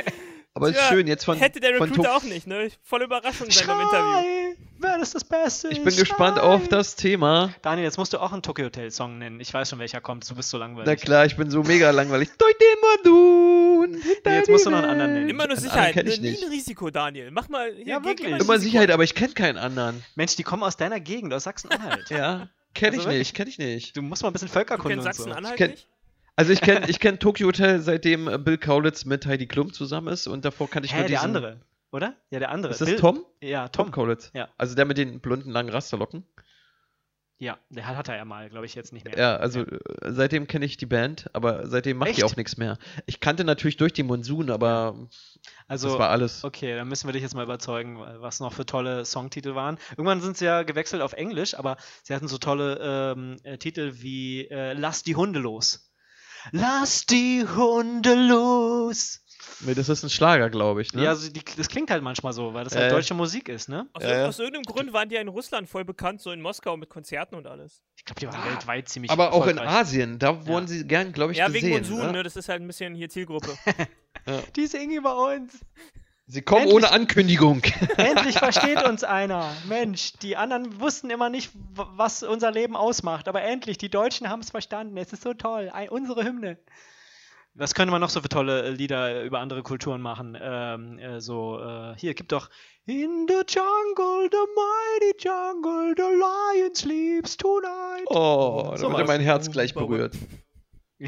Aber 0.55 0.69
es 0.69 0.77
ist 0.77 0.85
schön, 0.89 1.07
jetzt 1.07 1.25
von, 1.25 1.39
Hätte 1.39 1.61
der 1.61 1.77
von 1.79 1.89
Recruiter 1.89 2.11
To- 2.11 2.17
auch 2.17 2.23
nicht, 2.25 2.47
ne? 2.47 2.69
Volle 2.83 3.05
Überraschung 3.07 3.47
in 3.47 3.53
seinem 3.53 3.81
Interview. 3.81 4.11
Schrei! 4.21 4.57
Wer 4.79 4.99
ist 5.01 5.15
das 5.15 5.25
Beste? 5.25 5.69
Ich 5.69 5.83
bin 5.83 5.91
Schrei! 5.93 6.01
gespannt 6.01 6.39
auf 6.39 6.69
das 6.69 6.95
Thema. 6.95 7.55
Daniel, 7.63 7.85
jetzt 7.87 7.97
musst 7.97 8.13
du 8.13 8.19
auch 8.19 8.33
einen 8.33 8.43
Tokyo 8.43 8.67
Hotel 8.67 8.91
Song 8.91 9.17
nennen. 9.19 9.41
Ich 9.41 9.55
weiß 9.55 9.71
schon, 9.71 9.79
welcher 9.79 10.01
kommt. 10.03 10.29
Du 10.29 10.35
bist 10.35 10.51
so 10.51 10.59
Na 10.59 10.67
langweilig. 10.67 11.01
klar, 11.01 11.25
ich 11.25 11.37
bin 11.37 11.51
so 11.51 11.63
mega 11.63 11.91
langweilig. 11.91 12.29
Madun. 12.83 13.93
Nee, 14.25 14.35
jetzt 14.35 14.51
musst 14.51 14.67
du 14.67 14.71
noch 14.71 14.79
einen 14.79 14.91
anderen 14.91 15.13
nennen. 15.15 15.29
Immer 15.31 15.45
nur 15.47 15.53
Einen 15.57 15.61
Sicherheit, 15.61 15.97
anderen 15.97 16.07
kenn 16.07 16.13
ich 16.13 16.21
ne? 16.21 16.25
nie 16.27 16.31
nicht. 16.33 16.45
ein 16.45 16.51
Risiko, 16.51 16.91
Daniel. 16.91 17.31
Mach 17.31 17.49
mal. 17.49 17.73
Hier, 17.75 17.87
Ja, 17.87 18.05
wirklich. 18.05 18.29
Immer. 18.41 18.59
Sicherheit, 18.59 18.91
aber 18.91 19.05
ich 19.05 19.15
kenne 19.15 19.33
keinen 19.35 19.59
anderen. 19.59 20.05
Mensch, 20.17 20.37
die 20.37 20.43
kommen 20.43 20.63
aus 20.63 20.77
deiner 20.77 21.01
Gegend, 21.01 21.33
aus 21.33 21.45
Sachsen-Anhalt. 21.45 22.11
Ja, 22.11 22.49
kenne 22.75 22.97
Also 22.99 23.01
ich 23.01 23.07
wirklich? 23.07 23.19
nicht, 23.19 23.35
kenne 23.35 23.51
ich 23.51 23.59
nicht. 23.59 23.97
Du 23.97 24.03
musst 24.03 24.23
mal 24.23 24.29
ein 24.29 24.33
bisschen 24.33 24.49
Völkerkunde 24.49 24.99
und 24.99 25.03
so. 25.03 25.09
Sachsen-Anhalt 25.11 25.55
Ich 25.55 25.59
kenn- 25.59 25.71
nicht? 25.71 25.89
Also 26.37 26.53
ich 26.53 26.61
kenne 26.61 26.89
ich 26.89 26.99
kenn 26.99 27.19
Tokyo 27.19 27.49
Hotel, 27.49 27.81
seitdem 27.81 28.27
äh, 28.29 28.39
Bill 28.39 28.59
Kaulitz 28.59 29.05
mit 29.05 29.27
Heidi 29.27 29.47
Klum 29.47 29.73
zusammen 29.73 30.09
ist 30.09 30.27
und 30.27 30.45
davor 30.45 30.69
kannte 30.71 30.87
ich 30.87 30.93
Hä, 30.93 30.99
nur 31.01 31.09
der 31.09 31.19
diesen... 31.19 31.25
andere, 31.37 31.61
oder? 31.91 32.17
Ja, 32.31 32.39
der 32.39 32.51
andere. 32.51 32.73
Ist 32.73 32.81
das 32.81 32.89
Bill- 32.89 32.99
Tom? 32.99 33.25
Ja, 33.43 33.69
Tom 33.69 33.87
Tom. 33.87 33.93
Kaulitz. 33.93 34.31
Ja. 34.35 34.49
Also 34.57 34.75
der 34.75 34.85
mit 34.87 34.97
den 34.99 35.21
blonden, 35.21 35.51
langen 35.51 35.69
Rasterlocken. 35.69 36.25
Ja, 37.39 37.59
der 37.71 37.89
hat, 37.89 37.97
hat 37.97 38.09
er 38.09 38.17
ja 38.17 38.25
mal, 38.25 38.49
glaube 38.51 38.67
ich, 38.67 38.77
jetzt 38.77 38.93
nicht 38.93 39.05
mehr. 39.05 39.19
Ja, 39.19 39.37
also 39.37 39.63
äh, 39.63 39.79
seitdem 40.07 40.47
kenne 40.47 40.65
ich 40.65 40.77
die 40.77 40.87
Band, 40.87 41.29
aber 41.33 41.67
seitdem 41.67 41.97
macht 41.99 42.11
die 42.11 42.23
Echt? 42.23 42.25
auch 42.25 42.37
nichts 42.37 42.57
mehr. 42.57 42.79
Ich 43.07 43.19
kannte 43.19 43.43
natürlich 43.43 43.77
durch 43.77 43.93
die 43.93 44.05
Monsun, 44.05 44.49
aber 44.49 45.09
Also, 45.67 45.89
das 45.89 45.99
war 45.99 46.11
alles. 46.11 46.45
okay, 46.45 46.77
dann 46.77 46.87
müssen 46.87 47.09
wir 47.09 47.13
dich 47.13 47.23
jetzt 47.23 47.35
mal 47.35 47.43
überzeugen, 47.43 47.99
was 47.99 48.39
noch 48.39 48.53
für 48.53 48.65
tolle 48.65 49.05
Songtitel 49.05 49.57
waren. 49.57 49.77
Irgendwann 49.91 50.21
sind 50.21 50.37
sie 50.37 50.45
ja 50.45 50.63
gewechselt 50.63 51.03
auf 51.03 51.15
Englisch, 51.15 51.55
aber 51.59 51.79
sie 52.05 52.15
hatten 52.15 52.29
so 52.29 52.39
tolle 52.39 52.79
ähm, 53.17 53.37
äh, 53.43 53.59
Titel 53.59 53.93
wie 53.97 54.47
äh, 54.49 54.75
Lass 54.75 55.03
die 55.03 55.17
Hunde 55.17 55.41
los. 55.41 55.92
Lass 56.51 57.07
die 57.07 57.45
Hunde 57.57 58.15
los. 58.15 59.21
Nee, 59.61 59.75
das 59.75 59.89
ist 59.89 60.03
ein 60.03 60.11
Schlager, 60.11 60.51
glaube 60.51 60.83
ich. 60.83 60.93
Ne? 60.93 61.05
Ja, 61.05 61.11
also 61.11 61.31
die, 61.31 61.41
das 61.57 61.69
klingt 61.69 61.91
halt 61.91 62.03
manchmal 62.03 62.33
so, 62.33 62.53
weil 62.53 62.65
das 62.65 62.75
halt 62.75 62.87
Äh. 62.87 62.95
deutsche 62.95 63.15
Musik 63.15 63.49
ist, 63.49 63.69
ne? 63.69 63.89
Aus, 63.93 64.03
Ja, 64.03 64.19
ja. 64.19 64.27
aus 64.27 64.39
irgendeinem 64.41 64.65
Grund 64.65 64.93
waren 64.93 65.09
die 65.09 65.15
ja 65.15 65.21
in 65.21 65.29
Russland 65.29 65.69
voll 65.69 65.85
bekannt, 65.85 66.21
so 66.21 66.33
in 66.33 66.41
Moskau 66.41 66.77
mit 66.77 66.89
Konzerten 66.89 67.37
und 67.37 67.47
alles. 67.47 67.81
Ich 67.97 68.05
glaube, 68.05 68.21
die 68.21 68.27
waren 68.27 68.41
Ah, 68.43 68.51
weltweit 68.51 68.89
ziemlich 68.89 69.11
aber 69.13 69.33
auch 69.33 69.47
in. 69.47 69.59
Asien, 69.61 70.19
da 70.19 70.47
wurden 70.47 70.67
sie 70.67 70.85
gern, 70.87 71.13
glaube 71.13 71.33
ich, 71.33 71.39
ja, 71.39 71.47
gesehen. 71.47 71.63
wegen 71.63 71.75
Monsun, 71.75 71.99
ne? 72.07 72.13
ne? 72.13 72.23
Das 72.25 72.35
ist 72.35 72.49
halt 72.49 72.61
ein 72.61 72.67
bisschen 72.67 72.95
hier 72.97 73.09
Zielgruppe. 73.09 73.57
Die 74.57 74.67
singen 74.67 74.97
über 74.97 75.17
uns. 75.33 75.61
Sie 76.33 76.41
kommen 76.41 76.63
Endlich- 76.63 76.77
ohne 76.77 76.91
Ankündigung. 76.93 77.61
Endlich 77.99 78.39
versteht 78.39 78.83
uns 78.89 79.05
einer. 79.05 79.53
Mensch, 79.69 80.15
die 80.23 80.35
anderen 80.39 80.81
wussten 80.81 81.11
immer 81.11 81.29
nicht, 81.29 81.51
was 81.75 82.23
unser 82.23 82.51
Leben 82.51 82.75
ausmacht. 82.75 83.29
Aber 83.29 83.43
endlich, 83.43 83.77
die 83.77 83.91
Deutschen 83.91 84.31
haben 84.31 84.41
es 84.41 84.49
verstanden. 84.49 84.97
Es 84.97 85.13
ist 85.13 85.23
so 85.25 85.35
toll. 85.35 85.69
Ein, 85.71 85.91
unsere 85.91 86.25
Hymne. 86.25 86.57
Was 87.55 87.75
könnte 87.75 87.91
man 87.93 88.01
noch 88.01 88.09
so 88.09 88.23
für 88.23 88.31
tolle 88.31 88.63
äh, 88.63 88.71
Lieder 88.71 89.25
über 89.25 89.41
andere 89.41 89.63
Kulturen 89.63 90.01
machen? 90.01 90.39
Ähm, 90.41 90.99
äh, 90.99 91.21
so, 91.21 91.61
äh, 91.61 91.95
hier, 91.99 92.15
gibt 92.15 92.33
doch 92.33 92.49
In 92.87 93.27
the 93.29 93.43
jungle, 93.47 94.31
the 94.31 94.39
mighty 94.57 95.15
jungle, 95.19 95.95
the 95.95 96.03
lion 96.03 96.75
sleeps 96.75 97.37
tonight. 97.37 98.07
Oh, 98.07 98.69
da 98.71 98.79
So 98.79 98.91
wurde 98.91 99.03
was. 99.03 99.09
mein 99.09 99.21
Herz 99.21 99.51
gleich 99.51 99.75
berührt. 99.75 100.15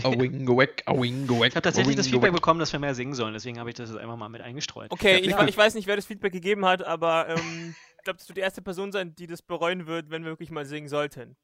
Awing, 0.03 0.47
gewek, 0.47 0.83
awing, 0.87 1.27
gewek, 1.27 1.49
Ich 1.51 1.57
habe 1.57 1.63
tatsächlich 1.63 1.95
das 1.97 2.09
Feedback 2.09 2.33
bekommen, 2.33 2.59
dass 2.61 2.73
wir 2.73 2.81
mehr 2.81 2.95
singen 2.95 3.15
sollen, 3.15 3.35
deswegen 3.35 3.59
habe 3.61 3.69
ich 3.71 3.77
das 3.77 3.91
jetzt 3.91 3.99
einfach 3.99 4.17
mal 4.17 4.29
mit 4.29 4.41
eingestreut. 4.41 4.91
Okay, 4.91 5.25
Ja, 5.25 5.43
ich, 5.43 5.49
ich 5.51 5.57
weiß 5.57 5.75
nicht, 5.75 5.87
wer 5.87 5.97
das 5.97 6.07
Feedback 6.07 6.33
gegeben 6.33 6.65
hat, 6.65 6.85
aber 6.85 7.29
ähm, 7.29 7.75
ich 7.99 8.03
glaube, 8.05 8.19
das 8.19 8.29
wird 8.29 8.37
die 8.39 8.43
erste 8.43 8.63
Person 8.63 8.91
sein, 8.93 9.15
die 9.15 9.27
das 9.27 9.43
bereuen 9.43 9.87
wird, 9.87 10.11
wenn 10.11 10.25
wir 10.25 10.31
wirklich 10.33 10.51
mal 10.51 10.67
singen 10.67 10.89
sollten. 10.89 11.37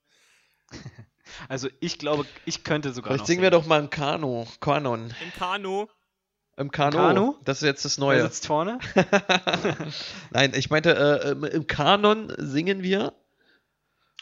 Also 1.48 1.68
ich 1.78 1.98
glaube, 1.98 2.26
ich 2.44 2.64
könnte 2.64 2.92
sogar 2.92 3.10
Vielleicht 3.10 3.20
noch 3.20 3.26
singen 3.28 3.42
wir 3.42 3.50
doch 3.50 3.64
mal 3.64 3.78
ein 3.80 3.88
Kano, 3.90 4.48
Kanon. 4.58 5.14
Im 5.22 5.32
Kanu. 5.38 5.86
Im 6.56 6.72
Kano. 6.72 6.96
Kanu? 6.96 7.34
Das 7.44 7.58
ist 7.58 7.66
jetzt 7.66 7.84
das 7.84 7.98
Wer 7.98 8.04
Neue. 8.06 8.22
sitzt 8.22 8.46
vorne? 8.48 8.80
Nein, 10.30 10.52
ich 10.54 10.70
meinte, 10.70 11.22
äh, 11.24 11.30
im- 11.30 11.44
im 11.44 11.66
Kanon 11.66 12.32
singen 12.36 12.82
wir. 12.82 13.12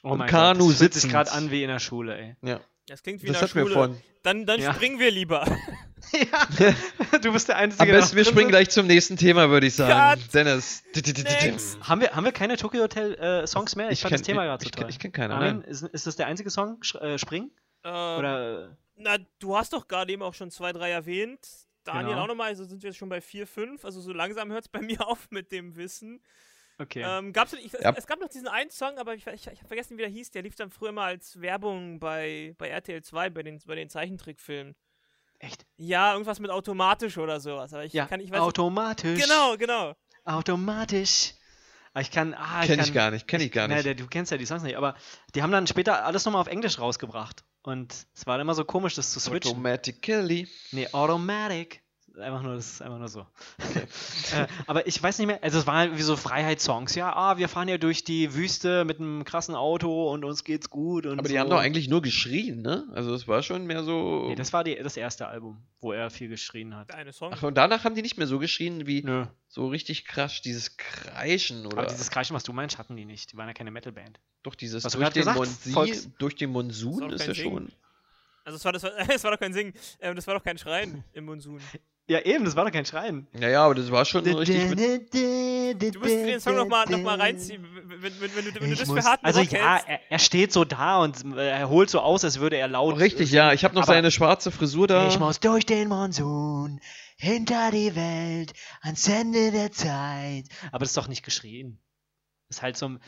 Oh 0.02 0.12
Im 0.12 0.18
mein 0.18 0.28
Kanu 0.28 0.64
Gott, 0.64 0.70
das 0.72 0.78
fühlt 0.78 0.94
sich 0.94 1.10
gerade 1.10 1.32
an 1.32 1.50
wie 1.50 1.62
in 1.62 1.68
der 1.68 1.80
Schule, 1.80 2.16
ey. 2.16 2.36
Ja, 2.42 2.60
Das 2.88 3.02
klingt 3.02 3.22
wie 3.22 3.26
das 3.26 3.42
hatten 3.42 3.54
wir 3.54 3.62
Schule. 3.62 3.74
vorhin. 3.74 4.02
Dann, 4.22 4.46
dann 4.46 4.60
Ja. 4.60 4.74
springen 4.74 4.98
wir 4.98 5.10
lieber. 5.10 5.44
ja, 6.12 7.18
du 7.18 7.32
bist 7.32 7.48
der 7.48 7.56
Einzige, 7.56 7.82
Am 7.82 7.88
besten, 7.88 8.16
wir 8.16 8.24
springen 8.24 8.48
gleich 8.48 8.70
zum 8.70 8.86
nächsten 8.86 9.16
Thema, 9.16 9.50
würde 9.50 9.66
ich 9.66 9.74
sagen. 9.74 10.20
Cut. 10.22 10.34
Dennis. 10.34 10.82
Haben 11.82 12.00
wir, 12.00 12.10
haben 12.10 12.24
wir 12.24 12.32
keine 12.32 12.56
Tokyo 12.56 12.82
Hotel 12.82 13.14
äh, 13.14 13.46
Songs 13.46 13.76
mehr? 13.76 13.90
Ich, 13.90 14.00
fand 14.00 14.12
das 14.14 14.22
kenn- 14.22 14.26
Thema 14.26 14.44
gerade 14.44 14.64
so 14.64 14.70
ich, 14.84 14.88
ich 14.94 14.98
kenne 14.98 15.12
keine. 15.12 15.34
Nein. 15.38 15.62
ist, 15.62 15.82
ist 15.82 16.06
das 16.06 16.16
der 16.16 16.26
einzige 16.26 16.50
Song? 16.50 16.82
Sch 16.82 16.94
äh, 16.96 17.18
Spring? 17.18 17.50
Äh, 17.84 17.88
Oder 17.88 18.76
na, 18.96 19.18
du 19.38 19.56
hast 19.56 19.72
doch 19.72 19.86
gerade 19.86 20.12
eben 20.12 20.22
auch 20.22 20.34
schon 20.34 20.50
zwei, 20.50 20.72
drei 20.72 20.90
erwähnt. 20.90 21.38
Daniel 21.84 22.08
Genau. 22.10 22.22
auch 22.24 22.26
nochmal, 22.28 22.48
also 22.48 22.64
sind 22.64 22.82
wir 22.82 22.90
jetzt 22.90 22.98
schon 22.98 23.08
bei 23.08 23.20
vier, 23.20 23.46
fünf. 23.46 23.84
Also 23.84 24.00
so 24.00 24.12
langsam 24.12 24.50
hört 24.50 24.64
es 24.64 24.68
bei 24.68 24.80
mir 24.82 25.06
auf 25.06 25.30
mit 25.30 25.52
dem 25.52 25.76
Wissen. 25.76 26.20
Okay. 26.78 27.02
Ähm, 27.06 27.32
gab's, 27.32 27.52
ich, 27.52 27.72
es, 27.74 27.80
Ja. 27.82 27.92
es 27.96 28.06
gab 28.06 28.20
noch 28.20 28.28
diesen 28.28 28.48
einen 28.48 28.70
Song, 28.70 28.98
aber 28.98 29.14
ich, 29.14 29.26
ich, 29.26 29.46
ich 29.46 29.58
habe 29.58 29.68
vergessen, 29.68 29.96
wie 29.98 30.02
der 30.02 30.10
hieß. 30.10 30.30
Der 30.30 30.42
lief 30.42 30.54
dann 30.54 30.70
früher 30.70 30.92
mal 30.92 31.06
als 31.06 31.40
Werbung 31.40 31.98
bei, 32.00 32.54
bei 32.58 32.68
RTL 32.68 33.02
2, 33.02 33.30
bei 33.30 33.42
den, 33.42 33.60
bei 33.66 33.74
den 33.74 33.88
Zeichentrickfilmen. 33.88 34.74
Echt? 35.40 35.66
Ja, 35.76 36.12
irgendwas 36.12 36.40
mit 36.40 36.50
automatisch 36.50 37.16
oder 37.18 37.38
sowas. 37.40 37.72
Aber 37.72 37.84
ich 37.84 37.92
Ja, 37.92 38.06
kann, 38.06 38.20
ich 38.20 38.30
weiß 38.30 38.40
automatisch. 38.40 39.20
Genau, 39.22 39.56
genau. 39.56 39.94
Automatisch. 40.24 41.34
Aber 41.92 42.02
ich 42.02 42.10
kann, 42.10 42.34
ah, 42.34 42.64
Kenn 42.64 42.76
kann, 42.76 42.84
ich 42.86 42.92
gar 42.94 43.10
nicht, 43.10 43.26
kenn 43.28 43.40
ich 43.40 43.50
gar 43.52 43.66
Na, 43.68 43.74
nicht. 43.76 43.86
der, 43.86 43.94
du 43.94 44.06
kennst 44.06 44.30
ja 44.30 44.36
die 44.38 44.46
Songs 44.46 44.62
nicht, 44.62 44.76
aber 44.76 44.94
die 45.34 45.42
haben 45.42 45.50
dann 45.52 45.66
später 45.66 46.04
alles 46.04 46.24
nochmal 46.24 46.40
auf 46.42 46.46
Englisch 46.48 46.78
rausgebracht. 46.78 47.44
Und 47.62 47.92
es 48.14 48.26
war 48.26 48.36
dann 48.36 48.42
immer 48.46 48.54
so 48.54 48.64
komisch, 48.64 48.94
das 48.94 49.12
zu 49.12 49.20
switchen. 49.20 49.52
Automatically. 49.52 50.48
Nee, 50.72 50.88
Automatic. 50.92 51.82
Einfach 52.18 52.42
nur, 52.42 52.54
das 52.54 52.66
ist 52.72 52.82
einfach 52.82 52.98
nur 52.98 53.08
so. 53.08 53.20
äh, 54.34 54.46
aber 54.66 54.86
ich 54.86 55.02
weiß 55.02 55.18
nicht 55.18 55.26
mehr, 55.26 55.42
also 55.42 55.58
es 55.58 55.66
waren 55.66 55.96
wie 55.96 56.02
so 56.02 56.16
Freiheitssongs. 56.16 56.94
Ja, 56.94 57.14
ah, 57.14 57.38
wir 57.38 57.48
fahren 57.48 57.68
ja 57.68 57.78
durch 57.78 58.04
die 58.04 58.34
Wüste 58.34 58.84
mit 58.84 58.98
einem 59.00 59.24
krassen 59.24 59.54
Auto 59.54 60.10
und 60.12 60.24
uns 60.24 60.44
geht's 60.44 60.70
gut. 60.70 61.06
Und 61.06 61.18
Aber 61.18 61.28
die 61.28 61.34
so. 61.34 61.40
haben 61.40 61.50
doch 61.50 61.58
eigentlich 61.60 61.88
nur 61.88 62.02
geschrien, 62.02 62.62
ne? 62.62 62.86
Also 62.92 63.14
es 63.14 63.28
war 63.28 63.42
schon 63.42 63.66
mehr 63.66 63.82
so. 63.84 64.26
Nee, 64.28 64.34
das 64.34 64.52
war 64.52 64.64
die, 64.64 64.74
das 64.76 64.96
erste 64.96 65.28
Album, 65.28 65.62
wo 65.80 65.92
er 65.92 66.10
viel 66.10 66.28
geschrien 66.28 66.74
hat. 66.76 66.92
Eine 66.94 67.12
Song. 67.12 67.32
Ach, 67.34 67.42
und 67.42 67.54
danach 67.56 67.84
haben 67.84 67.94
die 67.94 68.02
nicht 68.02 68.18
mehr 68.18 68.26
so 68.26 68.38
geschrien 68.38 68.86
wie 68.86 69.02
Nö. 69.02 69.26
so 69.48 69.68
richtig 69.68 70.04
krass, 70.04 70.40
dieses 70.42 70.76
Kreischen 70.76 71.66
oder 71.66 71.78
Aber 71.78 71.86
dieses 71.86 72.10
Kreischen, 72.10 72.34
was 72.34 72.42
du 72.42 72.52
meinst, 72.52 72.78
hatten 72.78 72.96
die 72.96 73.04
nicht. 73.04 73.32
Die 73.32 73.36
waren 73.36 73.48
ja 73.48 73.54
keine 73.54 73.70
Metalband. 73.70 74.18
doch 74.42 74.54
dieses 74.54 74.84
Was 74.84 74.92
du 74.92 74.98
durch 74.98 75.10
den, 75.12 75.20
gesagt, 75.20 75.38
Monsi, 75.38 75.72
Volks- 75.72 76.10
durch 76.18 76.36
den 76.36 76.50
Monsun 76.50 77.10
ist 77.12 77.26
ja 77.26 77.34
Singen. 77.34 77.52
schon. 77.52 77.72
Also 78.44 78.56
es 78.56 78.64
war, 78.64 78.72
das 78.72 78.82
war, 78.82 78.92
das 79.08 79.22
war 79.24 79.30
doch 79.32 79.38
kein 79.38 79.52
Singen, 79.52 79.74
ähm, 80.00 80.16
das 80.16 80.26
war 80.26 80.34
doch 80.34 80.42
kein 80.42 80.56
Schreien 80.56 81.04
im 81.12 81.26
Monsun. 81.26 81.60
Ja, 82.10 82.20
eben, 82.20 82.44
das 82.46 82.56
war 82.56 82.64
doch 82.64 82.72
kein 82.72 82.86
Schreien. 82.86 83.26
Ja, 83.38 83.48
ja, 83.50 83.64
aber 83.66 83.74
das 83.74 83.90
war 83.90 84.04
schon 84.06 84.26
richtig 84.26 84.70
mit, 84.70 85.12
Du 85.12 85.98
musst 85.98 86.10
den 86.10 86.40
Song 86.40 86.56
nochmal 86.56 86.86
noch 86.88 86.98
mal 87.02 87.20
reinziehen, 87.20 87.62
wenn, 87.86 88.00
wenn, 88.02 88.20
wenn, 88.20 88.34
wenn, 88.34 88.44
du, 88.54 88.60
wenn 88.62 88.70
du 88.70 88.76
das 88.76 88.88
muss, 88.88 88.98
für 89.04 89.10
harten 89.10 89.26
also 89.26 89.40
ja, 89.40 89.72
hältst. 89.74 89.88
er, 89.88 90.00
er 90.10 90.18
steht 90.18 90.52
so 90.52 90.64
da 90.64 91.02
und 91.02 91.36
er 91.36 91.68
holt 91.68 91.90
so 91.90 92.00
aus, 92.00 92.24
als 92.24 92.40
würde 92.40 92.56
er 92.56 92.66
laut. 92.68 92.98
richtig, 92.98 93.30
ja. 93.30 93.52
Ich 93.52 93.62
habe 93.64 93.74
noch 93.74 93.82
Aber- 93.82 93.92
seine 93.92 94.10
schwarze 94.10 94.50
Frisur 94.50 94.86
da. 94.86 95.06
Ich 95.08 95.18
muss 95.18 95.38
durch 95.40 95.66
den 95.66 95.88
Monsun, 95.88 96.80
hinter 97.18 97.70
die 97.72 97.94
Welt, 97.94 98.54
ans 98.80 99.06
Ende 99.06 99.50
der 99.50 99.70
Zeit. 99.72 100.44
Aber 100.72 100.78
das 100.80 100.88
ist 100.90 100.96
doch 100.96 101.08
nicht 101.08 101.24
geschrien. 101.24 101.78
Das 102.48 102.56
ist 102.58 102.62
halt 102.62 102.76
so. 102.78 102.86
ein- 102.88 103.00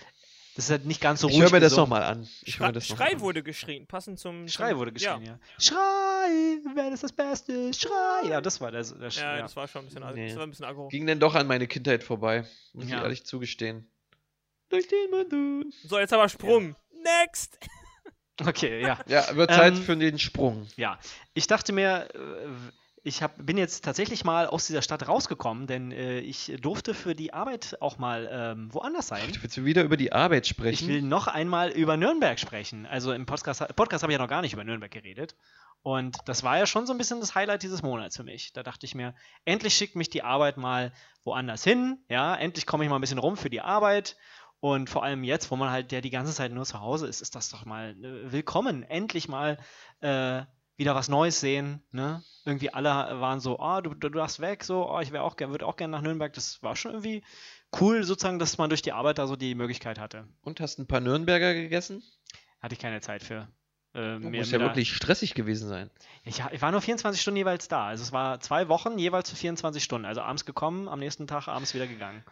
Das 0.57 0.65
ist 0.67 0.71
halt 0.71 0.85
nicht 0.85 1.01
ganz 1.01 1.21
so 1.21 1.29
Ich 1.29 1.35
ruhig. 1.35 1.45
höre 1.45 1.51
mir 1.53 1.61
das 1.61 1.71
gesungen. 1.73 1.91
nochmal 1.91 2.03
an. 2.03 2.29
Ich 2.43 2.55
Schrei, 2.55 2.67
mir 2.69 2.73
das 2.73 2.89
noch 2.91 2.97
Schrei 2.97 3.13
an. 3.13 3.21
wurde 3.21 3.43
geschrien, 3.43 3.87
passend 3.87 4.19
zum. 4.19 4.49
Schrei 4.49 4.71
zum, 4.71 4.79
wurde 4.79 4.93
geschrien, 4.93 5.23
Ja, 5.23 5.33
ja. 5.33 5.39
Schrei, 5.59 6.59
wer 6.75 6.93
ist 6.93 7.03
das 7.03 7.13
Beste? 7.13 7.73
Schrei. 7.73 8.29
Ja, 8.29 8.41
das 8.41 8.61
war 8.61 8.71
der. 8.73 8.83
der 8.83 9.09
ja, 9.11 9.37
ja. 9.37 9.43
das 9.43 9.55
war 9.57 9.69
schon 9.69 9.83
ein 9.83 9.85
bisschen, 9.87 10.15
Nee. 10.15 10.29
das 10.29 10.37
war 10.37 10.43
ein 10.45 10.51
bisschen 10.51 10.65
aggro. 10.67 10.89
Ging 10.89 11.07
denn 11.07 11.21
doch 11.21 11.35
an 11.35 11.47
meine 11.47 11.67
Kindheit 11.67 12.03
vorbei. 12.03 12.45
Muss 12.73 12.85
ich 12.85 12.91
Ja. 12.91 13.03
ehrlich 13.03 13.25
zugestehen. 13.25 13.91
Durch 14.69 14.87
den 14.89 15.11
Monsun. 15.11 15.73
So, 15.85 15.99
jetzt 15.99 16.13
aber 16.13 16.29
Sprung. 16.29 16.77
Next! 17.03 17.59
Okay, 18.43 18.81
ja. 18.81 18.99
Ja, 19.07 19.37
wird 19.37 19.51
Zeit 19.51 19.75
Ähm, 19.75 19.83
für 19.83 19.95
den 19.99 20.19
Sprung. 20.19 20.67
Ja, 20.79 20.99
ich 21.35 21.47
dachte 21.47 21.75
mir, 21.75 22.09
äh, 22.15 22.49
ich 23.03 23.23
hab, 23.23 23.35
bin 23.45 23.57
jetzt 23.57 23.85
tatsächlich 23.85 24.25
mal 24.25 24.47
aus 24.47 24.67
dieser 24.67 24.83
Stadt 24.83 25.07
rausgekommen, 25.09 25.67
denn 25.67 25.91
äh, 25.93 26.21
ich 26.21 26.53
durfte 26.61 26.95
für 26.95 27.15
die 27.15 27.33
Arbeit 27.33 27.79
auch 27.81 27.99
mal 27.99 28.29
ähm, 28.31 28.73
woanders 28.75 29.09
sein. 29.09 29.31
Willst 29.41 29.57
du 29.57 29.65
wieder 29.65 29.83
über 29.83 29.97
die 29.97 30.13
Arbeit 30.13 30.45
Ich 30.45 30.51
sprechen? 30.51 30.89
will 30.89 31.03
noch 31.03 31.27
einmal 31.27 31.71
über 31.71 31.97
Nürnberg 31.97 32.39
sprechen. 32.39 32.87
Also 32.87 33.13
im 33.13 33.27
Podcast, 33.27 33.65
Podcast 33.77 34.03
habe 34.03 34.13
ich 34.13 34.19
ja 34.19 34.23
noch 34.23 34.29
gar 34.31 34.43
nicht 34.43 34.53
über 34.53 34.65
Nürnberg 34.65 34.91
geredet. 34.91 35.35
Und 35.83 36.19
das 36.27 36.43
war 36.43 36.59
ja 36.59 36.67
schon 36.67 36.87
so 36.87 36.93
ein 36.93 36.99
bisschen 36.99 37.21
das 37.21 37.35
Highlight 37.35 37.63
dieses 37.63 37.83
Monats 37.83 38.17
für 38.17 38.23
mich. 38.23 38.53
Da 38.53 38.63
dachte 38.63 38.85
ich 38.85 38.95
mir, 38.95 39.15
endlich 39.47 39.75
schickt 39.75 39.97
mich 39.97 40.11
die 40.11 40.23
Arbeit 40.23 40.59
mal 40.59 40.93
woanders 41.25 41.65
hin. 41.65 41.99
Ja, 42.11 42.35
endlich 42.37 42.67
komme 42.67 42.85
ich 42.85 42.91
mal 42.91 42.97
ein 42.97 43.01
bisschen 43.01 43.19
rum 43.19 43.39
für 43.39 43.49
die 43.49 43.63
Arbeit. 43.63 44.17
Und 44.61 44.91
vor 44.91 45.03
allem 45.05 45.25
jetzt, 45.25 45.51
wo 45.51 45.57
man 45.57 45.71
halt 45.71 45.91
ja 45.91 46.03
die 46.03 46.11
ganze 46.11 46.35
Zeit 46.35 46.53
nur 46.53 46.67
zu 46.67 46.81
Hause 46.81 47.07
ist, 47.07 47.23
ist 47.23 47.35
das 47.35 47.49
doch 47.49 47.65
mal 47.65 47.93
äh, 48.05 48.31
willkommen. 48.31 48.83
Endlich 48.83 49.27
mal 49.27 49.57
äh, 50.03 50.43
wieder 50.81 50.95
was 50.95 51.09
Neues 51.09 51.39
sehen. 51.41 51.83
Ne? 51.93 52.23
Irgendwie 52.47 52.73
alle 52.73 52.89
waren 53.21 53.39
so, 53.39 53.61
ah, 53.61 53.83
du, 53.83 53.95
du 53.95 54.09
darfst 54.09 54.41
weg, 54.41 54.65
so, 54.65 54.91
oh, 54.91 54.99
ich 55.01 55.13
wäre 55.13 55.23
auch 55.23 55.39
würde 55.39 55.67
auch 55.67 55.77
gerne 55.77 55.93
nach 55.93 56.01
Nürnberg. 56.03 56.33
Das 56.33 56.63
war 56.63 56.75
schon 56.75 56.93
irgendwie 56.93 57.23
cool, 57.81 58.03
sozusagen, 58.03 58.39
dass 58.39 58.57
man 58.59 58.71
durch 58.71 58.83
die 58.83 58.93
Arbeit 58.93 59.19
da 59.19 59.27
so 59.27 59.37
die 59.37 59.55
Möglichkeit 59.55 59.99
hatte. 59.99 60.27
Und 60.41 60.59
hast 60.61 60.79
ein 60.79 60.87
paar 60.87 61.01
Nürnberger 61.01 61.53
gegessen? 61.55 62.03
Hatte 62.61 62.75
ich 62.75 62.79
keine 62.81 63.01
Zeit 63.01 63.23
für. 63.23 63.47
Äh, 63.95 64.17
Oh, 64.17 64.19
mir- 64.21 64.39
muss 64.39 64.53
mir 64.53 64.59
ja 64.59 64.65
wirklich 64.65 64.93
stressig 64.95 65.35
gewesen 65.35 65.69
sein. 65.69 65.91
Ich, 66.25 66.43
ich 66.53 66.63
war 66.63 66.71
nur 66.73 66.81
24 66.81 67.21
Stunden 67.21 67.37
jeweils 67.37 67.69
da. 67.69 67.87
Also 67.87 68.03
es 68.03 68.13
war 68.13 68.41
zwei 68.41 68.69
Wochen 68.69 68.99
jeweils 68.99 69.29
für 69.31 69.37
24 69.37 69.85
Stunden. 69.85 70.07
Also 70.07 70.23
abends 70.23 70.45
gekommen, 70.47 70.89
am 70.89 70.99
nächsten 71.01 71.27
Tag 71.27 71.47
abends 71.49 71.75
wieder 71.75 71.87
gegangen. 71.87 72.25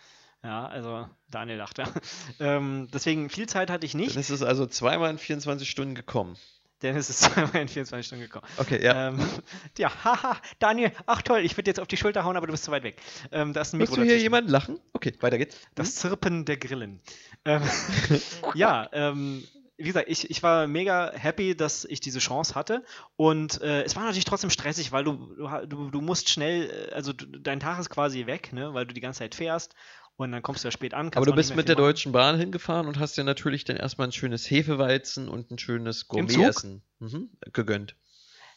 Ja, 0.43 0.67
also 0.67 1.07
Daniel 1.29 1.59
dachte. 1.59 1.85
ähm, 2.41 2.89
deswegen 2.95 3.29
viel 3.29 3.47
Zeit 3.49 3.71
hatte 3.71 3.85
ich 3.85 3.93
Dann 3.93 4.01
nicht, 4.03 4.17
ist 4.17 4.31
es 4.31 4.43
also 4.43 4.67
zweimal 4.67 5.11
in 5.11 5.19
24 5.19 5.69
Stunden 5.69 5.95
gekommen. 5.95 6.37
Denn 6.83 6.97
es 6.97 7.11
ist 7.11 7.21
zweimal 7.23 7.63
in 7.63 7.69
24 7.69 8.07
Stunden 8.07 8.25
gekommen. 8.25 8.47
Okay, 8.57 8.83
ja. 8.83 9.09
Ähm, 9.09 9.19
ja, 9.79 9.91
haha, 10.05 10.37
Daniel, 10.59 10.93
ach 11.07 11.23
toll, 11.23 11.41
ich 11.41 11.57
würde 11.57 11.71
jetzt 11.71 11.81
auf 11.81 11.89
die 11.89 11.97
Schulter 11.97 12.25
hauen, 12.25 12.37
aber 12.37 12.47
du 12.47 12.53
bist 12.53 12.65
zu 12.65 12.71
weit 12.71 12.83
weg. 12.83 13.01
Ähm, 13.33 13.53
da 13.53 13.63
ist 13.63 13.73
ein 13.73 13.79
Mikro 13.79 13.97
du 13.97 14.03
hier 14.03 14.19
jemanden 14.19 14.51
lachen? 14.51 14.81
Okay, 14.93 15.13
weiter 15.21 15.39
geht's. 15.39 15.57
Das 15.75 15.97
Zirpen 15.97 16.45
der 16.45 16.57
Grillen. 16.57 17.01
Ähm, 17.45 17.63
ja, 18.55 18.89
ähm, 18.93 19.45
wie 19.77 19.85
gesagt, 19.85 20.09
ich, 20.09 20.29
ich 20.29 20.43
war 20.43 20.67
mega 20.67 21.13
happy, 21.15 21.57
dass 21.57 21.85
ich 21.85 22.01
diese 22.01 22.19
Chance 22.19 22.57
hatte. 22.57 22.85
Und 23.17 23.63
äh, 23.63 23.83
es 23.85 23.95
war 23.95 24.03
natürlich 24.03 24.25
trotzdem 24.25 24.51
stressig, 24.51 24.91
weil 24.91 25.05
du, 25.05 25.37
du, 25.67 25.91
du 25.91 26.01
musst 26.01 26.29
schnell, 26.29 26.89
äh, 26.91 26.95
also 26.95 27.13
du, 27.13 27.27
dein 27.27 27.61
Tag 27.61 27.79
ist 27.79 27.89
quasi 27.89 28.27
weg, 28.27 28.53
ne, 28.53 28.75
weil 28.75 28.87
du 28.87 28.95
die 28.95 29.01
ganze 29.01 29.21
Zeit 29.21 29.37
fährst 29.37 29.75
und 30.19 30.33
dann 30.33 30.43
kommst 30.43 30.65
du 30.65 30.69
ja 30.69 30.73
spät 30.73 30.95
an. 30.95 31.11
Aber 31.15 31.25
du 31.27 31.35
bist 31.35 31.55
mit 31.57 31.69
der 31.69 31.77
machen. 31.77 31.85
Deutschen 31.87 32.13
Bahn 32.13 32.39
hingefahren 32.39 32.87
und 32.87 32.99
hast 32.99 33.17
dir 33.17 33.25
natürlich 33.25 33.65
dann 33.65 33.77
erstmal 33.77 34.09
ein 34.09 34.13
schönes 34.13 34.51
Hefeweizen 34.51 35.29
und 35.29 35.51
ein 35.51 35.59
schönes? 35.59 36.09
Gourmet-Essen 36.09 36.83
mhm, 36.99 37.31
gegönnt. 37.53 37.97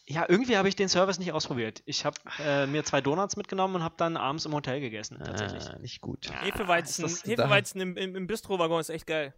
Ja, 0.08 0.26
irgendwie 0.28 0.58
habe 0.58 0.68
ich 0.68 0.76
den 0.76 0.90
Service 0.90 1.20
nicht 1.20 1.32
ausprobiert. 1.32 1.84
Ich 1.86 2.04
habe 2.06 2.18
äh, 2.44 2.66
mir 2.66 2.84
zwei 2.84 3.00
Donuts 3.02 3.38
mitgenommen 3.38 3.76
und 3.76 3.84
habe 3.84 3.94
dann 3.98 4.18
abends 4.18 4.46
im 4.46 4.54
Hotel 4.54 4.82
gegessen, 4.82 5.20
tatsächlich. 5.24 5.64
Ah, 5.70 5.78
nicht 5.80 6.02
gut. 6.02 6.26
Ja, 6.26 6.42
Hefeweizen, 6.42 7.06
ist 7.06 7.22
das- 7.24 7.30
Hefeweizen 7.32 7.80
im, 7.80 7.96
im, 7.96 8.16
im 8.16 8.28
Bistro-Waggon 8.28 8.80
ist 8.82 8.90
echt 8.90 9.06
geil. 9.08 9.34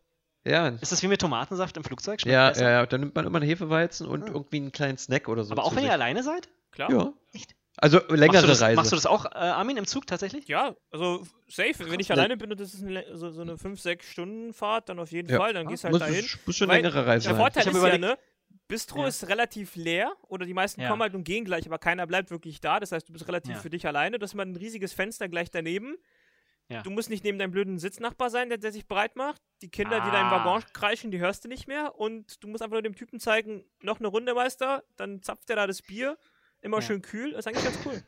Ja, 0.45 0.69
Ist 0.69 0.91
das 0.91 1.03
wie 1.03 1.07
mit 1.07 1.21
Tomatensaft 1.21 1.77
im 1.77 1.83
Flugzeug? 1.83 2.19
Schmeckt 2.21 2.33
ja, 2.33 2.49
besser? 2.49 2.63
ja, 2.63 2.69
ja, 2.71 2.85
dann 2.85 2.99
nimmt 3.01 3.15
man 3.15 3.25
immer 3.25 3.37
einen 3.39 3.47
Hefeweizen 3.47 4.07
und 4.07 4.23
Ah. 4.23 4.27
irgendwie 4.33 4.57
einen 4.57 4.71
kleinen 4.71 4.97
Snack 4.97 5.27
oder 5.29 5.43
so. 5.43 5.51
Aber 5.53 5.63
auch 5.63 5.71
wenn 5.71 5.79
sich. 5.79 5.87
ihr 5.87 5.93
alleine 5.93 6.23
seid? 6.23 6.49
Klar. 6.71 6.89
Ja. 6.91 7.13
Echt? 7.33 7.55
Also 7.77 7.97
Machst 7.97 8.11
du, 8.11 8.15
längere 8.15 8.47
das, 8.47 8.61
Reise. 8.61 8.75
machst 8.75 8.91
du 8.91 8.95
das 8.95 9.05
auch, 9.07 9.25
äh, 9.25 9.29
Armin, 9.35 9.77
im 9.77 9.87
Zug 9.87 10.05
tatsächlich? 10.05 10.47
Ja, 10.47 10.75
also 10.91 11.25
safe. 11.47 11.89
Wenn 11.89 11.99
ich 11.99 12.09
ne? 12.09 12.15
alleine 12.15 12.37
bin 12.37 12.51
und 12.51 12.59
das 12.59 12.73
ist 12.73 12.83
eine, 12.83 13.03
so, 13.17 13.31
so 13.31 13.41
eine 13.41 13.57
5-6 13.57 14.03
Stunden 14.03 14.53
Fahrt, 14.53 14.89
dann 14.89 14.99
auf 14.99 15.11
jeden 15.11 15.29
Ja. 15.29 15.37
Fall, 15.37 15.53
dann 15.53 15.65
Ah, 15.65 15.69
gehst 15.69 15.83
du 15.83 15.89
halt 15.89 16.01
dahin. 16.01 16.25
muss 16.45 16.55
schon 16.55 16.67
Weil 16.67 16.77
längere 16.83 17.05
Reise 17.05 17.29
Der. 17.29 17.37
Vorteil 17.37 17.67
ist 17.67 17.75
überlegt- 17.75 18.03
ja, 18.03 18.09
ne? 18.11 18.17
Bistro 18.67 19.01
Ja. 19.01 19.07
ist 19.07 19.27
relativ 19.27 19.75
leer 19.75 20.13
oder 20.27 20.45
die 20.45 20.53
meisten 20.53 20.81
Ja. 20.81 20.89
kommen 20.89 21.01
halt 21.01 21.15
und 21.15 21.23
gehen 21.23 21.43
gleich, 21.45 21.65
aber 21.65 21.79
keiner 21.79 22.05
bleibt 22.05 22.29
wirklich 22.31 22.61
da. 22.61 22.79
Das 22.79 22.91
heißt, 22.91 23.09
du 23.09 23.13
bist 23.13 23.27
relativ 23.27 23.53
Ja. 23.55 23.59
für 23.59 23.69
dich 23.71 23.85
alleine. 23.87 24.19
Du 24.19 24.23
hast 24.23 24.33
immer 24.33 24.43
ein 24.45 24.55
riesiges 24.55 24.93
Fenster 24.93 25.27
gleich 25.27 25.49
daneben. 25.49 25.95
Ja. 26.69 26.81
Du 26.83 26.91
musst 26.91 27.09
nicht 27.09 27.23
neben 27.23 27.39
deinem 27.39 27.51
blöden 27.51 27.77
Sitznachbar 27.79 28.29
sein, 28.29 28.49
der, 28.49 28.57
der 28.59 28.71
sich 28.71 28.87
breit 28.87 29.15
macht. 29.15 29.41
Die 29.63 29.69
Kinder, 29.69 29.99
die 29.99 30.11
da 30.11 30.21
im 30.21 30.27
Ah. 30.27 30.45
Waggon 30.45 30.63
kreischen, 30.73 31.11
die 31.11 31.19
hörst 31.19 31.43
du 31.43 31.49
nicht 31.49 31.67
mehr. 31.67 31.95
Und 31.99 32.41
du 32.43 32.47
musst 32.47 32.61
einfach 32.63 32.73
nur 32.75 32.81
dem 32.83 32.95
Typen 32.95 33.19
zeigen, 33.19 33.65
noch 33.81 33.99
eine 33.99 34.07
Runde, 34.07 34.33
Meister. 34.33 34.83
Dann 34.95 35.21
zapft 35.23 35.49
er 35.49 35.55
da 35.57 35.67
das 35.67 35.81
Bier. 35.81 36.17
Immer 36.63 36.77
Ja. 36.77 36.81
schön 36.81 37.01
kühl. 37.01 37.31
Das 37.33 37.45
ist 37.45 37.47
eigentlich 37.47 37.63
ganz 37.65 37.77
cool. 37.85 38.01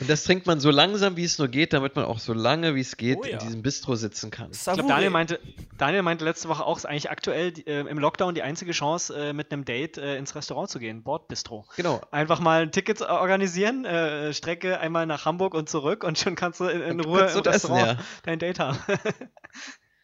Und 0.00 0.10
das 0.10 0.24
trinkt 0.24 0.44
man 0.46 0.58
so 0.58 0.70
langsam, 0.72 1.16
wie 1.16 1.22
es 1.22 1.38
nur 1.38 1.46
geht, 1.46 1.72
damit 1.72 1.94
man 1.94 2.04
auch 2.04 2.18
so 2.18 2.32
lange, 2.32 2.74
wie 2.74 2.80
es 2.80 2.96
geht, 2.96 3.18
Oh 3.18 3.24
ja. 3.24 3.34
in 3.34 3.38
diesem 3.38 3.62
Bistro 3.62 3.94
sitzen 3.94 4.32
kann. 4.32 4.50
Ich 4.50 4.60
glaube, 4.60 4.82
Daniel 4.88 5.10
meinte, 5.10 5.38
Daniel 5.78 6.02
meinte 6.02 6.24
letzte 6.24 6.48
Woche 6.48 6.64
auch, 6.64 6.76
es 6.78 6.82
ist 6.82 6.90
eigentlich 6.90 7.10
aktuell 7.10 7.52
äh, 7.66 7.78
im 7.82 7.98
Lockdown 8.00 8.34
die 8.34 8.42
einzige 8.42 8.72
Chance, 8.72 9.14
äh, 9.16 9.32
mit 9.32 9.52
einem 9.52 9.64
Date 9.64 9.96
äh, 9.98 10.16
ins 10.16 10.34
Restaurant 10.34 10.68
zu 10.68 10.80
gehen, 10.80 11.04
Bordbistro. 11.04 11.64
Genau. 11.76 12.00
Einfach 12.10 12.40
mal 12.40 12.68
Tickets 12.72 13.02
organisieren, 13.02 13.84
äh, 13.84 14.34
Strecke 14.34 14.80
einmal 14.80 15.06
nach 15.06 15.26
Hamburg 15.26 15.54
und 15.54 15.68
zurück 15.68 16.02
und 16.02 16.18
schon 16.18 16.34
kannst 16.34 16.58
du 16.58 16.64
in, 16.64 16.80
in 16.80 16.98
Ruhe 16.98 17.20
im 17.20 17.26
essen, 17.26 17.42
Restaurant 17.42 17.86
ja. 17.86 18.04
dein 18.24 18.40
Date 18.40 18.58
haben. 18.58 18.78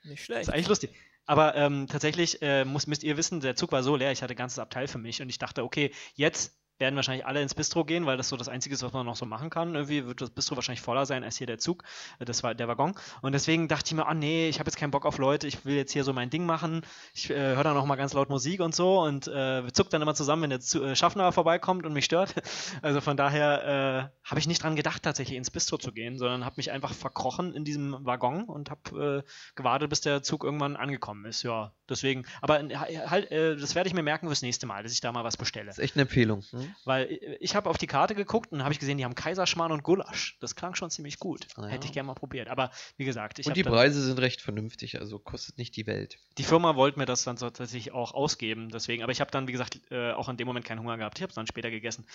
Nicht 0.05 0.19
Das 0.21 0.21
schlecht. 0.21 0.43
ist 0.43 0.51
eigentlich 0.51 0.69
lustig. 0.69 0.91
Aber 1.27 1.55
ähm, 1.57 1.87
tatsächlich 1.89 2.43
äh, 2.43 2.65
muss, 2.65 2.87
müsst 2.87 3.03
ihr 3.03 3.17
wissen, 3.17 3.41
der 3.41 3.57
Zug 3.57 3.73
war 3.73 3.83
so 3.83 3.97
leer, 3.97 4.13
ich 4.13 4.23
hatte 4.23 4.35
ein 4.35 4.37
ganzes 4.37 4.59
Abteil 4.61 4.87
für 4.89 4.99
mich 4.99 5.21
und 5.21 5.29
ich 5.29 5.39
dachte, 5.39 5.63
okay, 5.65 5.93
jetzt 6.15 6.57
werden 6.81 6.97
wahrscheinlich 6.97 7.27
alle 7.27 7.43
ins 7.43 7.55
Bistro 7.55 7.85
gehen, 7.85 8.07
weil 8.07 8.17
das 8.17 8.29
so 8.29 8.37
das 8.37 8.49
Einzige 8.49 8.75
ist, 8.75 8.83
was 8.83 8.93
man 8.93 9.07
noch 9.07 9.17
so 9.17 9.27
machen 9.27 9.51
kann. 9.51 9.75
Irgendwie 9.75 10.07
wird 10.07 10.21
das 10.21 10.31
Bistro 10.31 10.57
wahrscheinlich 10.57 10.81
voller 10.81 11.07
sein 11.07 11.23
als 11.23 11.37
hier 11.37 11.47
der 11.47 11.59
Zug, 11.59 11.85
äh, 12.19 12.25
das 12.25 12.43
war 12.43 12.55
der 12.55 12.69
Waggon. 12.69 12.95
Und 13.23 13.33
deswegen 13.33 13.69
dachte 13.69 13.85
ich 13.87 13.95
mir, 13.95 14.07
ah 14.07 14.15
nee, 14.15 14.49
ich 14.49 14.59
habe 14.59 14.69
jetzt 14.69 14.77
keinen 14.77 14.91
Bock 14.91 15.07
auf 15.07 15.19
Leute, 15.19 15.47
ich 15.47 15.65
will 15.65 15.77
jetzt 15.77 15.93
hier 15.93 16.05
so 16.05 16.13
mein 16.13 16.31
Ding 16.31 16.47
machen. 16.47 16.83
Ich 17.15 17.31
äh, 17.31 17.35
höre 17.35 17.65
dann 17.65 17.75
noch 17.75 17.87
mal 17.87 17.97
ganz 17.97 18.15
laut 18.15 18.31
Musik 18.31 18.61
und 18.61 18.75
so 18.75 19.03
und 19.03 19.29
äh, 19.29 19.71
zuckt 19.73 19.93
dann 19.93 20.03
immer 20.03 20.15
zusammen, 20.15 20.43
wenn 20.43 20.51
der 20.51 20.61
Zu 20.61 20.83
äh, 20.83 20.97
Schaffner 20.97 21.31
vorbeikommt 21.33 21.87
und 21.87 21.93
mich 21.93 22.07
stört. 22.07 22.35
Also 22.83 23.01
von 23.01 23.17
daher 23.17 24.11
äh, 24.25 24.29
habe 24.29 24.41
ich 24.41 24.47
nicht 24.47 24.63
dran 24.63 24.77
gedacht, 24.77 25.03
tatsächlich 25.03 25.37
ins 25.37 25.51
Bistro 25.51 25.77
zu 25.77 25.93
gehen, 25.93 26.19
sondern 26.19 26.45
habe 26.45 26.55
mich 26.57 26.71
einfach 26.71 26.93
verkrochen 26.93 27.55
in 27.55 27.65
diesem 27.65 27.97
Waggon 28.05 28.45
und 28.45 28.71
habe 28.71 29.25
äh, 29.27 29.31
gewartet, 29.55 29.91
bis 29.91 30.01
der 30.01 30.23
Zug 30.23 30.45
irgendwann 30.45 30.77
angekommen 30.77 31.25
ist. 31.25 31.43
Ja, 31.43 31.73
deswegen. 31.91 32.25
Aber 32.41 32.63
äh, 32.63 32.77
halt, 32.77 33.31
äh, 33.31 33.57
das 33.57 33.75
werde 33.75 33.89
ich 33.89 33.95
mir 33.95 34.03
merken 34.03 34.27
fürs 34.27 34.43
nächste 34.43 34.67
Mal, 34.67 34.83
dass 34.83 34.93
ich 34.93 35.01
da 35.01 35.13
mal 35.13 35.25
was 35.25 35.37
bestelle. 35.37 35.67
Das 35.67 35.79
ist 35.79 35.85
echt 35.85 35.97
eine 35.97 36.03
Empfehlung. 36.03 36.43
Hm? 36.51 36.75
Weil 36.85 37.07
äh, 37.07 37.37
ich 37.41 37.55
habe 37.55 37.69
auf 37.69 37.79
die 37.79 37.87
Karte 37.87 38.15
geguckt 38.15 38.53
und 38.53 38.63
habe 38.63 38.73
ich 38.73 38.79
gesehen, 38.79 38.99
die 38.99 39.05
haben 39.05 39.15
Kaiserschmarrn 39.15 39.73
und 39.73 39.83
Gulasch. 39.83 40.39
Das 40.41 40.55
klang 40.55 40.75
schon 40.75 40.91
ziemlich 40.91 41.19
gut. 41.19 41.47
Ah, 41.57 41.63
ja. 41.63 41.69
Hätte 41.69 41.87
ich 41.87 41.93
gerne 41.93 42.07
mal 42.07 42.15
probiert. 42.15 42.49
Aber 42.49 42.71
wie 42.97 43.05
gesagt, 43.05 43.39
ich 43.39 43.47
Und 43.47 43.57
die 43.57 43.65
Preise 43.65 44.03
sind 44.03 44.19
recht 44.21 44.41
vernünftig, 44.41 45.01
also 45.01 45.19
kostet 45.19 45.59
nicht 45.59 45.77
die 45.77 45.87
Welt. 45.87 46.19
die 46.39 46.45
Firma 46.45 46.77
wollte 46.77 46.99
mir 46.99 47.07
das 47.07 47.25
dann 47.25 47.37
tatsächlich 47.37 47.93
auch 47.93 48.13
ausgeben, 48.13 48.71
deswegen, 48.71 49.03
aber 49.03 49.13
ich 49.13 49.21
habe 49.21 49.31
dann, 49.31 49.49
wie 49.49 49.53
gesagt, 49.53 49.81
äh, 49.91 50.13
auch 50.13 50.29
in 50.29 50.37
dem 50.37 50.47
Moment 50.47 50.65
keinen 50.65 50.81
Hunger 50.81 50.97
gehabt. 50.97 51.19
Ich 51.19 51.23
habe 51.23 51.31
es 51.31 51.35
dann 51.35 51.47
später 51.47 51.71
gegessen. 51.71 52.07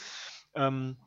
Ähm, 0.56 0.98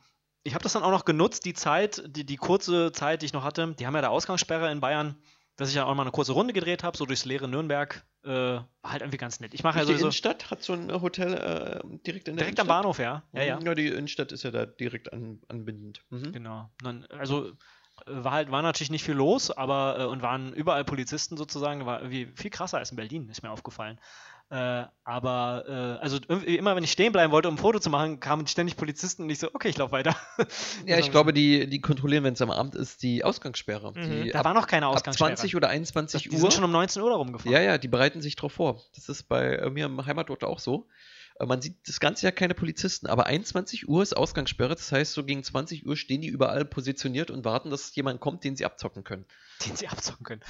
ich 0.45 0.55
habe 0.55 0.63
das 0.63 0.73
dann 0.73 0.83
auch 0.83 0.91
noch 0.91 1.05
genutzt, 1.05 1.45
die 1.45 1.55
Zeit, 1.55 2.03
die, 2.07 2.25
die 2.25 2.37
kurze 2.37 2.93
Zeit, 2.93 3.23
die 3.23 3.27
ich 3.27 3.33
noch 3.33 3.45
hatte. 3.45 3.75
Die 3.79 3.87
haben 3.87 3.95
ja 3.95 4.03
da 4.03 4.09
Ausgangssperre 4.09 4.71
in 4.71 4.81
Bayern, 4.81 5.17
dass 5.59 5.69
ich 5.69 5.75
dann 5.75 5.85
auch 5.85 5.95
mal 5.95 6.03
eine 6.03 6.13
kurze 6.13 6.33
Runde 6.33 6.53
gedreht 6.53 6.85
habe, 6.85 6.97
so 6.97 7.05
durchs 7.05 7.25
leere 7.25 7.49
Nürnberg. 7.49 8.05
Äh, 8.25 8.31
war 8.31 8.65
halt 8.85 9.03
irgendwie 9.03 9.19
ganz 9.19 9.41
nett. 9.41 9.55
Ich 9.55 9.65
mache 9.65 9.79
ja 9.79 9.85
die 9.85 9.89
sowieso 9.89 10.05
Innenstadt 10.07 10.51
hat 10.53 10.63
so 10.63 10.73
ein 10.73 11.03
Hotel 11.03 11.35
äh, 11.35 11.81
direkt 12.07 12.29
in 12.29 12.37
der 12.37 12.45
direkt 12.45 12.61
am 12.61 12.67
Innenstadt? 12.67 12.69
Bahnhof, 12.69 12.99
ja. 13.01 13.25
Ja, 13.33 13.43
ja. 13.43 13.59
Ja, 13.61 13.75
die 13.75 13.89
Innenstadt 13.89 14.31
ist 14.31 14.45
ja 14.45 14.53
da 14.53 14.67
direkt 14.67 15.13
an, 15.13 15.41
anbindend. 15.49 16.03
Mhm. 16.11 16.33
Genau. 16.33 16.71
Dann, 16.81 17.07
also 17.07 17.49
äh, 17.49 17.53
war 18.07 18.33
halt 18.33 18.53
war 18.53 18.63
natürlich 18.63 18.91
nicht 18.91 19.03
viel 19.03 19.17
los, 19.17 19.51
aber 19.51 19.99
äh, 19.99 20.05
und 20.05 20.23
waren 20.23 20.53
überall 20.53 20.85
Polizisten 20.85 21.37
sozusagen, 21.37 21.87
war 21.87 22.03
irgendwie 22.03 22.27
viel 22.37 22.51
krasser 22.51 22.79
als 22.79 22.93
in 22.93 22.97
Berlin, 22.97 23.29
ist 23.29 23.43
mir 23.43 23.51
aufgefallen. 23.51 23.99
Äh, 24.51 24.85
aber 25.05 25.65
äh, 25.69 26.03
also 26.03 26.17
immer 26.17 26.75
wenn 26.75 26.83
ich 26.83 26.91
stehen 26.91 27.13
bleiben 27.13 27.33
wollte, 27.33 27.49
um 27.49 27.55
ein 27.55 27.59
Foto 27.59 27.81
zu 27.81 27.91
machen, 27.91 28.19
kamen 28.19 28.47
ständig 28.47 28.79
Polizisten 28.79 29.25
und 29.25 29.31
ich 29.31 29.39
so, 29.39 29.49
okay, 29.53 29.69
ich 29.69 29.77
laufe 29.77 29.93
weiter. 29.93 30.17
Ja, 30.87 30.99
ich 30.99 31.11
glaube, 31.11 31.35
die, 31.35 31.69
die 31.69 31.81
kontrollieren, 31.83 32.25
wenn 32.25 32.33
es 32.33 32.41
am 32.41 32.51
Abend 32.51 32.75
ist, 32.75 33.03
die 33.03 33.25
Ausgangssperre. 33.25 33.93
Mhm. 33.93 34.25
Die 34.25 34.31
da 34.31 34.39
ab, 34.39 34.47
war 34.47 34.55
noch 34.55 34.67
keine 34.67 34.87
ab 34.87 34.95
Ausgangssperre. 34.95 35.35
20 35.35 35.55
oder 35.57 35.69
21 35.69 36.23
die 36.23 36.31
Uhr. 36.31 36.39
sind 36.39 36.55
schon 36.55 36.65
um 36.65 36.73
19 36.73 37.03
Uhr 37.03 37.11
da 37.11 37.17
rumgefahren. 37.17 37.53
ja, 37.53 37.61
ja, 37.61 37.79
die 37.79 37.89
bereiten 37.89 38.23
sich 38.23 38.37
drauf 38.37 38.53
vor. 38.53 38.81
Das 38.95 39.11
ist 39.11 39.25
bei 39.25 39.57
äh, 39.57 39.69
mir 39.69 39.85
im 39.85 40.07
Heimatort 40.07 40.45
auch 40.45 40.61
so. 40.61 40.89
Äh, 41.39 41.47
Man 41.47 41.61
sieht 41.63 41.77
das 41.89 42.01
ganze 42.01 42.25
Jahr 42.25 42.33
keine 42.33 42.55
Polizisten, 42.55 43.07
aber 43.07 43.27
21 43.27 43.89
Uhr 43.89 44.03
ist 44.03 44.17
Ausgangssperre. 44.17 44.75
Das 44.75 44.91
heißt, 44.93 45.13
so 45.13 45.25
gegen 45.25 45.43
20 45.43 45.87
Uhr 45.87 45.97
stehen 45.97 46.21
die 46.21 46.29
überall 46.29 46.65
positioniert 46.65 47.31
und 47.31 47.45
warten, 47.45 47.71
dass 47.71 47.95
jemand 47.95 48.21
kommt, 48.21 48.45
den 48.45 48.57
sie 48.57 48.65
abzocken 48.65 49.05
können. 49.05 49.25
Den 49.67 49.77
sie 49.77 49.89
abzocken 49.89 50.25
können. 50.25 50.43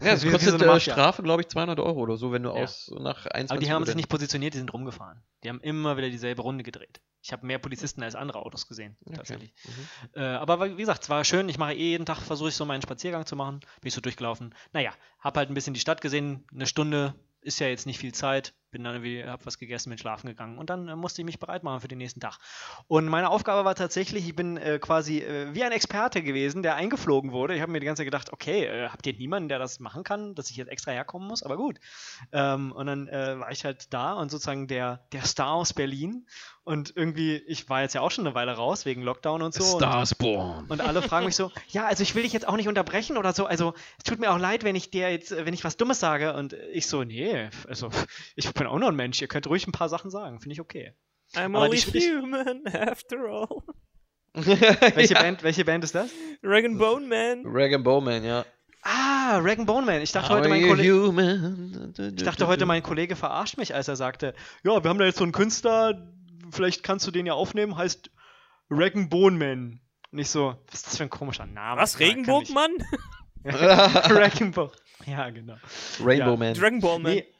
Ja, 0.00 0.12
es 0.12 0.22
Wie- 0.24 0.28
wie 0.28 0.32
kostet 0.32 0.58
so 0.58 0.64
eine 0.64 0.76
äh. 0.76 0.80
Strafe, 0.80 1.22
glaube 1.22 1.42
ich, 1.42 1.48
200 1.48 1.78
Euro 1.80 2.00
oder 2.00 2.16
so, 2.16 2.32
wenn 2.32 2.42
du 2.42 2.50
Ja. 2.50 2.62
aus 2.62 2.90
nach 2.98 3.26
21 3.26 3.50
Aber 3.50 3.60
die 3.60 3.70
haben 3.72 3.82
Uhr 3.82 3.86
sich 3.86 3.96
nicht 3.96 4.08
positioniert, 4.08 4.54
die 4.54 4.58
sind 4.58 4.72
rumgefahren. 4.72 5.22
Die 5.44 5.48
haben 5.48 5.60
immer 5.60 5.96
wieder 5.96 6.08
dieselbe 6.10 6.42
Runde 6.42 6.64
gedreht. 6.64 7.00
Ich 7.24 7.32
habe 7.32 7.46
mehr 7.46 7.58
Polizisten 7.60 8.02
als 8.02 8.14
andere 8.16 8.40
Autos 8.40 8.66
gesehen, 8.66 8.96
Okay. 9.04 9.16
tatsächlich. 9.16 9.52
Mhm. 9.64 10.20
Äh, 10.20 10.24
aber 10.24 10.70
wie 10.76 10.80
gesagt, 10.80 11.04
es 11.04 11.10
war 11.10 11.22
schön. 11.24 11.48
Ich 11.48 11.56
mache 11.58 11.74
eh 11.74 11.90
jeden 11.90 12.04
Tag, 12.06 12.18
versuche 12.20 12.48
ich 12.48 12.54
so 12.56 12.64
meinen 12.64 12.82
Spaziergang 12.82 13.26
zu 13.26 13.36
machen. 13.36 13.60
Bin 13.80 13.88
ich 13.88 13.94
so 13.94 14.00
durchgelaufen. 14.00 14.54
Naja, 14.72 14.92
habe 15.20 15.38
halt 15.38 15.50
ein 15.50 15.54
bisschen 15.54 15.74
die 15.74 15.80
Stadt 15.80 16.00
gesehen. 16.00 16.44
Eine 16.52 16.66
Stunde 16.66 17.14
ist 17.40 17.60
ja 17.60 17.68
jetzt 17.68 17.86
nicht 17.86 17.98
viel 17.98 18.12
Zeit. 18.12 18.54
Bin 18.72 18.84
dann 18.84 18.94
irgendwie, 18.94 19.22
habe 19.22 19.44
was 19.44 19.58
gegessen, 19.58 19.90
bin 19.90 19.98
schlafen 19.98 20.28
gegangen. 20.28 20.56
Und 20.56 20.70
dann 20.70 20.88
äh, 20.88 20.96
musste 20.96 21.20
ich 21.20 21.26
mich 21.26 21.38
bereit 21.38 21.62
machen 21.62 21.80
für 21.80 21.88
den 21.88 21.98
nächsten 21.98 22.20
Tag. 22.20 22.38
Und 22.88 23.06
meine 23.06 23.28
Aufgabe 23.28 23.66
war 23.66 23.74
tatsächlich, 23.74 24.26
ich 24.26 24.34
bin 24.34 24.56
äh, 24.56 24.78
quasi 24.78 25.18
äh, 25.18 25.54
wie 25.54 25.62
ein 25.62 25.72
Experte 25.72 26.22
gewesen, 26.22 26.62
der 26.62 26.74
eingeflogen 26.74 27.32
wurde. 27.32 27.54
Ich 27.54 27.60
habe 27.60 27.70
mir 27.70 27.80
die 27.80 27.86
ganze 27.86 28.00
Zeit 28.00 28.06
gedacht, 28.06 28.32
okay, 28.32 28.64
äh, 28.64 28.88
habt 28.88 29.06
ihr 29.06 29.12
niemanden, 29.12 29.50
der 29.50 29.58
das 29.58 29.78
machen 29.78 30.04
kann, 30.04 30.34
dass 30.34 30.50
ich 30.50 30.56
jetzt 30.56 30.68
extra 30.68 30.90
herkommen 30.90 31.28
muss? 31.28 31.42
Aber 31.42 31.58
gut. 31.58 31.78
Ähm, 32.32 32.72
und 32.72 32.86
dann 32.86 33.08
äh, 33.08 33.38
war 33.38 33.52
ich 33.52 33.64
halt 33.64 33.92
da 33.92 34.14
und 34.14 34.30
sozusagen 34.30 34.66
der, 34.68 35.04
der 35.12 35.24
Star 35.24 35.52
aus 35.52 35.74
Berlin. 35.74 36.26
Und 36.64 36.92
irgendwie, 36.94 37.38
ich 37.48 37.68
war 37.68 37.82
jetzt 37.82 37.94
ja 37.94 38.02
auch 38.02 38.12
schon 38.12 38.24
eine 38.24 38.36
Weile 38.36 38.52
raus 38.52 38.86
wegen 38.86 39.02
Lockdown 39.02 39.42
und 39.42 39.52
so. 39.52 39.64
Und, 39.64 39.80
Stars 39.82 40.14
born. 40.14 40.66
und 40.68 40.80
alle 40.80 41.02
fragen 41.02 41.26
mich 41.26 41.34
so, 41.34 41.50
ja, 41.70 41.86
also 41.86 42.04
ich 42.04 42.14
will 42.14 42.22
dich 42.22 42.32
jetzt 42.32 42.46
auch 42.46 42.56
nicht 42.56 42.68
unterbrechen 42.68 43.16
oder 43.16 43.32
so. 43.32 43.46
Also 43.46 43.74
es 43.98 44.04
tut 44.04 44.20
mir 44.20 44.30
auch 44.30 44.38
leid, 44.38 44.62
wenn 44.62 44.76
ich 44.76 44.90
dir 44.90 45.10
jetzt, 45.10 45.32
wenn 45.32 45.54
ich 45.54 45.64
was 45.64 45.76
Dummes 45.76 45.98
sage. 45.98 46.34
Und 46.34 46.52
ich 46.72 46.86
so, 46.86 47.02
nee, 47.02 47.50
also 47.68 47.90
ich 48.36 48.54
bin 48.62 48.70
auch 48.70 48.78
nur 48.78 48.88
ein 48.90 48.96
Mensch. 48.96 49.20
Ihr 49.20 49.28
könnt 49.28 49.46
ruhig 49.48 49.66
ein 49.66 49.72
paar 49.72 49.88
Sachen 49.88 50.10
sagen, 50.10 50.38
finde 50.40 50.52
ich 50.54 50.60
okay. 50.60 50.92
I'm 51.34 51.56
Aber 51.56 51.62
only 51.66 51.78
human 51.80 52.64
after 52.72 53.18
all. 53.24 53.62
Welche, 54.94 55.14
ja. 55.14 55.20
Band, 55.20 55.42
welche 55.42 55.64
Band 55.64 55.84
ist 55.84 55.94
das? 55.94 56.10
Rag 56.42 56.64
and 56.64 56.78
Bone 56.78 57.06
Man. 57.06 57.42
Rag 57.44 57.72
and 57.74 57.84
Bowman, 57.84 58.24
ja. 58.24 58.44
Ah, 58.82 59.38
Rag 59.42 59.58
and 59.58 59.66
Bone 59.66 59.84
Man. 59.84 60.00
Ich 60.00 60.12
dachte, 60.12 60.30
heute 60.32 60.48
mein 60.48 60.66
Kollege, 60.66 61.06
human? 61.06 61.92
ich 62.16 62.22
dachte 62.22 62.46
heute, 62.46 62.64
mein 62.64 62.82
Kollege 62.82 63.14
verarscht 63.16 63.58
mich, 63.58 63.74
als 63.74 63.88
er 63.88 63.96
sagte, 63.96 64.34
ja, 64.64 64.82
wir 64.82 64.88
haben 64.88 64.98
da 64.98 65.04
jetzt 65.04 65.18
so 65.18 65.24
einen 65.24 65.32
Künstler, 65.32 66.10
vielleicht 66.50 66.82
kannst 66.82 67.06
du 67.06 67.10
den 67.10 67.26
ja 67.26 67.34
aufnehmen, 67.34 67.76
heißt 67.76 68.10
Rag 68.70 68.94
and 68.94 69.10
Bone 69.10 69.36
Man. 69.36 69.80
Und 70.12 70.18
ich 70.18 70.30
so, 70.30 70.54
was 70.66 70.74
ist 70.76 70.86
das 70.86 70.96
für 70.96 71.02
ein 71.04 71.10
komischer 71.10 71.46
Name? 71.46 71.80
Was? 71.80 71.98
Regenbogenmann? 71.98 72.70
ich- 73.44 73.54
Rag 73.54 74.40
and 74.40 74.54
Bone. 74.54 74.72
Ja, 75.06 75.28
genau. 75.30 75.56
Rainbow 76.02 76.30
Ja. 76.30 76.36
Man. 76.36 76.54
Dragon 76.54 76.80
Ball 76.80 76.98
Man. 77.00 77.12
Nee, 77.14 77.31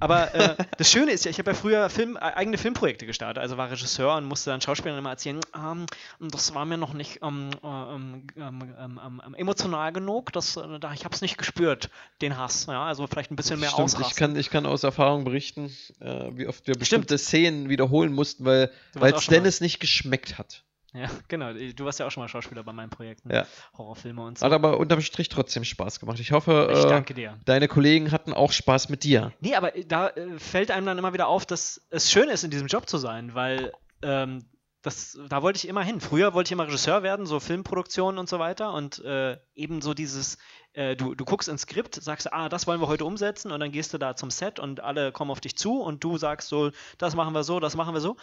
aber 0.00 0.34
äh, 0.34 0.56
das 0.78 0.90
Schöne 0.90 1.12
ist 1.12 1.24
ja, 1.24 1.30
ich 1.30 1.38
habe 1.38 1.50
ja 1.50 1.54
früher 1.54 1.90
Film, 1.90 2.16
äh, 2.16 2.20
eigene 2.20 2.58
Filmprojekte 2.58 3.06
gestartet, 3.06 3.42
also 3.42 3.56
war 3.56 3.70
Regisseur 3.70 4.16
und 4.16 4.24
musste 4.24 4.50
dann 4.50 4.60
Schauspielern 4.60 4.98
immer 4.98 5.10
erzählen, 5.10 5.40
ähm, 5.54 5.86
das 6.20 6.54
war 6.54 6.64
mir 6.64 6.76
noch 6.76 6.92
nicht 6.92 7.20
ähm, 7.22 7.50
äh, 7.62 7.66
ähm, 7.66 8.26
ähm, 8.36 8.74
ähm, 8.78 9.22
ähm, 9.26 9.34
emotional 9.34 9.92
genug, 9.92 10.32
das, 10.32 10.56
äh, 10.56 10.78
da, 10.78 10.92
ich 10.92 11.04
habe 11.04 11.14
es 11.14 11.22
nicht 11.22 11.38
gespürt, 11.38 11.90
den 12.20 12.36
Hass, 12.36 12.66
ja, 12.66 12.84
also 12.84 13.06
vielleicht 13.06 13.30
ein 13.30 13.36
bisschen 13.36 13.60
mehr 13.60 13.70
Stimmt, 13.70 13.96
ich 14.00 14.14
kann, 14.14 14.36
ich 14.36 14.50
kann 14.50 14.66
aus 14.66 14.82
Erfahrung 14.82 15.24
berichten, 15.24 15.70
äh, 16.00 16.30
wie 16.32 16.46
oft 16.46 16.66
wir 16.66 16.74
Stimmt. 16.74 16.78
bestimmte 16.80 17.18
Szenen 17.18 17.68
wiederholen 17.68 18.12
mussten, 18.12 18.44
weil 18.44 18.70
es 18.94 19.26
Dennis 19.26 19.60
nicht 19.60 19.80
geschmeckt 19.80 20.38
hat. 20.38 20.64
Ja, 20.94 21.08
genau, 21.28 21.52
du 21.52 21.84
warst 21.84 21.98
ja 21.98 22.06
auch 22.06 22.10
schon 22.10 22.22
mal 22.22 22.28
Schauspieler 22.28 22.62
bei 22.64 22.72
meinen 22.72 22.90
Projekten, 22.90 23.30
Ja. 23.30 23.46
Horrorfilme 23.76 24.22
und 24.22 24.38
so. 24.38 24.46
Hat 24.46 24.52
aber 24.52 24.78
unterm 24.78 25.00
Strich 25.00 25.28
trotzdem 25.28 25.64
Spaß 25.64 26.00
gemacht. 26.00 26.18
Ich 26.18 26.32
hoffe, 26.32 26.70
ich 26.72 26.84
äh, 26.84 26.88
danke 26.88 27.14
dir. 27.14 27.38
deine 27.44 27.68
Kollegen 27.68 28.10
hatten 28.10 28.32
auch 28.32 28.52
Spaß 28.52 28.88
mit 28.88 29.04
dir. 29.04 29.32
Nee, 29.40 29.54
aber 29.54 29.76
äh, 29.76 29.84
da 29.84 30.08
äh, 30.08 30.38
fällt 30.38 30.70
einem 30.70 30.86
dann 30.86 30.98
immer 30.98 31.12
wieder 31.12 31.28
auf, 31.28 31.44
dass 31.46 31.86
es 31.90 32.10
schön 32.10 32.28
ist, 32.28 32.44
in 32.44 32.50
diesem 32.50 32.68
Job 32.68 32.88
zu 32.88 32.98
sein, 32.98 33.34
weil 33.34 33.72
ähm, 34.02 34.44
das, 34.82 35.18
da 35.28 35.42
wollte 35.42 35.56
ich 35.58 35.68
immer 35.68 35.82
hin. 35.82 36.00
Früher 36.00 36.34
wollte 36.34 36.48
ich 36.48 36.52
immer 36.52 36.66
Regisseur 36.66 37.02
werden, 37.02 37.26
so 37.26 37.40
Filmproduktionen 37.40 38.18
und 38.18 38.28
so 38.28 38.38
weiter 38.38 38.72
und 38.72 39.04
äh, 39.04 39.36
eben 39.54 39.82
so 39.82 39.92
dieses, 39.92 40.38
äh, 40.72 40.94
du, 40.94 41.14
du 41.16 41.24
guckst 41.24 41.48
ins 41.48 41.62
Skript, 41.62 41.96
sagst, 41.96 42.32
ah, 42.32 42.48
das 42.48 42.66
wollen 42.66 42.80
wir 42.80 42.86
heute 42.86 43.04
umsetzen 43.04 43.50
und 43.50 43.58
dann 43.58 43.72
gehst 43.72 43.92
du 43.92 43.98
da 43.98 44.14
zum 44.14 44.30
Set 44.30 44.60
und 44.60 44.80
alle 44.80 45.10
kommen 45.10 45.32
auf 45.32 45.40
dich 45.40 45.56
zu 45.56 45.80
und 45.82 46.04
du 46.04 46.16
sagst 46.16 46.48
so, 46.48 46.70
das 46.96 47.16
machen 47.16 47.34
wir 47.34 47.42
so, 47.42 47.58
das 47.58 47.76
machen 47.76 47.92
wir 47.92 48.00
so. 48.00 48.16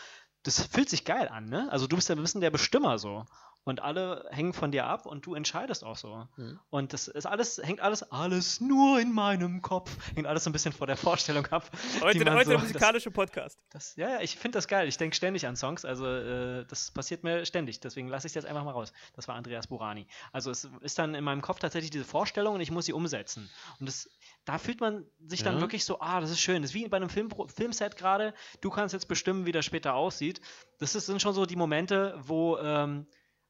Das 0.45 0.61
fühlt 0.67 0.89
sich 0.89 1.05
geil 1.05 1.27
an, 1.27 1.49
ne? 1.49 1.67
Also 1.71 1.87
du 1.87 1.95
bist 1.95 2.07
ja 2.07 2.15
ein 2.15 2.21
bisschen 2.21 2.41
der 2.41 2.51
Bestimmer 2.51 2.99
so. 2.99 3.25
Und 3.65 3.81
alle 3.81 4.27
hängen 4.29 4.53
von 4.53 4.71
dir 4.71 4.85
ab 4.85 5.07
und 5.07 5.25
du 5.25 5.33
entscheidest 5.33 5.83
auch 5.83 5.95
so. 5.97 6.27
Mhm. 6.37 6.59
Und 6.69 6.93
das 6.93 7.07
ist 7.07 7.25
alles, 7.25 7.59
hängt 7.63 7.81
alles, 7.81 8.03
alles 8.11 8.61
nur 8.61 8.99
in 8.99 9.11
meinem 9.11 9.63
Kopf. 9.63 9.89
Hängt 10.13 10.27
alles 10.27 10.43
so 10.43 10.51
ein 10.51 10.53
bisschen 10.53 10.71
vor 10.71 10.85
der 10.85 10.97
Vorstellung 10.97 11.47
ab. 11.47 11.67
Heute, 12.01 12.31
heute 12.31 12.45
so- 12.45 12.51
der 12.51 12.59
musikalische 12.59 13.09
Podcast. 13.09 13.59
Das, 13.71 13.95
ja, 13.95 14.07
ja, 14.11 14.21
ich 14.21 14.37
finde 14.37 14.57
das 14.59 14.67
geil. 14.67 14.87
Ich 14.87 14.97
denke 14.97 15.15
ständig 15.15 15.47
an 15.47 15.55
Songs. 15.55 15.83
Also, 15.83 16.05
äh, 16.05 16.63
das 16.67 16.91
passiert 16.91 17.23
mir 17.23 17.43
ständig. 17.45 17.79
Deswegen 17.79 18.07
lasse 18.07 18.27
ich 18.27 18.31
es 18.31 18.35
jetzt 18.35 18.45
einfach 18.45 18.63
mal 18.63 18.71
raus. 18.71 18.93
Das 19.15 19.27
war 19.27 19.33
Andreas 19.35 19.65
Burani. 19.65 20.05
Also, 20.31 20.51
es 20.51 20.69
ist 20.81 20.99
dann 20.99 21.15
in 21.15 21.23
meinem 21.23 21.41
Kopf 21.41 21.57
tatsächlich 21.57 21.89
diese 21.89 22.05
Vorstellung 22.05 22.53
und 22.53 22.61
ich 22.61 22.69
muss 22.69 22.85
sie 22.85 22.93
umsetzen. 22.93 23.49
Und 23.79 23.87
das, 23.87 24.07
da 24.45 24.59
fühlt 24.59 24.79
man 24.79 25.05
sich 25.25 25.41
dann 25.41 25.55
Ja. 25.55 25.61
wirklich 25.61 25.85
so, 25.85 25.99
ah, 26.01 26.21
das 26.21 26.29
ist 26.29 26.39
schön. 26.39 26.61
Das 26.61 26.69
ist 26.69 26.75
wie 26.75 26.87
bei 26.87 26.97
einem 26.97 27.09
Film, 27.09 27.29
Filmset 27.47 27.97
gerade. 27.97 28.35
Du 28.61 28.69
kannst 28.69 28.93
jetzt 28.93 29.07
bestimmen, 29.07 29.47
wie 29.47 29.51
das 29.51 29.65
später 29.65 29.95
aussieht. 29.95 30.39
Das 30.77 30.93
ist, 30.93 31.07
sind 31.07 31.19
schon 31.19 31.33
so 31.33 31.47
die 31.47 31.55
Momente, 31.55 32.13
wo, 32.19 32.59
ähm, 32.59 33.07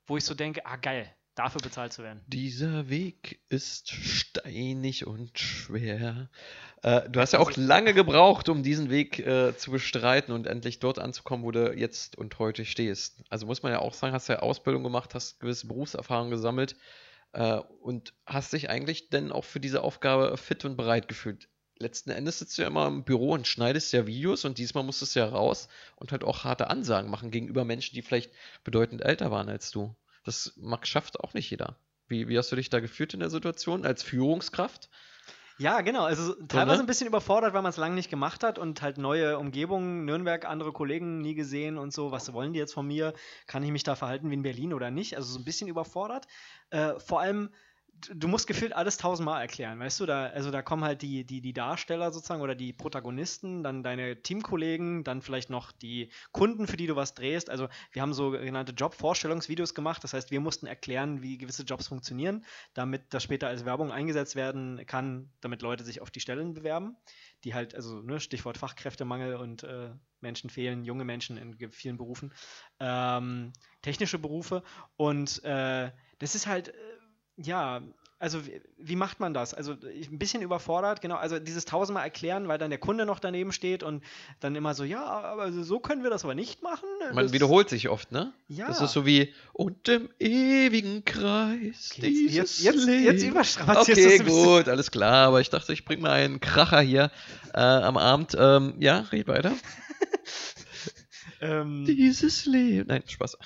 wo 0.07 0.17
ich 0.17 0.23
so 0.25 0.33
denke, 0.33 0.65
ah, 0.65 0.75
geil. 0.77 1.13
dafür 1.35 1.61
bezahlt 1.61 1.91
zu 1.93 2.01
werden. 2.01 2.21
Dieser 2.27 2.89
Weg 2.89 3.41
ist 3.49 3.89
steinig 3.89 5.05
und 5.05 5.37
schwer. 5.37 6.29
Äh, 6.81 7.09
du 7.09 7.19
hast 7.19 7.33
ja 7.33 7.39
auch 7.39 7.51
lange 7.57 7.93
gebraucht, 7.93 8.47
um 8.47 8.63
diesen 8.63 8.89
Weg 8.89 9.19
äh, 9.19 9.55
zu 9.57 9.71
bestreiten 9.71 10.33
und 10.33 10.47
endlich 10.47 10.79
dort 10.79 10.97
anzukommen, 10.97 11.43
wo 11.43 11.51
du 11.51 11.73
jetzt 11.73 12.17
und 12.17 12.39
heute 12.39 12.63
stehst. 12.63 13.23
Also 13.29 13.45
muss 13.45 13.63
man 13.63 13.73
ja 13.73 13.79
auch 13.79 13.93
sagen, 13.93 14.13
hast 14.13 14.29
ja 14.29 14.39
Ausbildung 14.39 14.83
gemacht, 14.83 15.13
hast 15.13 15.39
gewisse 15.39 15.67
Berufserfahrung 15.67 16.29
gesammelt 16.29 16.77
äh, 17.33 17.57
und 17.81 18.13
hast 18.25 18.53
dich 18.53 18.69
eigentlich 18.69 19.09
denn 19.09 19.31
auch 19.31 19.43
für 19.43 19.59
diese 19.59 19.83
Aufgabe 19.83 20.37
fit 20.37 20.63
und 20.63 20.77
bereit 20.77 21.07
gefühlt. 21.07 21.49
Letzten 21.77 22.11
Endes 22.11 22.39
sitzt 22.39 22.57
du 22.57 22.61
ja 22.61 22.69
immer 22.69 22.87
im 22.87 23.03
Büro 23.03 23.33
und 23.33 23.47
schneidest 23.47 23.91
ja 23.91 24.07
Videos 24.07 24.45
und 24.45 24.57
diesmal 24.57 24.83
musstest 24.83 25.15
du 25.15 25.19
ja 25.19 25.27
raus 25.27 25.67
und 25.97 26.11
halt 26.11 26.23
auch 26.23 26.43
harte 26.43 26.69
Ansagen 26.69 27.09
machen 27.09 27.31
gegenüber 27.31 27.65
Menschen, 27.65 27.95
die 27.95 28.01
vielleicht 28.01 28.31
bedeutend 28.63 29.01
älter 29.01 29.29
waren 29.29 29.49
als 29.49 29.71
du. 29.71 29.95
Das 30.23 30.53
mag, 30.55 30.87
schafft 30.87 31.19
auch 31.19 31.33
nicht 31.33 31.49
jeder. 31.49 31.77
Wie, 32.07 32.27
wie 32.27 32.37
hast 32.37 32.51
du 32.51 32.55
dich 32.55 32.69
da 32.69 32.79
gefühlt 32.79 33.13
in 33.13 33.19
der 33.19 33.29
Situation 33.29 33.85
als 33.85 34.03
Führungskraft? 34.03 34.89
Ja, 35.57 35.81
genau. 35.81 36.03
Also 36.03 36.33
teilweise 36.47 36.81
ein 36.81 36.85
bisschen 36.85 37.07
überfordert, 37.07 37.53
weil 37.53 37.61
man 37.61 37.69
es 37.69 37.77
lange 37.77 37.95
nicht 37.95 38.09
gemacht 38.09 38.43
hat 38.43 38.59
und 38.59 38.81
halt 38.81 38.97
neue 38.97 39.37
Umgebungen, 39.37 40.03
Nürnberg, 40.03 40.45
andere 40.45 40.73
Kollegen 40.73 41.21
nie 41.21 41.33
gesehen 41.33 41.77
und 41.77 41.93
so. 41.93 42.11
Was 42.11 42.33
wollen 42.33 42.51
die 42.51 42.59
jetzt 42.59 42.73
von 42.73 42.85
mir? 42.85 43.13
Kann 43.47 43.63
ich 43.63 43.71
mich 43.71 43.83
da 43.83 43.95
verhalten 43.95 44.29
wie 44.29 44.33
in 44.33 44.43
Berlin 44.43 44.73
oder 44.73 44.91
nicht? 44.91 45.15
Also 45.15 45.31
so 45.31 45.39
ein 45.39 45.45
bisschen 45.45 45.69
überfordert. 45.69 46.27
Äh, 46.71 46.99
vor 46.99 47.21
allem 47.21 47.51
du 48.13 48.27
musst 48.27 48.47
gefühlt 48.47 48.73
alles 48.73 48.97
tausendmal 48.97 49.41
erklären, 49.41 49.79
weißt 49.79 49.99
du? 49.99 50.05
Da, 50.05 50.27
also 50.27 50.51
da 50.51 50.61
kommen 50.61 50.83
halt 50.83 51.01
die, 51.01 51.23
die, 51.23 51.41
die 51.41 51.53
Darsteller 51.53 52.11
sozusagen 52.11 52.41
oder 52.41 52.55
die 52.55 52.73
Protagonisten, 52.73 53.63
dann 53.63 53.83
deine 53.83 54.21
Teamkollegen, 54.21 55.03
dann 55.03 55.21
vielleicht 55.21 55.49
noch 55.49 55.71
die 55.71 56.09
Kunden, 56.31 56.67
für 56.67 56.77
die 56.77 56.87
du 56.87 56.95
was 56.95 57.13
drehst. 57.13 57.49
Also 57.49 57.67
wir 57.91 58.01
haben 58.01 58.13
sogenannte 58.13 58.73
Jobvorstellungsvideos 58.73 59.73
gemacht. 59.73 60.03
Das 60.03 60.13
heißt, 60.13 60.31
wir 60.31 60.39
mussten 60.39 60.67
erklären, 60.67 61.21
wie 61.21 61.37
gewisse 61.37 61.63
Jobs 61.63 61.87
funktionieren, 61.87 62.45
damit 62.73 63.13
das 63.13 63.23
später 63.23 63.47
als 63.47 63.65
Werbung 63.65 63.91
eingesetzt 63.91 64.35
werden 64.35 64.85
kann, 64.85 65.29
damit 65.41 65.61
Leute 65.61 65.83
sich 65.83 66.01
auf 66.01 66.11
die 66.11 66.19
Stellen 66.19 66.53
bewerben. 66.53 66.97
Die 67.43 67.53
halt, 67.53 67.75
also 67.75 68.01
ne, 68.01 68.19
Stichwort 68.19 68.57
Fachkräftemangel 68.57 69.35
und 69.35 69.63
äh, 69.63 69.91
Menschen 70.19 70.49
fehlen, 70.49 70.83
junge 70.83 71.05
Menschen 71.05 71.37
in 71.37 71.71
vielen 71.71 71.97
Berufen, 71.97 72.33
ähm, 72.79 73.53
technische 73.81 74.17
Berufe. 74.17 74.63
Und 74.97 75.43
äh, 75.43 75.91
das 76.19 76.33
ist 76.33 76.47
halt 76.47 76.73
ja, 77.37 77.81
also 78.17 78.39
wie, 78.77 78.95
macht 78.95 79.19
man 79.19 79.33
das? 79.33 79.53
Also 79.53 79.75
ich, 79.93 80.09
ein 80.09 80.17
bisschen 80.17 80.41
überfordert, 80.41 81.01
genau, 81.01 81.15
also 81.15 81.37
dieses 81.37 81.65
tausendmal 81.65 82.05
erklären, 82.05 82.47
weil 82.47 82.57
dann 82.57 82.69
der 82.69 82.79
Kunde 82.79 83.05
noch 83.05 83.19
daneben 83.19 83.51
steht 83.51 83.83
und 83.83 84.03
dann 84.39 84.55
immer 84.55 84.73
so, 84.73 84.85
ja, 84.85 85.03
aber 85.03 85.51
so 85.51 85.79
können 85.79 86.01
wir 86.01 86.09
das 86.09 86.23
aber 86.23 86.33
nicht 86.33 86.63
machen. 86.63 86.87
Man 87.13 87.25
das, 87.25 87.33
wiederholt 87.33 87.69
sich 87.69 87.89
oft, 87.89 88.11
ne? 88.11 88.33
Ja. 88.47 88.67
Das 88.67 88.79
ist 88.79 88.93
so 88.93 89.05
wie, 89.05 89.33
und 89.51 89.87
im 89.89 90.09
ewigen 90.17 91.03
Kreis 91.03 91.91
okay, 91.91 92.27
jetzt, 92.29 92.63
jetzt, 92.63 92.87
jetzt, 92.87 93.21
jetzt 93.21 93.59
Okay, 93.61 94.19
gut, 94.19 94.69
alles 94.69 94.91
klar, 94.91 95.27
aber 95.27 95.41
ich 95.41 95.49
dachte, 95.49 95.73
ich 95.73 95.83
bringe 95.83 96.03
mal 96.03 96.11
einen 96.13 96.39
Kracher 96.39 96.79
hier 96.79 97.11
äh, 97.53 97.59
am 97.59 97.97
Abend. 97.97 98.35
Ähm, 98.39 98.75
ja, 98.79 98.99
red 99.11 99.27
weiter. 99.27 99.51
ähm, 101.41 101.85
Dieses 101.85 102.45
Leben. 102.45 102.87
Nein, 102.87 103.03
Spaß. 103.05 103.37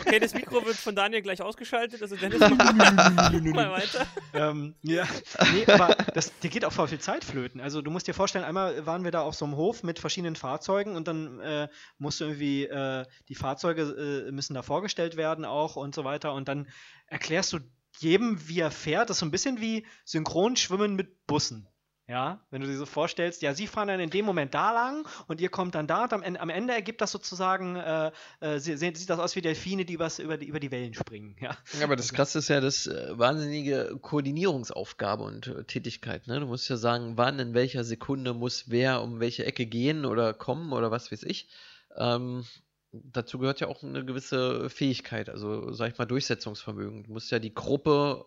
Okay, 0.00 0.18
das 0.18 0.34
Mikro 0.34 0.64
wird 0.64 0.76
von 0.76 0.94
Daniel 0.94 1.22
gleich 1.22 1.42
ausgeschaltet, 1.42 2.02
also 2.02 2.16
Dennis 2.16 2.40
mal 2.40 3.70
weiter. 3.70 4.06
Ähm, 4.34 4.74
ja, 4.82 5.06
nee, 5.52 5.66
aber 5.66 5.94
das, 6.14 6.38
dir 6.40 6.50
geht 6.50 6.64
auch 6.64 6.72
voll 6.72 6.88
viel 6.88 7.00
Zeit 7.00 7.24
flöten. 7.24 7.60
Also 7.60 7.82
du 7.82 7.90
musst 7.90 8.06
dir 8.06 8.14
vorstellen, 8.14 8.44
einmal 8.44 8.86
waren 8.86 9.04
wir 9.04 9.10
da 9.10 9.22
auf 9.22 9.34
so 9.34 9.44
einem 9.44 9.56
Hof 9.56 9.82
mit 9.82 9.98
verschiedenen 9.98 10.36
Fahrzeugen 10.36 10.96
und 10.96 11.08
dann 11.08 11.40
äh, 11.40 11.68
musst 11.98 12.20
du 12.20 12.24
irgendwie, 12.24 12.64
äh, 12.64 13.04
die 13.28 13.34
Fahrzeuge 13.34 14.26
äh, 14.28 14.32
müssen 14.32 14.54
da 14.54 14.62
vorgestellt 14.62 15.16
werden 15.16 15.44
auch 15.44 15.76
und 15.76 15.94
so 15.94 16.04
weiter 16.04 16.34
und 16.34 16.48
dann 16.48 16.68
erklärst 17.06 17.52
du 17.52 17.60
jedem, 17.98 18.48
wie 18.48 18.60
er 18.60 18.70
fährt. 18.70 19.10
Das 19.10 19.16
ist 19.16 19.20
so 19.20 19.26
ein 19.26 19.30
bisschen 19.30 19.60
wie 19.60 19.86
Synchronschwimmen 20.04 20.94
mit 20.94 21.26
Bussen. 21.26 21.68
Ja, 22.08 22.40
wenn 22.50 22.60
du 22.60 22.66
dir 22.66 22.76
so 22.76 22.84
vorstellst, 22.84 23.42
ja, 23.42 23.54
sie 23.54 23.66
fahren 23.66 23.88
dann 23.88 24.00
in 24.00 24.10
dem 24.10 24.24
Moment 24.24 24.54
da 24.54 24.72
lang 24.72 25.06
und 25.28 25.40
ihr 25.40 25.48
kommt 25.48 25.74
dann 25.74 25.86
da 25.86 26.02
und 26.04 26.12
am, 26.12 26.22
am 26.22 26.50
Ende 26.50 26.74
ergibt 26.74 27.00
das 27.00 27.12
sozusagen, 27.12 27.76
äh, 27.76 28.10
äh, 28.40 28.58
sieht 28.58 29.08
das 29.08 29.18
aus 29.18 29.36
wie 29.36 29.40
Delfine, 29.40 29.84
die 29.84 29.94
übers, 29.94 30.18
über, 30.18 30.36
die, 30.36 30.46
über 30.46 30.58
die 30.58 30.70
Wellen 30.70 30.94
springen. 30.94 31.36
Ja 31.40 31.56
aber 31.82 31.96
das 31.96 32.12
Krasse 32.12 32.38
ist 32.38 32.48
ja 32.48 32.60
das 32.60 32.86
äh, 32.86 33.18
wahnsinnige 33.18 33.98
Koordinierungsaufgabe 34.00 35.22
und 35.22 35.46
äh, 35.46 35.64
Tätigkeit. 35.64 36.26
Ne? 36.26 36.40
Du 36.40 36.46
musst 36.46 36.68
ja 36.68 36.76
sagen, 36.76 37.16
wann, 37.16 37.38
in 37.38 37.54
welcher 37.54 37.84
Sekunde 37.84 38.34
muss 38.34 38.70
wer 38.70 39.02
um 39.02 39.20
welche 39.20 39.44
Ecke 39.44 39.66
gehen 39.66 40.04
oder 40.04 40.34
kommen 40.34 40.72
oder 40.72 40.90
was 40.90 41.12
weiß 41.12 41.22
ich. 41.24 41.48
Ähm, 41.96 42.44
dazu 42.92 43.38
gehört 43.38 43.60
ja 43.60 43.68
auch 43.68 43.82
eine 43.82 44.04
gewisse 44.04 44.70
Fähigkeit, 44.70 45.28
also 45.28 45.72
sag 45.72 45.92
ich 45.92 45.98
mal 45.98 46.06
Durchsetzungsvermögen. 46.06 47.04
Du 47.04 47.12
musst 47.12 47.30
ja 47.30 47.38
die 47.38 47.54
Gruppe 47.54 48.26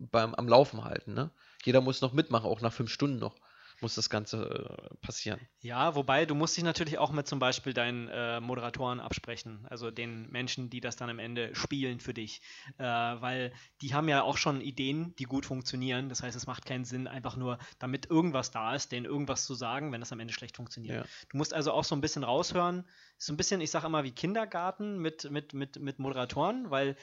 beim, 0.00 0.34
am 0.34 0.48
Laufen 0.48 0.84
halten. 0.84 1.14
Ne? 1.14 1.30
Jeder 1.64 1.80
muss 1.80 2.00
noch 2.00 2.12
mitmachen, 2.12 2.46
auch 2.46 2.60
nach 2.60 2.72
fünf 2.72 2.90
Stunden 2.90 3.18
noch 3.18 3.36
muss 3.80 3.94
das 3.94 4.10
Ganze 4.10 4.68
äh, 4.92 4.96
passieren. 4.96 5.40
Ja, 5.60 5.94
wobei 5.94 6.26
du 6.26 6.34
musst 6.34 6.56
dich 6.56 6.64
natürlich 6.64 6.98
auch 6.98 7.12
mit 7.12 7.26
zum 7.26 7.38
Beispiel 7.38 7.72
deinen 7.72 8.08
äh, 8.08 8.40
Moderatoren 8.40 9.00
absprechen, 9.00 9.66
also 9.68 9.90
den 9.90 10.30
Menschen, 10.30 10.70
die 10.70 10.80
das 10.80 10.96
dann 10.96 11.10
am 11.10 11.18
Ende 11.18 11.54
spielen 11.54 12.00
für 12.00 12.14
dich, 12.14 12.42
äh, 12.78 12.84
weil 12.84 13.52
die 13.80 13.94
haben 13.94 14.08
ja 14.08 14.22
auch 14.22 14.36
schon 14.36 14.60
Ideen, 14.60 15.14
die 15.16 15.24
gut 15.24 15.46
funktionieren. 15.46 16.08
Das 16.08 16.22
heißt, 16.22 16.36
es 16.36 16.46
macht 16.46 16.66
keinen 16.66 16.84
Sinn, 16.84 17.06
einfach 17.06 17.36
nur, 17.36 17.58
damit 17.78 18.06
irgendwas 18.06 18.50
da 18.50 18.74
ist, 18.74 18.92
denen 18.92 19.06
irgendwas 19.06 19.44
zu 19.44 19.54
sagen, 19.54 19.92
wenn 19.92 20.00
das 20.00 20.12
am 20.12 20.20
Ende 20.20 20.34
schlecht 20.34 20.56
funktioniert. 20.56 20.96
Ja. 20.96 21.04
Du 21.30 21.36
musst 21.36 21.54
also 21.54 21.72
auch 21.72 21.84
so 21.84 21.94
ein 21.94 22.00
bisschen 22.00 22.24
raushören. 22.24 22.84
So 23.16 23.32
ein 23.32 23.36
bisschen, 23.36 23.60
ich 23.60 23.70
sage 23.70 23.86
immer 23.86 24.04
wie 24.04 24.12
Kindergarten 24.12 24.98
mit, 24.98 25.30
mit, 25.30 25.52
mit, 25.54 25.78
mit 25.78 25.98
Moderatoren, 25.98 26.70
weil 26.70 26.96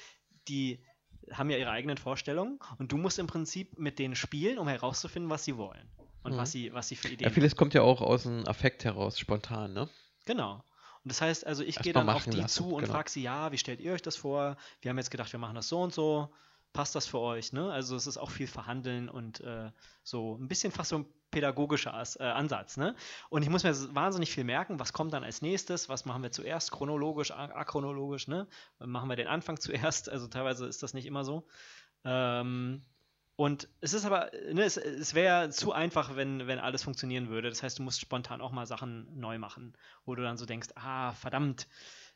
die 0.47 0.83
haben 1.32 1.49
ja 1.49 1.57
ihre 1.57 1.71
eigenen 1.71 1.97
Vorstellungen 1.97 2.59
und 2.78 2.91
du 2.91 2.97
musst 2.97 3.19
im 3.19 3.28
Prinzip 3.28 3.78
mit 3.78 3.99
denen 3.99 4.15
spielen, 4.15 4.57
um 4.59 4.67
herauszufinden, 4.67 5.30
was 5.30 5.43
sie 5.43 5.57
wollen 5.57 5.89
und 6.23 6.34
mhm. 6.34 6.38
was, 6.38 6.51
sie, 6.51 6.73
was 6.73 6.88
sie 6.88 6.95
für 6.95 7.07
Ideen 7.07 7.25
haben. 7.25 7.32
Ja, 7.32 7.34
vieles 7.34 7.55
kommt 7.55 7.73
ja 7.73 7.82
auch 7.82 8.01
aus 8.01 8.23
dem 8.23 8.47
Affekt 8.47 8.86
heraus, 8.86 9.19
spontan, 9.19 9.73
ne? 9.73 9.89
Genau. 10.25 10.63
Und 11.03 11.11
das 11.11 11.21
heißt, 11.21 11.47
also 11.47 11.63
ich 11.63 11.80
gehe 11.80 11.93
dann 11.93 12.09
auf 12.09 12.25
die 12.25 12.38
lassen, 12.38 12.49
zu 12.49 12.75
und 12.75 12.82
genau. 12.82 12.93
frage 12.93 13.09
sie, 13.09 13.21
ja, 13.21 13.51
wie 13.51 13.57
stellt 13.57 13.80
ihr 13.80 13.93
euch 13.93 14.01
das 14.01 14.17
vor? 14.17 14.57
Wir 14.82 14.89
haben 14.89 14.97
jetzt 14.97 15.11
gedacht, 15.11 15.32
wir 15.32 15.39
machen 15.39 15.55
das 15.55 15.69
so 15.69 15.82
und 15.82 15.93
so. 15.93 16.34
Passt 16.73 16.95
das 16.95 17.07
für 17.07 17.19
euch? 17.19 17.53
Ne? 17.53 17.71
Also 17.71 17.95
es 17.95 18.07
ist 18.07 18.17
auch 18.17 18.30
viel 18.30 18.47
Verhandeln 18.47 19.07
und 19.07 19.39
äh, 19.39 19.71
so 20.03 20.36
ein 20.36 20.47
bisschen 20.47 20.71
fast 20.71 20.89
so 20.89 20.97
ein 20.97 21.05
pädagogischer 21.32 21.91
äh, 22.19 22.23
Ansatz. 22.23 22.78
Ne? 22.78 22.95
Und 23.30 23.43
ich 23.43 23.49
muss 23.49 23.63
mir 23.63 23.73
wahnsinnig 23.93 24.32
viel 24.32 24.43
merken, 24.43 24.80
was 24.80 24.93
kommt 24.93 25.13
dann 25.13 25.23
als 25.23 25.41
nächstes, 25.41 25.89
was 25.89 26.05
machen 26.05 26.23
wir 26.23 26.32
zuerst, 26.32 26.71
chronologisch, 26.71 27.32
achronologisch, 27.32 28.28
ne? 28.28 28.47
machen 28.80 29.09
wir 29.09 29.15
den 29.15 29.28
Anfang 29.28 29.59
zuerst, 29.59 30.09
also 30.09 30.28
teilweise 30.28 30.65
ist 30.65 30.84
das 30.84 30.93
nicht 30.93 31.05
immer 31.05 31.23
so. 31.23 31.47
Ähm, 32.05 32.82
und 33.36 33.69
es 33.82 33.93
ist 33.93 34.03
aber, 34.03 34.32
ne, 34.51 34.63
es, 34.63 34.78
es 34.78 35.13
wäre 35.13 35.51
zu 35.51 35.71
einfach, 35.71 36.15
wenn, 36.15 36.47
wenn 36.47 36.57
alles 36.57 36.82
funktionieren 36.82 37.30
würde. 37.30 37.49
Das 37.49 37.61
heißt, 37.61 37.78
du 37.78 37.84
musst 37.84 38.01
spontan 38.01 38.41
auch 38.41 38.51
mal 38.51 38.65
Sachen 38.65 39.07
neu 39.15 39.38
machen, 39.38 39.78
wo 40.05 40.15
du 40.15 40.23
dann 40.23 40.38
so 40.38 40.47
denkst, 40.47 40.69
ah, 40.73 41.11
verdammt, 41.11 41.67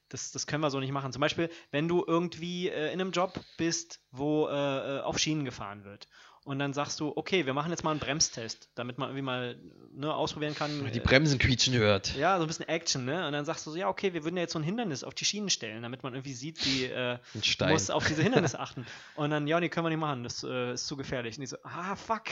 das, 0.09 0.31
das 0.31 0.47
können 0.47 0.63
wir 0.63 0.71
so 0.71 0.79
nicht 0.79 0.91
machen. 0.91 1.11
Zum 1.11 1.21
Beispiel, 1.21 1.51
wenn 1.69 1.87
du 1.87 2.03
irgendwie 2.05 2.69
äh, 2.69 2.91
in 2.91 2.99
einem 2.99 3.11
Job 3.11 3.39
bist, 3.57 4.01
wo 4.09 4.47
äh, 4.47 4.97
äh 4.97 5.01
auf 5.01 5.19
Schienen 5.19 5.45
gefahren 5.45 5.83
wird 5.83 6.07
und 6.43 6.57
dann 6.57 6.73
sagst 6.73 6.99
du, 6.99 7.13
okay, 7.15 7.45
wir 7.45 7.53
machen 7.53 7.69
jetzt 7.69 7.83
mal 7.83 7.91
einen 7.91 7.99
Bremstest, 7.99 8.69
damit 8.73 8.97
man 8.97 9.09
irgendwie 9.09 9.21
mal 9.21 9.59
ne, 9.93 10.11
ausprobieren 10.11 10.55
kann. 10.55 10.91
Die 10.91 10.99
Bremsen 10.99 11.37
quietschen 11.37 11.75
hört. 11.75 12.15
Ja, 12.15 12.37
so 12.37 12.43
ein 12.43 12.47
bisschen 12.47 12.67
Action, 12.67 13.05
ne? 13.05 13.27
Und 13.27 13.33
dann 13.33 13.45
sagst 13.45 13.67
du 13.67 13.71
so, 13.71 13.77
ja, 13.77 13.87
okay, 13.87 14.13
wir 14.13 14.23
würden 14.23 14.37
ja 14.37 14.41
jetzt 14.41 14.53
so 14.53 14.59
ein 14.59 14.63
Hindernis 14.63 15.03
auf 15.03 15.13
die 15.13 15.23
Schienen 15.23 15.51
stellen, 15.51 15.83
damit 15.83 16.01
man 16.01 16.15
irgendwie 16.15 16.33
sieht, 16.33 16.65
wie 16.65 16.85
äh, 16.85 17.19
du 17.59 17.65
musst 17.67 17.91
auf 17.91 18.07
diese 18.07 18.23
Hindernisse 18.23 18.59
achten. 18.59 18.87
Und 19.15 19.29
dann, 19.29 19.45
ja, 19.45 19.59
nee, 19.59 19.69
können 19.69 19.85
wir 19.85 19.91
nicht 19.91 19.99
machen, 19.99 20.23
das 20.23 20.43
äh, 20.43 20.73
ist 20.73 20.87
zu 20.87 20.97
gefährlich. 20.97 21.37
Und 21.37 21.43
ich 21.43 21.49
so, 21.49 21.57
ah, 21.63 21.95
fuck. 21.95 22.23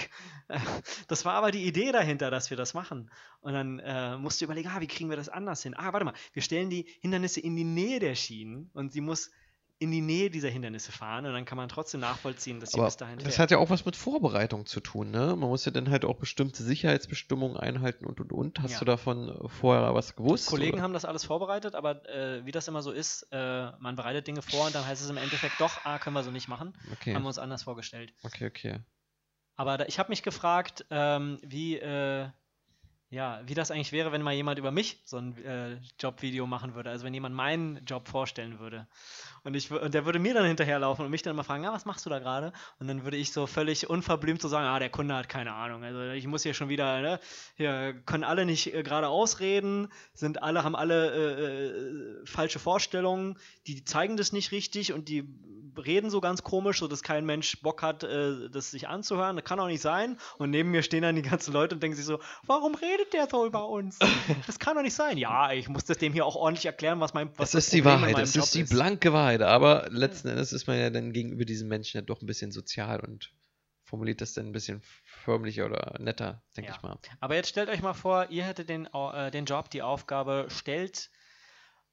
Das 1.07 1.26
war 1.26 1.34
aber 1.34 1.51
die 1.51 1.66
Idee 1.66 1.91
dahinter, 1.91 2.32
dass 2.32 2.49
wir 2.49 2.57
das 2.57 2.74
machen. 2.74 3.12
Und 3.41 3.53
dann 3.53 3.80
äh, 3.80 4.18
musst 4.18 4.41
du 4.41 4.45
überlegen, 4.45 4.70
ah, 4.70 4.82
wie 4.82 4.88
kriegen 4.88 5.10
wir 5.10 5.18
das 5.18 5.30
anders 5.30 5.62
hin? 5.62 5.76
Ah, 5.76 5.93
warte 5.93 6.05
mal, 6.05 6.14
wir 6.34 6.41
stellen 6.41 6.70
die 6.70 6.88
Hindernisse 7.01 7.39
in 7.39 7.55
die 7.55 7.64
Nähe 7.64 7.99
der 7.99 8.16
Schienen 8.16 8.70
und 8.74 8.91
sie 8.91 9.01
muss 9.01 9.30
in 9.80 9.92
die 9.92 10.02
Nähe 10.02 10.30
dieser 10.30 10.50
Hindernisse 10.50 10.92
fahren 10.92 11.26
und 11.26 11.32
dann 11.32 11.46
kann 11.46 11.58
man 11.58 11.70
trotzdem 11.70 12.02
nachvollziehen, 12.02 12.60
dass 12.60 12.72
sie 12.72 12.82
bis 12.82 12.98
dahin 12.98 13.18
Das 13.20 13.40
hat 13.40 13.50
ja 13.50 13.58
auch 13.58 13.70
was 13.70 13.86
mit 13.86 13.96
Vorbereitung 13.96 14.66
zu 14.66 14.82
tun, 14.82 15.10
ne? 15.10 15.38
Man 15.38 15.50
muss 15.50 15.64
ja 15.64 15.72
dann 15.72 15.90
halt 15.90 16.04
auch 16.04 16.18
bestimmte 16.18 16.64
Sicherheitsbestimmungen 16.64 17.56
einhalten 17.56 18.06
und 18.06 18.20
und 18.20 18.34
und. 18.34 18.60
Hast 18.60 18.74
ja. 18.74 18.80
du 18.80 18.86
davon 18.86 19.48
vorher 19.48 19.96
was 19.96 20.18
gewusst? 20.18 20.48
Kollegen 20.48 20.76
oder? 20.76 20.84
haben 20.84 20.94
das 20.94 21.06
alles 21.06 21.24
vorbereitet, 21.24 21.76
aber 21.76 22.06
äh, 22.10 22.46
wie 22.46 22.52
das 22.52 22.68
immer 22.68 22.82
so 22.82 22.92
ist, 22.92 23.28
äh, 23.32 23.72
man 23.80 23.96
bereitet 23.96 24.28
Dinge 24.28 24.42
vor 24.42 24.66
und 24.66 24.76
dann 24.76 24.86
heißt 24.86 25.02
es 25.02 25.10
im 25.10 25.18
Endeffekt 25.18 25.62
doch, 25.62 25.86
ah, 25.86 25.98
können 25.98 26.14
wir 26.14 26.24
so 26.24 26.32
nicht 26.32 26.50
machen. 26.50 26.78
Okay. 26.92 27.16
Haben 27.16 27.24
wir 27.24 27.30
uns 27.30 27.40
anders 27.40 27.64
vorgestellt. 27.64 28.14
Okay, 28.24 28.48
okay. 28.48 28.80
Aber 29.56 29.78
da, 29.78 29.86
ich 29.86 29.98
habe 29.98 30.10
mich 30.10 30.24
gefragt, 30.24 30.86
ähm, 30.90 31.38
wie, 31.42 31.78
äh, 31.78 32.28
ja, 33.12 33.41
wie 33.45 33.55
das 33.55 33.72
eigentlich 33.72 33.91
wäre, 33.91 34.12
wenn 34.12 34.22
mal 34.22 34.36
jemand 34.36 34.60
über 34.60 34.72
mich 34.72 35.01
so 35.03 35.18
ein 35.18 35.36
äh, 35.43 35.78
Jobvideo 35.99 36.45
machen 36.45 36.76
würde. 36.76 36.91
Also 36.91 37.05
wenn 37.05 37.14
jemand 37.14 37.34
meinen 37.34 37.84
Job 37.86 38.07
vorstellen 38.07 38.60
würde. 38.60 38.88
Und, 39.43 39.55
ich, 39.55 39.72
und 39.72 39.95
der 39.95 40.05
würde 40.05 40.20
mir 40.20 40.36
dann 40.36 40.45
hinterherlaufen 40.45 41.05
und 41.05 41.10
mich 41.10 41.24
dann 41.24 41.36
mal 41.36 41.43
fragen, 41.43 41.64
ja, 41.64 41.74
was 41.74 41.86
machst 41.86 42.05
du 42.05 42.12
da 42.12 42.20
gerade? 42.20 42.53
Und 42.80 42.88
dann 42.88 43.03
würde 43.03 43.18
ich 43.18 43.32
so 43.32 43.47
völlig 43.47 43.89
unverblümt 43.89 44.41
so 44.41 44.47
sagen, 44.47 44.68
ah, 44.68 44.78
der 44.78 44.91
Kunde 44.91 45.16
hat 45.16 45.28
keine 45.28 45.53
Ahnung. 45.53 45.84
Also 45.84 46.12
ich 46.12 46.28
muss 46.28 46.43
hier 46.43 46.53
schon 46.53 46.70
wieder, 46.70 47.01
ne, 47.01 47.20
hier 47.55 47.93
können 48.05 48.24
alle 48.24 48.45
nicht 48.45 48.76
äh, 48.76 48.84
gerade 48.84 49.07
ausreden, 49.07 49.88
sind 50.14 50.43
alle, 50.43 50.64
haben 50.64 50.76
alle 50.76 51.12
äh, 51.12 52.22
äh, 52.22 52.26
falsche 52.26 52.60
Vorstellungen, 52.60 53.39
die 53.66 53.84
zeigen 53.86 54.18
das 54.18 54.34
nicht 54.34 54.51
richtig 54.51 54.93
und 54.93 55.10
die 55.10 55.28
reden 55.78 56.10
so 56.10 56.22
ganz 56.22 56.44
komisch, 56.44 56.80
so 56.80 56.88
dass 56.88 57.04
kein 57.04 57.26
Mensch 57.26 57.62
Bock 57.62 57.82
hat, 57.82 58.04
äh, 58.04 58.50
das 58.50 58.72
sich 58.72 58.88
anzuhören. 58.88 59.36
Das 59.36 59.46
kann 59.46 59.60
auch 59.60 59.68
nicht 59.68 59.82
sein. 59.82 60.18
Und 60.38 60.50
neben 60.50 60.72
mir 60.72 60.84
stehen 60.84 61.02
dann 61.02 61.16
die 61.16 61.22
ganzen 61.22 61.54
Leute 61.54 61.76
und 61.76 61.84
denken 61.84 61.96
sich 61.96 62.06
so, 62.06 62.20
warum 62.46 62.76
redet 62.76 63.14
der 63.14 63.28
so 63.30 63.46
über 63.46 63.68
uns? 63.70 64.00
Das 64.48 64.60
kann 64.60 64.76
doch 64.76 64.84
nicht 64.84 64.96
sein. 64.96 65.18
Ja, 65.18 65.52
ich 65.52 65.70
muss 65.70 65.86
das 65.86 65.98
dem 65.98 66.14
hier 66.14 66.26
auch 66.26 66.36
ordentlich 66.36 66.66
erklären, 66.66 67.00
was 67.00 67.14
mein 67.14 67.30
was 67.38 67.52
das 67.52 67.66
ist 67.66 67.74
die 67.74 67.86
Wahrheit, 67.86 68.18
das 68.18 68.36
ist 68.36 68.56
die 68.56 68.64
blanke 68.64 69.14
Wahrheit. 69.14 69.42
Aber 69.42 69.88
letzten 69.90 70.28
Endes 70.30 70.54
ist 70.54 70.68
man 70.68 70.78
ja 70.80 70.90
dann 70.90 71.14
gegenüber 71.14 71.46
diesen 71.46 71.68
Menschen 71.68 71.98
ja 71.98 72.02
doch 72.02 72.22
ein 72.22 72.26
bisschen 72.26 72.52
sozial 72.52 73.00
und 73.00 73.32
formuliert 73.84 74.22
das 74.22 74.34
dann 74.34 74.46
ein 74.46 74.52
bisschen 74.52 74.82
förmlicher 75.04 75.66
oder 75.66 75.96
netter, 76.00 76.44
denke 76.56 76.70
Ja. 76.70 76.76
ich 76.78 76.82
mal. 76.84 76.98
Aber 77.20 77.36
jetzt 77.36 77.50
stellt 77.50 77.70
euch 77.70 77.82
mal 77.82 77.94
vor, 77.96 78.28
ihr 78.30 78.44
hättet 78.44 78.70
den, 78.70 78.86
äh, 78.94 79.32
den 79.32 79.46
Job, 79.46 79.70
die 79.72 79.82
Aufgabe, 79.82 80.46
stellt 80.50 81.10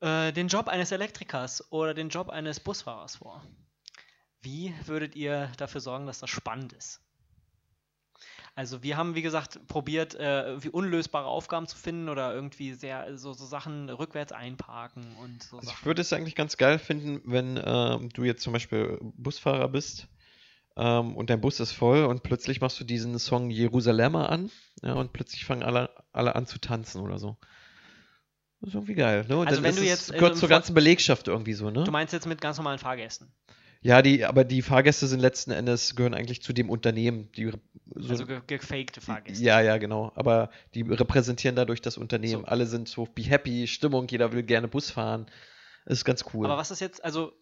äh, 0.01 0.31
den 0.33 0.49
Job 0.49 0.69
eines 0.69 0.93
Elektrikers 0.93 1.73
oder 1.73 1.95
den 1.95 2.11
Job 2.11 2.29
eines 2.29 2.61
Busfahrers 2.61 3.17
vor. 3.17 3.43
Wie 4.43 4.75
würdet 4.85 5.17
ihr 5.17 5.51
dafür 5.57 5.81
sorgen, 5.81 6.07
dass 6.07 6.21
das 6.21 6.31
spannend 6.31 6.73
ist? 6.73 7.01
Also 8.55 8.83
wir 8.83 8.97
haben, 8.97 9.15
wie 9.15 9.21
gesagt, 9.21 9.61
probiert, 9.69 10.15
äh, 10.15 10.47
irgendwie 10.47 10.71
unlösbare 10.71 11.27
Aufgaben 11.27 11.67
zu 11.67 11.77
finden 11.77 12.09
oder 12.09 12.33
irgendwie 12.35 12.73
sehr 12.73 13.19
so, 13.19 13.35
so 13.35 13.45
Sachen 13.45 13.91
rückwärts 13.91 14.33
einparken 14.33 15.05
und 15.23 15.43
so 15.43 15.59
Also 15.59 15.71
ich 15.71 15.85
würde 15.85 16.01
es 16.01 16.13
eigentlich 16.15 16.35
ganz 16.35 16.57
geil 16.57 16.79
finden, 16.79 17.21
wenn 17.31 17.61
ähm, 17.63 18.09
du 18.15 18.25
jetzt 18.25 18.43
zum 18.43 18.55
Beispiel 18.55 18.99
Busfahrer 19.03 19.69
bist 19.69 20.09
ähm, 20.77 21.17
und 21.17 21.29
dein 21.29 21.43
Bus 21.43 21.61
ist 21.61 21.73
voll 21.73 22.05
und 22.05 22.23
plötzlich 22.23 22.63
machst 22.63 22.81
du 22.81 22.85
diesen 22.85 23.19
Song 23.19 23.51
Jerusalemer 23.51 24.31
an 24.31 24.51
ja, 24.83 24.95
und 24.95 25.13
plötzlich 25.13 25.45
fangen 25.45 25.63
alle, 25.63 25.91
alle 26.13 26.35
an 26.35 26.47
zu 26.47 26.59
tanzen 26.59 27.03
oder 27.03 27.19
so. 27.19 27.37
Das 28.61 28.69
ist 28.69 28.75
irgendwie 28.75 28.95
geil, 28.95 29.27
ne? 29.29 29.45
Also 29.47 29.63
wenn 29.63 29.77
du 29.77 29.83
jetzt, 29.83 30.11
äh, 30.11 30.15
gehört 30.15 30.39
zur 30.39 30.49
ganzen 30.49 30.75
Belegschaft 30.75 31.29
irgendwie 31.29 31.53
so, 31.53 31.71
ne? 31.71 31.85
Du 31.85 31.91
meinst 31.91 32.15
jetzt 32.15 32.27
mit 32.27 32.41
ganz 32.41 32.57
normalen 32.57 32.79
Fahrgästen? 32.79 33.31
Ja, 33.83 34.03
die, 34.03 34.25
aber 34.25 34.45
die 34.45 34.63
Fahrgäste 34.63 35.07
sind 35.07 35.21
letzten 35.21 35.51
Endes, 35.51 35.95
gehören 35.95 36.15
eigentlich 36.15 36.43
zu 36.43 36.53
dem 36.53 36.71
Unternehmen. 36.71 37.31
Die, 37.37 37.53
so, 37.95 38.09
Also 38.11 38.27
ge 38.27 38.41
gefakte 38.47 39.01
Fahrgäste. 39.01 39.45
ja, 39.45 39.61
ja, 39.61 39.77
genau. 39.79 40.13
Aber 40.15 40.51
die 40.75 40.83
repräsentieren 40.83 41.57
dadurch 41.57 41.81
das 41.81 41.97
Unternehmen. 41.97 42.43
So. 42.43 42.49
Alle 42.49 42.67
sind 42.67 42.89
so 42.89 43.07
be 43.07 43.23
happy, 43.23 43.67
Stimmung, 43.67 44.09
jeder 44.09 44.33
will 44.33 44.43
gerne 44.43 44.69
Bus 44.69 44.91
fahren. 44.91 45.27
Ist 45.85 46.05
ganz 46.05 46.25
cool. 46.35 46.47
Aber 46.47 46.57
was 46.57 46.71
ist 46.71 46.81
jetzt, 46.81 47.05
also 47.05 47.33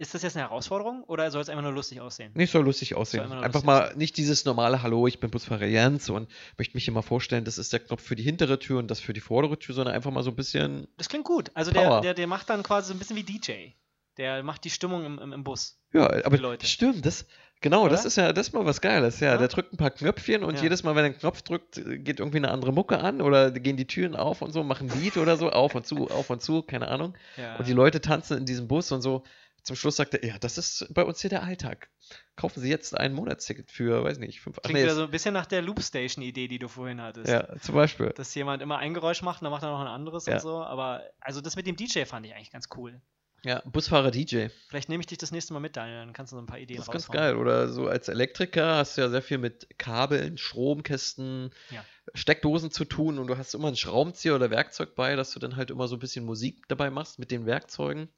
ist 0.00 0.14
das 0.14 0.22
jetzt 0.22 0.34
eine 0.34 0.46
Herausforderung 0.46 1.04
oder 1.04 1.30
soll 1.30 1.42
es 1.42 1.50
einfach 1.50 1.62
nur 1.62 1.72
lustig 1.72 2.00
aussehen? 2.00 2.32
Nicht 2.34 2.50
so 2.50 2.60
lustig 2.62 2.94
aussehen. 2.94 3.28
nur 3.28 3.36
Einfach 3.36 3.62
lustig 3.62 3.66
mal 3.66 3.94
nicht 3.96 4.16
dieses 4.16 4.46
normale 4.46 4.82
Hallo, 4.82 5.06
ich 5.06 5.20
bin 5.20 5.30
Busfahrer 5.30 5.66
Jens 5.66 6.08
und 6.08 6.30
möchte 6.56 6.74
mich 6.74 6.84
hier 6.84 6.94
mal 6.94 7.02
vorstellen, 7.02 7.44
das 7.44 7.58
ist 7.58 7.72
der 7.74 7.80
Knopf 7.80 8.02
für 8.02 8.16
die 8.16 8.22
hintere 8.22 8.58
Tür 8.58 8.78
und 8.78 8.90
das 8.90 8.98
für 8.98 9.12
die 9.12 9.20
vordere 9.20 9.58
Tür, 9.58 9.74
sondern 9.74 9.94
einfach 9.94 10.10
mal 10.10 10.22
so 10.22 10.30
ein 10.30 10.36
bisschen. 10.36 10.88
Das 10.96 11.10
klingt 11.10 11.26
gut. 11.26 11.50
Also 11.52 11.70
der, 11.70 12.00
der, 12.00 12.14
der 12.14 12.26
macht 12.26 12.48
dann 12.48 12.62
quasi 12.62 12.88
so 12.88 12.94
ein 12.94 12.98
bisschen 12.98 13.16
wie 13.16 13.24
DJ. 13.24 13.72
Der 14.20 14.42
macht 14.42 14.64
die 14.64 14.70
Stimmung 14.70 15.04
im, 15.04 15.18
im, 15.18 15.32
im 15.32 15.42
Bus. 15.44 15.80
Ja, 15.92 16.06
aber 16.24 16.36
Leute. 16.36 16.66
stimmt, 16.66 17.06
das, 17.06 17.24
genau, 17.62 17.88
das 17.88 18.00
Oder? 18.00 18.06
ist 18.08 18.16
ja, 18.16 18.32
das 18.34 18.48
ist 18.48 18.52
mal 18.52 18.64
was 18.66 18.80
Geiles. 18.82 19.18
Ja, 19.20 19.32
Ja? 19.32 19.36
der 19.38 19.48
drückt 19.48 19.72
ein 19.72 19.76
paar 19.78 19.90
Knöpfchen 19.90 20.44
und 20.44 20.56
Ja. 20.56 20.62
jedes 20.62 20.82
Mal, 20.82 20.94
wenn 20.94 21.04
er 21.04 21.10
einen 21.10 21.18
Knopf 21.18 21.40
drückt, 21.42 21.76
geht 21.76 22.20
irgendwie 22.20 22.36
eine 22.36 22.50
andere 22.50 22.72
Mucke 22.72 22.98
an 23.00 23.22
oder 23.22 23.50
gehen 23.50 23.76
die 23.78 23.86
Türen 23.86 24.14
auf 24.14 24.42
und 24.42 24.52
so, 24.52 24.62
machen 24.62 24.88
Beat 24.88 25.16
oder 25.16 25.36
so, 25.38 25.50
auf 25.50 25.74
und 25.74 25.86
zu, 25.86 26.08
auf 26.10 26.28
und 26.30 26.42
zu, 26.42 26.62
keine 26.62 26.88
Ahnung. 26.88 27.16
Ja. 27.38 27.56
Und 27.56 27.66
die 27.66 27.72
Leute 27.72 28.00
tanzen 28.02 28.36
in 28.38 28.44
diesem 28.46 28.68
Bus 28.68 28.92
und 28.92 29.00
so. 29.02 29.24
Zum 29.62 29.76
Schluss 29.76 29.96
sagt 29.96 30.14
er, 30.14 30.24
ja, 30.24 30.38
das 30.38 30.58
ist 30.58 30.86
bei 30.94 31.02
uns 31.04 31.20
hier 31.20 31.28
der 31.30 31.42
Alltag. 31.42 31.90
Kaufen 32.36 32.60
Sie 32.60 32.68
jetzt 32.70 32.96
ein 32.96 33.12
Monatsticket 33.12 33.70
für, 33.70 34.02
weiß 34.04 34.18
nicht, 34.18 34.40
fünf, 34.40 34.56
Klingt 34.62 34.78
nee, 34.78 34.84
wieder 34.84 34.94
so 34.94 35.02
ein 35.04 35.10
bisschen 35.10 35.34
nach 35.34 35.44
der 35.46 35.60
Loopstation-Idee, 35.62 36.48
die 36.48 36.58
du 36.58 36.68
vorhin 36.68 37.00
hattest. 37.00 37.30
ja, 37.30 37.46
zum 37.58 37.74
Beispiel. 37.74 38.10
Dass 38.16 38.34
jemand 38.34 38.62
immer 38.62 38.78
ein 38.78 38.94
Geräusch 38.94 39.20
macht 39.22 39.40
und 39.42 39.44
dann 39.44 39.52
macht 39.52 39.62
er 39.62 39.70
noch 39.70 39.80
ein 39.80 39.86
anderes 39.86 40.26
und 40.28 40.40
so. 40.40 40.62
Aber 40.62 41.02
also 41.20 41.40
das 41.40 41.56
mit 41.56 41.66
dem 41.66 41.76
DJ 41.76 42.04
fand 42.04 42.24
ich 42.26 42.34
eigentlich 42.34 42.50
ganz 42.52 42.68
cool. 42.76 43.00
Ja, 43.44 43.62
Busfahrer 43.64 44.10
DJ. 44.10 44.48
Vielleicht 44.68 44.88
nehme 44.88 45.00
ich 45.00 45.06
dich 45.06 45.18
das 45.18 45.32
nächste 45.32 45.52
Mal 45.54 45.60
mit, 45.60 45.76
Daniel, 45.76 46.00
dann 46.00 46.12
kannst 46.12 46.32
du 46.32 46.36
so 46.36 46.42
ein 46.42 46.46
paar 46.46 46.58
Ideen 46.58 46.76
Das 46.76 46.86
ist 46.86 46.92
ganz 46.92 47.08
geil. 47.08 47.36
Oder 47.36 47.68
so 47.68 47.86
als 47.86 48.08
Elektriker 48.08 48.76
hast 48.76 48.96
du 48.96 49.00
ja 49.02 49.08
sehr 49.08 49.22
viel 49.22 49.38
mit 49.38 49.78
Kabeln, 49.78 50.36
Stromkästen, 50.36 51.50
Ja. 51.70 51.84
Steckdosen 52.14 52.70
zu 52.70 52.84
tun 52.84 53.18
und 53.18 53.28
du 53.28 53.38
hast 53.38 53.54
immer 53.54 53.68
einen 53.68 53.76
Schraubenzieher 53.76 54.34
oder 54.34 54.50
Werkzeug 54.50 54.94
bei, 54.94 55.16
dass 55.16 55.30
du 55.32 55.38
dann 55.38 55.56
halt 55.56 55.70
immer 55.70 55.88
so 55.88 55.96
ein 55.96 56.00
bisschen 56.00 56.24
Musik 56.24 56.66
dabei 56.68 56.90
machst 56.90 57.18
mit 57.18 57.30
den 57.30 57.46
Werkzeugen 57.46 58.08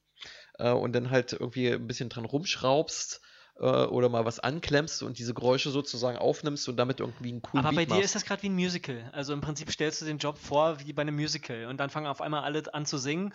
äh, 0.59 0.70
und 0.70 0.93
dann 0.93 1.11
halt 1.11 1.33
irgendwie 1.33 1.68
ein 1.68 1.87
bisschen 1.87 2.09
dran 2.09 2.25
rumschraubst 2.25 3.20
äh, 3.59 3.65
oder 3.65 4.09
mal 4.09 4.25
was 4.25 4.39
anklemmst 4.41 5.03
und 5.03 5.19
diese 5.19 5.35
Geräusche 5.35 5.71
sozusagen 5.71 6.17
aufnimmst 6.19 6.69
und 6.69 6.77
damit 6.77 7.01
irgendwie 7.01 7.29
einen 7.31 7.43
coolen 7.43 7.65
Aber 7.65 7.75
bei 7.75 7.83
Beat 7.83 7.91
dir 7.91 7.95
machst. 7.95 8.05
ist 8.07 8.15
das 8.15 8.25
gerade 8.25 8.43
wie 8.43 8.49
ein 8.49 8.55
Musical. 8.55 9.11
Also 9.13 9.33
im 9.33 9.41
Prinzip 9.41 9.71
stellst 9.71 10.01
du 10.01 10.05
den 10.07 10.19
Job 10.19 10.39
vor 10.39 10.81
wie 10.81 10.93
bei 10.93 11.03
einem 11.03 11.17
Musical 11.17 11.67
und 11.67 11.79
dann 11.79 11.91
fangen 11.91 12.07
auf 12.07 12.21
einmal 12.21 12.43
alle 12.45 12.63
an 12.75 12.87
zu 12.87 12.99
singen. 12.99 13.33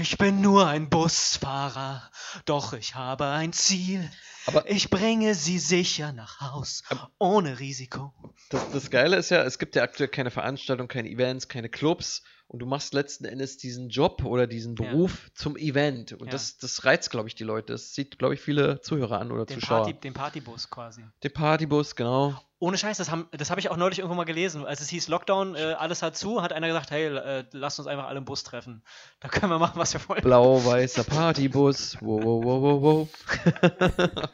Ich 0.00 0.18
bin 0.18 0.40
nur 0.40 0.66
ein 0.66 0.88
Busfahrer, 0.90 2.02
doch 2.44 2.72
ich 2.72 2.94
habe 2.94 3.26
ein 3.26 3.52
Ziel. 3.52 4.10
Aber- 4.46 4.68
ich 4.70 4.90
bringe 4.90 5.34
sie 5.34 5.58
sicher 5.58 6.12
nach 6.12 6.40
Haus, 6.40 6.82
ohne 7.18 7.58
Risiko. 7.60 8.12
Das, 8.48 8.70
das 8.72 8.90
Geile 8.90 9.16
ist 9.16 9.30
ja, 9.30 9.42
es 9.44 9.58
gibt 9.58 9.76
ja 9.76 9.82
aktuell 9.82 10.08
keine 10.08 10.30
Veranstaltungen, 10.30 10.88
keine 10.88 11.08
Events, 11.10 11.48
keine 11.48 11.68
Clubs 11.68 12.22
und 12.50 12.58
du 12.58 12.66
machst 12.66 12.94
letzten 12.94 13.26
Endes 13.26 13.58
diesen 13.58 13.90
Job 13.90 14.24
oder 14.24 14.48
diesen 14.48 14.74
Ja. 14.74 14.90
Beruf 14.90 15.30
zum 15.34 15.56
Event 15.56 16.12
und 16.14 16.26
Ja. 16.26 16.32
das, 16.32 16.58
das 16.58 16.84
reizt, 16.84 17.10
glaube 17.10 17.28
ich, 17.28 17.36
die 17.36 17.44
Leute. 17.44 17.72
Das 17.72 17.92
zieht, 17.92 18.18
glaube 18.18 18.34
ich, 18.34 18.40
viele 18.40 18.80
Zuhörer 18.80 19.20
an 19.20 19.30
oder 19.30 19.46
Den, 19.46 19.60
Zuschauer. 19.60 19.84
Party, 19.84 19.94
den 19.94 20.14
Partybus 20.14 20.68
quasi. 20.68 21.04
Den 21.22 21.32
Partybus, 21.32 21.94
genau. 21.94 22.34
Ohne 22.58 22.76
Scheiß, 22.76 22.98
das 22.98 23.10
habe 23.10 23.26
das 23.30 23.50
hab 23.50 23.56
ich 23.58 23.70
auch 23.70 23.76
neulich 23.78 24.00
irgendwo 24.00 24.16
mal 24.16 24.24
gelesen. 24.24 24.66
Als 24.66 24.80
es 24.82 24.88
hieß 24.90 25.08
Lockdown, 25.08 25.54
äh, 25.54 25.76
alles 25.78 26.02
hat 26.02 26.16
zu, 26.18 26.42
hat 26.42 26.52
einer 26.52 26.66
gesagt, 26.66 26.90
hey, 26.90 27.06
äh, 27.06 27.44
lasst 27.52 27.78
uns 27.78 27.88
einfach 27.88 28.06
alle 28.06 28.18
im 28.18 28.26
Bus 28.26 28.42
treffen. 28.42 28.82
Da 29.20 29.28
können 29.28 29.50
wir 29.50 29.58
machen, 29.58 29.78
was 29.78 29.94
wir 29.94 30.06
wollen. 30.08 30.20
Blau-weißer 30.20 31.04
Partybus. 31.04 31.96
Wow, 32.02 32.22
wow, 32.24 32.44
wow, 32.44 32.82
wow, 32.82 32.82
wow. 32.82 34.28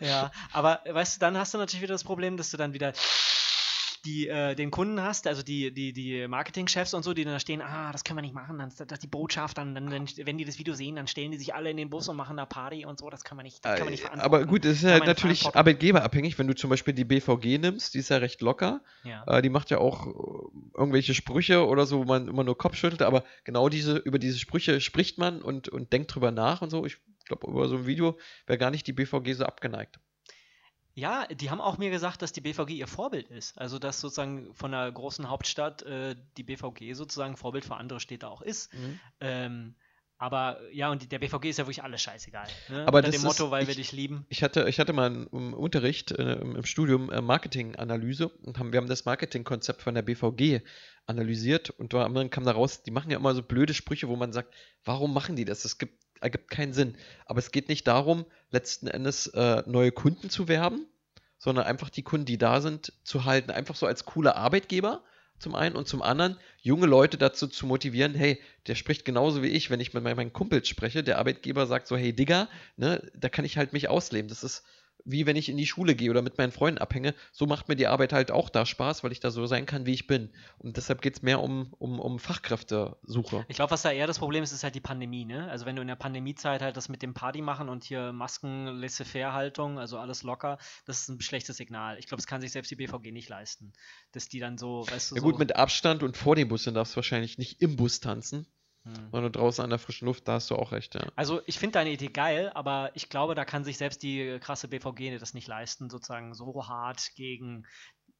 Ja, 0.00 0.30
aber 0.52 0.80
weißt 0.90 1.16
du, 1.16 1.20
dann 1.20 1.38
hast 1.38 1.54
du 1.54 1.58
natürlich 1.58 1.82
wieder 1.82 1.94
das 1.94 2.04
Problem, 2.04 2.36
dass 2.36 2.50
du 2.50 2.56
dann 2.56 2.74
wieder 2.74 2.92
die, 4.04 4.28
äh, 4.28 4.54
den 4.54 4.70
Kunden 4.70 5.00
hast, 5.00 5.26
also 5.26 5.42
die, 5.42 5.72
die, 5.72 5.92
die 5.92 6.26
Marketingchefs 6.26 6.92
und 6.94 7.04
so, 7.04 7.14
die 7.14 7.24
dann 7.24 7.34
da 7.34 7.40
stehen, 7.40 7.62
ah, 7.62 7.92
das 7.92 8.02
können 8.02 8.18
wir 8.18 8.22
nicht 8.22 8.34
machen, 8.34 8.58
dann, 8.58 8.72
dass 8.88 8.98
die 8.98 9.06
Botschaft, 9.06 9.58
dann, 9.58 9.74
dann, 9.74 9.90
dann, 9.90 10.08
wenn 10.24 10.38
die 10.38 10.44
das 10.44 10.58
Video 10.58 10.74
sehen, 10.74 10.96
dann 10.96 11.06
stellen 11.06 11.30
die 11.30 11.38
sich 11.38 11.54
alle 11.54 11.70
in 11.70 11.76
den 11.76 11.90
Bus 11.90 12.08
und 12.08 12.16
machen 12.16 12.36
da 12.36 12.44
Party 12.44 12.84
und 12.84 12.98
so, 12.98 13.10
das 13.10 13.22
kann 13.22 13.36
man 13.36 13.44
nicht, 13.44 13.64
das 13.64 13.76
kann 13.76 13.84
man 13.84 13.92
nicht 13.92 14.02
verantworten. 14.02 14.34
Aber 14.34 14.46
gut, 14.46 14.64
es 14.64 14.78
ist 14.78 14.84
halt 14.84 15.00
nicht 15.00 15.06
natürlich 15.06 15.54
arbeitgeberabhängig, 15.54 16.38
wenn 16.38 16.48
du 16.48 16.54
zum 16.54 16.70
Beispiel 16.70 16.94
die 16.94 17.04
BVG 17.04 17.58
nimmst, 17.58 17.94
die 17.94 17.98
ist 17.98 18.08
ja 18.08 18.16
recht 18.16 18.40
locker. 18.40 18.82
Ja. 19.04 19.24
Äh, 19.26 19.42
die 19.42 19.50
macht 19.50 19.70
ja 19.70 19.78
auch 19.78 20.06
äh, 20.06 20.78
irgendwelche 20.78 21.14
Sprüche 21.14 21.66
oder 21.66 21.86
so, 21.86 22.00
wo 22.00 22.04
man 22.04 22.28
immer 22.28 22.44
nur 22.44 22.58
Kopf 22.58 22.76
schüttelt, 22.76 23.02
aber 23.02 23.24
genau 23.44 23.68
diese, 23.68 23.98
über 23.98 24.18
diese 24.18 24.38
Sprüche 24.38 24.80
spricht 24.80 25.18
man 25.18 25.42
und, 25.42 25.68
und 25.68 25.92
denkt 25.92 26.14
drüber 26.14 26.32
nach 26.32 26.62
und 26.62 26.70
so. 26.70 26.84
Ich 26.84 26.98
glaube, 27.26 27.48
über 27.48 27.68
so 27.68 27.76
ein 27.76 27.86
Video 27.86 28.18
wäre 28.46 28.58
gar 28.58 28.70
nicht 28.70 28.86
die 28.86 28.92
BVG 28.92 29.34
so 29.34 29.44
abgeneigt. 29.44 30.00
Ja, 30.94 31.26
die 31.26 31.50
haben 31.50 31.60
auch 31.60 31.78
mir 31.78 31.90
gesagt, 31.90 32.20
dass 32.22 32.32
die 32.32 32.40
BVG 32.42 32.70
ihr 32.70 32.86
Vorbild 32.86 33.28
ist. 33.28 33.56
Also, 33.58 33.78
dass 33.78 34.00
sozusagen 34.00 34.54
von 34.54 34.74
einer 34.74 34.90
großen 34.92 35.28
Hauptstadt 35.30 35.82
äh, 35.82 36.16
die 36.36 36.42
BVG 36.42 36.92
sozusagen 36.94 37.36
Vorbild 37.36 37.64
für 37.64 37.76
andere 37.76 37.98
Städte 38.00 38.28
auch 38.28 38.42
ist. 38.42 38.70
Ähm, 39.20 39.74
aber 40.18 40.60
ja, 40.72 40.88
und 40.90 41.10
der 41.10 41.18
BVG 41.18 41.46
ist 41.50 41.58
ja 41.58 41.64
wirklich 41.64 41.82
alles 41.82 42.00
scheißegal. 42.02 42.46
Ne? 42.68 42.82
Aber 42.86 42.98
Unter 42.98 43.10
das 43.10 43.16
dem 43.20 43.24
Motto, 43.26 43.46
ist- 43.46 43.50
weil 43.50 43.62
ich- 43.62 43.68
wir 43.68 43.74
dich 43.74 43.90
lieben. 43.92 44.24
Ich 44.28 44.42
hatte, 44.44 44.68
ich 44.68 44.78
hatte 44.78 44.92
mal 44.92 45.06
einen, 45.06 45.26
im 45.28 45.52
Unterricht 45.54 46.12
äh, 46.12 46.34
im 46.34 46.64
Studium 46.64 47.10
äh, 47.10 47.20
Marketinganalyse 47.20 48.28
und 48.28 48.58
haben, 48.58 48.72
wir 48.72 48.78
haben 48.78 48.86
das 48.86 49.04
Marketingkonzept 49.04 49.82
von 49.82 49.94
der 49.94 50.02
BVG 50.02 50.60
analysiert 51.06 51.70
und 51.70 51.92
da, 51.92 52.08
kam 52.28 52.44
da 52.44 52.52
raus, 52.52 52.82
die 52.84 52.92
machen 52.92 53.10
ja 53.10 53.18
immer 53.18 53.34
so 53.34 53.42
blöde 53.42 53.74
Sprüche, 53.74 54.08
wo 54.08 54.14
man 54.16 54.32
sagt, 54.32 54.54
warum 54.84 55.12
machen 55.12 55.34
die 55.34 55.44
das? 55.44 55.62
Das 55.62 55.78
gibt, 55.78 56.01
ergibt 56.22 56.50
keinen 56.50 56.72
Sinn. 56.72 56.96
Aber 57.26 57.38
es 57.38 57.50
geht 57.50 57.68
nicht 57.68 57.86
darum, 57.86 58.24
letzten 58.50 58.86
Endes 58.86 59.26
äh, 59.28 59.62
neue 59.66 59.92
Kunden 59.92 60.30
zu 60.30 60.48
werben, 60.48 60.86
sondern 61.38 61.64
einfach 61.64 61.90
die 61.90 62.02
Kunden, 62.02 62.26
die 62.26 62.38
da 62.38 62.60
sind, 62.60 62.92
zu 63.04 63.24
halten. 63.24 63.50
Einfach 63.50 63.74
so 63.74 63.86
als 63.86 64.04
cooler 64.04 64.36
Arbeitgeber 64.36 65.02
zum 65.38 65.54
einen 65.56 65.74
und 65.74 65.88
zum 65.88 66.02
anderen 66.02 66.38
junge 66.60 66.86
Leute 66.86 67.18
dazu 67.18 67.48
zu 67.48 67.66
motivieren, 67.66 68.14
hey, 68.14 68.40
der 68.68 68.76
spricht 68.76 69.04
genauso 69.04 69.42
wie 69.42 69.48
ich, 69.48 69.70
wenn 69.70 69.80
ich 69.80 69.92
mit 69.92 70.04
meinen 70.04 70.32
Kumpels 70.32 70.68
spreche, 70.68 71.02
der 71.02 71.18
Arbeitgeber 71.18 71.66
sagt 71.66 71.88
so, 71.88 71.96
hey 71.96 72.12
Digga, 72.12 72.48
ne, 72.76 73.10
da 73.14 73.28
kann 73.28 73.44
ich 73.44 73.58
halt 73.58 73.72
mich 73.72 73.88
ausleben. 73.88 74.28
Das 74.28 74.44
ist 74.44 74.62
wie 75.04 75.26
wenn 75.26 75.36
ich 75.36 75.48
in 75.48 75.56
die 75.56 75.66
Schule 75.66 75.94
gehe 75.94 76.10
oder 76.10 76.22
mit 76.22 76.38
meinen 76.38 76.52
Freunden 76.52 76.78
abhänge. 76.78 77.14
So 77.32 77.46
macht 77.46 77.68
mir 77.68 77.76
die 77.76 77.86
Arbeit 77.86 78.12
halt 78.12 78.30
auch 78.30 78.48
da 78.48 78.66
Spaß, 78.66 79.04
weil 79.04 79.12
ich 79.12 79.20
da 79.20 79.30
so 79.30 79.46
sein 79.46 79.66
kann, 79.66 79.86
wie 79.86 79.92
ich 79.92 80.06
bin. 80.06 80.30
Und 80.58 80.76
deshalb 80.76 81.02
geht 81.02 81.16
es 81.16 81.22
mehr 81.22 81.40
um, 81.40 81.72
um, 81.78 82.00
um 82.00 82.18
Fachkräftesuche. 82.18 83.44
Ich 83.48 83.56
glaube, 83.56 83.70
was 83.70 83.82
da 83.82 83.90
eher 83.90 84.06
das 84.06 84.18
Problem 84.18 84.42
ist, 84.42 84.52
ist 84.52 84.64
halt 84.64 84.74
die 84.74 84.80
Pandemie, 84.80 85.24
ne? 85.24 85.50
Also 85.50 85.66
wenn 85.66 85.76
du 85.76 85.82
in 85.82 85.88
der 85.88 85.96
Pandemiezeit 85.96 86.62
halt 86.62 86.76
das 86.76 86.88
mit 86.88 87.02
dem 87.02 87.14
Party 87.14 87.42
machen 87.42 87.68
und 87.68 87.84
hier 87.84 88.12
Masken, 88.12 88.66
Laissez-faire-Haltung, 88.66 89.78
also 89.78 89.98
alles 89.98 90.22
locker, 90.22 90.58
das 90.84 91.02
ist 91.02 91.08
ein 91.08 91.20
schlechtes 91.20 91.56
Signal. 91.56 91.98
Ich 91.98 92.06
glaube, 92.06 92.20
das 92.20 92.26
kann 92.26 92.40
sich 92.40 92.52
selbst 92.52 92.70
die 92.70 92.76
BVG 92.76 93.12
nicht 93.12 93.28
leisten. 93.28 93.72
Dass 94.12 94.28
die 94.28 94.40
dann 94.40 94.58
so, 94.58 94.86
weißt 94.88 95.10
du, 95.10 95.14
Ja 95.16 95.20
so. 95.20 95.26
gut, 95.26 95.38
mit 95.38 95.56
Abstand 95.56 96.02
und 96.02 96.16
vor 96.16 96.36
dem 96.36 96.48
Bus, 96.48 96.64
dann 96.64 96.74
darfst 96.74 96.94
du 96.94 96.96
wahrscheinlich 96.96 97.38
nicht 97.38 97.60
im 97.62 97.76
Bus 97.76 98.00
tanzen, 98.00 98.46
Hm. 98.84 99.10
sondern 99.12 99.30
draußen 99.30 99.62
an 99.62 99.70
der 99.70 99.78
frischen 99.78 100.06
Luft, 100.06 100.26
da 100.26 100.34
hast 100.34 100.50
du 100.50 100.56
auch 100.56 100.72
recht, 100.72 100.96
ja. 100.96 101.06
Also 101.14 101.40
ich 101.46 101.58
finde 101.58 101.74
deine 101.74 101.92
Idee 101.92 102.08
geil, 102.08 102.50
aber 102.52 102.90
ich 102.94 103.08
glaube, 103.08 103.36
da 103.36 103.44
kann 103.44 103.62
sich 103.62 103.78
selbst 103.78 104.02
die 104.02 104.38
krasse 104.40 104.66
BVG 104.66 105.18
das 105.18 105.34
nicht 105.34 105.46
leisten, 105.46 105.88
sozusagen 105.88 106.34
so 106.34 106.66
hart 106.66 107.12
gegen 107.14 107.64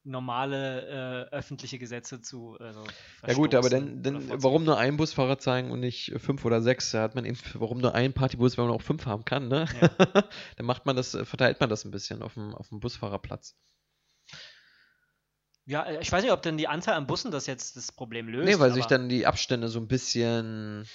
normale 0.05 1.29
äh, 1.31 1.35
öffentliche 1.35 1.79
Gesetze 1.79 2.21
zu. 2.21 2.57
Also, 2.59 2.83
Ja 3.25 3.33
gut, 3.33 3.55
aber 3.55 3.69
dann, 3.69 4.03
dann 4.03 4.41
warum 4.41 4.63
nur 4.63 4.77
einen 4.77 4.97
Busfahrer 4.97 5.37
zeigen 5.37 5.71
und 5.71 5.79
nicht 5.79 6.13
fünf 6.17 6.43
oder 6.45 6.61
sechs? 6.61 6.91
Da 6.91 7.01
hat 7.01 7.15
man 7.15 7.25
eben, 7.25 7.37
warum 7.55 7.79
nur 7.79 7.95
einen 7.95 8.13
Partybus, 8.13 8.57
wenn 8.57 8.65
man 8.65 8.73
auch 8.73 8.81
fünf 8.81 9.05
haben 9.05 9.25
kann, 9.25 9.47
ne? 9.47 9.65
Ja. 9.81 9.87
dann 10.57 10.65
macht 10.65 10.85
man 10.85 10.95
das, 10.95 11.11
verteilt 11.11 11.59
man 11.59 11.69
das 11.69 11.85
ein 11.85 11.91
bisschen 11.91 12.21
auf 12.21 12.33
dem, 12.33 12.53
auf 12.53 12.69
dem 12.69 12.79
Busfahrerplatz. 12.79 13.57
Ja, 15.65 15.83
äh, 15.83 15.99
ich 16.01 16.11
weiß 16.11 16.23
nicht, 16.23 16.31
ob 16.33 16.41
denn 16.41 16.57
die 16.57 16.67
Anzahl 16.67 16.95
an 16.95 17.07
Bussen 17.07 17.31
das 17.31 17.45
jetzt 17.47 17.75
das 17.77 17.91
Problem 17.91 18.27
löst. 18.27 18.45
Nee, 18.45 18.59
weil 18.59 18.73
sich 18.73 18.83
aber- 18.85 18.97
dann 18.97 19.09
die 19.09 19.25
Abstände 19.25 19.67
so 19.69 19.79
ein 19.79 19.87
bisschen. 19.87 20.87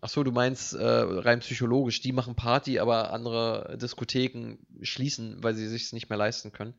Ach 0.00 0.08
so, 0.08 0.22
du 0.22 0.32
meinst 0.32 0.74
äh, 0.74 0.84
rein 0.84 1.40
psychologisch, 1.40 2.00
die 2.00 2.12
machen 2.12 2.34
Party, 2.34 2.78
aber 2.78 3.12
andere 3.12 3.76
Diskotheken 3.80 4.58
schließen, 4.82 5.42
weil 5.42 5.54
sie 5.54 5.66
sich 5.68 5.92
nicht 5.92 6.10
mehr 6.10 6.18
leisten 6.18 6.52
können. 6.52 6.74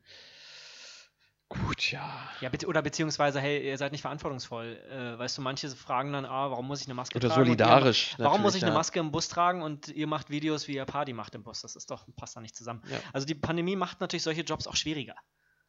Gut, 1.47 1.91
ja. 1.91 2.27
Ja, 2.41 2.49
bezieh- 2.49 2.65
oder 2.65 2.81
beziehungsweise, 2.81 3.39
hey, 3.39 3.67
ihr 3.67 3.77
seid 3.77 3.91
nicht 3.91 4.01
verantwortungsvoll. 4.01 4.77
Äh, 4.89 5.17
weißt 5.17 5.37
du, 5.37 5.41
manche 5.43 5.69
fragen 5.69 6.11
dann, 6.11 6.25
ah, 6.25 6.49
warum 6.49 6.65
muss 6.67 6.81
ich 6.81 6.87
eine 6.87 6.95
Maske 6.95 7.17
Oder 7.17 7.27
tragen? 7.29 7.41
ihr 7.41 7.45
solidarisch. 7.45 8.11
macht- 8.13 8.19
Warum 8.19 8.41
muss 8.41 8.55
ich 8.55 8.61
natürlich, 8.61 8.63
eine 8.63 8.71
ja. 8.73 8.79
Maske 8.79 8.99
im 8.99 9.11
Bus 9.11 9.27
tragen 9.29 9.61
und 9.61 9.87
ihr 9.89 10.07
macht 10.07 10.31
Videos, 10.31 10.67
wie 10.67 10.75
ihr 10.75 10.85
Party 10.85 11.13
macht 11.13 11.35
im 11.35 11.43
Bus? 11.43 11.61
Das 11.61 11.75
ist 11.75 11.91
doch, 11.91 12.05
passt 12.15 12.35
da 12.35 12.41
nicht 12.41 12.55
zusammen. 12.55 12.81
Ja. 12.89 12.97
Also 13.13 13.27
die 13.27 13.35
Pandemie 13.35 13.75
macht 13.75 14.01
natürlich 14.01 14.23
solche 14.23 14.41
Jobs 14.41 14.65
auch 14.65 14.75
schwieriger. 14.75 15.15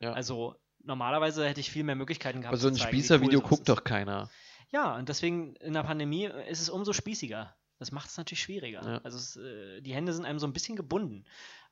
Ja. 0.01 0.13
Also 0.15 0.57
normalerweise 0.87 1.47
hätte 1.47 1.61
ich 1.61 1.71
viel 1.71 1.85
mehr 1.85 1.97
Möglichkeiten 1.97 2.41
gehabt. 2.41 2.53
Aber 2.53 2.61
so 2.61 2.69
ein 2.69 2.77
Spießer-Video 2.77 3.41
cool 3.41 3.49
guckt 3.49 3.69
doch 3.69 3.85
keiner. 3.85 4.31
Ja, 4.71 4.97
und 4.97 5.09
deswegen 5.09 5.55
in 5.57 5.73
der 5.73 5.83
Pandemie 5.83 6.25
ist 6.49 6.61
es 6.61 6.69
umso 6.69 6.93
spießiger. 6.93 7.55
Das 7.79 7.93
macht 7.93 8.09
es 8.09 8.17
natürlich 8.17 8.43
schwieriger. 8.43 8.83
Ja. 8.83 9.01
Also 9.05 9.19
es, 9.19 9.37
äh, 9.37 9.81
die 9.83 9.95
Hände 9.95 10.13
sind 10.13 10.25
einem 10.25 10.39
so 10.39 10.47
ein 10.47 10.53
bisschen 10.53 10.77
gebunden. 10.77 11.25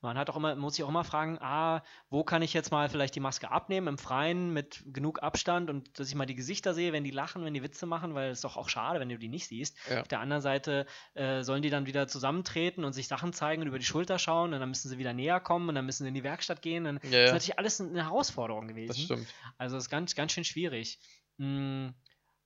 Man 0.03 0.19
hat 0.19 0.29
auch 0.29 0.37
immer, 0.37 0.55
muss 0.55 0.75
sich 0.75 0.85
auch 0.85 0.91
immer 0.91 1.03
fragen, 1.03 1.39
ah, 1.41 1.83
wo 2.11 2.25
kann 2.25 2.43
ich 2.43 2.53
jetzt 2.53 2.71
mal 2.71 2.91
vielleicht 2.91 3.15
die 3.15 3.21
Maske 3.21 3.51
abnehmen 3.51 3.87
im 3.89 3.97
Freien 3.97 4.53
mit 4.53 4.85
genug 4.93 5.23
Abstand 5.23 5.71
und 5.71 5.99
dass 5.99 6.09
ich 6.09 6.15
mal 6.15 6.27
die 6.27 6.35
Gesichter 6.35 6.75
sehe, 6.75 6.93
wenn 6.93 7.05
die 7.05 7.11
lachen, 7.11 7.43
wenn 7.43 7.55
die 7.55 7.63
Witze 7.63 7.87
machen, 7.87 8.15
weil 8.15 8.31
es 8.31 8.39
ist 8.39 8.45
doch 8.45 8.59
auch 8.59 8.69
schade, 8.69 9.01
wenn 9.01 9.09
du 9.09 9.19
die 9.19 9.31
nicht 9.31 9.47
siehst. 9.47 9.79
Ja. 9.89 10.03
Auf 10.03 10.09
der 10.09 10.21
anderen 10.21 10.43
Seite 10.43 10.85
äh, 11.15 11.43
sollen 11.43 11.63
die 11.63 11.71
dann 11.71 11.87
wieder 11.87 12.07
zusammentreten 12.07 12.85
und 12.85 12.93
sich 12.93 13.09
Sachen 13.09 13.33
zeigen 13.33 13.63
und 13.63 13.69
über 13.69 13.79
die 13.79 13.87
Schulter 13.87 14.19
schauen 14.19 14.53
und 14.53 14.61
dann 14.61 14.69
müssen 14.69 14.91
sie 14.91 14.99
wieder 14.99 15.15
näher 15.15 15.41
kommen 15.41 15.71
und 15.71 15.75
dann 15.75 15.87
müssen 15.87 16.03
sie 16.05 16.09
in 16.09 16.15
die 16.15 16.25
Werkstatt 16.25 16.61
gehen. 16.61 16.85
Und 16.87 17.03
Ja, 17.05 17.11
Das 17.11 17.25
ist 17.25 17.33
natürlich 17.33 17.59
alles 17.59 17.81
eine 17.81 18.05
Herausforderung 18.05 18.69
gewesen. 18.69 18.89
Das 18.89 19.01
stimmt. 19.01 19.35
Also 19.57 19.77
das 19.77 19.85
ist 19.85 19.91
ganz, 19.91 20.15
ganz 20.15 20.33
schön 20.33 20.45
schwierig. 20.45 20.99
Mm, 21.39 21.89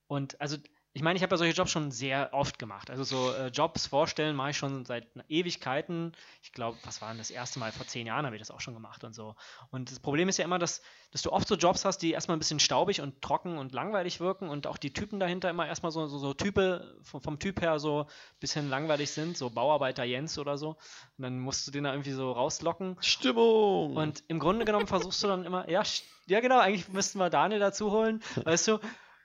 Und 0.07 0.39
also, 0.39 0.55
ich 0.93 1.03
meine, 1.03 1.17
ich 1.17 1.23
habe 1.23 1.33
ja 1.33 1.37
solche 1.37 1.53
Jobs 1.53 1.69
schon 1.69 1.91
sehr 1.91 2.29
oft 2.33 2.57
gemacht. 2.57 2.89
Also 2.89 3.03
so 3.03 3.31
äh, 3.31 3.47
Jobs 3.49 3.85
vorstellen 3.85 4.35
mache 4.35 4.49
ich 4.51 4.57
schon 4.57 4.85
seit 4.85 5.07
Ewigkeiten. 5.27 6.13
Ich 6.41 6.51
glaube, 6.51 6.79
was 6.83 6.99
war 7.01 7.09
denn 7.09 7.19
das 7.19 7.29
erste 7.29 7.59
Mal? 7.59 7.71
Vor 7.71 7.85
zehn 7.85 8.07
Jahren 8.07 8.25
habe 8.25 8.35
ich 8.35 8.41
das 8.41 8.49
auch 8.49 8.59
schon 8.59 8.73
gemacht 8.73 9.03
und 9.03 9.13
so. 9.13 9.35
Und 9.69 9.91
das 9.91 9.99
Problem 9.99 10.29
ist 10.29 10.37
ja 10.37 10.45
immer, 10.45 10.57
dass, 10.57 10.81
dass 11.11 11.21
du 11.21 11.31
oft 11.31 11.47
so 11.47 11.55
Jobs 11.55 11.85
hast, 11.85 11.99
die 11.99 12.11
erstmal 12.11 12.37
ein 12.37 12.39
bisschen 12.39 12.59
staubig 12.59 13.01
und 13.01 13.21
trocken 13.21 13.59
und 13.59 13.71
langweilig 13.71 14.19
wirken 14.19 14.49
und 14.49 14.65
auch 14.65 14.77
die 14.77 14.91
Typen 14.91 15.19
dahinter 15.19 15.51
immer 15.51 15.67
erstmal 15.67 15.91
so, 15.91 16.07
so, 16.07 16.17
so 16.17 16.33
Type, 16.33 16.97
vom, 17.03 17.21
vom 17.21 17.37
Typ 17.37 17.61
her 17.61 17.77
so 17.77 18.01
ein 18.01 18.39
bisschen 18.39 18.67
langweilig 18.67 19.11
sind, 19.11 19.37
so 19.37 19.51
Bauarbeiter 19.51 20.03
Jens 20.05 20.39
oder 20.39 20.57
so. 20.57 20.69
Und 21.17 21.23
dann 21.23 21.39
musst 21.39 21.67
du 21.67 21.71
den 21.71 21.83
da 21.83 21.93
irgendwie 21.93 22.11
so 22.11 22.31
rauslocken. 22.31 22.97
Stimmung! 22.99 23.95
Und 23.95 24.23
im 24.27 24.39
Grunde 24.39 24.65
genommen 24.65 24.87
versuchst 24.87 25.21
du 25.23 25.27
dann 25.27 25.45
immer, 25.45 25.69
ja, 25.69 25.83
ja 26.25 26.39
genau, 26.39 26.57
eigentlich 26.57 26.89
müssten 26.89 27.19
wir 27.19 27.29
Daniel 27.29 27.59
dazu 27.59 27.91
holen, 27.91 28.23
weißt 28.43 28.69
du, 28.69 28.79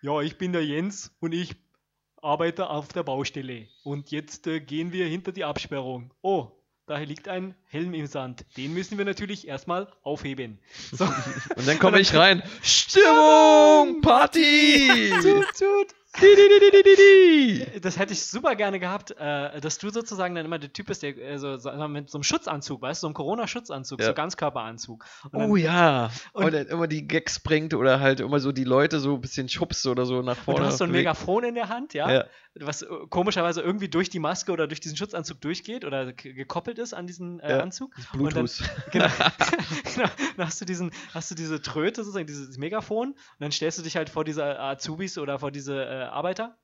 ja, 0.04 0.20
ich 0.20 0.36
bin 0.36 0.52
der 0.52 0.62
Jens 0.62 1.10
und 1.20 1.32
ich 1.32 1.56
arbeite 2.20 2.68
auf 2.68 2.88
der 2.88 3.02
Baustelle. 3.02 3.68
Und 3.84 4.10
jetzt 4.10 4.46
äh, 4.46 4.60
gehen 4.60 4.92
wir 4.92 5.06
hinter 5.06 5.32
die 5.32 5.44
Absperrung. 5.44 6.12
Oh, 6.20 6.48
da 6.84 6.98
liegt 6.98 7.26
ein 7.26 7.54
Helm 7.64 7.94
im 7.94 8.06
Sand. 8.06 8.44
Den 8.58 8.74
müssen 8.74 8.98
wir 8.98 9.06
natürlich 9.06 9.48
erstmal 9.48 9.90
aufheben. 10.02 10.58
So, 10.92 11.06
Und 11.56 11.66
dann 11.66 11.78
komme 11.78 12.00
ich 12.02 12.14
rein. 12.14 12.42
Stimmung! 12.60 14.02
Party! 14.02 15.10
tut, 15.22 15.46
tut. 15.58 15.94
Das 17.82 17.98
hätte 17.98 18.12
ich 18.12 18.24
super 18.24 18.54
gerne 18.54 18.78
gehabt, 18.78 19.10
äh, 19.18 19.60
dass 19.60 19.78
du 19.78 19.90
sozusagen 19.90 20.34
dann 20.34 20.44
immer 20.46 20.58
der 20.58 20.72
Typ 20.72 20.86
bist, 20.86 21.02
der 21.02 21.16
äh, 21.18 21.38
so, 21.38 21.56
so, 21.58 21.70
mit 21.88 22.08
so 22.08 22.18
einem 22.18 22.22
Schutzanzug, 22.22 22.80
weißt 22.82 23.00
du, 23.02 23.04
so 23.04 23.06
einem 23.08 23.14
Corona-Schutzanzug, 23.14 24.00
Ja. 24.00 24.06
so 24.06 24.14
Ganzkörperanzug. 24.14 25.04
Und 25.24 25.34
dann- 25.34 25.50
Oh 25.50 25.56
ja. 25.56 26.10
Und- 26.32 26.44
Und 26.44 26.54
dann 26.54 26.66
immer 26.68 26.86
die 26.86 27.06
Gags 27.08 27.40
bringt 27.40 27.74
oder 27.74 28.00
halt 28.00 28.20
immer 28.20 28.38
so 28.38 28.52
die 28.52 28.64
Leute 28.64 29.00
so 29.00 29.14
ein 29.14 29.20
bisschen 29.20 29.48
schubst 29.48 29.86
oder 29.86 30.06
so 30.06 30.22
nach 30.22 30.36
Und 30.38 30.44
vorne. 30.44 30.60
du 30.60 30.66
hast 30.66 30.78
so 30.78 30.84
ein. 30.84 30.90
Megafon 30.92 31.44
in 31.44 31.54
der 31.56 31.68
Hand, 31.68 31.94
ja? 31.94 32.10
Ja. 32.10 32.24
Was 32.60 32.82
äh, 32.82 32.86
komischerweise 33.10 33.60
irgendwie 33.62 33.88
durch 33.88 34.08
die 34.10 34.20
Maske 34.20 34.52
oder 34.52 34.68
durch 34.68 34.78
diesen 34.78 34.96
Schutzanzug 34.96 35.40
durchgeht 35.40 35.84
oder 35.84 36.12
gekoppelt 36.12 36.78
ist 36.78 36.94
an 36.94 37.08
diesen 37.08 37.40
äh, 37.40 37.50
Ja. 37.50 37.58
Anzug. 37.60 37.92
Bluetooth. 38.12 38.36
Und 38.38 38.60
dann, 38.60 38.82
genau, 38.92 39.08
genau, 39.94 40.08
dann 40.36 40.46
hast 40.46 40.60
du 40.60 40.64
diesen, 40.64 40.92
hast 41.12 41.30
du 41.32 41.34
diese 41.34 41.60
Tröte, 41.60 42.02
sozusagen, 42.04 42.26
dieses 42.28 42.56
Megafon, 42.56 43.08
und 43.10 43.16
dann 43.40 43.50
stellst 43.50 43.78
du 43.78 43.82
dich 43.82 43.96
halt 43.96 44.08
vor 44.08 44.22
diese 44.24 44.44
Azubis 44.60 45.18
oder 45.18 45.40
vor 45.40 45.50
diese 45.50 45.84
Arbeiter 46.12 46.58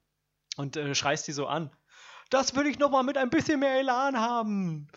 und 0.57 0.77
äh, 0.77 0.95
schreist 0.95 1.27
die 1.29 1.33
so 1.33 1.47
an. 1.47 1.71
Das 2.31 2.55
will 2.55 2.67
ich 2.67 2.79
noch 2.79 2.91
mal 2.91 3.03
mit 3.03 3.17
ein 3.17 3.31
bisschen 3.31 3.61
mehr 3.61 3.79
Elan 3.79 4.19
haben. 4.19 4.89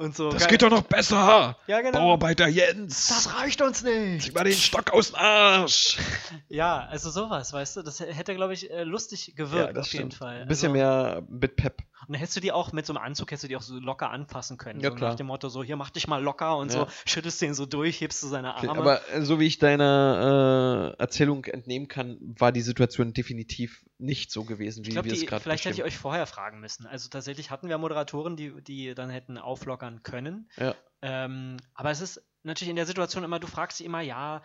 Und 0.00 0.16
so. 0.16 0.30
Das 0.30 0.40
geil. 0.40 0.48
geht 0.52 0.62
doch 0.62 0.70
noch 0.70 0.82
besser! 0.82 1.58
Ja, 1.66 1.82
genau. 1.82 1.98
Bauarbeiter 1.98 2.48
Jens! 2.48 3.08
Das 3.08 3.38
reicht 3.38 3.60
uns 3.60 3.82
nicht. 3.82 4.24
Zieh 4.24 4.32
mal 4.32 4.44
den 4.44 4.54
Stock 4.54 4.90
aus 4.92 5.08
dem 5.08 5.16
Arsch! 5.16 5.98
Ja, 6.48 6.86
also 6.86 7.10
sowas, 7.10 7.52
weißt 7.52 7.76
du, 7.76 7.82
das 7.82 8.00
hätte, 8.00 8.34
glaube 8.34 8.54
ich, 8.54 8.70
äh, 8.70 8.84
lustig 8.84 9.34
gewirkt, 9.36 9.76
auf 9.76 9.92
jeden 9.92 10.10
Fall. 10.10 10.42
Ein 10.42 10.48
bisschen 10.48 10.72
also, 10.72 10.78
mehr 10.78 11.22
mit 11.28 11.56
Pep. 11.56 11.82
Und 12.06 12.14
dann 12.14 12.18
hättest 12.18 12.36
du 12.36 12.40
die 12.40 12.52
auch 12.52 12.72
mit 12.72 12.86
so 12.86 12.94
einem 12.94 13.02
Anzug, 13.02 13.30
hättest 13.30 13.44
du 13.44 13.48
die 13.48 13.56
auch 13.56 13.62
so 13.62 13.78
locker 13.78 14.10
anfassen 14.10 14.56
können. 14.56 14.80
Ja, 14.80 14.90
so 14.90 14.96
klar. 14.96 15.10
nach 15.10 15.16
dem 15.16 15.26
Motto, 15.26 15.48
so 15.48 15.62
hier 15.62 15.76
mach 15.76 15.90
dich 15.90 16.08
mal 16.08 16.22
locker 16.22 16.56
und 16.56 16.72
Ja. 16.72 16.80
so, 16.80 16.86
schüttelst 17.04 17.40
den 17.42 17.54
so 17.54 17.66
durch, 17.66 18.00
hebst 18.00 18.22
du 18.22 18.28
seine 18.28 18.54
Arme. 18.54 18.70
Aber 18.70 19.08
äh, 19.10 19.22
so 19.22 19.38
wie 19.40 19.46
ich 19.46 19.58
deiner 19.58 20.94
äh, 20.96 21.00
Erzählung 21.00 21.44
entnehmen 21.44 21.88
kann, 21.88 22.18
war 22.20 22.52
die 22.52 22.62
Situation 22.62 23.12
definitiv 23.12 23.84
nicht 23.98 24.32
so 24.32 24.44
gewesen, 24.44 24.84
wie 24.84 24.88
ich 24.88 24.94
glaube, 24.94 25.06
wir 25.06 25.14
es 25.14 25.26
gerade 25.26 25.42
vielleicht 25.42 25.64
hätte 25.64 25.76
ich 25.76 25.84
euch 25.84 25.98
vorher 25.98 26.26
fragen 26.26 26.60
müssen. 26.60 26.86
Also 26.86 27.08
tatsächlich 27.08 27.50
hatten 27.50 27.68
wir 27.68 27.78
Moderatoren, 27.78 28.36
die, 28.36 28.62
die 28.62 28.94
dann 28.94 29.10
hätten 29.10 29.38
auflockern 29.38 30.02
können. 30.02 30.48
Ja. 30.56 30.74
Ähm, 31.02 31.56
aber 31.74 31.90
es 31.90 32.00
ist 32.00 32.22
natürlich 32.42 32.70
in 32.70 32.76
der 32.76 32.86
Situation 32.86 33.24
immer, 33.24 33.38
du 33.38 33.46
fragst 33.46 33.80
dich 33.80 33.86
immer, 33.86 34.00
ja, 34.00 34.42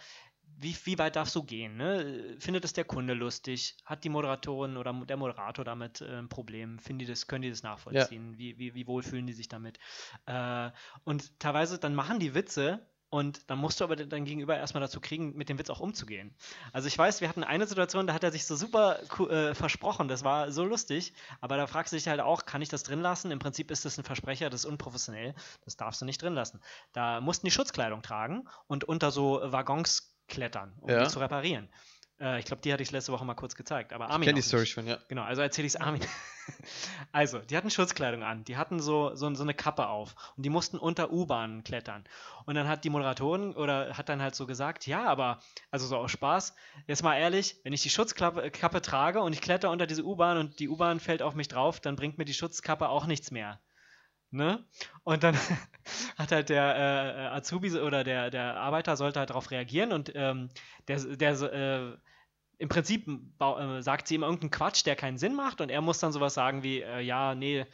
wie, 0.57 0.75
wie 0.85 0.97
weit 0.97 1.15
darfst 1.15 1.35
du 1.35 1.43
gehen? 1.43 1.77
Ne? 1.77 2.35
Findet 2.39 2.65
es 2.65 2.73
der 2.73 2.85
Kunde 2.85 3.13
lustig? 3.13 3.77
Hat 3.85 4.03
die 4.03 4.09
Moderatorin 4.09 4.77
oder 4.77 4.93
der 4.93 5.17
Moderator 5.17 5.65
damit 5.65 6.01
äh, 6.01 6.17
ein 6.17 6.29
Problem? 6.29 6.79
Finden 6.79 6.99
die 6.99 7.05
das, 7.05 7.27
können 7.27 7.41
die 7.43 7.49
das 7.49 7.63
nachvollziehen? 7.63 8.37
Wie, 8.37 8.57
wie, 8.57 8.73
wie 8.73 8.87
wohl 8.87 9.03
fühlen 9.03 9.27
die 9.27 9.33
sich 9.33 9.47
damit? 9.47 9.79
Äh, 10.25 10.71
und 11.03 11.39
teilweise 11.39 11.79
dann 11.79 11.95
machen 11.95 12.19
die 12.19 12.33
Witze 12.33 12.85
und 13.09 13.49
dann 13.49 13.59
musst 13.59 13.79
du 13.79 13.83
aber 13.85 13.95
dein 13.95 14.25
Gegenüber 14.25 14.57
erstmal 14.57 14.81
dazu 14.81 14.99
kriegen, 14.99 15.35
mit 15.35 15.47
dem 15.47 15.59
Witz 15.59 15.69
auch 15.69 15.79
umzugehen. 15.79 16.35
Also 16.73 16.87
ich 16.87 16.97
weiß, 16.97 17.21
wir 17.21 17.29
hatten 17.29 17.43
eine 17.43 17.67
Situation, 17.67 18.07
da 18.07 18.13
hat 18.13 18.23
er 18.23 18.31
sich 18.31 18.45
so 18.45 18.55
super 18.55 18.99
äh, 19.29 19.53
versprochen, 19.53 20.07
das 20.07 20.23
war 20.23 20.51
so 20.51 20.65
lustig, 20.65 21.13
aber 21.39 21.55
da 21.55 21.67
fragst 21.67 21.93
du 21.93 21.97
dich 21.97 22.07
halt 22.07 22.19
auch, 22.19 22.45
kann 22.45 22.61
ich 22.61 22.69
das 22.69 22.83
drin 22.83 23.01
lassen? 23.01 23.31
Im 23.31 23.39
Prinzip 23.39 23.71
ist 23.71 23.85
das 23.85 23.97
ein 23.97 24.03
Versprecher, 24.03 24.49
das 24.49 24.61
ist 24.61 24.69
unprofessionell, 24.69 25.35
das 25.63 25.77
darfst 25.77 26.01
du 26.01 26.05
nicht 26.05 26.21
drin 26.21 26.33
lassen. 26.33 26.59
Da 26.93 27.21
mussten 27.21 27.45
die 27.45 27.51
Schutzkleidung 27.51 28.01
tragen 28.01 28.49
und 28.67 28.83
unter 28.83 29.11
so 29.11 29.39
Waggons 29.43 30.14
klettern, 30.27 30.73
um 30.81 30.89
Ja. 30.89 31.03
die 31.03 31.09
zu 31.09 31.19
reparieren. 31.19 31.69
Äh, 32.19 32.39
ich 32.39 32.45
glaube, 32.45 32.61
die 32.61 32.71
hatte 32.71 32.81
ich 32.83 32.91
letzte 32.91 33.11
Woche 33.11 33.25
mal 33.25 33.33
kurz 33.33 33.55
gezeigt, 33.55 33.91
aber 33.91 34.05
Ich 34.05 34.11
Armin 34.11 34.27
kenne 34.27 34.35
die 34.37 34.41
Story 34.47 34.65
schon, 34.65 34.87
ja. 34.87 34.97
Genau, 35.09 35.23
also 35.23 35.41
erzähle 35.41 35.65
ich 35.67 35.75
es 35.75 35.81
Armin. 35.81 36.01
Also, 37.11 37.39
die 37.39 37.57
hatten 37.57 37.71
Schutzkleidung 37.71 38.21
an, 38.21 38.43
die 38.43 38.55
hatten 38.55 38.79
so, 38.79 39.15
so, 39.15 39.33
so 39.33 39.41
eine 39.41 39.55
Kappe 39.55 39.87
auf 39.87 40.13
und 40.37 40.45
die 40.45 40.51
mussten 40.51 40.77
unter 40.77 41.11
U-Bahnen 41.11 41.63
klettern. 41.63 42.03
Und 42.45 42.53
dann 42.53 42.67
hat 42.67 42.83
die 42.83 42.91
Moderatorin 42.91 43.55
oder 43.55 43.97
hat 43.97 44.09
dann 44.09 44.21
halt 44.21 44.35
so 44.35 44.45
gesagt, 44.45 44.85
ja, 44.85 45.05
aber, 45.05 45.39
also 45.71 45.87
so 45.87 45.97
aus 45.97 46.11
Spaß, 46.11 46.55
jetzt 46.85 47.01
mal 47.01 47.17
ehrlich, 47.17 47.59
wenn 47.63 47.73
ich 47.73 47.81
die 47.81 47.89
Schutzkappe 47.89 48.51
Kappe 48.51 48.83
trage 48.83 49.21
und 49.21 49.33
ich 49.33 49.41
kletter 49.41 49.71
unter 49.71 49.87
diese 49.87 50.03
U-Bahn 50.03 50.37
und 50.37 50.59
die 50.59 50.69
U-Bahn 50.69 50.99
fällt 50.99 51.23
auf 51.23 51.33
mich 51.33 51.47
drauf, 51.47 51.79
dann 51.79 51.95
bringt 51.95 52.19
mir 52.19 52.25
die 52.25 52.33
Schutzkappe 52.35 52.89
auch 52.89 53.07
nichts 53.07 53.31
mehr. 53.31 53.59
Ne? 54.35 54.63
Und 55.03 55.23
dann 55.23 55.35
hat 56.17 56.31
halt 56.31 56.49
der 56.49 56.75
äh, 56.75 57.35
Azubi 57.37 57.71
oder 57.79 58.03
der, 58.03 58.29
der 58.29 58.57
Arbeiter 58.57 58.97
sollte 58.97 59.19
halt 59.19 59.29
darauf 59.29 59.49
reagieren 59.51 59.93
und 59.93 60.11
ähm, 60.13 60.49
der, 60.87 60.99
der 60.99 61.41
äh, 61.41 61.97
im 62.57 62.69
Prinzip 62.69 63.07
äh, 63.07 63.81
sagt 63.81 64.07
sie 64.07 64.15
ihm 64.15 64.23
irgendeinen 64.23 64.51
Quatsch, 64.51 64.85
der 64.85 64.95
keinen 64.95 65.17
Sinn 65.17 65.35
macht 65.35 65.61
und 65.61 65.69
er 65.69 65.81
muss 65.81 65.99
dann 65.99 66.11
sowas 66.11 66.33
sagen 66.33 66.63
wie, 66.63 66.81
äh, 66.81 67.01
ja, 67.01 67.33
nee, 67.35 67.65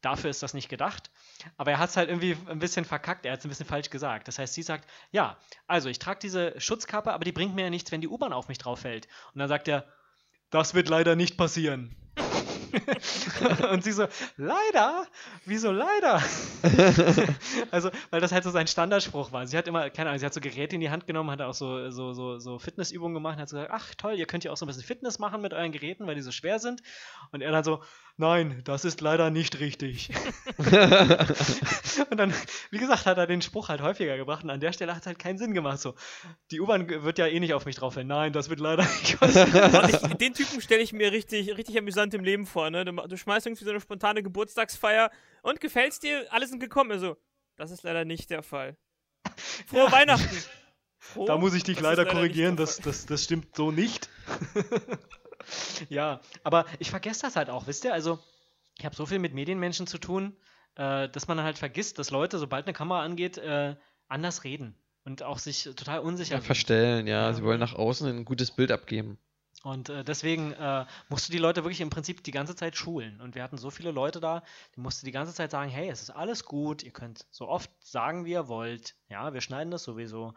dafür 0.00 0.30
ist 0.30 0.42
das 0.42 0.54
nicht 0.54 0.68
gedacht. 0.68 1.10
Aber 1.56 1.70
er 1.70 1.78
hat 1.78 1.90
es 1.90 1.96
halt 1.96 2.08
irgendwie 2.08 2.36
ein 2.46 2.58
bisschen 2.58 2.84
verkackt, 2.84 3.24
er 3.24 3.32
hat 3.32 3.40
es 3.40 3.46
ein 3.46 3.50
bisschen 3.50 3.66
falsch 3.66 3.90
gesagt. 3.90 4.28
Das 4.28 4.38
heißt, 4.38 4.54
sie 4.54 4.62
sagt, 4.62 4.88
ja, 5.10 5.38
also 5.66 5.88
ich 5.88 5.98
trage 5.98 6.20
diese 6.20 6.60
Schutzkappe, 6.60 7.12
aber 7.12 7.24
die 7.24 7.32
bringt 7.32 7.54
mir 7.54 7.62
ja 7.62 7.70
nichts, 7.70 7.92
wenn 7.92 8.00
die 8.00 8.08
U-Bahn 8.08 8.32
auf 8.32 8.48
mich 8.48 8.58
drauf 8.58 8.80
fällt. 8.80 9.06
Und 9.34 9.40
dann 9.40 9.48
sagt 9.48 9.68
er, 9.68 9.86
das 10.50 10.74
wird 10.74 10.88
leider 10.88 11.14
nicht 11.14 11.36
passieren. 11.36 11.94
und 13.72 13.84
sie 13.84 13.92
so, 13.92 14.06
leider? 14.36 15.06
Wieso 15.44 15.72
leider? 15.72 16.22
also, 17.70 17.90
weil 18.10 18.20
das 18.20 18.32
halt 18.32 18.44
so 18.44 18.50
sein 18.50 18.66
Standardspruch 18.66 19.32
war. 19.32 19.46
Sie 19.46 19.56
hat 19.56 19.68
immer, 19.68 19.90
keine 19.90 20.10
Ahnung, 20.10 20.18
sie 20.18 20.26
hat 20.26 20.34
so 20.34 20.40
Geräte 20.40 20.74
in 20.74 20.80
die 20.80 20.90
Hand 20.90 21.06
genommen, 21.06 21.30
hat 21.30 21.40
auch 21.40 21.54
so, 21.54 21.90
so, 21.90 22.12
so, 22.12 22.38
so 22.38 22.58
Fitnessübungen 22.58 23.14
gemacht 23.14 23.36
und 23.36 23.42
hat 23.42 23.48
so 23.48 23.56
gesagt, 23.56 23.72
ach 23.74 23.94
toll, 23.96 24.14
ihr 24.14 24.26
könnt 24.26 24.44
ja 24.44 24.52
auch 24.52 24.56
so 24.56 24.64
ein 24.64 24.68
bisschen 24.68 24.84
Fitness 24.84 25.18
machen 25.18 25.40
mit 25.40 25.54
euren 25.54 25.72
Geräten, 25.72 26.06
weil 26.06 26.14
die 26.14 26.22
so 26.22 26.32
schwer 26.32 26.58
sind. 26.58 26.82
Und 27.32 27.40
er 27.40 27.52
dann 27.52 27.64
so, 27.64 27.82
nein, 28.16 28.60
das 28.64 28.84
ist 28.84 29.00
leider 29.00 29.30
nicht 29.30 29.60
richtig. 29.60 30.10
und 30.58 32.16
dann, 32.16 32.34
wie 32.70 32.78
gesagt, 32.78 33.06
hat 33.06 33.18
er 33.18 33.26
den 33.26 33.42
Spruch 33.42 33.68
halt 33.68 33.80
häufiger 33.80 34.16
gebracht 34.16 34.44
und 34.44 34.50
an 34.50 34.60
der 34.60 34.72
Stelle 34.72 34.94
hat 34.94 35.02
es 35.02 35.06
halt 35.06 35.18
keinen 35.18 35.38
Sinn 35.38 35.54
gemacht. 35.54 35.78
So, 35.78 35.94
die 36.50 36.60
U-Bahn 36.60 36.88
wird 36.88 37.18
ja 37.18 37.26
eh 37.26 37.40
nicht 37.40 37.54
auf 37.54 37.64
mich 37.64 37.76
drauf 37.76 37.94
fallen. 37.94 38.08
Nein, 38.08 38.32
das 38.32 38.50
wird 38.50 38.60
leider 38.60 38.82
nicht 38.82 39.18
den 40.20 40.34
Typen 40.34 40.60
stelle 40.60 40.82
ich 40.82 40.92
mir 40.92 41.12
richtig, 41.12 41.56
richtig 41.56 41.78
amüsant 41.78 42.14
im 42.14 42.24
Leben 42.24 42.46
vor. 42.46 42.57
Ne? 42.70 42.84
Du, 42.84 42.92
du 42.92 43.16
schmeißt 43.16 43.46
irgendwie 43.46 43.64
so 43.64 43.70
eine 43.70 43.80
spontane 43.80 44.22
Geburtstagsfeier 44.22 45.10
und 45.42 45.60
gefällt's 45.60 46.00
dir? 46.00 46.26
Alle 46.30 46.46
sind 46.46 46.60
gekommen. 46.60 46.92
Also, 46.92 47.16
das 47.56 47.70
ist 47.70 47.82
leider 47.82 48.04
nicht 48.04 48.30
der 48.30 48.42
Fall. 48.42 48.76
Frohe 49.66 49.84
ja. 49.84 49.92
Weihnachten! 49.92 50.36
Froh? 50.98 51.24
Da 51.26 51.38
muss 51.38 51.54
ich 51.54 51.62
dich 51.62 51.80
leider, 51.80 52.04
leider 52.04 52.10
korrigieren, 52.10 52.56
das, 52.56 52.78
das, 52.78 53.06
das 53.06 53.24
stimmt 53.24 53.54
so 53.54 53.70
nicht. 53.70 54.10
ja, 55.88 56.20
aber 56.42 56.66
ich 56.80 56.90
vergesse 56.90 57.22
das 57.22 57.36
halt 57.36 57.50
auch, 57.50 57.66
wisst 57.66 57.84
ihr? 57.84 57.92
Also, 57.92 58.18
ich 58.78 58.84
habe 58.84 58.96
so 58.96 59.06
viel 59.06 59.18
mit 59.18 59.32
Medienmenschen 59.32 59.86
zu 59.86 59.98
tun, 59.98 60.36
äh, 60.74 61.08
dass 61.08 61.28
man 61.28 61.42
halt 61.42 61.56
vergisst, 61.58 61.98
dass 61.98 62.10
Leute, 62.10 62.38
sobald 62.38 62.66
eine 62.66 62.72
Kamera 62.72 63.02
angeht, 63.02 63.38
äh, 63.38 63.76
anders 64.08 64.44
reden 64.44 64.74
und 65.04 65.22
auch 65.22 65.38
sich 65.38 65.64
total 65.64 66.00
unsicher 66.00 66.36
ja, 66.36 66.40
verstellen, 66.40 67.06
ja. 67.06 67.26
ja. 67.26 67.32
Sie 67.32 67.42
wollen 67.42 67.60
nach 67.60 67.74
außen 67.74 68.08
ein 68.08 68.24
gutes 68.24 68.50
Bild 68.50 68.70
abgeben. 68.70 69.18
Und 69.64 69.88
äh, 69.88 70.04
deswegen 70.04 70.52
äh, 70.52 70.86
musst 71.08 71.28
du 71.28 71.32
die 71.32 71.38
Leute 71.38 71.64
wirklich 71.64 71.80
im 71.80 71.90
Prinzip 71.90 72.22
die 72.22 72.30
ganze 72.30 72.54
Zeit 72.54 72.76
schulen. 72.76 73.20
Und 73.20 73.34
wir 73.34 73.42
hatten 73.42 73.58
so 73.58 73.70
viele 73.70 73.90
Leute 73.90 74.20
da, 74.20 74.42
die 74.76 74.80
mussten 74.80 75.04
die 75.04 75.12
ganze 75.12 75.34
Zeit 75.34 75.50
sagen, 75.50 75.70
hey, 75.70 75.88
es 75.88 76.02
ist 76.02 76.10
alles 76.10 76.44
gut, 76.44 76.82
ihr 76.82 76.92
könnt 76.92 77.26
so 77.30 77.48
oft 77.48 77.70
sagen, 77.80 78.24
wie 78.24 78.32
ihr 78.32 78.46
wollt. 78.48 78.94
Ja, 79.08 79.34
wir 79.34 79.40
schneiden 79.40 79.70
das 79.70 79.82
sowieso. 79.82 80.34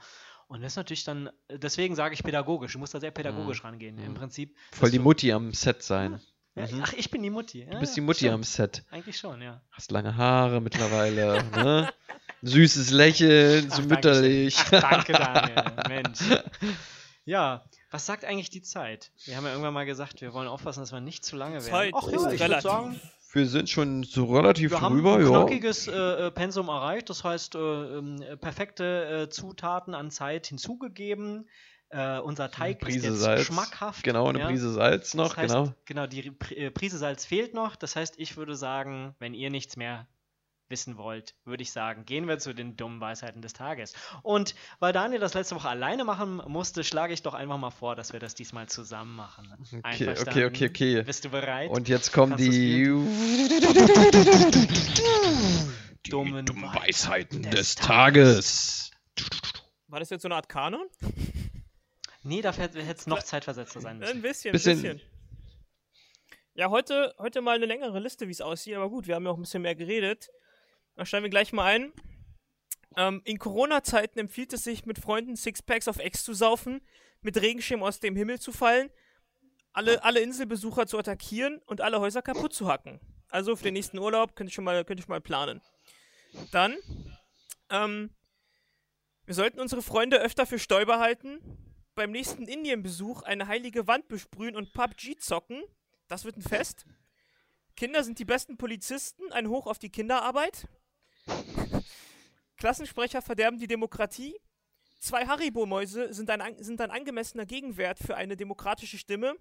Und 0.48 0.61
das 0.61 0.73
ist 0.73 0.77
natürlich 0.77 1.03
dann, 1.03 1.30
deswegen 1.49 1.95
sage 1.95 2.14
ich 2.14 2.23
pädagogisch, 2.23 2.73
du 2.73 2.80
musst 2.80 2.93
da 2.93 2.99
sehr 2.99 3.11
pädagogisch 3.11 3.64
mhm. 3.64 3.69
rangehen. 3.69 3.98
Im 3.99 4.11
mhm. 4.11 4.15
Prinzip. 4.15 4.57
Voll 4.72 4.89
die 4.89 4.99
Mutti 4.99 5.31
am 5.31 5.53
Set 5.53 5.84
sein. 5.84 6.19
Ja, 6.56 6.68
mhm. 6.68 6.81
Ach, 6.84 6.93
ich 6.93 7.10
bin 7.11 7.22
die 7.23 7.30
Mutti. 7.30 7.64
Ja, 7.64 7.72
du 7.72 7.80
bist 7.80 7.95
die 7.95 8.02
Mutti 8.02 8.26
schon. 8.26 8.34
am 8.34 8.43
Set. 8.43 8.84
Eigentlich 8.89 9.18
schon, 9.18 9.41
ja. 9.41 9.61
Hast 9.69 9.91
lange 9.91 10.18
Haare 10.18 10.60
mittlerweile, 10.60 11.43
ne? 11.52 11.93
Süßes 12.41 12.89
Lächeln, 12.91 13.69
so 13.69 13.84
mütterlich. 13.84 14.57
Ach, 14.57 14.69
danke, 14.72 15.14
Daniel. 15.14 15.64
Mensch. 15.88 16.19
Ja, 17.26 17.64
was 17.91 18.06
sagt 18.06 18.26
eigentlich 18.26 18.49
die 18.49 18.61
Zeit? 18.61 19.11
Wir 19.26 19.38
haben 19.38 19.45
ja 19.45 19.52
irgendwann 19.52 19.73
mal 19.73 19.85
gesagt, 19.85 20.22
wir 20.22 20.34
wollen 20.34 20.48
aufpassen, 20.48 20.80
dass 20.80 20.91
wir 20.91 21.02
nicht 21.02 21.23
zu 21.23 21.35
lange 21.35 21.56
werden. 21.56 21.69
Zeit 21.69 21.93
Ach, 21.95 22.07
ja, 22.07 22.31
ich 22.31 22.39
würde 22.39 22.61
sagen, 22.61 22.99
wir 23.34 23.48
sind 23.48 23.69
schon 23.69 24.03
so 24.03 24.26
relativ 24.26 24.72
wir 24.72 24.80
drüber, 24.80 25.14
haben 25.14 25.22
ein 25.22 25.27
knackiges 25.27 25.88
äh, 25.88 25.91
äh, 25.93 26.31
Pensum 26.31 26.68
erreicht, 26.68 27.10
das 27.10 27.23
heißt 27.23 27.56
äh, 27.56 27.60
ähm, 27.60 28.23
perfekte 28.39 29.23
äh, 29.23 29.30
Zutaten 29.30 29.93
an 29.93 30.11
Zeit 30.11 30.48
hinzugegeben. 30.48 31.48
Äh, 31.89 32.19
unser 32.19 32.49
Teig 32.49 32.88
ist 32.88 33.03
jetzt 33.03 33.19
Salz. 33.19 33.43
schmackhaft. 33.43 34.03
Genau, 34.03 34.27
eine 34.27 34.39
ja. 34.39 34.48
Prise 34.48 34.72
Salz 34.72 35.14
noch, 35.14 35.35
das 35.35 35.38
heißt, 35.38 35.53
genau. 35.53 35.73
Genau, 35.85 36.07
die 36.07 36.31
äh, 36.56 36.72
Prise 36.72 36.98
Salz 36.98 37.26
fehlt 37.26 37.53
noch. 37.53 37.76
Das 37.76 37.95
heißt, 37.95 38.15
ich 38.18 38.38
würde 38.38 38.56
sagen, 38.56 39.14
wenn 39.19 39.34
ihr 39.34 39.49
nichts 39.49 39.76
mehr 39.76 40.07
wissen 40.72 40.98
wollt, 40.98 41.35
würde 41.45 41.61
ich 41.61 41.72
sagen, 41.72 42.06
gehen 42.06 42.27
wir 42.27 42.39
zu 42.39 42.53
den 42.53 42.76
dummen 42.76 42.99
Weisheiten 42.99 43.41
des 43.41 43.53
Tages. 43.53 43.93
Und 44.23 44.56
weil 44.80 44.93
Daniel 44.93 45.19
das 45.19 45.35
letzte 45.35 45.56
Woche 45.56 45.69
alleine 45.69 46.03
machen 46.03 46.41
musste, 46.48 46.84
schlage 46.84 47.14
ich 47.14 47.22
doch 47.22 47.35
einfach 47.35 47.60
mal 47.60 47.69
vor, 47.69 47.95
dass 47.95 48.14
wir 48.14 48.19
das 48.19 48.34
diesmal 48.34 48.68
zusammen 48.68 49.15
machen. 49.15 49.48
Okay, 49.84 50.10
okay, 50.10 50.45
okay, 50.45 50.69
okay. 50.69 51.03
Bist 51.03 51.26
du 51.26 51.30
bereit? 51.30 51.69
Und 51.69 51.88
jetzt 51.88 52.11
kommen 52.11 52.38
die, 52.38 52.85
die 56.06 56.10
dummen, 56.10 56.45
dummen 56.45 56.73
Weisheiten 56.73 57.43
des, 57.43 57.52
des 57.52 57.76
Tages. 57.76 58.91
War 59.88 59.99
das 59.99 60.10
jetzt 60.10 60.22
so 60.22 60.27
eine 60.27 60.35
Art 60.35 60.49
Kanon? 60.49 60.88
Nee, 62.23 62.41
dafür 62.41 62.65
hätte 62.65 62.80
es 62.80 63.07
noch 63.07 63.23
zeitversetzter 63.23 63.81
sein 63.81 63.98
müssen. 63.98 64.18
Ein 64.18 64.22
bisschen, 64.22 64.52
bisschen. 64.52 64.81
bisschen. 64.81 65.02
Ja, 66.53 66.69
heute, 66.69 67.15
heute 67.18 67.41
mal 67.41 67.56
eine 67.56 67.65
längere 67.65 67.99
Liste, 67.99 68.27
wie 68.27 68.31
es 68.31 68.41
aussieht, 68.41 68.76
aber 68.76 68.89
gut, 68.89 69.07
wir 69.07 69.15
haben 69.15 69.26
ja 69.26 69.31
auch 69.31 69.38
ein 69.38 69.41
bisschen 69.41 69.61
mehr 69.61 69.76
geredet. 69.76 70.30
Da 70.95 71.05
steigen 71.05 71.23
wir 71.23 71.30
gleich 71.30 71.53
mal 71.53 71.65
ein. 71.65 71.93
Ähm, 72.97 73.22
in 73.23 73.39
Corona-Zeiten 73.39 74.19
empfiehlt 74.19 74.53
es 74.53 74.63
sich, 74.63 74.85
mit 74.85 74.99
Freunden 74.99 75.35
Sixpacks 75.35 75.88
auf 75.88 75.97
Ex 75.97 76.23
zu 76.23 76.34
saufen, 76.34 76.81
mit 77.22 77.41
Regenschirm 77.41 77.84
aus 77.84 77.99
dem 77.99 78.15
Himmel 78.15 78.39
zu 78.39 78.51
fallen, 78.51 78.89
alle, 79.73 80.03
alle 80.03 80.19
Inselbesucher 80.19 80.88
zu 80.88 80.97
attackieren 80.97 81.59
und 81.65 81.81
alle 81.81 81.99
Häuser 81.99 82.22
kaputt 82.22 82.53
zu 82.53 82.68
hacken. 82.68 82.99
Also 83.30 83.55
für 83.55 83.63
den 83.63 83.76
nächsten 83.76 83.97
Urlaub 83.97 84.35
könnt 84.35 84.49
ihr 84.49 84.53
schon 84.53 84.65
mal, 84.65 84.84
könnt 84.84 84.99
ihr 84.99 85.03
schon 85.03 85.13
mal 85.13 85.22
planen. 85.22 85.61
Dann, 86.51 86.77
ähm, 87.69 88.09
wir 89.26 89.35
sollten 89.35 89.61
unsere 89.61 89.81
Freunde 89.81 90.19
öfter 90.19 90.45
für 90.45 90.59
Stäuber 90.59 90.99
halten, 90.99 91.39
beim 91.95 92.11
nächsten 92.11 92.47
Indienbesuch 92.47 93.23
eine 93.23 93.47
heilige 93.47 93.88
Wand 93.88 94.07
besprühen 94.09 94.55
und 94.55 94.73
PUBG 94.73 95.18
zocken. 95.18 95.63
Das 96.07 96.26
wird 96.26 96.38
ein 96.38 96.41
Fest. 96.41 96.85
Kinder 97.77 98.03
sind 98.03 98.19
die 98.19 98.26
besten 98.26 98.57
Polizisten, 98.57 99.31
ein 99.31 99.47
Hoch 99.47 99.68
auf 99.68 99.80
die 99.80 99.89
Kinderarbeit. 99.89 100.68
Klassensprecher 102.57 103.22
verderben 103.22 103.57
die 103.57 103.68
Demokratie. 103.68 104.39
Zwei 104.99 105.26
Haribo-Mäuse 105.26 106.14
sind 106.14 106.30
ein, 106.30 106.64
sind 106.64 106.80
ein 106.80 106.91
angemessener 106.91 107.45
Gegenwert 107.45 107.98
für 107.98 108.15
eine 108.15 108.38
demokratische 108.38 108.99
Stimme. 108.99 109.35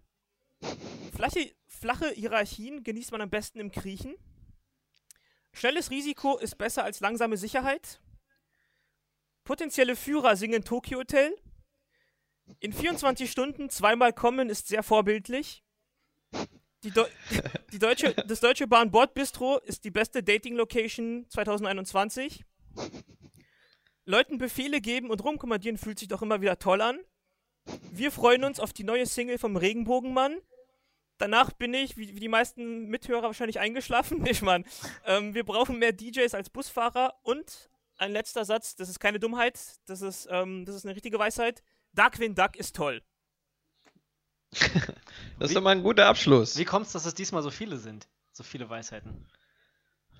Flache, 1.14 1.52
flache 1.66 2.10
Hierarchien 2.10 2.82
genießt 2.82 3.12
man 3.12 3.20
am 3.20 3.28
besten 3.28 3.60
im 3.60 3.70
Kriechen. 3.70 4.14
Schnelles 5.52 5.90
Risiko 5.90 6.38
ist 6.38 6.56
besser 6.56 6.84
als 6.84 7.00
langsame 7.00 7.36
Sicherheit. 7.36 8.00
Potenzielle 9.44 9.96
Führer 9.96 10.36
singen 10.36 10.64
Tokyo 10.64 11.00
Hotel. 11.00 11.36
In 12.60 12.72
24 12.72 13.30
Stunden 13.30 13.68
zweimal 13.68 14.12
kommen 14.12 14.48
ist 14.48 14.68
sehr 14.68 14.82
vorbildlich. 14.82 15.62
Die, 16.82 16.90
Deu 16.90 17.04
die 17.72 17.78
deutsche, 17.78 18.14
das 18.14 18.40
Deutsche 18.40 18.66
Bahn 18.66 18.90
Bordbistro 18.90 19.58
ist 19.58 19.84
die 19.84 19.90
beste 19.90 20.22
Dating-Location 20.22 21.26
2021. 21.28 22.44
Leuten 24.06 24.38
Befehle 24.38 24.80
geben 24.80 25.10
und 25.10 25.22
rumkommandieren 25.22 25.76
fühlt 25.76 25.98
sich 25.98 26.08
doch 26.08 26.22
immer 26.22 26.40
wieder 26.40 26.58
toll 26.58 26.80
an. 26.80 26.98
Wir 27.92 28.10
freuen 28.10 28.44
uns 28.44 28.60
auf 28.60 28.72
die 28.72 28.84
neue 28.84 29.04
Single 29.04 29.36
vom 29.38 29.56
Regenbogenmann. 29.56 30.38
Danach 31.18 31.52
bin 31.52 31.74
ich, 31.74 31.98
wie, 31.98 32.14
wie 32.14 32.20
die 32.20 32.28
meisten 32.28 32.86
Mithörer 32.86 33.24
wahrscheinlich 33.24 33.60
eingeschlafen. 33.60 34.18
Nicht, 34.22 34.40
Mann. 34.40 34.64
Ähm, 35.04 35.34
wir 35.34 35.44
brauchen 35.44 35.78
mehr 35.78 35.92
DJs 35.92 36.32
als 36.32 36.48
Busfahrer. 36.48 37.14
Und 37.22 37.68
ein 37.98 38.10
letzter 38.10 38.46
Satz, 38.46 38.74
das 38.74 38.88
ist 38.88 39.00
keine 39.00 39.20
Dummheit, 39.20 39.60
das 39.84 40.00
ist, 40.00 40.28
ähm, 40.30 40.64
das 40.64 40.76
ist 40.76 40.86
eine 40.86 40.96
richtige 40.96 41.18
Weisheit. 41.18 41.62
Darkwing 41.92 42.34
Duck 42.34 42.56
ist 42.56 42.74
toll. 42.74 43.02
das 45.38 45.50
ist 45.50 45.56
doch 45.56 45.62
mal 45.62 45.70
ein 45.70 45.82
guter 45.82 46.06
Abschluss. 46.06 46.56
Wie 46.58 46.64
kommt 46.64 46.86
es, 46.86 46.92
dass 46.92 47.06
es 47.06 47.14
diesmal 47.14 47.42
so 47.42 47.50
viele 47.50 47.76
sind? 47.76 48.08
So 48.32 48.42
viele 48.42 48.68
Weisheiten. 48.68 49.26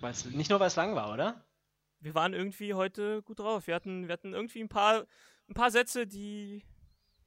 Weil's, 0.01 0.25
nicht 0.25 0.51
nur, 0.51 0.61
weil 0.61 0.69
es 0.69 0.77
lang 0.77 0.95
war, 0.95 1.13
oder? 1.13 1.45
Wir 2.01 2.15
waren 2.15 2.33
irgendwie 2.33 2.75
heute 2.75 3.23
gut 3.23 3.41
drauf. 3.41 3.67
Wir 3.67 3.75
hatten, 3.75 4.09
wir 4.09 4.13
hatten 4.13 4.33
irgendwie 4.33 4.61
ein 4.61 4.69
paar, 4.69 5.07
ein 5.49 5.55
paar 5.55 5.71
Sätze, 5.71 6.07
die, 6.07 6.65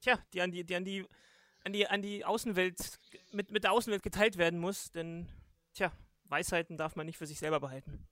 tja, 0.00 0.18
die 0.32 0.40
an 0.40 0.50
die, 0.50 0.64
die 0.64 0.74
an 0.74 0.84
die, 0.84 1.06
an 1.62 1.72
die, 1.72 1.86
an 1.86 2.02
die 2.02 2.24
Außenwelt, 2.24 2.98
mit, 3.32 3.50
mit 3.50 3.64
der 3.64 3.72
Außenwelt 3.72 4.02
geteilt 4.02 4.36
werden 4.36 4.58
muss, 4.58 4.90
denn, 4.90 5.28
tja, 5.74 5.92
Weisheiten 6.24 6.76
darf 6.76 6.96
man 6.96 7.06
nicht 7.06 7.18
für 7.18 7.26
sich 7.26 7.38
selber 7.38 7.60
behalten. 7.60 8.06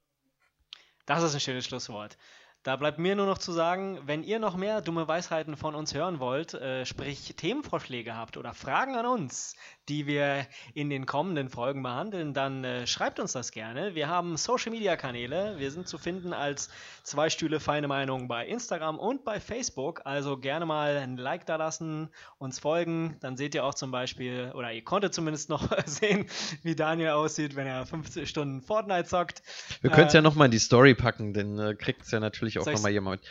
Das 1.06 1.22
ist 1.22 1.34
ein 1.34 1.40
schönes 1.40 1.66
Schlusswort. 1.66 2.16
Da 2.64 2.76
bleibt 2.76 3.00
mir 3.00 3.16
nur 3.16 3.26
noch 3.26 3.38
zu 3.38 3.50
sagen, 3.50 3.98
wenn 4.06 4.22
ihr 4.22 4.38
noch 4.38 4.56
mehr 4.56 4.82
dumme 4.82 5.08
Weisheiten 5.08 5.56
von 5.56 5.74
uns 5.74 5.94
hören 5.94 6.20
wollt, 6.20 6.54
äh, 6.54 6.86
sprich 6.86 7.34
Themenvorschläge 7.36 8.14
habt 8.14 8.36
oder 8.36 8.54
Fragen 8.54 8.94
an 8.94 9.04
uns, 9.04 9.56
die 9.88 10.06
wir 10.06 10.46
in 10.72 10.88
den 10.88 11.04
kommenden 11.04 11.48
Folgen 11.48 11.82
behandeln, 11.82 12.34
dann 12.34 12.62
äh, 12.62 12.86
schreibt 12.86 13.18
uns 13.18 13.32
das 13.32 13.50
gerne. 13.50 13.96
Wir 13.96 14.08
haben 14.08 14.36
Social 14.36 14.70
Media 14.70 14.94
Kanäle. 14.94 15.56
Wir 15.58 15.72
sind 15.72 15.88
zu 15.88 15.98
finden 15.98 16.32
als 16.32 16.70
zwei 17.02 17.30
Stühle 17.30 17.58
feine 17.58 17.88
Meinung 17.88 18.28
bei 18.28 18.46
Instagram 18.46 18.96
und 18.96 19.24
bei 19.24 19.40
Facebook. 19.40 20.02
Also 20.04 20.36
gerne 20.36 20.64
mal 20.64 20.98
ein 20.98 21.16
Like 21.16 21.46
da 21.46 21.56
lassen, 21.56 22.10
uns 22.38 22.60
folgen. 22.60 23.16
Dann 23.20 23.36
seht 23.36 23.56
ihr 23.56 23.64
auch 23.64 23.74
zum 23.74 23.90
Beispiel, 23.90 24.52
oder 24.54 24.72
ihr 24.72 24.84
konntet 24.84 25.14
zumindest 25.14 25.48
noch 25.48 25.68
sehen, 25.86 26.26
wie 26.62 26.76
Daniel 26.76 27.10
aussieht, 27.10 27.56
wenn 27.56 27.66
er 27.66 27.86
50 27.86 28.28
Stunden 28.28 28.62
Fortnite 28.62 29.08
zockt. 29.08 29.42
Wir 29.80 29.90
können 29.90 30.06
es 30.06 30.14
äh, 30.14 30.18
ja 30.18 30.22
nochmal 30.22 30.44
in 30.44 30.52
die 30.52 30.60
Story 30.60 30.94
packen, 30.94 31.34
denn 31.34 31.58
äh, 31.58 31.74
kriegt 31.74 32.02
es 32.02 32.12
ja 32.12 32.20
natürlich 32.20 32.51
auch 32.58 32.66
nochmal 32.66 32.92
jemand. 32.92 33.22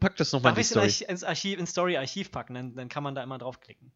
Pack 0.00 0.16
das 0.16 0.32
nochmal 0.32 0.52
in 0.52 0.56
die 0.56 0.64
Story. 0.64 0.92
ins 1.08 1.24
Archiv, 1.24 1.58
ins 1.58 1.70
Story-Archiv 1.70 2.30
packen, 2.30 2.54
dann, 2.54 2.74
dann 2.74 2.88
kann 2.88 3.02
man 3.02 3.14
da 3.14 3.22
immer 3.22 3.38
draufklicken. 3.38 3.92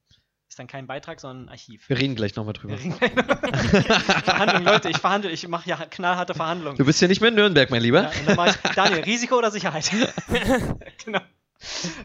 Ist 0.48 0.58
dann 0.58 0.66
kein 0.66 0.86
Beitrag, 0.86 1.20
sondern 1.20 1.46
ein 1.46 1.48
Archiv. 1.48 1.88
Wir 1.88 1.98
reden 1.98 2.14
gleich 2.14 2.36
nochmal 2.36 2.52
drüber. 2.52 2.76
Verhandlung, 2.78 4.62
Leute, 4.62 4.88
ich 4.88 4.98
verhandle, 4.98 5.30
ich 5.30 5.48
mache 5.48 5.68
ja 5.68 5.76
knallharte 5.76 6.34
Verhandlungen. 6.34 6.78
Du 6.78 6.84
bist 6.84 7.00
ja 7.00 7.08
nicht 7.08 7.20
mehr 7.20 7.30
in 7.30 7.34
Nürnberg, 7.34 7.70
mein 7.70 7.82
Lieber. 7.82 8.12
Ja, 8.26 8.46
ich, 8.46 8.56
Daniel, 8.74 9.02
Risiko 9.02 9.36
oder 9.36 9.50
Sicherheit? 9.50 9.90
genau. 11.04 11.20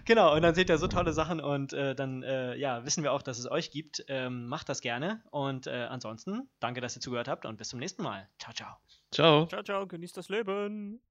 Genau, 0.06 0.36
und 0.36 0.42
dann 0.42 0.56
seht 0.56 0.70
ihr 0.70 0.78
so 0.78 0.88
tolle 0.88 1.14
Sachen 1.14 1.40
und 1.42 1.74
äh, 1.74 1.94
dann 1.94 2.24
äh, 2.24 2.56
ja, 2.56 2.86
wissen 2.86 3.04
wir 3.04 3.12
auch, 3.12 3.22
dass 3.22 3.40
es 3.40 3.50
euch 3.50 3.72
gibt. 3.72 4.04
Ähm, 4.08 4.48
macht 4.48 4.70
das 4.70 4.82
gerne 4.82 5.22
und 5.32 5.68
äh, 5.68 5.88
ansonsten 5.90 6.50
danke, 6.60 6.82
dass 6.82 6.96
ihr 6.96 7.02
zugehört 7.02 7.28
habt 7.28 7.46
und 7.46 7.58
bis 7.58 7.70
zum 7.70 7.80
nächsten 7.80 8.04
Mal. 8.04 8.28
Ciao, 8.40 8.54
ciao. 8.54 8.78
Ciao. 9.12 9.46
Ciao, 9.48 9.64
ciao, 9.64 9.86
genießt 9.86 10.18
das 10.18 10.30
Leben. 10.30 11.02